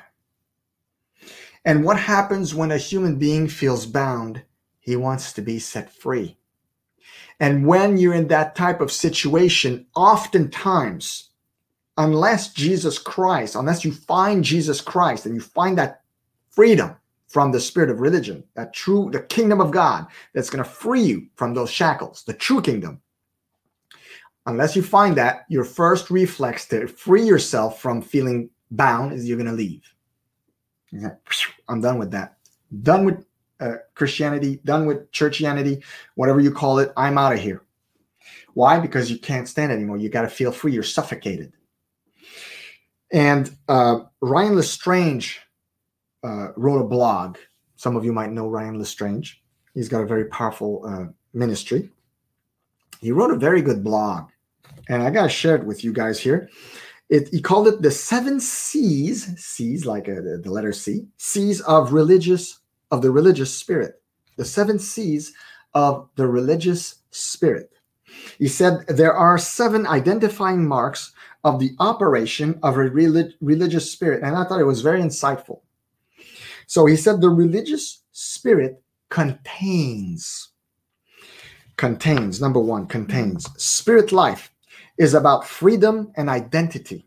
And 1.64 1.84
what 1.84 1.98
happens 1.98 2.54
when 2.54 2.70
a 2.70 2.78
human 2.78 3.18
being 3.18 3.48
feels 3.48 3.86
bound? 3.86 4.42
He 4.78 4.96
wants 4.96 5.32
to 5.32 5.42
be 5.42 5.58
set 5.58 5.92
free. 5.92 6.36
And 7.38 7.66
when 7.66 7.98
you're 7.98 8.14
in 8.14 8.28
that 8.28 8.54
type 8.54 8.80
of 8.80 8.90
situation, 8.90 9.86
oftentimes, 9.94 11.30
unless 11.98 12.52
Jesus 12.52 12.98
Christ, 12.98 13.54
unless 13.54 13.84
you 13.84 13.92
find 13.92 14.42
Jesus 14.42 14.80
Christ 14.80 15.26
and 15.26 15.34
you 15.34 15.40
find 15.40 15.76
that 15.76 16.02
freedom 16.50 16.96
from 17.28 17.52
the 17.52 17.60
spirit 17.60 17.90
of 17.90 18.00
religion, 18.00 18.44
that 18.54 18.72
true, 18.72 19.10
the 19.12 19.20
kingdom 19.20 19.60
of 19.60 19.70
God 19.70 20.06
that's 20.32 20.48
going 20.48 20.64
to 20.64 20.70
free 20.70 21.02
you 21.02 21.26
from 21.36 21.52
those 21.52 21.70
shackles, 21.70 22.22
the 22.24 22.32
true 22.32 22.62
kingdom. 22.62 23.02
Unless 24.46 24.76
you 24.76 24.82
find 24.82 25.16
that, 25.16 25.44
your 25.48 25.64
first 25.64 26.08
reflex 26.08 26.66
to 26.68 26.86
free 26.86 27.24
yourself 27.24 27.82
from 27.82 28.00
feeling 28.00 28.48
bound 28.70 29.12
is 29.12 29.28
you're 29.28 29.36
going 29.36 29.50
to 29.50 29.52
leave. 29.52 29.82
I'm 31.68 31.80
done 31.80 31.98
with 31.98 32.12
that. 32.12 32.38
Done 32.82 33.04
with 33.04 33.25
uh, 33.60 33.76
Christianity, 33.94 34.60
done 34.64 34.86
with 34.86 35.10
churchianity, 35.12 35.82
whatever 36.14 36.40
you 36.40 36.50
call 36.50 36.78
it. 36.78 36.92
I'm 36.96 37.18
out 37.18 37.32
of 37.32 37.40
here. 37.40 37.62
Why? 38.54 38.78
Because 38.78 39.10
you 39.10 39.18
can't 39.18 39.48
stand 39.48 39.72
anymore. 39.72 39.98
You 39.98 40.08
got 40.08 40.22
to 40.22 40.28
feel 40.28 40.52
free. 40.52 40.72
You're 40.72 40.82
suffocated. 40.82 41.52
And 43.12 43.54
uh, 43.68 44.00
Ryan 44.20 44.56
Lestrange 44.56 45.40
uh, 46.24 46.48
wrote 46.56 46.80
a 46.80 46.88
blog. 46.88 47.36
Some 47.76 47.96
of 47.96 48.04
you 48.04 48.12
might 48.12 48.32
know 48.32 48.48
Ryan 48.48 48.78
Lestrange. 48.78 49.42
He's 49.74 49.88
got 49.88 50.02
a 50.02 50.06
very 50.06 50.24
powerful 50.26 50.82
uh, 50.86 51.12
ministry. 51.34 51.90
He 53.00 53.12
wrote 53.12 53.30
a 53.30 53.36
very 53.36 53.60
good 53.60 53.84
blog, 53.84 54.30
and 54.88 55.02
I 55.02 55.10
got 55.10 55.24
to 55.24 55.28
share 55.28 55.54
it 55.54 55.66
with 55.66 55.84
you 55.84 55.92
guys 55.92 56.18
here. 56.18 56.48
It, 57.08 57.28
he 57.28 57.40
called 57.40 57.68
it 57.68 57.82
the 57.82 57.90
seven 57.90 58.40
C's, 58.40 59.38
C's 59.38 59.86
like 59.86 60.08
a, 60.08 60.18
uh, 60.18 60.36
the 60.42 60.50
letter 60.50 60.72
C, 60.72 61.06
C's 61.18 61.60
of 61.60 61.92
religious 61.92 62.58
of 62.90 63.02
the 63.02 63.10
religious 63.10 63.54
spirit, 63.54 64.00
the 64.36 64.44
seven 64.44 64.78
C's 64.78 65.32
of 65.74 66.08
the 66.16 66.26
religious 66.26 66.96
spirit. 67.10 67.70
He 68.38 68.48
said 68.48 68.86
there 68.88 69.14
are 69.14 69.38
seven 69.38 69.86
identifying 69.86 70.66
marks 70.66 71.12
of 71.44 71.58
the 71.60 71.72
operation 71.78 72.58
of 72.62 72.76
a 72.76 72.88
relig- 72.88 73.34
religious 73.40 73.90
spirit. 73.90 74.22
And 74.22 74.36
I 74.36 74.44
thought 74.44 74.60
it 74.60 74.64
was 74.64 74.80
very 74.80 75.00
insightful. 75.00 75.60
So 76.66 76.86
he 76.86 76.96
said 76.96 77.20
the 77.20 77.30
religious 77.30 78.02
spirit 78.12 78.82
contains, 79.10 80.50
contains, 81.76 82.40
number 82.40 82.60
one, 82.60 82.86
contains. 82.86 83.48
Spirit 83.62 84.10
life 84.12 84.50
is 84.98 85.14
about 85.14 85.46
freedom 85.46 86.12
and 86.16 86.28
identity. 86.28 87.05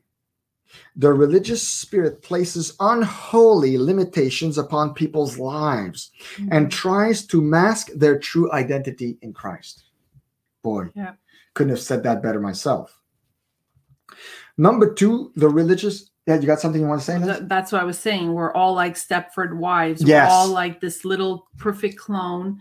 The 0.96 1.14
religious 1.14 1.68
spirit 1.68 2.22
places 2.22 2.76
unholy 2.80 3.78
limitations 3.78 4.58
upon 4.58 4.94
people's 4.94 5.38
lives 5.38 6.12
mm-hmm. 6.36 6.50
and 6.52 6.72
tries 6.72 7.26
to 7.28 7.42
mask 7.42 7.90
their 7.96 8.20
true 8.20 8.52
identity 8.52 9.18
in 9.22 9.34
Christ. 9.34 9.84
Boy, 10.62 10.88
yeah. 10.96 11.14
couldn't 11.54 11.72
have 11.72 11.80
said 11.80 12.04
that 12.04 12.22
better 12.22 12.40
myself. 12.40 13.00
Number 14.58 14.94
two, 14.94 15.32
the 15.36 15.50
religious. 15.50 16.10
Yeah, 16.28 16.40
you 16.40 16.46
got 16.46 16.60
something 16.60 16.82
you 16.82 16.88
want 16.88 17.02
to 17.02 17.06
say? 17.06 17.18
Liz? 17.18 17.40
That's 17.44 17.72
what 17.72 17.82
I 17.82 17.86
was 17.86 17.98
saying. 17.98 18.34
We're 18.34 18.54
all 18.54 18.76
like 18.76 18.96
Stepford 18.96 19.56
wives. 19.56 20.04
Yes. 20.04 20.30
We're 20.30 20.34
all 20.34 20.48
like 20.50 20.80
this 20.80 21.04
little 21.04 21.48
perfect 21.58 21.98
clone 21.98 22.60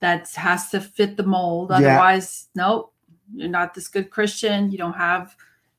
that 0.00 0.28
has 0.34 0.70
to 0.70 0.80
fit 0.80 1.16
the 1.16 1.22
mold. 1.22 1.72
Otherwise, 1.72 2.48
yeah. 2.54 2.62
nope, 2.62 2.92
you're 3.34 3.48
not 3.48 3.74
this 3.74 3.88
good 3.88 4.10
Christian. 4.10 4.70
You 4.70 4.78
don't 4.78 4.96
have 4.96 5.34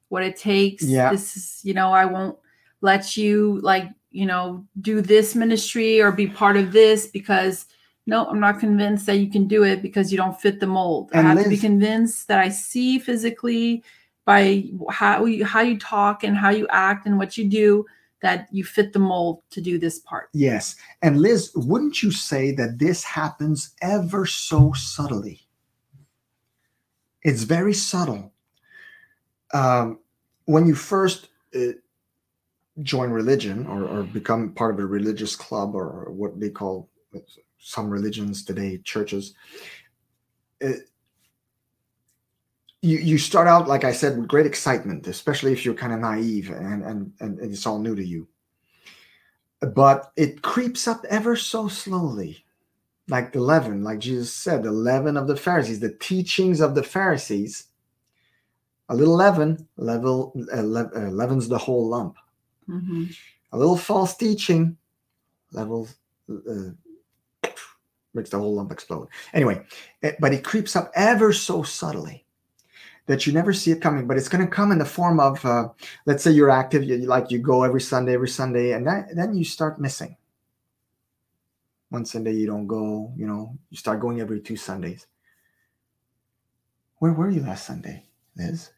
what 0.09 0.23
it 0.23 0.37
takes. 0.37 0.83
Yeah. 0.83 1.11
This 1.11 1.35
is, 1.35 1.61
you 1.63 1.73
know, 1.73 1.91
I 1.91 2.05
won't 2.05 2.37
let 2.81 3.17
you 3.17 3.59
like, 3.61 3.89
you 4.11 4.25
know, 4.25 4.65
do 4.81 5.01
this 5.01 5.35
ministry 5.35 6.01
or 6.01 6.11
be 6.11 6.27
part 6.27 6.57
of 6.57 6.71
this 6.71 7.07
because 7.07 7.65
no, 8.05 8.25
I'm 8.25 8.39
not 8.39 8.59
convinced 8.59 9.05
that 9.07 9.17
you 9.17 9.29
can 9.29 9.47
do 9.47 9.63
it 9.63 9.81
because 9.81 10.11
you 10.11 10.17
don't 10.17 10.39
fit 10.39 10.61
the 10.61 10.67
mold. 10.67 11.09
And 11.13 11.27
I 11.27 11.31
have 11.31 11.37
Liz, 11.37 11.45
to 11.45 11.49
be 11.49 11.57
convinced 11.57 12.27
that 12.29 12.39
I 12.39 12.49
see 12.49 12.99
physically 12.99 13.83
by 14.23 14.63
how 14.89 15.25
you 15.25 15.45
how 15.45 15.61
you 15.61 15.77
talk 15.77 16.23
and 16.23 16.35
how 16.37 16.49
you 16.49 16.67
act 16.69 17.05
and 17.05 17.17
what 17.17 17.37
you 17.37 17.49
do 17.49 17.85
that 18.21 18.47
you 18.51 18.63
fit 18.63 18.93
the 18.93 18.99
mold 18.99 19.41
to 19.51 19.61
do 19.61 19.77
this 19.77 19.99
part. 19.99 20.29
Yes. 20.33 20.75
And 21.01 21.19
Liz, 21.19 21.51
wouldn't 21.55 22.01
you 22.01 22.11
say 22.11 22.51
that 22.53 22.79
this 22.79 23.03
happens 23.03 23.75
ever 23.81 24.25
so 24.25 24.73
subtly? 24.73 25.41
It's 27.23 27.43
very 27.43 27.73
subtle. 27.73 28.31
Um, 29.53 29.99
when 30.45 30.67
you 30.67 30.75
first 30.75 31.29
uh, 31.55 31.73
join 32.81 33.09
religion 33.09 33.65
or, 33.67 33.85
or 33.85 34.03
become 34.03 34.53
part 34.53 34.73
of 34.73 34.79
a 34.79 34.85
religious 34.85 35.35
club 35.35 35.75
or 35.75 36.11
what 36.11 36.39
they 36.39 36.49
call 36.49 36.89
some 37.59 37.89
religions 37.89 38.43
today, 38.43 38.77
churches, 38.83 39.33
it, 40.59 40.89
you 42.81 42.97
you 42.99 43.17
start 43.17 43.47
out 43.47 43.67
like 43.67 43.83
I 43.83 43.91
said 43.91 44.17
with 44.17 44.27
great 44.27 44.45
excitement, 44.45 45.07
especially 45.07 45.51
if 45.51 45.65
you're 45.65 45.73
kind 45.73 45.93
of 45.93 45.99
naive 45.99 46.51
and 46.51 46.83
and 46.83 47.13
and 47.19 47.39
it's 47.39 47.65
all 47.65 47.79
new 47.79 47.95
to 47.95 48.05
you. 48.05 48.27
But 49.59 50.11
it 50.15 50.43
creeps 50.43 50.87
up 50.87 51.03
ever 51.09 51.35
so 51.35 51.67
slowly, 51.67 52.45
like 53.07 53.33
the 53.33 53.41
leaven, 53.41 53.83
like 53.83 53.99
Jesus 53.99 54.31
said, 54.31 54.63
the 54.63 54.71
leaven 54.71 55.17
of 55.17 55.27
the 55.27 55.35
Pharisees, 55.35 55.79
the 55.79 55.93
teachings 55.93 56.61
of 56.61 56.75
the 56.75 56.83
Pharisees. 56.83 57.67
A 58.89 58.95
little 58.95 59.15
leaven 59.15 59.67
level 59.75 60.33
uh, 60.53 60.61
le- 60.61 60.91
uh, 60.95 61.09
leavens 61.09 61.47
the 61.47 61.57
whole 61.57 61.87
lump. 61.87 62.15
Mm-hmm. 62.69 63.05
A 63.51 63.57
little 63.57 63.77
false 63.77 64.15
teaching 64.15 64.77
levels 65.51 65.95
uh, 66.29 66.71
makes 68.13 68.29
the 68.29 68.39
whole 68.39 68.55
lump 68.55 68.71
explode. 68.71 69.07
Anyway, 69.33 69.61
it, 70.01 70.17
but 70.19 70.33
it 70.33 70.43
creeps 70.43 70.75
up 70.75 70.91
ever 70.95 71.33
so 71.33 71.63
subtly 71.63 72.25
that 73.07 73.25
you 73.25 73.33
never 73.33 73.53
see 73.53 73.71
it 73.71 73.81
coming, 73.81 74.05
but 74.05 74.17
it's 74.17 74.27
going 74.27 74.45
to 74.45 74.51
come 74.51 74.71
in 74.71 74.77
the 74.77 74.85
form 74.85 75.19
of, 75.19 75.43
uh, 75.45 75.69
let's 76.05 76.23
say 76.23 76.31
you're 76.31 76.49
active, 76.49 76.83
you, 76.83 76.97
like 76.97 77.31
you 77.31 77.39
go 77.39 77.63
every 77.63 77.81
Sunday, 77.81 78.13
every 78.13 78.27
Sunday, 78.27 78.73
and 78.73 78.85
that, 78.85 79.15
then 79.15 79.33
you 79.33 79.45
start 79.45 79.79
missing. 79.79 80.15
One 81.89 82.05
Sunday 82.05 82.33
you 82.33 82.47
don't 82.47 82.67
go, 82.67 83.13
you 83.15 83.25
know, 83.25 83.57
you 83.69 83.77
start 83.77 84.01
going 84.01 84.19
every 84.19 84.41
two 84.41 84.57
Sundays. 84.57 85.07
Where 86.97 87.13
were 87.13 87.29
you 87.29 87.41
last 87.41 87.65
Sunday, 87.65 88.03
Liz? 88.35 88.71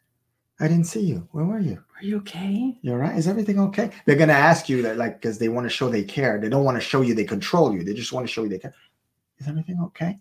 I 0.60 0.68
didn't 0.68 0.84
see 0.84 1.00
you. 1.00 1.26
Where 1.32 1.44
were 1.44 1.58
you? 1.58 1.82
Are 1.96 2.04
you 2.04 2.18
okay? 2.18 2.78
You're 2.82 2.98
right. 2.98 3.16
Is 3.16 3.26
everything 3.26 3.58
okay? 3.58 3.90
They're 4.04 4.16
gonna 4.16 4.34
ask 4.34 4.68
you 4.68 4.82
that, 4.82 4.98
like, 4.98 5.20
because 5.20 5.38
they 5.38 5.48
want 5.48 5.64
to 5.64 5.70
show 5.70 5.88
they 5.88 6.04
care. 6.04 6.38
They 6.38 6.48
don't 6.50 6.64
want 6.64 6.76
to 6.76 6.80
show 6.80 7.00
you 7.00 7.14
they 7.14 7.24
control 7.24 7.74
you. 7.74 7.82
They 7.82 7.94
just 7.94 8.12
want 8.12 8.26
to 8.26 8.32
show 8.32 8.42
you 8.42 8.50
they 8.50 8.58
care 8.58 8.74
is 9.40 9.48
everything 9.48 9.78
okay? 9.82 10.18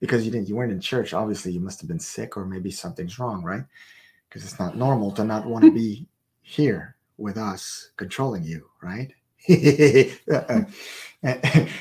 Because 0.00 0.24
you 0.24 0.32
didn't, 0.32 0.48
you 0.48 0.56
weren't 0.56 0.72
in 0.72 0.80
church. 0.80 1.12
Obviously, 1.12 1.52
you 1.52 1.60
must 1.60 1.80
have 1.80 1.88
been 1.88 2.00
sick, 2.00 2.36
or 2.36 2.46
maybe 2.46 2.70
something's 2.70 3.18
wrong, 3.18 3.42
right? 3.44 3.64
Because 4.28 4.44
it's 4.44 4.58
not 4.58 4.76
normal 4.76 5.12
to 5.12 5.24
not 5.24 5.46
want 5.46 5.64
to 5.64 5.70
be 5.74 6.06
here 6.42 6.96
with 7.18 7.36
us 7.36 7.90
controlling 7.96 8.42
you, 8.42 8.66
right? 8.82 9.12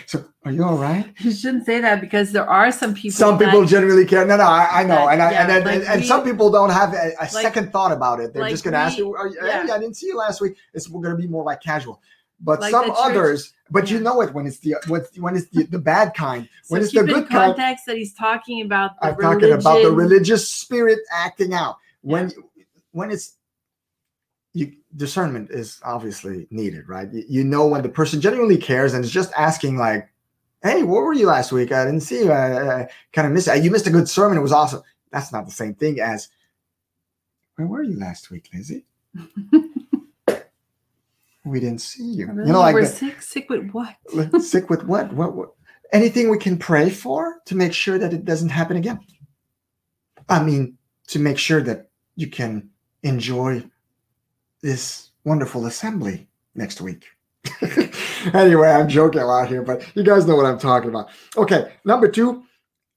so 0.05 0.25
are 0.45 0.51
you 0.51 0.63
all 0.63 0.77
right? 0.77 1.05
You 1.19 1.31
shouldn't 1.31 1.65
say 1.65 1.81
that 1.81 2.01
because 2.01 2.31
there 2.31 2.49
are 2.49 2.71
some 2.71 2.93
people. 2.93 3.17
Some 3.17 3.37
people 3.37 3.65
generally 3.65 4.05
care. 4.05 4.25
No, 4.25 4.37
no, 4.37 4.43
I, 4.43 4.81
I 4.81 4.83
know, 4.83 4.95
that, 4.95 5.13
and 5.13 5.21
I, 5.21 5.31
yeah, 5.31 5.55
and, 5.55 5.65
like 5.65 5.87
and, 5.87 6.01
we, 6.01 6.07
some 6.07 6.23
people 6.23 6.49
don't 6.49 6.69
have 6.69 6.93
a, 6.93 7.11
a 7.19 7.21
like, 7.21 7.29
second 7.29 7.71
thought 7.71 7.91
about 7.91 8.19
it. 8.19 8.33
They're 8.33 8.43
like 8.43 8.51
just 8.51 8.63
going 8.63 8.73
to 8.73 8.79
ask 8.79 8.97
you, 8.97 9.17
you 9.17 9.37
yeah. 9.43 9.63
"Hey, 9.63 9.71
I 9.71 9.79
didn't 9.79 9.95
see 9.95 10.07
you 10.07 10.17
last 10.17 10.41
week." 10.41 10.55
It's 10.73 10.87
going 10.87 11.03
to 11.03 11.15
be 11.15 11.27
more 11.27 11.43
like 11.43 11.61
casual. 11.61 12.01
But 12.41 12.61
like 12.61 12.71
some 12.71 12.91
others, 12.91 13.53
but 13.69 13.89
yeah. 13.89 13.97
you 13.97 14.03
know 14.03 14.21
it 14.21 14.33
when 14.33 14.47
it's 14.47 14.59
the 14.59 14.75
when 15.17 15.35
it's 15.35 15.49
the, 15.49 15.63
the 15.63 15.79
bad 15.79 16.13
kind. 16.13 16.47
So 16.63 16.73
when 16.73 16.81
it's 16.81 16.93
the 16.93 17.03
good 17.03 17.27
context 17.27 17.85
kind, 17.85 17.87
that 17.87 17.97
he's 17.97 18.13
talking 18.13 18.61
about. 18.61 18.91
I'm 19.01 19.15
religion. 19.15 19.49
talking 19.49 19.59
about 19.59 19.83
the 19.83 19.91
religious 19.91 20.49
spirit 20.49 20.99
acting 21.11 21.53
out. 21.53 21.77
When 22.01 22.31
when 22.91 23.11
it's 23.11 23.35
you, 24.53 24.73
discernment 24.95 25.51
is 25.51 25.79
obviously 25.83 26.47
needed, 26.49 26.87
right? 26.89 27.11
You, 27.11 27.23
you, 27.27 27.43
know 27.43 27.67
when 27.67 27.83
the 27.83 27.89
person 27.89 28.21
genuinely 28.21 28.57
cares 28.57 28.93
and 28.93 29.03
is 29.03 29.11
just 29.11 29.31
asking 29.37 29.77
like, 29.77 30.09
"Hey, 30.63 30.83
where 30.83 31.03
were 31.03 31.13
you 31.13 31.27
last 31.27 31.51
week? 31.51 31.71
I 31.71 31.85
didn't 31.85 32.01
see 32.01 32.23
you. 32.23 32.31
I, 32.31 32.81
I 32.81 32.89
kind 33.13 33.27
of 33.27 33.33
missed 33.33 33.47
it. 33.47 33.63
You 33.63 33.71
missed 33.71 33.87
a 33.87 33.91
good 33.91 34.09
sermon. 34.09 34.37
It 34.37 34.41
was 34.41 34.51
awesome." 34.51 34.81
That's 35.11 35.31
not 35.31 35.45
the 35.45 35.51
same 35.51 35.75
thing 35.75 35.99
as, 35.99 36.29
"Where 37.55 37.67
were 37.67 37.83
you 37.83 37.99
last 37.99 38.31
week, 38.31 38.49
Lizzie?" 38.53 38.85
we 41.45 41.59
didn't 41.59 41.81
see 41.81 42.03
you. 42.03 42.27
Really? 42.27 42.47
You 42.47 42.53
know, 42.53 42.59
like 42.59 42.73
we're 42.73 42.81
the, 42.81 42.87
sick. 42.87 43.21
Sick 43.21 43.49
with 43.49 43.69
what? 43.71 43.95
sick 44.41 44.69
with 44.69 44.83
what? 44.85 45.13
what? 45.13 45.35
What? 45.35 45.49
Anything 45.91 46.29
we 46.29 46.37
can 46.37 46.57
pray 46.57 46.89
for 46.89 47.41
to 47.45 47.55
make 47.55 47.73
sure 47.73 47.97
that 47.97 48.13
it 48.13 48.23
doesn't 48.25 48.49
happen 48.49 48.77
again. 48.77 48.99
I 50.27 50.43
mean, 50.43 50.77
to 51.07 51.17
make 51.17 51.39
sure 51.39 51.61
that 51.63 51.89
you 52.15 52.27
can 52.27 52.69
enjoy 53.01 53.63
this 54.61 55.11
wonderful 55.23 55.65
assembly 55.65 56.27
next 56.55 56.81
week. 56.81 57.05
anyway, 58.33 58.69
I'm 58.69 58.89
joking 58.89 59.21
a 59.21 59.25
lot 59.25 59.47
here, 59.47 59.61
but 59.61 59.85
you 59.95 60.03
guys 60.03 60.25
know 60.25 60.35
what 60.35 60.45
I'm 60.45 60.59
talking 60.59 60.89
about. 60.89 61.09
Okay, 61.37 61.73
number 61.85 62.07
two, 62.07 62.43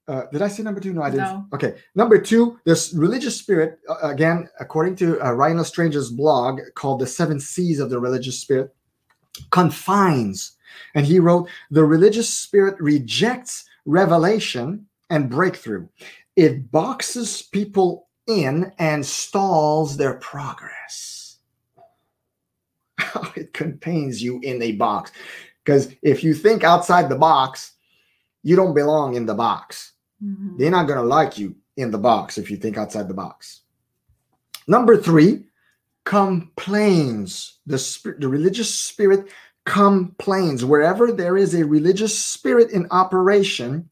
uh, 0.07 0.23
did 0.31 0.41
I 0.41 0.49
say 0.49 0.63
number 0.63 0.81
two? 0.81 0.93
No, 0.93 1.01
I 1.01 1.09
didn't. 1.09 1.25
No. 1.25 1.45
Okay. 1.53 1.75
Number 1.95 2.19
two, 2.19 2.59
this 2.65 2.93
religious 2.93 3.37
spirit, 3.37 3.79
uh, 3.87 4.09
again, 4.09 4.49
according 4.59 4.97
to 4.97 5.19
uh, 5.25 5.31
Ryan 5.31 5.57
Lestrange's 5.57 6.11
blog 6.11 6.59
called 6.75 6.99
The 6.99 7.07
Seven 7.07 7.39
C's 7.39 7.79
of 7.79 7.89
the 7.89 7.99
Religious 7.99 8.39
Spirit, 8.39 8.73
confines. 9.51 10.57
And 10.95 11.05
he 11.05 11.19
wrote, 11.19 11.49
The 11.71 11.85
religious 11.85 12.31
spirit 12.33 12.75
rejects 12.79 13.65
revelation 13.85 14.87
and 15.09 15.29
breakthrough. 15.29 15.87
It 16.35 16.69
boxes 16.71 17.41
people 17.41 18.07
in 18.27 18.73
and 18.79 19.05
stalls 19.05 19.95
their 19.95 20.15
progress. 20.15 21.22
It 23.35 23.53
contains 23.53 24.21
you 24.21 24.39
in 24.41 24.61
a 24.61 24.73
box. 24.73 25.11
Because 25.63 25.93
if 26.01 26.23
you 26.23 26.33
think 26.33 26.63
outside 26.63 27.09
the 27.09 27.15
box, 27.15 27.73
you 28.43 28.55
don't 28.55 28.73
belong 28.73 29.15
in 29.15 29.25
the 29.25 29.33
box. 29.33 29.93
Mm-hmm. 30.23 30.57
They're 30.57 30.71
not 30.71 30.87
going 30.87 30.99
to 30.99 31.05
like 31.05 31.37
you 31.37 31.55
in 31.77 31.91
the 31.91 31.97
box 31.97 32.37
if 32.37 32.51
you 32.51 32.57
think 32.57 32.77
outside 32.77 33.07
the 33.07 33.13
box. 33.13 33.61
Number 34.67 34.97
three, 34.97 35.45
complains. 36.03 37.59
The 37.65 37.77
spirit, 37.77 38.19
the 38.19 38.27
religious 38.27 38.73
spirit 38.73 39.29
complains. 39.65 40.65
Wherever 40.65 41.11
there 41.11 41.37
is 41.37 41.55
a 41.55 41.65
religious 41.65 42.17
spirit 42.17 42.71
in 42.71 42.87
operation, 42.91 43.89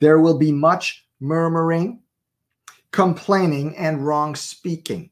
there 0.00 0.20
will 0.20 0.38
be 0.38 0.52
much 0.52 1.06
murmuring, 1.20 2.00
complaining, 2.90 3.76
and 3.76 4.06
wrong 4.06 4.34
speaking. 4.34 5.10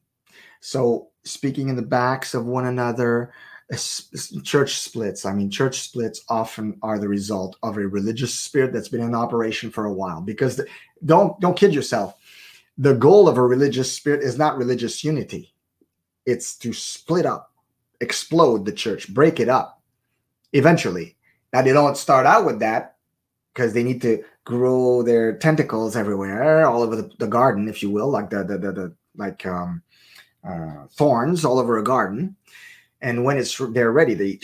So, 0.59 1.09
speaking 1.23 1.69
in 1.69 1.75
the 1.75 1.81
backs 1.81 2.33
of 2.33 2.45
one 2.45 2.65
another, 2.65 3.33
church 4.43 4.75
splits. 4.75 5.25
I 5.25 5.33
mean, 5.33 5.49
church 5.49 5.81
splits 5.81 6.21
often 6.29 6.77
are 6.81 6.99
the 6.99 7.07
result 7.07 7.57
of 7.63 7.77
a 7.77 7.87
religious 7.87 8.33
spirit 8.33 8.73
that's 8.73 8.89
been 8.89 9.01
in 9.01 9.15
operation 9.15 9.71
for 9.71 9.85
a 9.85 9.93
while. 9.93 10.21
Because 10.21 10.57
the, 10.57 10.67
don't 11.05 11.39
don't 11.39 11.57
kid 11.57 11.73
yourself. 11.73 12.15
The 12.77 12.93
goal 12.93 13.27
of 13.27 13.37
a 13.37 13.45
religious 13.45 13.91
spirit 13.91 14.23
is 14.23 14.37
not 14.37 14.57
religious 14.57 15.03
unity. 15.03 15.53
It's 16.25 16.55
to 16.57 16.73
split 16.73 17.25
up, 17.25 17.51
explode 18.01 18.65
the 18.65 18.71
church, 18.71 19.13
break 19.13 19.39
it 19.39 19.49
up. 19.49 19.81
Eventually, 20.53 21.17
now 21.51 21.61
they 21.61 21.73
don't 21.73 21.97
start 21.97 22.25
out 22.25 22.45
with 22.45 22.59
that 22.59 22.95
because 23.53 23.73
they 23.73 23.83
need 23.83 24.01
to 24.01 24.23
grow 24.45 25.03
their 25.03 25.37
tentacles 25.37 25.95
everywhere, 25.95 26.65
all 26.65 26.81
over 26.81 26.95
the, 26.95 27.11
the 27.19 27.27
garden, 27.27 27.67
if 27.67 27.81
you 27.81 27.89
will, 27.89 28.09
like 28.09 28.29
the 28.29 28.43
the 28.43 28.57
the, 28.57 28.71
the 28.71 28.95
like 29.15 29.45
um, 29.45 29.81
uh, 30.47 30.87
thorns 30.91 31.45
all 31.45 31.59
over 31.59 31.77
a 31.77 31.83
garden 31.83 32.35
and 33.03 33.23
when 33.23 33.37
it's 33.37 33.57
they're 33.57 33.91
ready, 33.91 34.15
they 34.15 34.39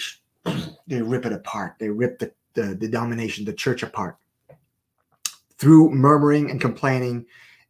they 0.88 1.02
rip 1.02 1.26
it 1.26 1.34
apart. 1.34 1.76
They 1.80 1.90
rip 1.90 2.20
the, 2.20 2.32
the, 2.54 2.76
the 2.76 2.90
domination, 2.90 3.46
the 3.46 3.54
church 3.54 3.82
apart 3.82 4.18
through 5.58 5.90
murmuring 5.92 6.52
and 6.52 6.62
complaining 6.62 7.26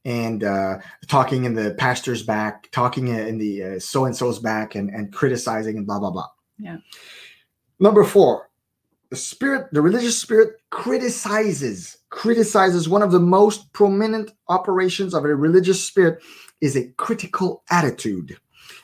and 0.06 0.44
uh, 0.44 0.78
talking 1.08 1.46
in 1.46 1.54
the 1.54 1.76
pastor's 1.76 2.24
back, 2.24 2.70
talking 2.72 3.08
in 3.10 3.38
the 3.38 3.80
so 3.80 4.06
and 4.06 4.16
so's 4.16 4.40
back, 4.40 4.76
and 4.76 4.90
and 4.90 5.14
criticizing 5.14 5.78
and 5.78 5.86
blah 5.86 6.00
blah 6.00 6.12
blah. 6.12 6.28
Yeah. 6.58 6.78
Number 7.80 8.04
four, 8.04 8.50
the 9.10 9.16
spirit, 9.16 9.72
the 9.72 9.82
religious 9.82 10.20
spirit 10.20 10.60
criticizes. 10.72 11.98
Criticizes 12.10 12.90
one 12.90 13.04
of 13.04 13.12
the 13.12 13.20
most 13.20 13.72
prominent 13.72 14.32
operations 14.48 15.14
of 15.14 15.24
a 15.26 15.36
religious 15.36 15.86
spirit 15.86 16.24
is 16.62 16.76
a 16.76 16.90
critical 16.92 17.64
attitude. 17.70 18.38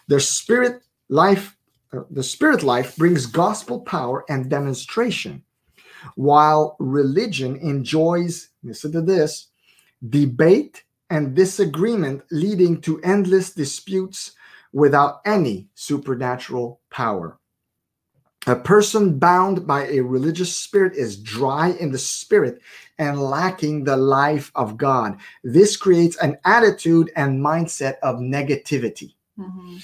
The 0.07 0.19
spirit 0.19 0.84
life 1.10 1.56
uh, 1.93 2.03
the 2.10 2.23
spirit 2.23 2.64
life 2.64 2.95
brings 2.97 3.26
gospel 3.26 3.80
power 3.80 4.26
and 4.30 4.49
demonstration, 4.49 5.43
while 6.15 6.76
religion 6.80 7.56
enjoys, 7.57 8.49
listen 8.64 8.91
to 8.91 9.02
this, 9.02 9.49
debate 10.10 10.84
and 11.10 11.35
disagreement 11.35 12.23
leading 12.31 12.81
to 12.81 12.99
endless 13.02 13.53
disputes 13.53 14.31
without 14.73 15.22
any 15.26 15.69
supernatural 15.76 16.81
power. 16.89 17.39
A 18.47 18.56
person 18.56 19.18
bound 19.18 19.65
by 19.65 19.88
a 19.88 20.02
religious 20.02 20.56
spirit 20.56 20.93
is 20.95 21.18
dry 21.18 21.69
in 21.80 21.91
the 21.91 21.97
spirit 21.97 22.61
and 22.97 23.22
lacking 23.22 23.84
the 23.84 23.97
life 23.97 24.51
of 24.55 24.77
God. 24.77 25.17
This 25.43 25.76
creates 25.76 26.17
an 26.17 26.38
attitude 26.45 27.11
and 27.15 27.43
mindset 27.43 27.95
of 28.01 28.17
negativity. 28.17 29.13
Mm-hmm 29.38 29.77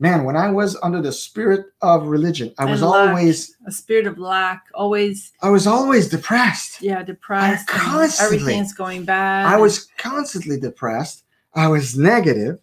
man, 0.00 0.24
when 0.24 0.34
I 0.34 0.50
was 0.50 0.76
under 0.82 1.00
the 1.00 1.12
spirit 1.12 1.66
of 1.82 2.06
religion, 2.06 2.52
I 2.58 2.64
was 2.64 2.82
lack, 2.82 3.08
always 3.08 3.56
a 3.66 3.70
spirit 3.70 4.06
of 4.06 4.18
lack, 4.18 4.66
always 4.74 5.32
I 5.42 5.50
was 5.50 5.66
always 5.66 6.08
depressed. 6.08 6.82
Yeah, 6.82 7.02
depressed. 7.02 7.68
Constantly, 7.68 8.38
everything's 8.38 8.72
going 8.72 9.04
bad. 9.04 9.46
I 9.46 9.58
was 9.58 9.88
constantly 9.98 10.58
depressed. 10.58 11.24
I 11.54 11.68
was 11.68 11.96
negative. 11.96 12.58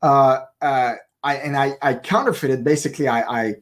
Uh, 0.00 0.44
uh, 0.62 0.94
I 1.22 1.36
and 1.36 1.56
I, 1.56 1.72
I 1.82 1.94
counterfeited. 1.94 2.64
Basically, 2.64 3.08
I, 3.08 3.22
I 3.22 3.54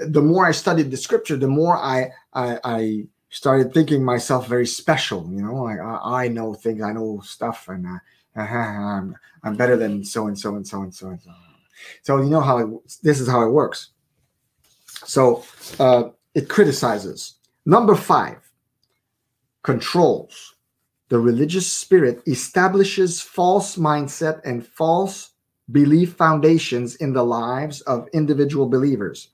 the 0.00 0.22
more 0.22 0.46
I 0.46 0.52
studied 0.52 0.90
the 0.90 0.96
scripture, 0.96 1.36
the 1.36 1.48
more 1.48 1.76
I, 1.76 2.10
I, 2.32 2.58
I 2.64 3.06
started 3.30 3.72
thinking 3.72 4.04
myself 4.04 4.46
very 4.46 4.66
special. 4.66 5.28
You 5.32 5.42
know, 5.42 5.62
like 5.62 5.80
I, 5.80 6.24
I 6.24 6.28
know 6.28 6.54
things, 6.54 6.82
I 6.82 6.92
know 6.92 7.20
stuff, 7.24 7.68
and 7.68 7.86
uh, 7.86 7.98
I'm, 8.40 9.16
I'm 9.42 9.56
better 9.56 9.76
than 9.76 10.04
so 10.04 10.26
and 10.26 10.38
so 10.38 10.56
and 10.56 10.66
so 10.66 10.82
and 10.82 10.94
so 10.94 11.08
and 11.08 11.20
so. 11.20 11.30
So 12.02 12.18
you 12.18 12.30
know 12.30 12.40
how 12.40 12.58
it, 12.58 12.68
this 13.02 13.20
is 13.20 13.28
how 13.28 13.42
it 13.42 13.50
works. 13.50 13.90
So 14.86 15.44
uh, 15.78 16.10
it 16.34 16.48
criticizes. 16.48 17.34
Number 17.66 17.94
five, 17.94 18.38
controls. 19.62 20.54
The 21.08 21.18
religious 21.18 21.66
spirit 21.66 22.22
establishes 22.26 23.20
false 23.20 23.76
mindset 23.76 24.40
and 24.44 24.66
false 24.66 25.30
belief 25.72 26.14
foundations 26.14 26.96
in 26.96 27.12
the 27.12 27.22
lives 27.22 27.80
of 27.82 28.08
individual 28.12 28.68
believers. 28.68 29.28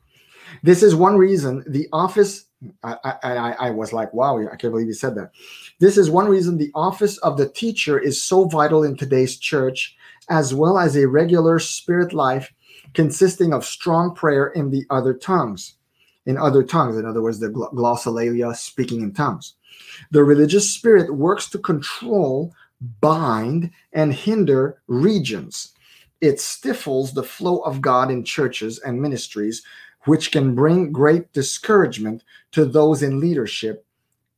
This 0.63 0.83
is 0.83 0.95
one 0.95 1.17
reason 1.17 1.65
the 1.67 1.89
office. 1.93 2.44
I, 2.83 2.97
I, 3.23 3.53
I 3.53 3.71
was 3.71 3.93
like, 3.93 4.13
wow, 4.15 4.39
I 4.39 4.57
can't 4.57 4.73
believe 4.73 4.87
you 4.87 4.95
said 4.95 5.15
that. 5.17 5.33
This 5.81 5.99
is 5.99 6.11
one 6.11 6.29
reason 6.29 6.57
the 6.57 6.73
office 6.75 7.19
of 7.19 7.37
the 7.37 7.49
teacher 7.49 7.99
is 7.99 8.23
so 8.23 8.45
vital 8.45 8.85
in 8.85 8.97
today's 8.97 9.39
church 9.39 9.97
as 10.29 10.55
well 10.55 10.79
as 10.79 10.97
a 10.97 11.09
regular 11.09 11.59
spirit 11.59 12.13
life 12.13 12.53
consisting 12.95 13.53
of 13.53 13.65
strong 13.65 14.15
prayer 14.15 14.49
in 14.49 14.71
the 14.71 14.85
other 14.91 15.15
tongues. 15.15 15.75
In 16.27 16.39
other 16.39 16.63
tongues, 16.63 16.97
in 16.97 17.05
other 17.05 17.21
words, 17.21 17.39
the 17.39 17.51
glossolalia, 17.51 18.57
speaking 18.57 19.03
in 19.03 19.13
tongues. 19.13 19.55
The 20.11 20.25
religious 20.25 20.73
spirit 20.73 21.15
works 21.15 21.51
to 21.51 21.59
control, 21.59 22.55
bind, 23.01 23.71
and 23.93 24.15
hinder 24.15 24.81
regions. 24.87 25.75
It 26.23 26.41
stifles 26.41 27.13
the 27.13 27.23
flow 27.23 27.59
of 27.59 27.83
God 27.83 28.11
in 28.11 28.25
churches 28.25 28.79
and 28.79 29.03
ministries, 29.03 29.63
which 30.05 30.31
can 30.31 30.55
bring 30.55 30.93
great 30.93 31.33
discouragement 31.33 32.23
to 32.53 32.65
those 32.65 33.03
in 33.03 33.21
leadership, 33.21 33.85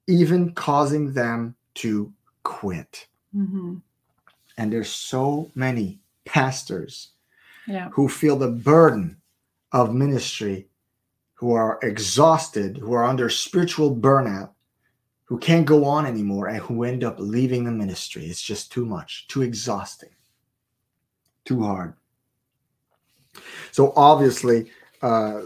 even 0.07 0.53
causing 0.53 1.13
them 1.13 1.55
to 1.75 2.13
quit. 2.43 3.07
Mm-hmm. 3.35 3.77
And 4.59 4.73
there's 4.73 4.89
so 4.89 5.51
many 5.55 5.99
pastors 6.25 7.11
yeah. 7.67 7.91
who 7.91 8.09
feel 8.09 8.37
the 8.37 8.51
burden 8.51 9.17
of 9.73 9.95
ministry, 9.95 10.67
who 11.35 11.53
are 11.53 11.79
exhausted, 11.83 12.79
who 12.79 12.93
are 12.93 13.05
under 13.05 13.29
spiritual 13.29 13.95
burnout, 13.95 14.51
who 15.25 15.39
can't 15.39 15.67
go 15.67 15.85
on 15.85 16.07
anymore, 16.07 16.47
and 16.47 16.59
who 16.59 16.85
end 16.85 17.03
up 17.03 17.17
leaving 17.19 17.65
the 17.65 17.73
ministry. 17.73 18.27
It's 18.27 18.41
just 18.41 18.71
too 18.71 18.87
much, 18.87 19.27
too 19.27 19.43
exhausting, 19.43 20.15
too 21.45 21.63
hard. 21.63 21.95
So 23.73 23.93
obviously, 23.97 24.71
uh, 25.03 25.41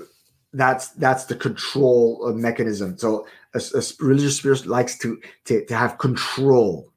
that's 0.52 0.89
that's 0.90 1.24
the 1.24 1.36
control 1.36 2.32
mechanism. 2.35 2.98
So 2.98 3.27
a, 3.55 3.60
a 3.74 3.82
religious 4.01 4.36
spirit 4.36 4.66
likes 4.66 4.98
to, 4.98 5.20
to 5.47 5.64
to 5.64 5.77
have 5.77 5.98
control, 5.98 6.93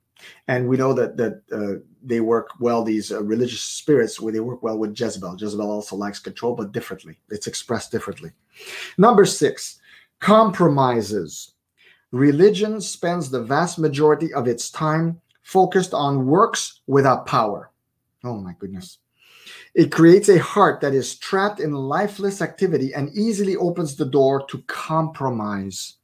and 0.48 0.68
we 0.68 0.78
know 0.78 0.94
that 0.94 1.18
that 1.18 1.42
uh, 1.52 1.80
they 2.04 2.20
work 2.20 2.50
well 2.60 2.84
these 2.84 3.12
uh, 3.12 3.24
religious 3.24 3.62
spirits 3.62 4.20
where 4.20 4.34
they 4.34 4.40
work 4.40 4.64
well 4.64 4.78
with 4.78 5.00
jezebel. 5.00 5.38
Jezebel 5.40 5.70
also 5.70 5.96
likes 5.96 6.20
control 6.20 6.56
but 6.56 6.72
differently. 6.72 7.18
It's 7.30 7.48
expressed 7.48 7.92
differently. 7.92 8.32
Number 8.98 9.26
six 9.26 9.80
compromises. 10.20 11.52
Religion 12.12 12.80
spends 12.80 13.32
the 13.32 13.42
vast 13.42 13.80
majority 13.80 14.32
of 14.36 14.48
its 14.48 14.70
time 14.70 15.20
focused 15.42 15.96
on 15.96 16.28
works 16.28 16.82
without 16.86 17.26
power. 17.26 17.72
Oh 18.24 18.38
my 18.38 18.54
goodness 18.60 19.00
it 19.76 19.92
creates 19.92 20.30
a 20.30 20.40
heart 20.40 20.82
that 20.82 20.94
is 20.94 21.16
trapped 21.16 21.60
in 21.60 21.74
lifeless 21.74 22.42
activity 22.42 22.94
and 22.94 23.10
easily 23.16 23.56
opens 23.56 23.96
the 23.96 24.06
door 24.06 24.46
to 24.48 24.62
compromise 24.64 25.96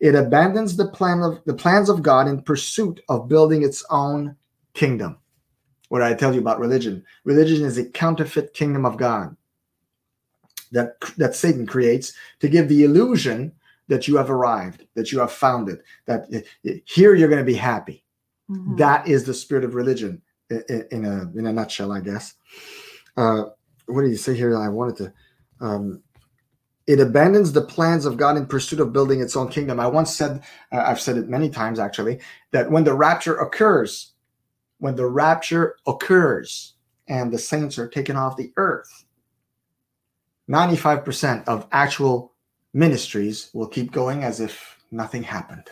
it 0.00 0.14
abandons 0.14 0.76
the 0.76 0.88
plan 0.88 1.20
of 1.20 1.40
the 1.44 1.54
plans 1.54 1.88
of 1.88 2.02
god 2.02 2.28
in 2.28 2.40
pursuit 2.42 3.00
of 3.08 3.28
building 3.28 3.62
its 3.62 3.84
own 3.90 4.36
kingdom 4.72 5.18
what 5.94 6.02
I 6.02 6.12
tell 6.12 6.34
you 6.34 6.40
about 6.40 6.58
religion. 6.58 7.04
Religion 7.22 7.64
is 7.64 7.78
a 7.78 7.84
counterfeit 7.84 8.52
kingdom 8.52 8.84
of 8.84 8.96
God 8.96 9.36
that 10.72 10.96
that 11.18 11.36
Satan 11.36 11.66
creates 11.66 12.12
to 12.40 12.48
give 12.48 12.68
the 12.68 12.82
illusion 12.82 13.52
that 13.86 14.08
you 14.08 14.16
have 14.16 14.28
arrived, 14.28 14.86
that 14.94 15.12
you 15.12 15.20
have 15.20 15.30
found 15.30 15.68
it, 15.68 15.84
that 16.06 16.26
here 16.84 17.14
you're 17.14 17.28
going 17.28 17.44
to 17.44 17.52
be 17.52 17.54
happy. 17.54 18.02
Mm-hmm. 18.50 18.74
That 18.74 19.06
is 19.06 19.22
the 19.22 19.34
spirit 19.34 19.62
of 19.62 19.76
religion 19.76 20.20
in, 20.50 20.86
in, 20.90 21.04
a 21.04 21.30
in 21.38 21.46
a 21.46 21.52
nutshell, 21.52 21.92
I 21.92 22.00
guess. 22.00 22.34
Uh, 23.16 23.44
what 23.86 24.02
did 24.02 24.10
you 24.10 24.16
say 24.16 24.34
here? 24.34 24.56
I 24.56 24.68
wanted 24.68 24.96
to. 24.96 25.12
Um, 25.60 26.02
it 26.86 27.00
abandons 27.00 27.52
the 27.52 27.62
plans 27.62 28.04
of 28.04 28.16
God 28.16 28.36
in 28.36 28.46
pursuit 28.46 28.80
of 28.80 28.92
building 28.92 29.20
its 29.20 29.36
own 29.36 29.48
kingdom. 29.48 29.80
I 29.80 29.86
once 29.86 30.14
said, 30.14 30.42
uh, 30.70 30.84
I've 30.86 31.00
said 31.00 31.16
it 31.16 31.28
many 31.28 31.48
times 31.48 31.78
actually, 31.78 32.20
that 32.50 32.70
when 32.70 32.84
the 32.84 32.94
rapture 32.94 33.36
occurs, 33.36 34.12
when 34.78 34.96
the 34.96 35.06
rapture 35.06 35.76
occurs 35.86 36.74
and 37.08 37.32
the 37.32 37.38
saints 37.38 37.78
are 37.78 37.88
taken 37.88 38.16
off 38.16 38.36
the 38.36 38.52
earth, 38.56 39.04
95% 40.50 41.48
of 41.48 41.66
actual 41.72 42.32
ministries 42.74 43.50
will 43.54 43.68
keep 43.68 43.92
going 43.92 44.24
as 44.24 44.40
if 44.40 44.78
nothing 44.90 45.22
happened. 45.22 45.68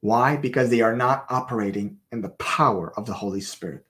Why? 0.00 0.36
Because 0.36 0.68
they 0.68 0.80
are 0.80 0.96
not 0.96 1.26
operating 1.30 1.98
in 2.10 2.20
the 2.20 2.30
power 2.30 2.92
of 2.98 3.06
the 3.06 3.14
Holy 3.14 3.40
Spirit. 3.40 3.86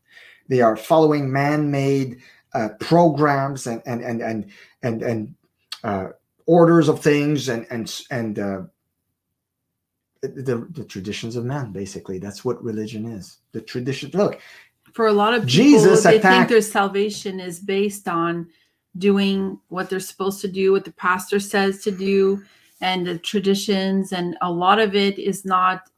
They 0.48 0.60
are 0.60 0.76
following 0.76 1.32
man-made 1.32 2.20
uh, 2.54 2.68
programs 2.80 3.66
and 3.66 3.82
and 3.84 4.00
and 4.02 4.22
and 4.22 4.50
and, 4.82 5.02
and 5.02 5.34
uh, 5.82 6.08
orders 6.46 6.88
of 6.88 7.00
things 7.00 7.48
and 7.48 7.66
and 7.70 8.02
and 8.10 8.38
uh, 8.38 8.62
the 10.22 10.66
the 10.70 10.84
traditions 10.84 11.36
of 11.36 11.44
men. 11.44 11.72
Basically, 11.72 12.18
that's 12.18 12.44
what 12.44 12.62
religion 12.62 13.06
is. 13.06 13.38
The 13.52 13.60
tradition. 13.60 14.10
Look, 14.14 14.40
For 14.92 15.06
a 15.06 15.12
lot 15.12 15.34
of 15.34 15.40
people, 15.40 15.50
Jesus 15.50 16.02
they 16.04 16.18
attacked- 16.18 16.34
think 16.34 16.48
their 16.48 16.60
salvation 16.60 17.40
is 17.40 17.60
based 17.60 18.08
on 18.08 18.48
doing 18.96 19.58
what 19.68 19.90
they're 19.90 19.98
supposed 20.00 20.40
to 20.40 20.48
do, 20.48 20.70
what 20.72 20.84
the 20.84 20.92
pastor 20.92 21.40
says 21.40 21.82
to 21.82 21.90
do, 21.90 22.42
and 22.80 23.04
the 23.06 23.18
traditions. 23.18 24.12
And 24.12 24.36
a 24.40 24.50
lot 24.50 24.78
of 24.78 24.94
it 24.94 25.18
is 25.18 25.44
not. 25.44 25.90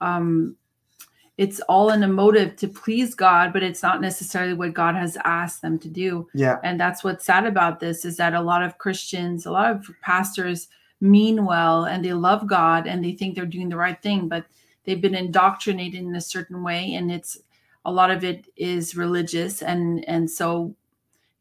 Um, 0.00 0.56
it's 1.38 1.60
all 1.60 1.90
in 1.90 2.02
a 2.02 2.08
motive 2.08 2.56
to 2.56 2.68
please 2.68 3.14
God, 3.14 3.52
but 3.52 3.62
it's 3.62 3.82
not 3.82 4.00
necessarily 4.00 4.54
what 4.54 4.74
God 4.74 4.94
has 4.94 5.16
asked 5.24 5.62
them 5.62 5.78
to 5.78 5.88
do. 5.88 6.28
yeah, 6.34 6.58
and 6.62 6.78
that's 6.78 7.02
what's 7.02 7.24
sad 7.24 7.46
about 7.46 7.80
this 7.80 8.04
is 8.04 8.16
that 8.18 8.34
a 8.34 8.40
lot 8.40 8.62
of 8.62 8.78
christians 8.78 9.46
a 9.46 9.50
lot 9.50 9.70
of 9.70 9.86
pastors 10.02 10.68
mean 11.00 11.44
well 11.44 11.84
and 11.84 12.04
they 12.04 12.12
love 12.12 12.46
god 12.46 12.86
and 12.86 13.04
they 13.04 13.12
think 13.12 13.34
they're 13.34 13.46
doing 13.46 13.68
the 13.68 13.76
right 13.76 14.00
thing 14.02 14.28
but 14.28 14.44
they've 14.84 15.00
been 15.00 15.14
indoctrinated 15.14 16.00
in 16.00 16.14
a 16.14 16.20
certain 16.20 16.62
way 16.62 16.94
and 16.94 17.10
it's 17.10 17.38
a 17.84 17.92
lot 17.92 18.10
of 18.10 18.22
it 18.24 18.46
is 18.56 18.96
religious 18.96 19.62
and 19.62 20.04
and 20.08 20.30
so 20.30 20.74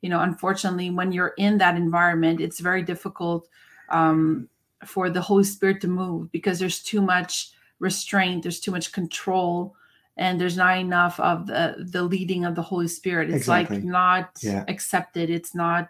you 0.01 0.09
know 0.09 0.21
unfortunately 0.21 0.89
when 0.89 1.11
you're 1.11 1.33
in 1.37 1.57
that 1.57 1.75
environment 1.75 2.41
it's 2.41 2.59
very 2.59 2.81
difficult 2.81 3.47
um, 3.89 4.47
for 4.85 5.09
the 5.09 5.21
holy 5.21 5.43
spirit 5.43 5.79
to 5.81 5.87
move 5.87 6.31
because 6.31 6.57
there's 6.57 6.81
too 6.81 7.01
much 7.01 7.51
restraint 7.79 8.41
there's 8.41 8.59
too 8.59 8.71
much 8.71 8.91
control 8.91 9.75
and 10.17 10.39
there's 10.39 10.57
not 10.57 10.77
enough 10.77 11.19
of 11.19 11.47
the 11.47 11.75
the 11.91 12.03
leading 12.03 12.45
of 12.45 12.55
the 12.55 12.61
holy 12.61 12.87
spirit 12.87 13.29
it's 13.29 13.37
Exactly. 13.47 13.77
like 13.77 13.85
not 13.85 14.29
Yeah. 14.41 14.65
accepted 14.67 15.29
it's 15.29 15.55
not 15.55 15.89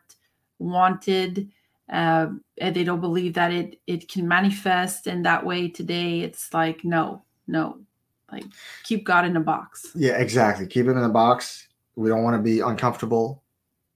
wanted 0.59 1.49
uh, 1.89 2.27
and 2.59 2.75
they 2.75 2.83
don't 2.83 3.01
believe 3.01 3.33
that 3.33 3.51
it 3.51 3.79
it 3.87 4.07
can 4.07 4.27
manifest 4.27 5.07
in 5.07 5.23
that 5.23 5.45
way 5.45 5.67
today 5.67 6.21
it's 6.21 6.53
like 6.53 6.83
no 6.85 7.23
no 7.47 7.79
like 8.31 8.45
keep 8.83 9.03
god 9.05 9.25
in 9.25 9.35
a 9.35 9.41
box 9.41 9.87
yeah, 9.95 10.13
exactly. 10.17 10.65
Keep 10.67 10.85
it 10.87 10.91
in 10.91 11.03
a 11.03 11.09
box. 11.09 11.67
We 11.97 12.07
don't 12.07 12.23
want 12.23 12.37
to 12.37 12.41
be 12.41 12.61
uncomfortable. 12.61 13.43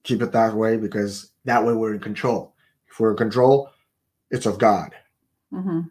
Keep 0.04 0.22
it 0.24 0.34
that 0.34 0.54
way 0.54 0.76
because 0.76 1.32
that 1.46 1.64
way 1.66 1.72
we're 1.74 1.94
in 1.94 2.02
control. 2.02 2.54
If 2.90 3.00
we're 3.00 3.12
in 3.12 3.18
control, 3.18 3.70
it's 4.32 4.46
of 4.46 4.58
God. 4.60 4.94
Mm-hmm. 5.54 5.82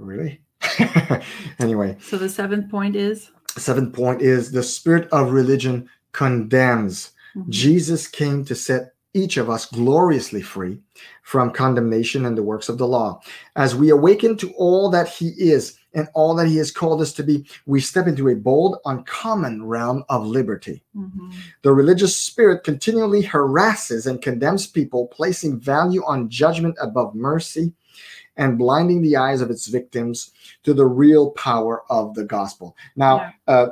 Really? 0.00 0.40
anyway, 1.58 1.96
so 2.00 2.16
the 2.16 2.28
seventh 2.28 2.70
point 2.70 2.96
is 2.96 3.30
seventh 3.56 3.94
point 3.94 4.22
is 4.22 4.50
the 4.50 4.62
spirit 4.62 5.08
of 5.12 5.32
religion 5.32 5.88
condemns. 6.12 7.12
Mhm. 7.36 7.48
Jesus 7.48 8.06
came 8.06 8.44
to 8.44 8.54
set 8.54 8.94
each 9.14 9.36
of 9.36 9.48
us 9.48 9.66
gloriously 9.66 10.42
free 10.42 10.80
from 11.22 11.52
condemnation 11.52 12.26
and 12.26 12.36
the 12.36 12.42
works 12.42 12.68
of 12.68 12.78
the 12.78 12.86
law. 12.86 13.20
As 13.54 13.74
we 13.74 13.90
awaken 13.90 14.36
to 14.38 14.52
all 14.56 14.90
that 14.90 15.08
He 15.08 15.28
is 15.38 15.78
and 15.94 16.08
all 16.14 16.34
that 16.34 16.48
He 16.48 16.56
has 16.56 16.72
called 16.72 17.00
us 17.00 17.12
to 17.14 17.22
be, 17.22 17.46
we 17.66 17.80
step 17.80 18.08
into 18.08 18.28
a 18.28 18.34
bold, 18.34 18.78
uncommon 18.84 19.64
realm 19.64 20.04
of 20.08 20.26
liberty. 20.26 20.82
Mhm. 20.96 21.32
The 21.62 21.72
religious 21.72 22.16
spirit 22.16 22.64
continually 22.64 23.22
harasses 23.22 24.06
and 24.06 24.20
condemns 24.20 24.66
people, 24.66 25.06
placing 25.06 25.60
value 25.60 26.02
on 26.04 26.28
judgment 26.28 26.76
above 26.80 27.14
mercy 27.14 27.72
and 28.36 28.58
blinding 28.58 29.02
the 29.02 29.16
eyes 29.16 29.40
of 29.40 29.50
its 29.50 29.66
victims 29.68 30.32
to 30.62 30.74
the 30.74 30.86
real 30.86 31.30
power 31.32 31.82
of 31.90 32.14
the 32.14 32.24
gospel. 32.24 32.76
Now, 32.96 33.16
Yeah. 33.16 33.32
uh, 33.46 33.66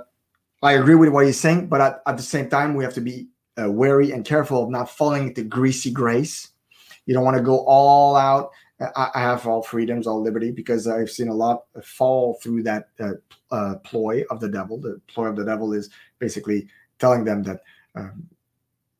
I 0.63 0.73
agree 0.75 0.95
with 0.95 1.09
what 1.09 1.27
he's 1.27 1.41
saying, 1.41 1.67
but 1.67 1.81
at, 1.81 2.03
at 2.07 2.17
the 2.17 2.23
same 2.23 2.49
time, 2.49 2.75
we 2.75 2.85
have 2.85 2.95
to 2.95 3.01
be 3.01 3.29
uh, 3.61 3.71
wary 3.71 4.13
and 4.13 4.25
careful 4.25 4.63
of 4.63 4.71
not 4.71 4.89
falling 4.89 5.29
into 5.29 5.43
greasy 5.43 5.91
grace. 5.91 6.49
You 7.05 7.15
don't 7.15 7.25
want 7.25 7.37
to 7.37 7.43
go 7.43 7.65
all 7.67 8.15
out. 8.15 8.51
I, 8.97 9.11
I 9.15 9.21
have 9.21 9.47
all 9.47 9.63
freedoms, 9.63 10.07
all 10.07 10.23
liberty, 10.23 10.51
because 10.53 10.87
I've 10.87 11.11
seen 11.11 11.29
a 11.29 11.35
lot 11.35 11.65
fall 11.83 12.39
through 12.43 12.63
that 12.63 12.89
uh, 13.01 13.13
uh, 13.51 13.75
ploy 13.77 14.25
of 14.31 14.41
the 14.41 14.49
devil. 14.49 14.79
The 14.79 15.01
ploy 15.09 15.27
of 15.27 15.37
the 15.37 15.45
devil 15.45 15.73
is 15.73 15.91
basically 16.19 16.69
telling 16.99 17.25
them 17.25 17.43
that, 17.43 17.61
um, 17.97 18.29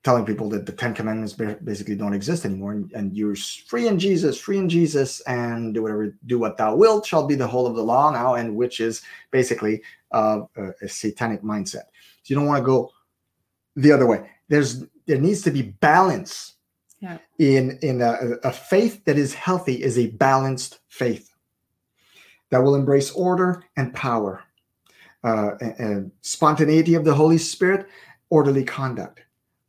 telling 0.03 0.25
people 0.27 0.49
that 0.49 0.67
the 0.67 0.73
Ten 0.73 0.95
Commandments 0.95 1.33
basically 1.33 1.95
don't 1.95 2.13
exist 2.13 2.45
anymore, 2.45 2.73
and, 2.73 2.93
and 2.93 3.17
you're 3.17 3.37
free 3.37 3.87
in 3.87 3.99
Jesus, 3.99 4.39
free 4.39 4.59
in 4.59 4.69
Jesus, 4.69 5.21
and 5.23 5.75
do 5.75 5.83
whatever, 5.83 6.17
do 6.27 6.39
what 6.39 6.57
thou 6.57 6.75
wilt, 6.75 7.07
shall 7.07 7.27
be 7.27 7.37
the 7.37 7.47
whole 7.47 7.67
of 7.69 7.77
the 7.77 7.83
law 7.85 8.11
now, 8.11 8.35
and 8.35 8.57
which 8.57 8.81
is 8.81 9.03
basically 9.31 9.81
uh, 10.11 10.41
a, 10.57 10.89
satanic 10.89 11.43
mindset. 11.43 11.87
So 12.23 12.27
you 12.27 12.37
don't 12.37 12.47
want 12.47 12.63
to 12.63 12.67
go 12.67 12.91
the 13.77 13.93
other 13.93 14.07
way. 14.07 14.29
There's 14.49 14.85
there 15.07 15.21
needs 15.21 15.43
to 15.43 15.51
be 15.51 15.63
balance 15.63 16.55
Yeah. 17.01 17.19
in 17.39 17.79
in 17.83 18.03
a, 18.03 18.39
a 18.45 18.53
faith 18.53 19.05
that 19.05 19.19
is 19.19 19.35
healthy 19.35 19.83
is 19.83 19.99
a 19.99 20.09
balanced 20.09 20.81
faith 20.89 21.31
that 22.51 22.63
will 22.63 22.75
embrace 22.75 23.11
order 23.13 23.65
and 23.77 23.95
power, 23.95 24.43
uh, 25.25 25.53
and, 25.61 25.75
and 25.79 26.13
spontaneity 26.23 26.95
of 26.95 27.05
the 27.05 27.15
Holy 27.15 27.39
Spirit, 27.39 27.87
orderly 28.31 28.65
conduct. 28.65 29.23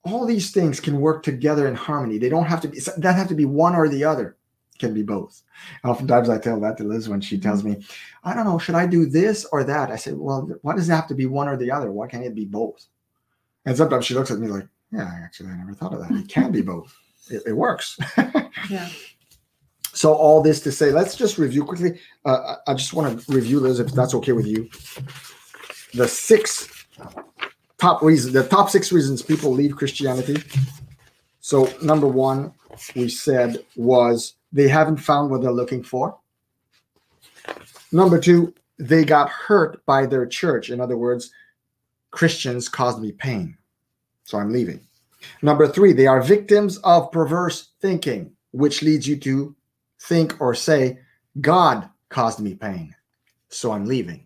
All 0.04 0.26
these 0.26 0.52
things 0.52 0.80
can 0.80 1.00
work 1.00 1.24
together 1.24 1.68
in 1.68 1.76
harmony. 1.76 2.18
They 2.18 2.30
don't 2.30 2.46
have 2.46 2.62
to 2.62 2.68
be 2.68 2.80
that 2.98 3.16
have 3.16 3.30
to 3.30 3.36
be 3.36 3.46
one 3.46 3.76
or 3.76 3.88
the 3.88 4.04
other. 4.04 4.38
It 4.74 4.80
can 4.80 4.94
be 4.94 5.04
both. 5.04 5.42
Oftentimes 5.84 6.30
I 6.30 6.40
tell 6.40 6.60
that 6.60 6.78
to 6.78 6.84
Liz 6.84 7.08
when 7.08 7.22
she 7.22 7.38
tells 7.38 7.64
me, 7.64 7.86
I 8.24 8.34
don't 8.34 8.46
know, 8.46 8.58
should 8.58 8.76
I 8.76 8.86
do 8.86 9.06
this 9.06 9.46
or 9.46 9.64
that? 9.64 9.92
I 9.92 9.96
say, 9.96 10.12
Well, 10.12 10.50
why 10.62 10.76
does 10.76 10.90
it 10.90 10.94
have 10.94 11.08
to 11.08 11.16
be 11.16 11.26
one 11.26 11.48
or 11.48 11.58
the 11.58 11.72
other? 11.72 11.92
Why 11.92 12.08
can't 12.08 12.26
it 12.26 12.36
be 12.36 12.46
both? 12.46 12.86
And 13.66 13.78
sometimes 13.78 14.06
she 14.06 14.14
looks 14.14 14.32
at 14.32 14.40
me 14.40 14.48
like, 14.48 14.68
Yeah, 14.92 15.10
actually, 15.24 15.50
I 15.50 15.56
never 15.58 15.74
thought 15.74 15.94
of 15.94 16.00
that. 16.02 16.12
It 16.12 16.28
can 16.28 16.52
be 16.52 16.62
both. 16.62 16.94
It, 17.30 17.44
it 17.48 17.54
works. 17.54 17.98
yeah 18.70 18.90
So 19.94 20.14
all 20.14 20.42
this 20.42 20.60
to 20.62 20.72
say, 20.72 20.92
let's 20.92 21.16
just 21.16 21.38
review 21.38 21.64
quickly. 21.64 22.00
Uh, 22.26 22.56
I 22.68 22.72
I 22.72 22.74
just 22.74 22.94
want 22.94 23.22
to 23.22 23.32
review, 23.32 23.60
Liz, 23.60 23.80
if 23.80 23.92
that's 23.94 24.16
okay 24.16 24.34
with 24.34 24.48
you. 24.48 24.70
The 25.94 26.08
six 26.08 26.88
top 27.84 28.02
reasons, 28.02 28.34
the 28.34 28.48
top 28.48 28.70
six 28.70 28.94
reasons 28.94 29.22
people 29.22 29.52
leave 29.52 29.76
Christianity. 29.76 30.42
So 31.42 31.70
number 31.82 32.08
one, 32.08 32.54
we 32.96 33.10
said 33.10 33.58
was 33.76 34.36
they 34.54 34.70
haven't 34.70 34.98
found 34.98 35.30
what 35.30 35.42
they're 35.42 35.52
looking 35.52 35.84
for. 35.84 36.18
Number 37.92 38.18
two, 38.22 38.54
they 38.80 39.04
got 39.04 39.30
hurt 39.30 39.86
by 39.86 40.06
their 40.06 40.26
church. 40.26 40.70
In 40.70 40.80
other 40.80 40.96
words, 40.96 41.30
Christians 42.12 42.70
caused 42.70 43.02
me 43.02 43.12
pain, 43.12 43.58
so 44.24 44.38
I'm 44.38 44.54
leaving. 44.54 44.80
Number 45.42 45.68
three, 45.68 45.92
they 45.92 46.08
are 46.08 46.22
victims 46.22 46.78
of 46.86 47.12
perverse 47.12 47.72
thinking, 47.82 48.32
which 48.52 48.82
leads 48.82 49.06
you 49.06 49.18
to 49.18 49.54
think 50.00 50.40
or 50.40 50.56
say, 50.56 51.00
God 51.42 51.90
caused 52.08 52.40
me 52.40 52.56
pain, 52.56 52.96
so 53.50 53.74
I'm 53.74 53.86
leaving. 53.86 54.26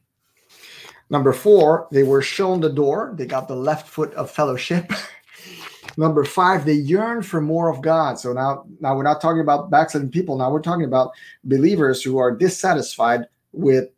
Number 1.10 1.32
four, 1.32 1.88
they 1.92 2.04
were 2.04 2.22
shown 2.22 2.60
the 2.60 2.70
door. 2.70 3.14
They 3.16 3.26
got 3.26 3.48
the 3.48 3.56
left 3.56 3.88
foot 3.88 4.14
of 4.14 4.30
fellowship. 4.30 4.92
Number 5.98 6.24
five, 6.26 6.66
they 6.66 6.74
yearn 6.74 7.24
for 7.24 7.42
more 7.42 7.70
of 7.70 7.82
God. 7.82 8.20
So 8.20 8.34
now, 8.34 8.66
now 8.80 8.96
we're 8.96 9.04
not 9.04 9.22
talking 9.22 9.42
about 9.42 9.72
backsliding 9.72 10.12
people. 10.12 10.38
Now 10.38 10.52
we're 10.52 10.62
talking 10.62 10.86
about 10.86 11.12
believers 11.44 12.04
who 12.04 12.18
are 12.18 12.36
dissatisfied 12.36 13.28
with 13.52 13.90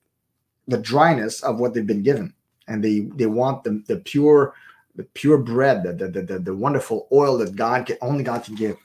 the 0.67 0.77
dryness 0.77 1.41
of 1.41 1.59
what 1.59 1.73
they've 1.73 1.85
been 1.85 2.03
given, 2.03 2.33
and 2.67 2.83
they 2.83 3.01
they 3.15 3.25
want 3.25 3.63
the 3.63 3.83
the 3.87 3.97
pure 3.97 4.53
the 4.95 5.03
pure 5.03 5.39
bread, 5.39 5.83
the 5.83 6.07
the, 6.07 6.21
the, 6.21 6.39
the 6.39 6.55
wonderful 6.55 7.07
oil 7.11 7.37
that 7.39 7.55
God 7.55 7.87
can 7.87 7.97
only 8.01 8.23
God 8.23 8.43
can 8.43 8.55
give. 8.55 8.77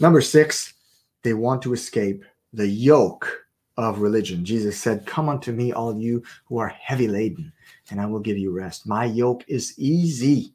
Number 0.00 0.20
six, 0.20 0.74
they 1.22 1.34
want 1.34 1.62
to 1.62 1.72
escape 1.72 2.24
the 2.52 2.66
yoke 2.66 3.46
of 3.84 4.00
religion. 4.00 4.44
Jesus 4.44 4.78
said, 4.78 5.06
Come 5.06 5.28
unto 5.28 5.52
me, 5.52 5.72
all 5.72 5.96
you 5.96 6.22
who 6.46 6.58
are 6.58 6.68
heavy 6.68 7.08
laden, 7.08 7.52
and 7.90 8.00
I 8.00 8.06
will 8.06 8.20
give 8.20 8.36
you 8.36 8.50
rest. 8.50 8.86
My 8.86 9.04
yoke 9.04 9.44
is 9.46 9.74
easy, 9.78 10.52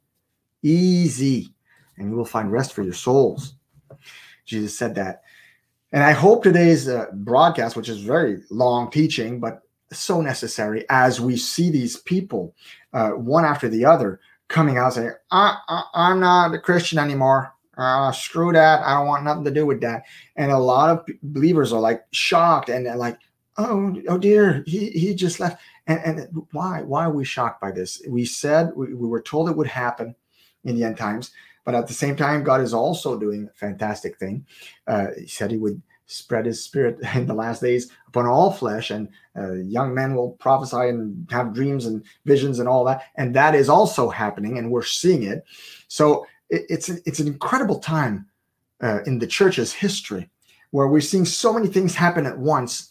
easy, 0.61 1.53
and 1.97 2.09
you 2.09 2.15
will 2.15 2.25
find 2.25 2.51
rest 2.51 2.73
for 2.73 2.83
your 2.83 2.93
souls. 2.93 3.55
Jesus 4.45 4.77
said 4.77 4.95
that. 4.95 5.23
And 5.93 6.03
I 6.03 6.11
hope 6.11 6.43
today's 6.43 6.89
uh, 6.89 7.05
broadcast, 7.13 7.75
which 7.75 7.87
is 7.87 7.99
very 8.01 8.43
long 8.49 8.91
teaching, 8.91 9.39
but 9.39 9.61
so 9.91 10.21
necessary 10.21 10.85
as 10.89 11.21
we 11.21 11.37
see 11.37 11.69
these 11.69 11.97
people, 11.97 12.55
uh, 12.93 13.11
one 13.11 13.45
after 13.45 13.69
the 13.69 13.85
other, 13.85 14.19
coming 14.47 14.77
out 14.77 14.93
saying, 14.93 15.11
I, 15.31 15.57
I, 15.67 15.83
I'm 15.93 16.19
not 16.19 16.53
a 16.53 16.59
Christian 16.59 16.99
anymore. 16.99 17.52
Uh, 17.77 18.11
screw 18.11 18.51
that. 18.53 18.81
I 18.83 18.93
don't 18.93 19.07
want 19.07 19.23
nothing 19.23 19.45
to 19.45 19.51
do 19.51 19.65
with 19.65 19.81
that. 19.81 20.03
And 20.35 20.51
a 20.51 20.57
lot 20.57 20.89
of 20.89 21.05
believers 21.23 21.73
are 21.73 21.79
like 21.79 22.03
shocked 22.11 22.69
and 22.69 22.85
like, 22.97 23.17
oh, 23.57 23.95
oh 24.07 24.17
dear, 24.17 24.63
he, 24.65 24.89
he 24.91 25.13
just 25.15 25.39
left. 25.39 25.61
And, 25.87 25.99
and 26.19 26.47
why? 26.51 26.81
Why 26.81 27.05
are 27.05 27.11
we 27.11 27.25
shocked 27.25 27.61
by 27.61 27.71
this? 27.71 28.01
We 28.07 28.25
said 28.25 28.71
we, 28.75 28.93
we 28.93 29.07
were 29.07 29.21
told 29.21 29.49
it 29.49 29.57
would 29.57 29.67
happen 29.67 30.15
in 30.63 30.75
the 30.75 30.83
end 30.83 30.97
times, 30.97 31.31
but 31.65 31.75
at 31.75 31.87
the 31.87 31.93
same 31.93 32.15
time, 32.15 32.43
God 32.43 32.61
is 32.61 32.73
also 32.73 33.19
doing 33.19 33.49
a 33.49 33.57
fantastic 33.57 34.17
thing. 34.17 34.45
Uh, 34.87 35.07
he 35.17 35.27
said 35.27 35.51
he 35.51 35.57
would 35.57 35.81
spread 36.05 36.45
his 36.45 36.63
spirit 36.63 36.99
in 37.15 37.25
the 37.25 37.33
last 37.33 37.61
days 37.61 37.91
upon 38.07 38.25
all 38.25 38.51
flesh, 38.51 38.91
and 38.91 39.09
uh, 39.37 39.53
young 39.53 39.93
men 39.93 40.15
will 40.15 40.31
prophesy 40.31 40.89
and 40.89 41.27
have 41.31 41.53
dreams 41.53 41.85
and 41.85 42.03
visions 42.25 42.59
and 42.59 42.69
all 42.69 42.85
that. 42.85 43.03
And 43.15 43.35
that 43.35 43.55
is 43.55 43.67
also 43.67 44.09
happening, 44.09 44.57
and 44.57 44.71
we're 44.71 44.83
seeing 44.83 45.23
it. 45.23 45.43
So 45.87 46.25
it, 46.49 46.65
it's 46.69 46.89
it's 46.89 47.19
an 47.19 47.27
incredible 47.27 47.79
time 47.79 48.27
uh, 48.81 48.99
in 49.05 49.19
the 49.19 49.27
church's 49.27 49.73
history, 49.73 50.29
where 50.71 50.87
we're 50.87 51.01
seeing 51.01 51.25
so 51.25 51.53
many 51.53 51.67
things 51.67 51.95
happen 51.95 52.25
at 52.25 52.37
once. 52.37 52.89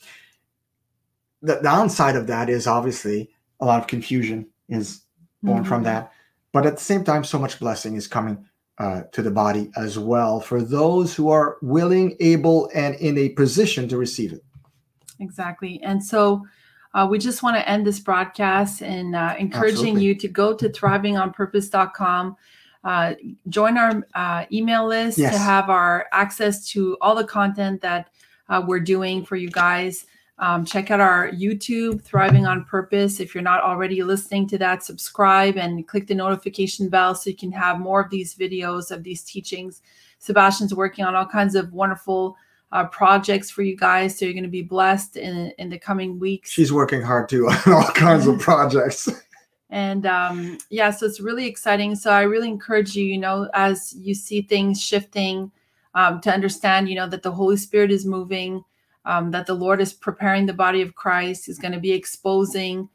The 1.43 1.61
downside 1.63 2.17
of 2.17 2.27
that 2.29 2.49
is 2.49 2.67
obviously 2.67 3.31
a 3.61 3.67
lot 3.67 3.81
of 3.81 3.87
confusion 3.87 4.47
is 4.69 5.03
born 5.43 5.65
from 5.65 5.83
Mhm. 5.83 5.85
that, 5.85 6.13
but 6.53 6.67
at 6.67 6.77
the 6.77 6.83
same 6.85 7.05
time, 7.05 7.25
so 7.25 7.39
much 7.39 7.59
blessing 7.59 7.97
is 7.97 8.07
coming 8.07 8.45
uh, 8.79 9.03
to 9.13 9.23
the 9.23 9.31
body 9.31 9.71
as 9.77 9.99
well 9.99 10.41
for 10.41 10.63
those 10.63 11.15
who 11.15 11.29
are 11.31 11.57
willing, 11.63 12.17
able, 12.21 12.71
and 12.75 12.95
in 12.97 13.19
a 13.19 13.29
position 13.31 13.87
to 13.89 13.97
receive 13.97 14.33
it. 14.33 14.43
Exactly. 15.21 15.81
And 15.83 16.03
so 16.03 16.45
uh, 16.95 17.07
we 17.09 17.19
just 17.19 17.43
want 17.43 17.57
to 17.57 17.69
end 17.69 17.87
this 17.87 18.01
broadcast 18.01 18.83
and 18.83 19.15
uh, 19.15 19.35
encouraging 19.39 19.97
Absolutely. 19.97 20.05
you 20.05 20.15
to 20.17 20.29
go 20.29 20.55
to 20.55 20.69
thrivingonpurpose.com, 20.69 22.37
uh, 22.85 23.15
join 23.49 23.79
our 23.79 24.07
uh, 24.15 24.45
email 24.53 24.87
list 24.87 25.19
Yes. 25.19 25.33
to 25.35 25.39
have 25.39 25.71
our 25.71 26.07
access 26.13 26.67
to 26.69 26.97
all 27.01 27.15
the 27.15 27.25
content 27.25 27.81
that 27.83 28.09
uh, 28.49 28.63
we're 28.67 28.81
doing 28.81 29.25
for 29.25 29.37
you 29.37 29.49
guys. 29.51 30.07
Um, 30.39 30.65
check 30.65 30.91
out 30.91 30.99
our 31.01 31.31
YouTube, 31.31 32.03
Thriving 32.03 32.47
on 32.47 32.65
Purpose. 32.65 33.21
If 33.21 33.35
you're 33.35 33.43
not 33.43 33.63
already 33.63 34.03
listening 34.03 34.49
to 34.49 34.59
that, 34.59 34.83
subscribe 34.83 35.57
and 35.57 35.87
click 35.87 36.09
the 36.09 36.15
notification 36.17 36.89
bell 36.89 37.15
so 37.15 37.31
you 37.31 37.37
can 37.37 37.53
have 37.53 37.79
more 37.79 38.01
of 38.01 38.11
these 38.11 38.35
videos 38.35 38.91
of 38.91 39.05
these 39.05 39.23
teachings. 39.23 39.83
Sebastian's 40.19 40.75
working 40.75 41.05
on 41.05 41.15
all 41.15 41.27
kinds 41.27 41.55
of 41.55 41.73
wonderful 41.73 42.37
uh, 42.73 42.87
projects 42.87 43.51
for 43.51 43.63
you 43.63 43.77
guys. 43.77 44.19
So 44.19 44.25
you're 44.25 44.35
going 44.35 44.43
to 44.45 44.51
be 44.51 44.63
blessed 44.63 45.17
in, 45.17 45.53
in 45.59 45.69
the 45.69 45.79
coming 45.79 46.19
weeks. 46.19 46.51
She's 46.51 46.73
working 46.73 47.03
hard 47.03 47.29
too 47.29 47.49
on 47.67 47.73
all 47.73 47.85
kinds 47.93 48.27
of 48.27 48.41
projects. 48.41 49.09
And 49.73 50.05
um, 50.05 50.59
yeah, 50.69 50.91
so 50.91 51.07
it's 51.07 51.19
really 51.19 51.47
exciting. 51.47 51.97
So 51.97 52.11
I 52.13 52.23
really 52.23 52.49
encourage 52.49 52.95
you, 52.95 53.05
you 53.05 53.19
know, 53.19 53.49
as 53.55 53.95
you 53.97 54.15
see 54.15 54.43
things 54.43 54.81
shifting, 54.81 55.51
um, 55.95 56.21
to 56.21 56.33
understand, 56.33 56.91
you 56.91 56.95
know, 56.95 57.09
that 57.09 57.23
the 57.23 57.33
Holy 57.33 57.57
Spirit 57.57 57.91
is 57.91 58.05
moving, 58.05 58.63
um, 59.07 59.31
that 59.31 59.47
the 59.47 59.55
Lord 59.55 59.81
is 59.81 59.95
preparing 59.95 60.45
the 60.45 60.53
body 60.53 60.83
of 60.83 60.95
Christ, 60.95 61.49
is 61.49 61.59
going 61.59 61.73
to 61.73 61.81
be 61.81 61.93
exposing 61.93 62.89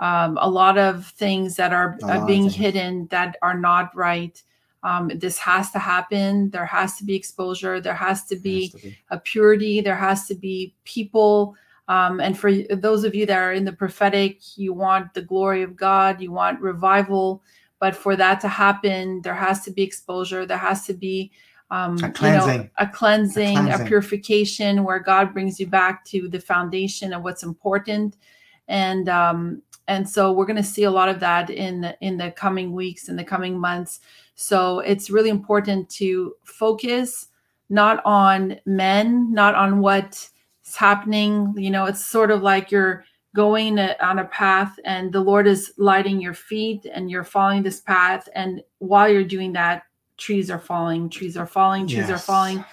um, 0.00 0.36
a 0.40 0.50
lot 0.50 0.76
of 0.76 1.06
things 1.06 1.54
that 1.54 1.72
are 1.72 1.96
uh, 2.02 2.26
being 2.26 2.50
hidden 2.50 3.06
that 3.12 3.36
are 3.40 3.56
not 3.56 3.94
right. 3.94 4.42
Um, 4.82 5.12
this 5.14 5.38
has 5.38 5.70
to 5.70 5.78
happen. 5.78 6.50
There 6.50 6.66
has 6.66 6.96
to 6.96 7.04
be 7.04 7.14
exposure. 7.14 7.80
There 7.80 7.94
has 7.94 8.24
to 8.24 8.36
be 8.36 8.62
Has 8.62 8.72
to 8.72 8.88
be. 8.88 8.98
a 9.10 9.18
purity. 9.18 9.80
There 9.80 9.96
has 9.96 10.26
to 10.26 10.34
be 10.34 10.74
people. 10.84 11.54
Um, 11.88 12.20
and 12.20 12.38
for 12.38 12.52
those 12.52 13.04
of 13.04 13.14
you 13.14 13.26
that 13.26 13.38
are 13.38 13.52
in 13.52 13.64
the 13.64 13.72
prophetic, 13.72 14.56
you 14.56 14.72
want 14.72 15.12
the 15.14 15.22
glory 15.22 15.62
of 15.62 15.76
God, 15.76 16.20
you 16.20 16.32
want 16.32 16.60
revival. 16.60 17.42
But 17.78 17.94
for 17.94 18.16
that 18.16 18.40
to 18.40 18.48
happen, 18.48 19.20
there 19.22 19.34
has 19.34 19.64
to 19.64 19.70
be 19.70 19.82
exposure. 19.82 20.46
There 20.46 20.56
has 20.56 20.86
to 20.86 20.94
be 20.94 21.30
um, 21.70 21.96
A 21.96 21.96
you 21.96 22.06
know, 22.06 22.12
cleansing. 22.12 22.70
a 22.78 22.86
cleansing, 22.86 23.70
a, 23.70 23.84
purification, 23.84 24.84
where 24.84 24.98
God 24.98 25.32
brings 25.32 25.58
you 25.58 25.66
back 25.66 26.04
to 26.06 26.28
the 26.28 26.40
foundation 26.40 27.12
of 27.12 27.22
what's 27.22 27.42
important. 27.42 28.16
And 28.68 29.08
um, 29.08 29.62
and 29.88 30.08
so 30.08 30.32
we're 30.32 30.46
going 30.46 30.56
to 30.56 30.62
see 30.62 30.84
a 30.84 30.90
lot 30.90 31.08
of 31.08 31.20
that 31.20 31.50
in 31.50 31.82
the, 31.82 31.96
in 32.00 32.16
the 32.16 32.30
coming 32.30 32.72
weeks, 32.72 33.08
in 33.08 33.16
the 33.16 33.24
coming 33.24 33.58
months. 33.58 34.00
So 34.34 34.80
it's 34.80 35.10
really 35.10 35.28
important 35.28 35.90
to 35.90 36.34
focus 36.44 37.28
not 37.68 38.00
on 38.04 38.58
men, 38.64 39.32
not 39.32 39.54
on 39.54 39.80
what's 40.74 40.80
happening. 40.80 41.54
You 41.56 41.70
know, 41.70 41.84
it's 41.86 42.04
sort 42.04 42.30
of 42.32 42.42
like 42.42 42.72
you're 42.72 43.04
going 43.34 43.78
on 43.78 44.18
a 44.18 44.24
path 44.24 44.76
and 44.84 45.12
the 45.12 45.20
Lord 45.20 45.46
is 45.46 45.72
lighting 45.76 46.20
your 46.20 46.34
feet 46.34 46.86
and 46.92 47.10
you're 47.10 47.24
following 47.24 47.62
this 47.62 47.80
path. 47.80 48.28
And 48.34 48.62
while 48.78 49.08
you're 49.08 49.24
doing 49.24 49.52
that, 49.52 49.84
trees 50.16 50.50
are 50.50 50.58
falling, 50.58 51.08
trees 51.10 51.36
are 51.36 51.46
falling, 51.46 51.86
trees 51.86 52.10
are 52.10 52.18
falling. 52.18 52.64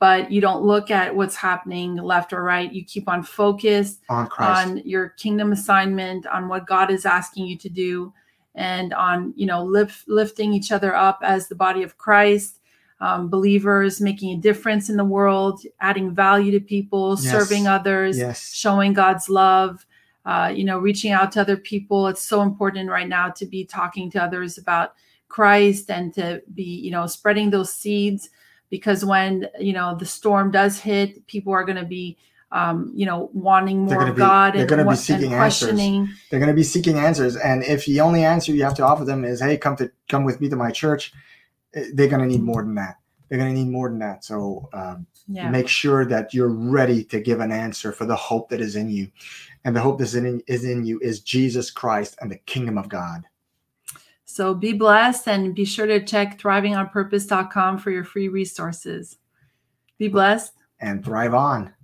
But 0.00 0.30
you 0.30 0.40
don't 0.40 0.62
look 0.62 0.92
at 0.92 1.14
what's 1.16 1.34
happening 1.34 1.96
left 1.96 2.32
or 2.32 2.44
right. 2.44 2.72
You 2.72 2.84
keep 2.84 3.08
on 3.08 3.24
focused 3.24 4.02
on 4.08 4.28
Christ. 4.28 4.68
on 4.68 4.76
your 4.84 5.08
kingdom 5.10 5.50
assignment 5.50 6.26
on 6.28 6.46
what 6.46 6.68
god 6.68 6.92
is 6.92 7.04
asking 7.04 7.46
you 7.46 7.58
to 7.58 7.68
do 7.68 8.12
and 8.54 8.94
on 8.94 9.34
you 9.36 9.46
know 9.46 9.64
lift, 9.64 10.08
lifting 10.08 10.52
each 10.52 10.70
other 10.70 10.94
up 10.94 11.18
as 11.22 11.48
the 11.48 11.54
body 11.56 11.82
of 11.82 11.98
christ 11.98 12.57
um, 13.00 13.28
believers 13.30 14.00
making 14.00 14.36
a 14.36 14.40
difference 14.40 14.88
in 14.90 14.96
the 14.96 15.04
world 15.04 15.60
adding 15.80 16.14
value 16.14 16.50
to 16.52 16.60
people 16.60 17.16
Yes. 17.20 17.30
serving 17.30 17.66
others 17.66 18.18
yes. 18.18 18.52
showing 18.54 18.92
god's 18.92 19.28
love 19.28 19.86
uh, 20.26 20.52
you 20.54 20.64
know 20.64 20.78
reaching 20.78 21.12
out 21.12 21.32
to 21.32 21.40
other 21.40 21.56
people 21.56 22.06
it's 22.08 22.22
so 22.22 22.42
important 22.42 22.90
right 22.90 23.08
now 23.08 23.28
to 23.30 23.46
be 23.46 23.64
talking 23.64 24.10
to 24.10 24.22
others 24.22 24.58
about 24.58 24.94
christ 25.28 25.90
and 25.90 26.12
to 26.14 26.42
be 26.54 26.62
you 26.64 26.90
know 26.90 27.06
spreading 27.06 27.50
those 27.50 27.72
seeds 27.72 28.30
because 28.70 29.04
when 29.04 29.46
you 29.60 29.72
know 29.72 29.94
the 29.96 30.06
storm 30.06 30.50
does 30.50 30.80
hit 30.80 31.26
people 31.26 31.52
are 31.52 31.64
going 31.64 31.76
to 31.78 31.84
be 31.84 32.16
um, 32.50 32.90
you 32.94 33.04
know 33.06 33.28
wanting 33.34 33.80
more 33.84 34.06
of 34.08 34.16
be- 34.16 34.18
god 34.20 34.54
they're 34.54 34.62
and, 34.62 34.70
gonna 34.70 34.82
be 34.82 34.86
what- 34.86 34.92
and 34.92 34.98
seeking 34.98 35.34
answers. 35.34 35.68
questioning 35.68 36.08
They're 36.30 36.40
going 36.40 36.48
to 36.50 36.54
be 36.56 36.62
seeking 36.62 36.98
answers, 36.98 37.36
and 37.36 37.62
if 37.62 37.84
the 37.84 38.00
only 38.00 38.24
answer 38.24 38.52
you 38.52 38.64
have 38.64 38.74
to 38.76 38.84
offer 38.84 39.04
them 39.04 39.22
is, 39.24 39.40
"Hey, 39.40 39.58
come 39.58 39.76
to 39.76 39.90
come 40.08 40.24
with 40.24 40.40
me 40.40 40.48
to 40.48 40.56
my 40.56 40.70
church," 40.70 41.12
they're 41.94 42.08
going 42.08 42.22
to 42.22 42.26
need 42.26 42.42
more 42.42 42.62
than 42.62 42.74
that. 42.76 42.96
They're 43.28 43.38
going 43.38 43.54
to 43.54 43.60
need 43.62 43.70
more 43.70 43.88
than 43.90 43.98
that. 43.98 44.24
So 44.24 44.68
um, 44.72 45.06
yeah 45.28 45.50
make 45.50 45.68
sure 45.68 46.06
that 46.06 46.32
you're 46.32 46.48
ready 46.48 47.04
to 47.04 47.20
give 47.20 47.40
an 47.40 47.52
answer 47.52 47.92
for 47.92 48.06
the 48.06 48.16
hope 48.16 48.48
that 48.48 48.60
is 48.60 48.76
in 48.76 48.88
you, 48.88 49.10
and 49.64 49.76
the 49.76 49.80
hope 49.80 49.98
that 49.98 50.04
is 50.04 50.14
in 50.14 50.42
is 50.46 50.64
in 50.64 50.84
you 50.86 50.98
is 51.00 51.20
Jesus 51.20 51.70
Christ 51.70 52.16
and 52.20 52.30
the 52.30 52.38
kingdom 52.46 52.78
of 52.78 52.88
God. 52.88 53.24
so 54.24 54.54
be 54.54 54.72
blessed 54.72 55.28
and 55.28 55.54
be 55.54 55.64
sure 55.64 55.86
to 55.86 56.04
check 56.04 56.38
thrivingonpurpose.com 56.40 57.78
for 57.78 57.90
your 57.90 58.04
free 58.04 58.28
resources 58.28 59.18
be 59.98 60.08
blessed 60.08 60.52
And 60.80 61.04
thrive 61.04 61.34
on. 61.34 61.74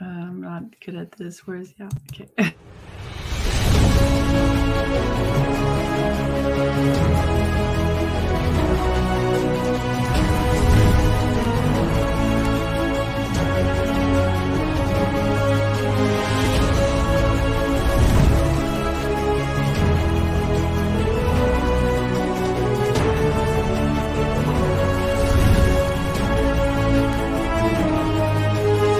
I'm 0.00 0.40
not 0.40 0.62
good 0.84 0.94
at 0.96 1.12
this 1.12 1.46
where's 1.46 1.74
yeah 1.78 1.88
okay 2.12 2.54
Thank 6.86 7.10
you. 7.10 7.15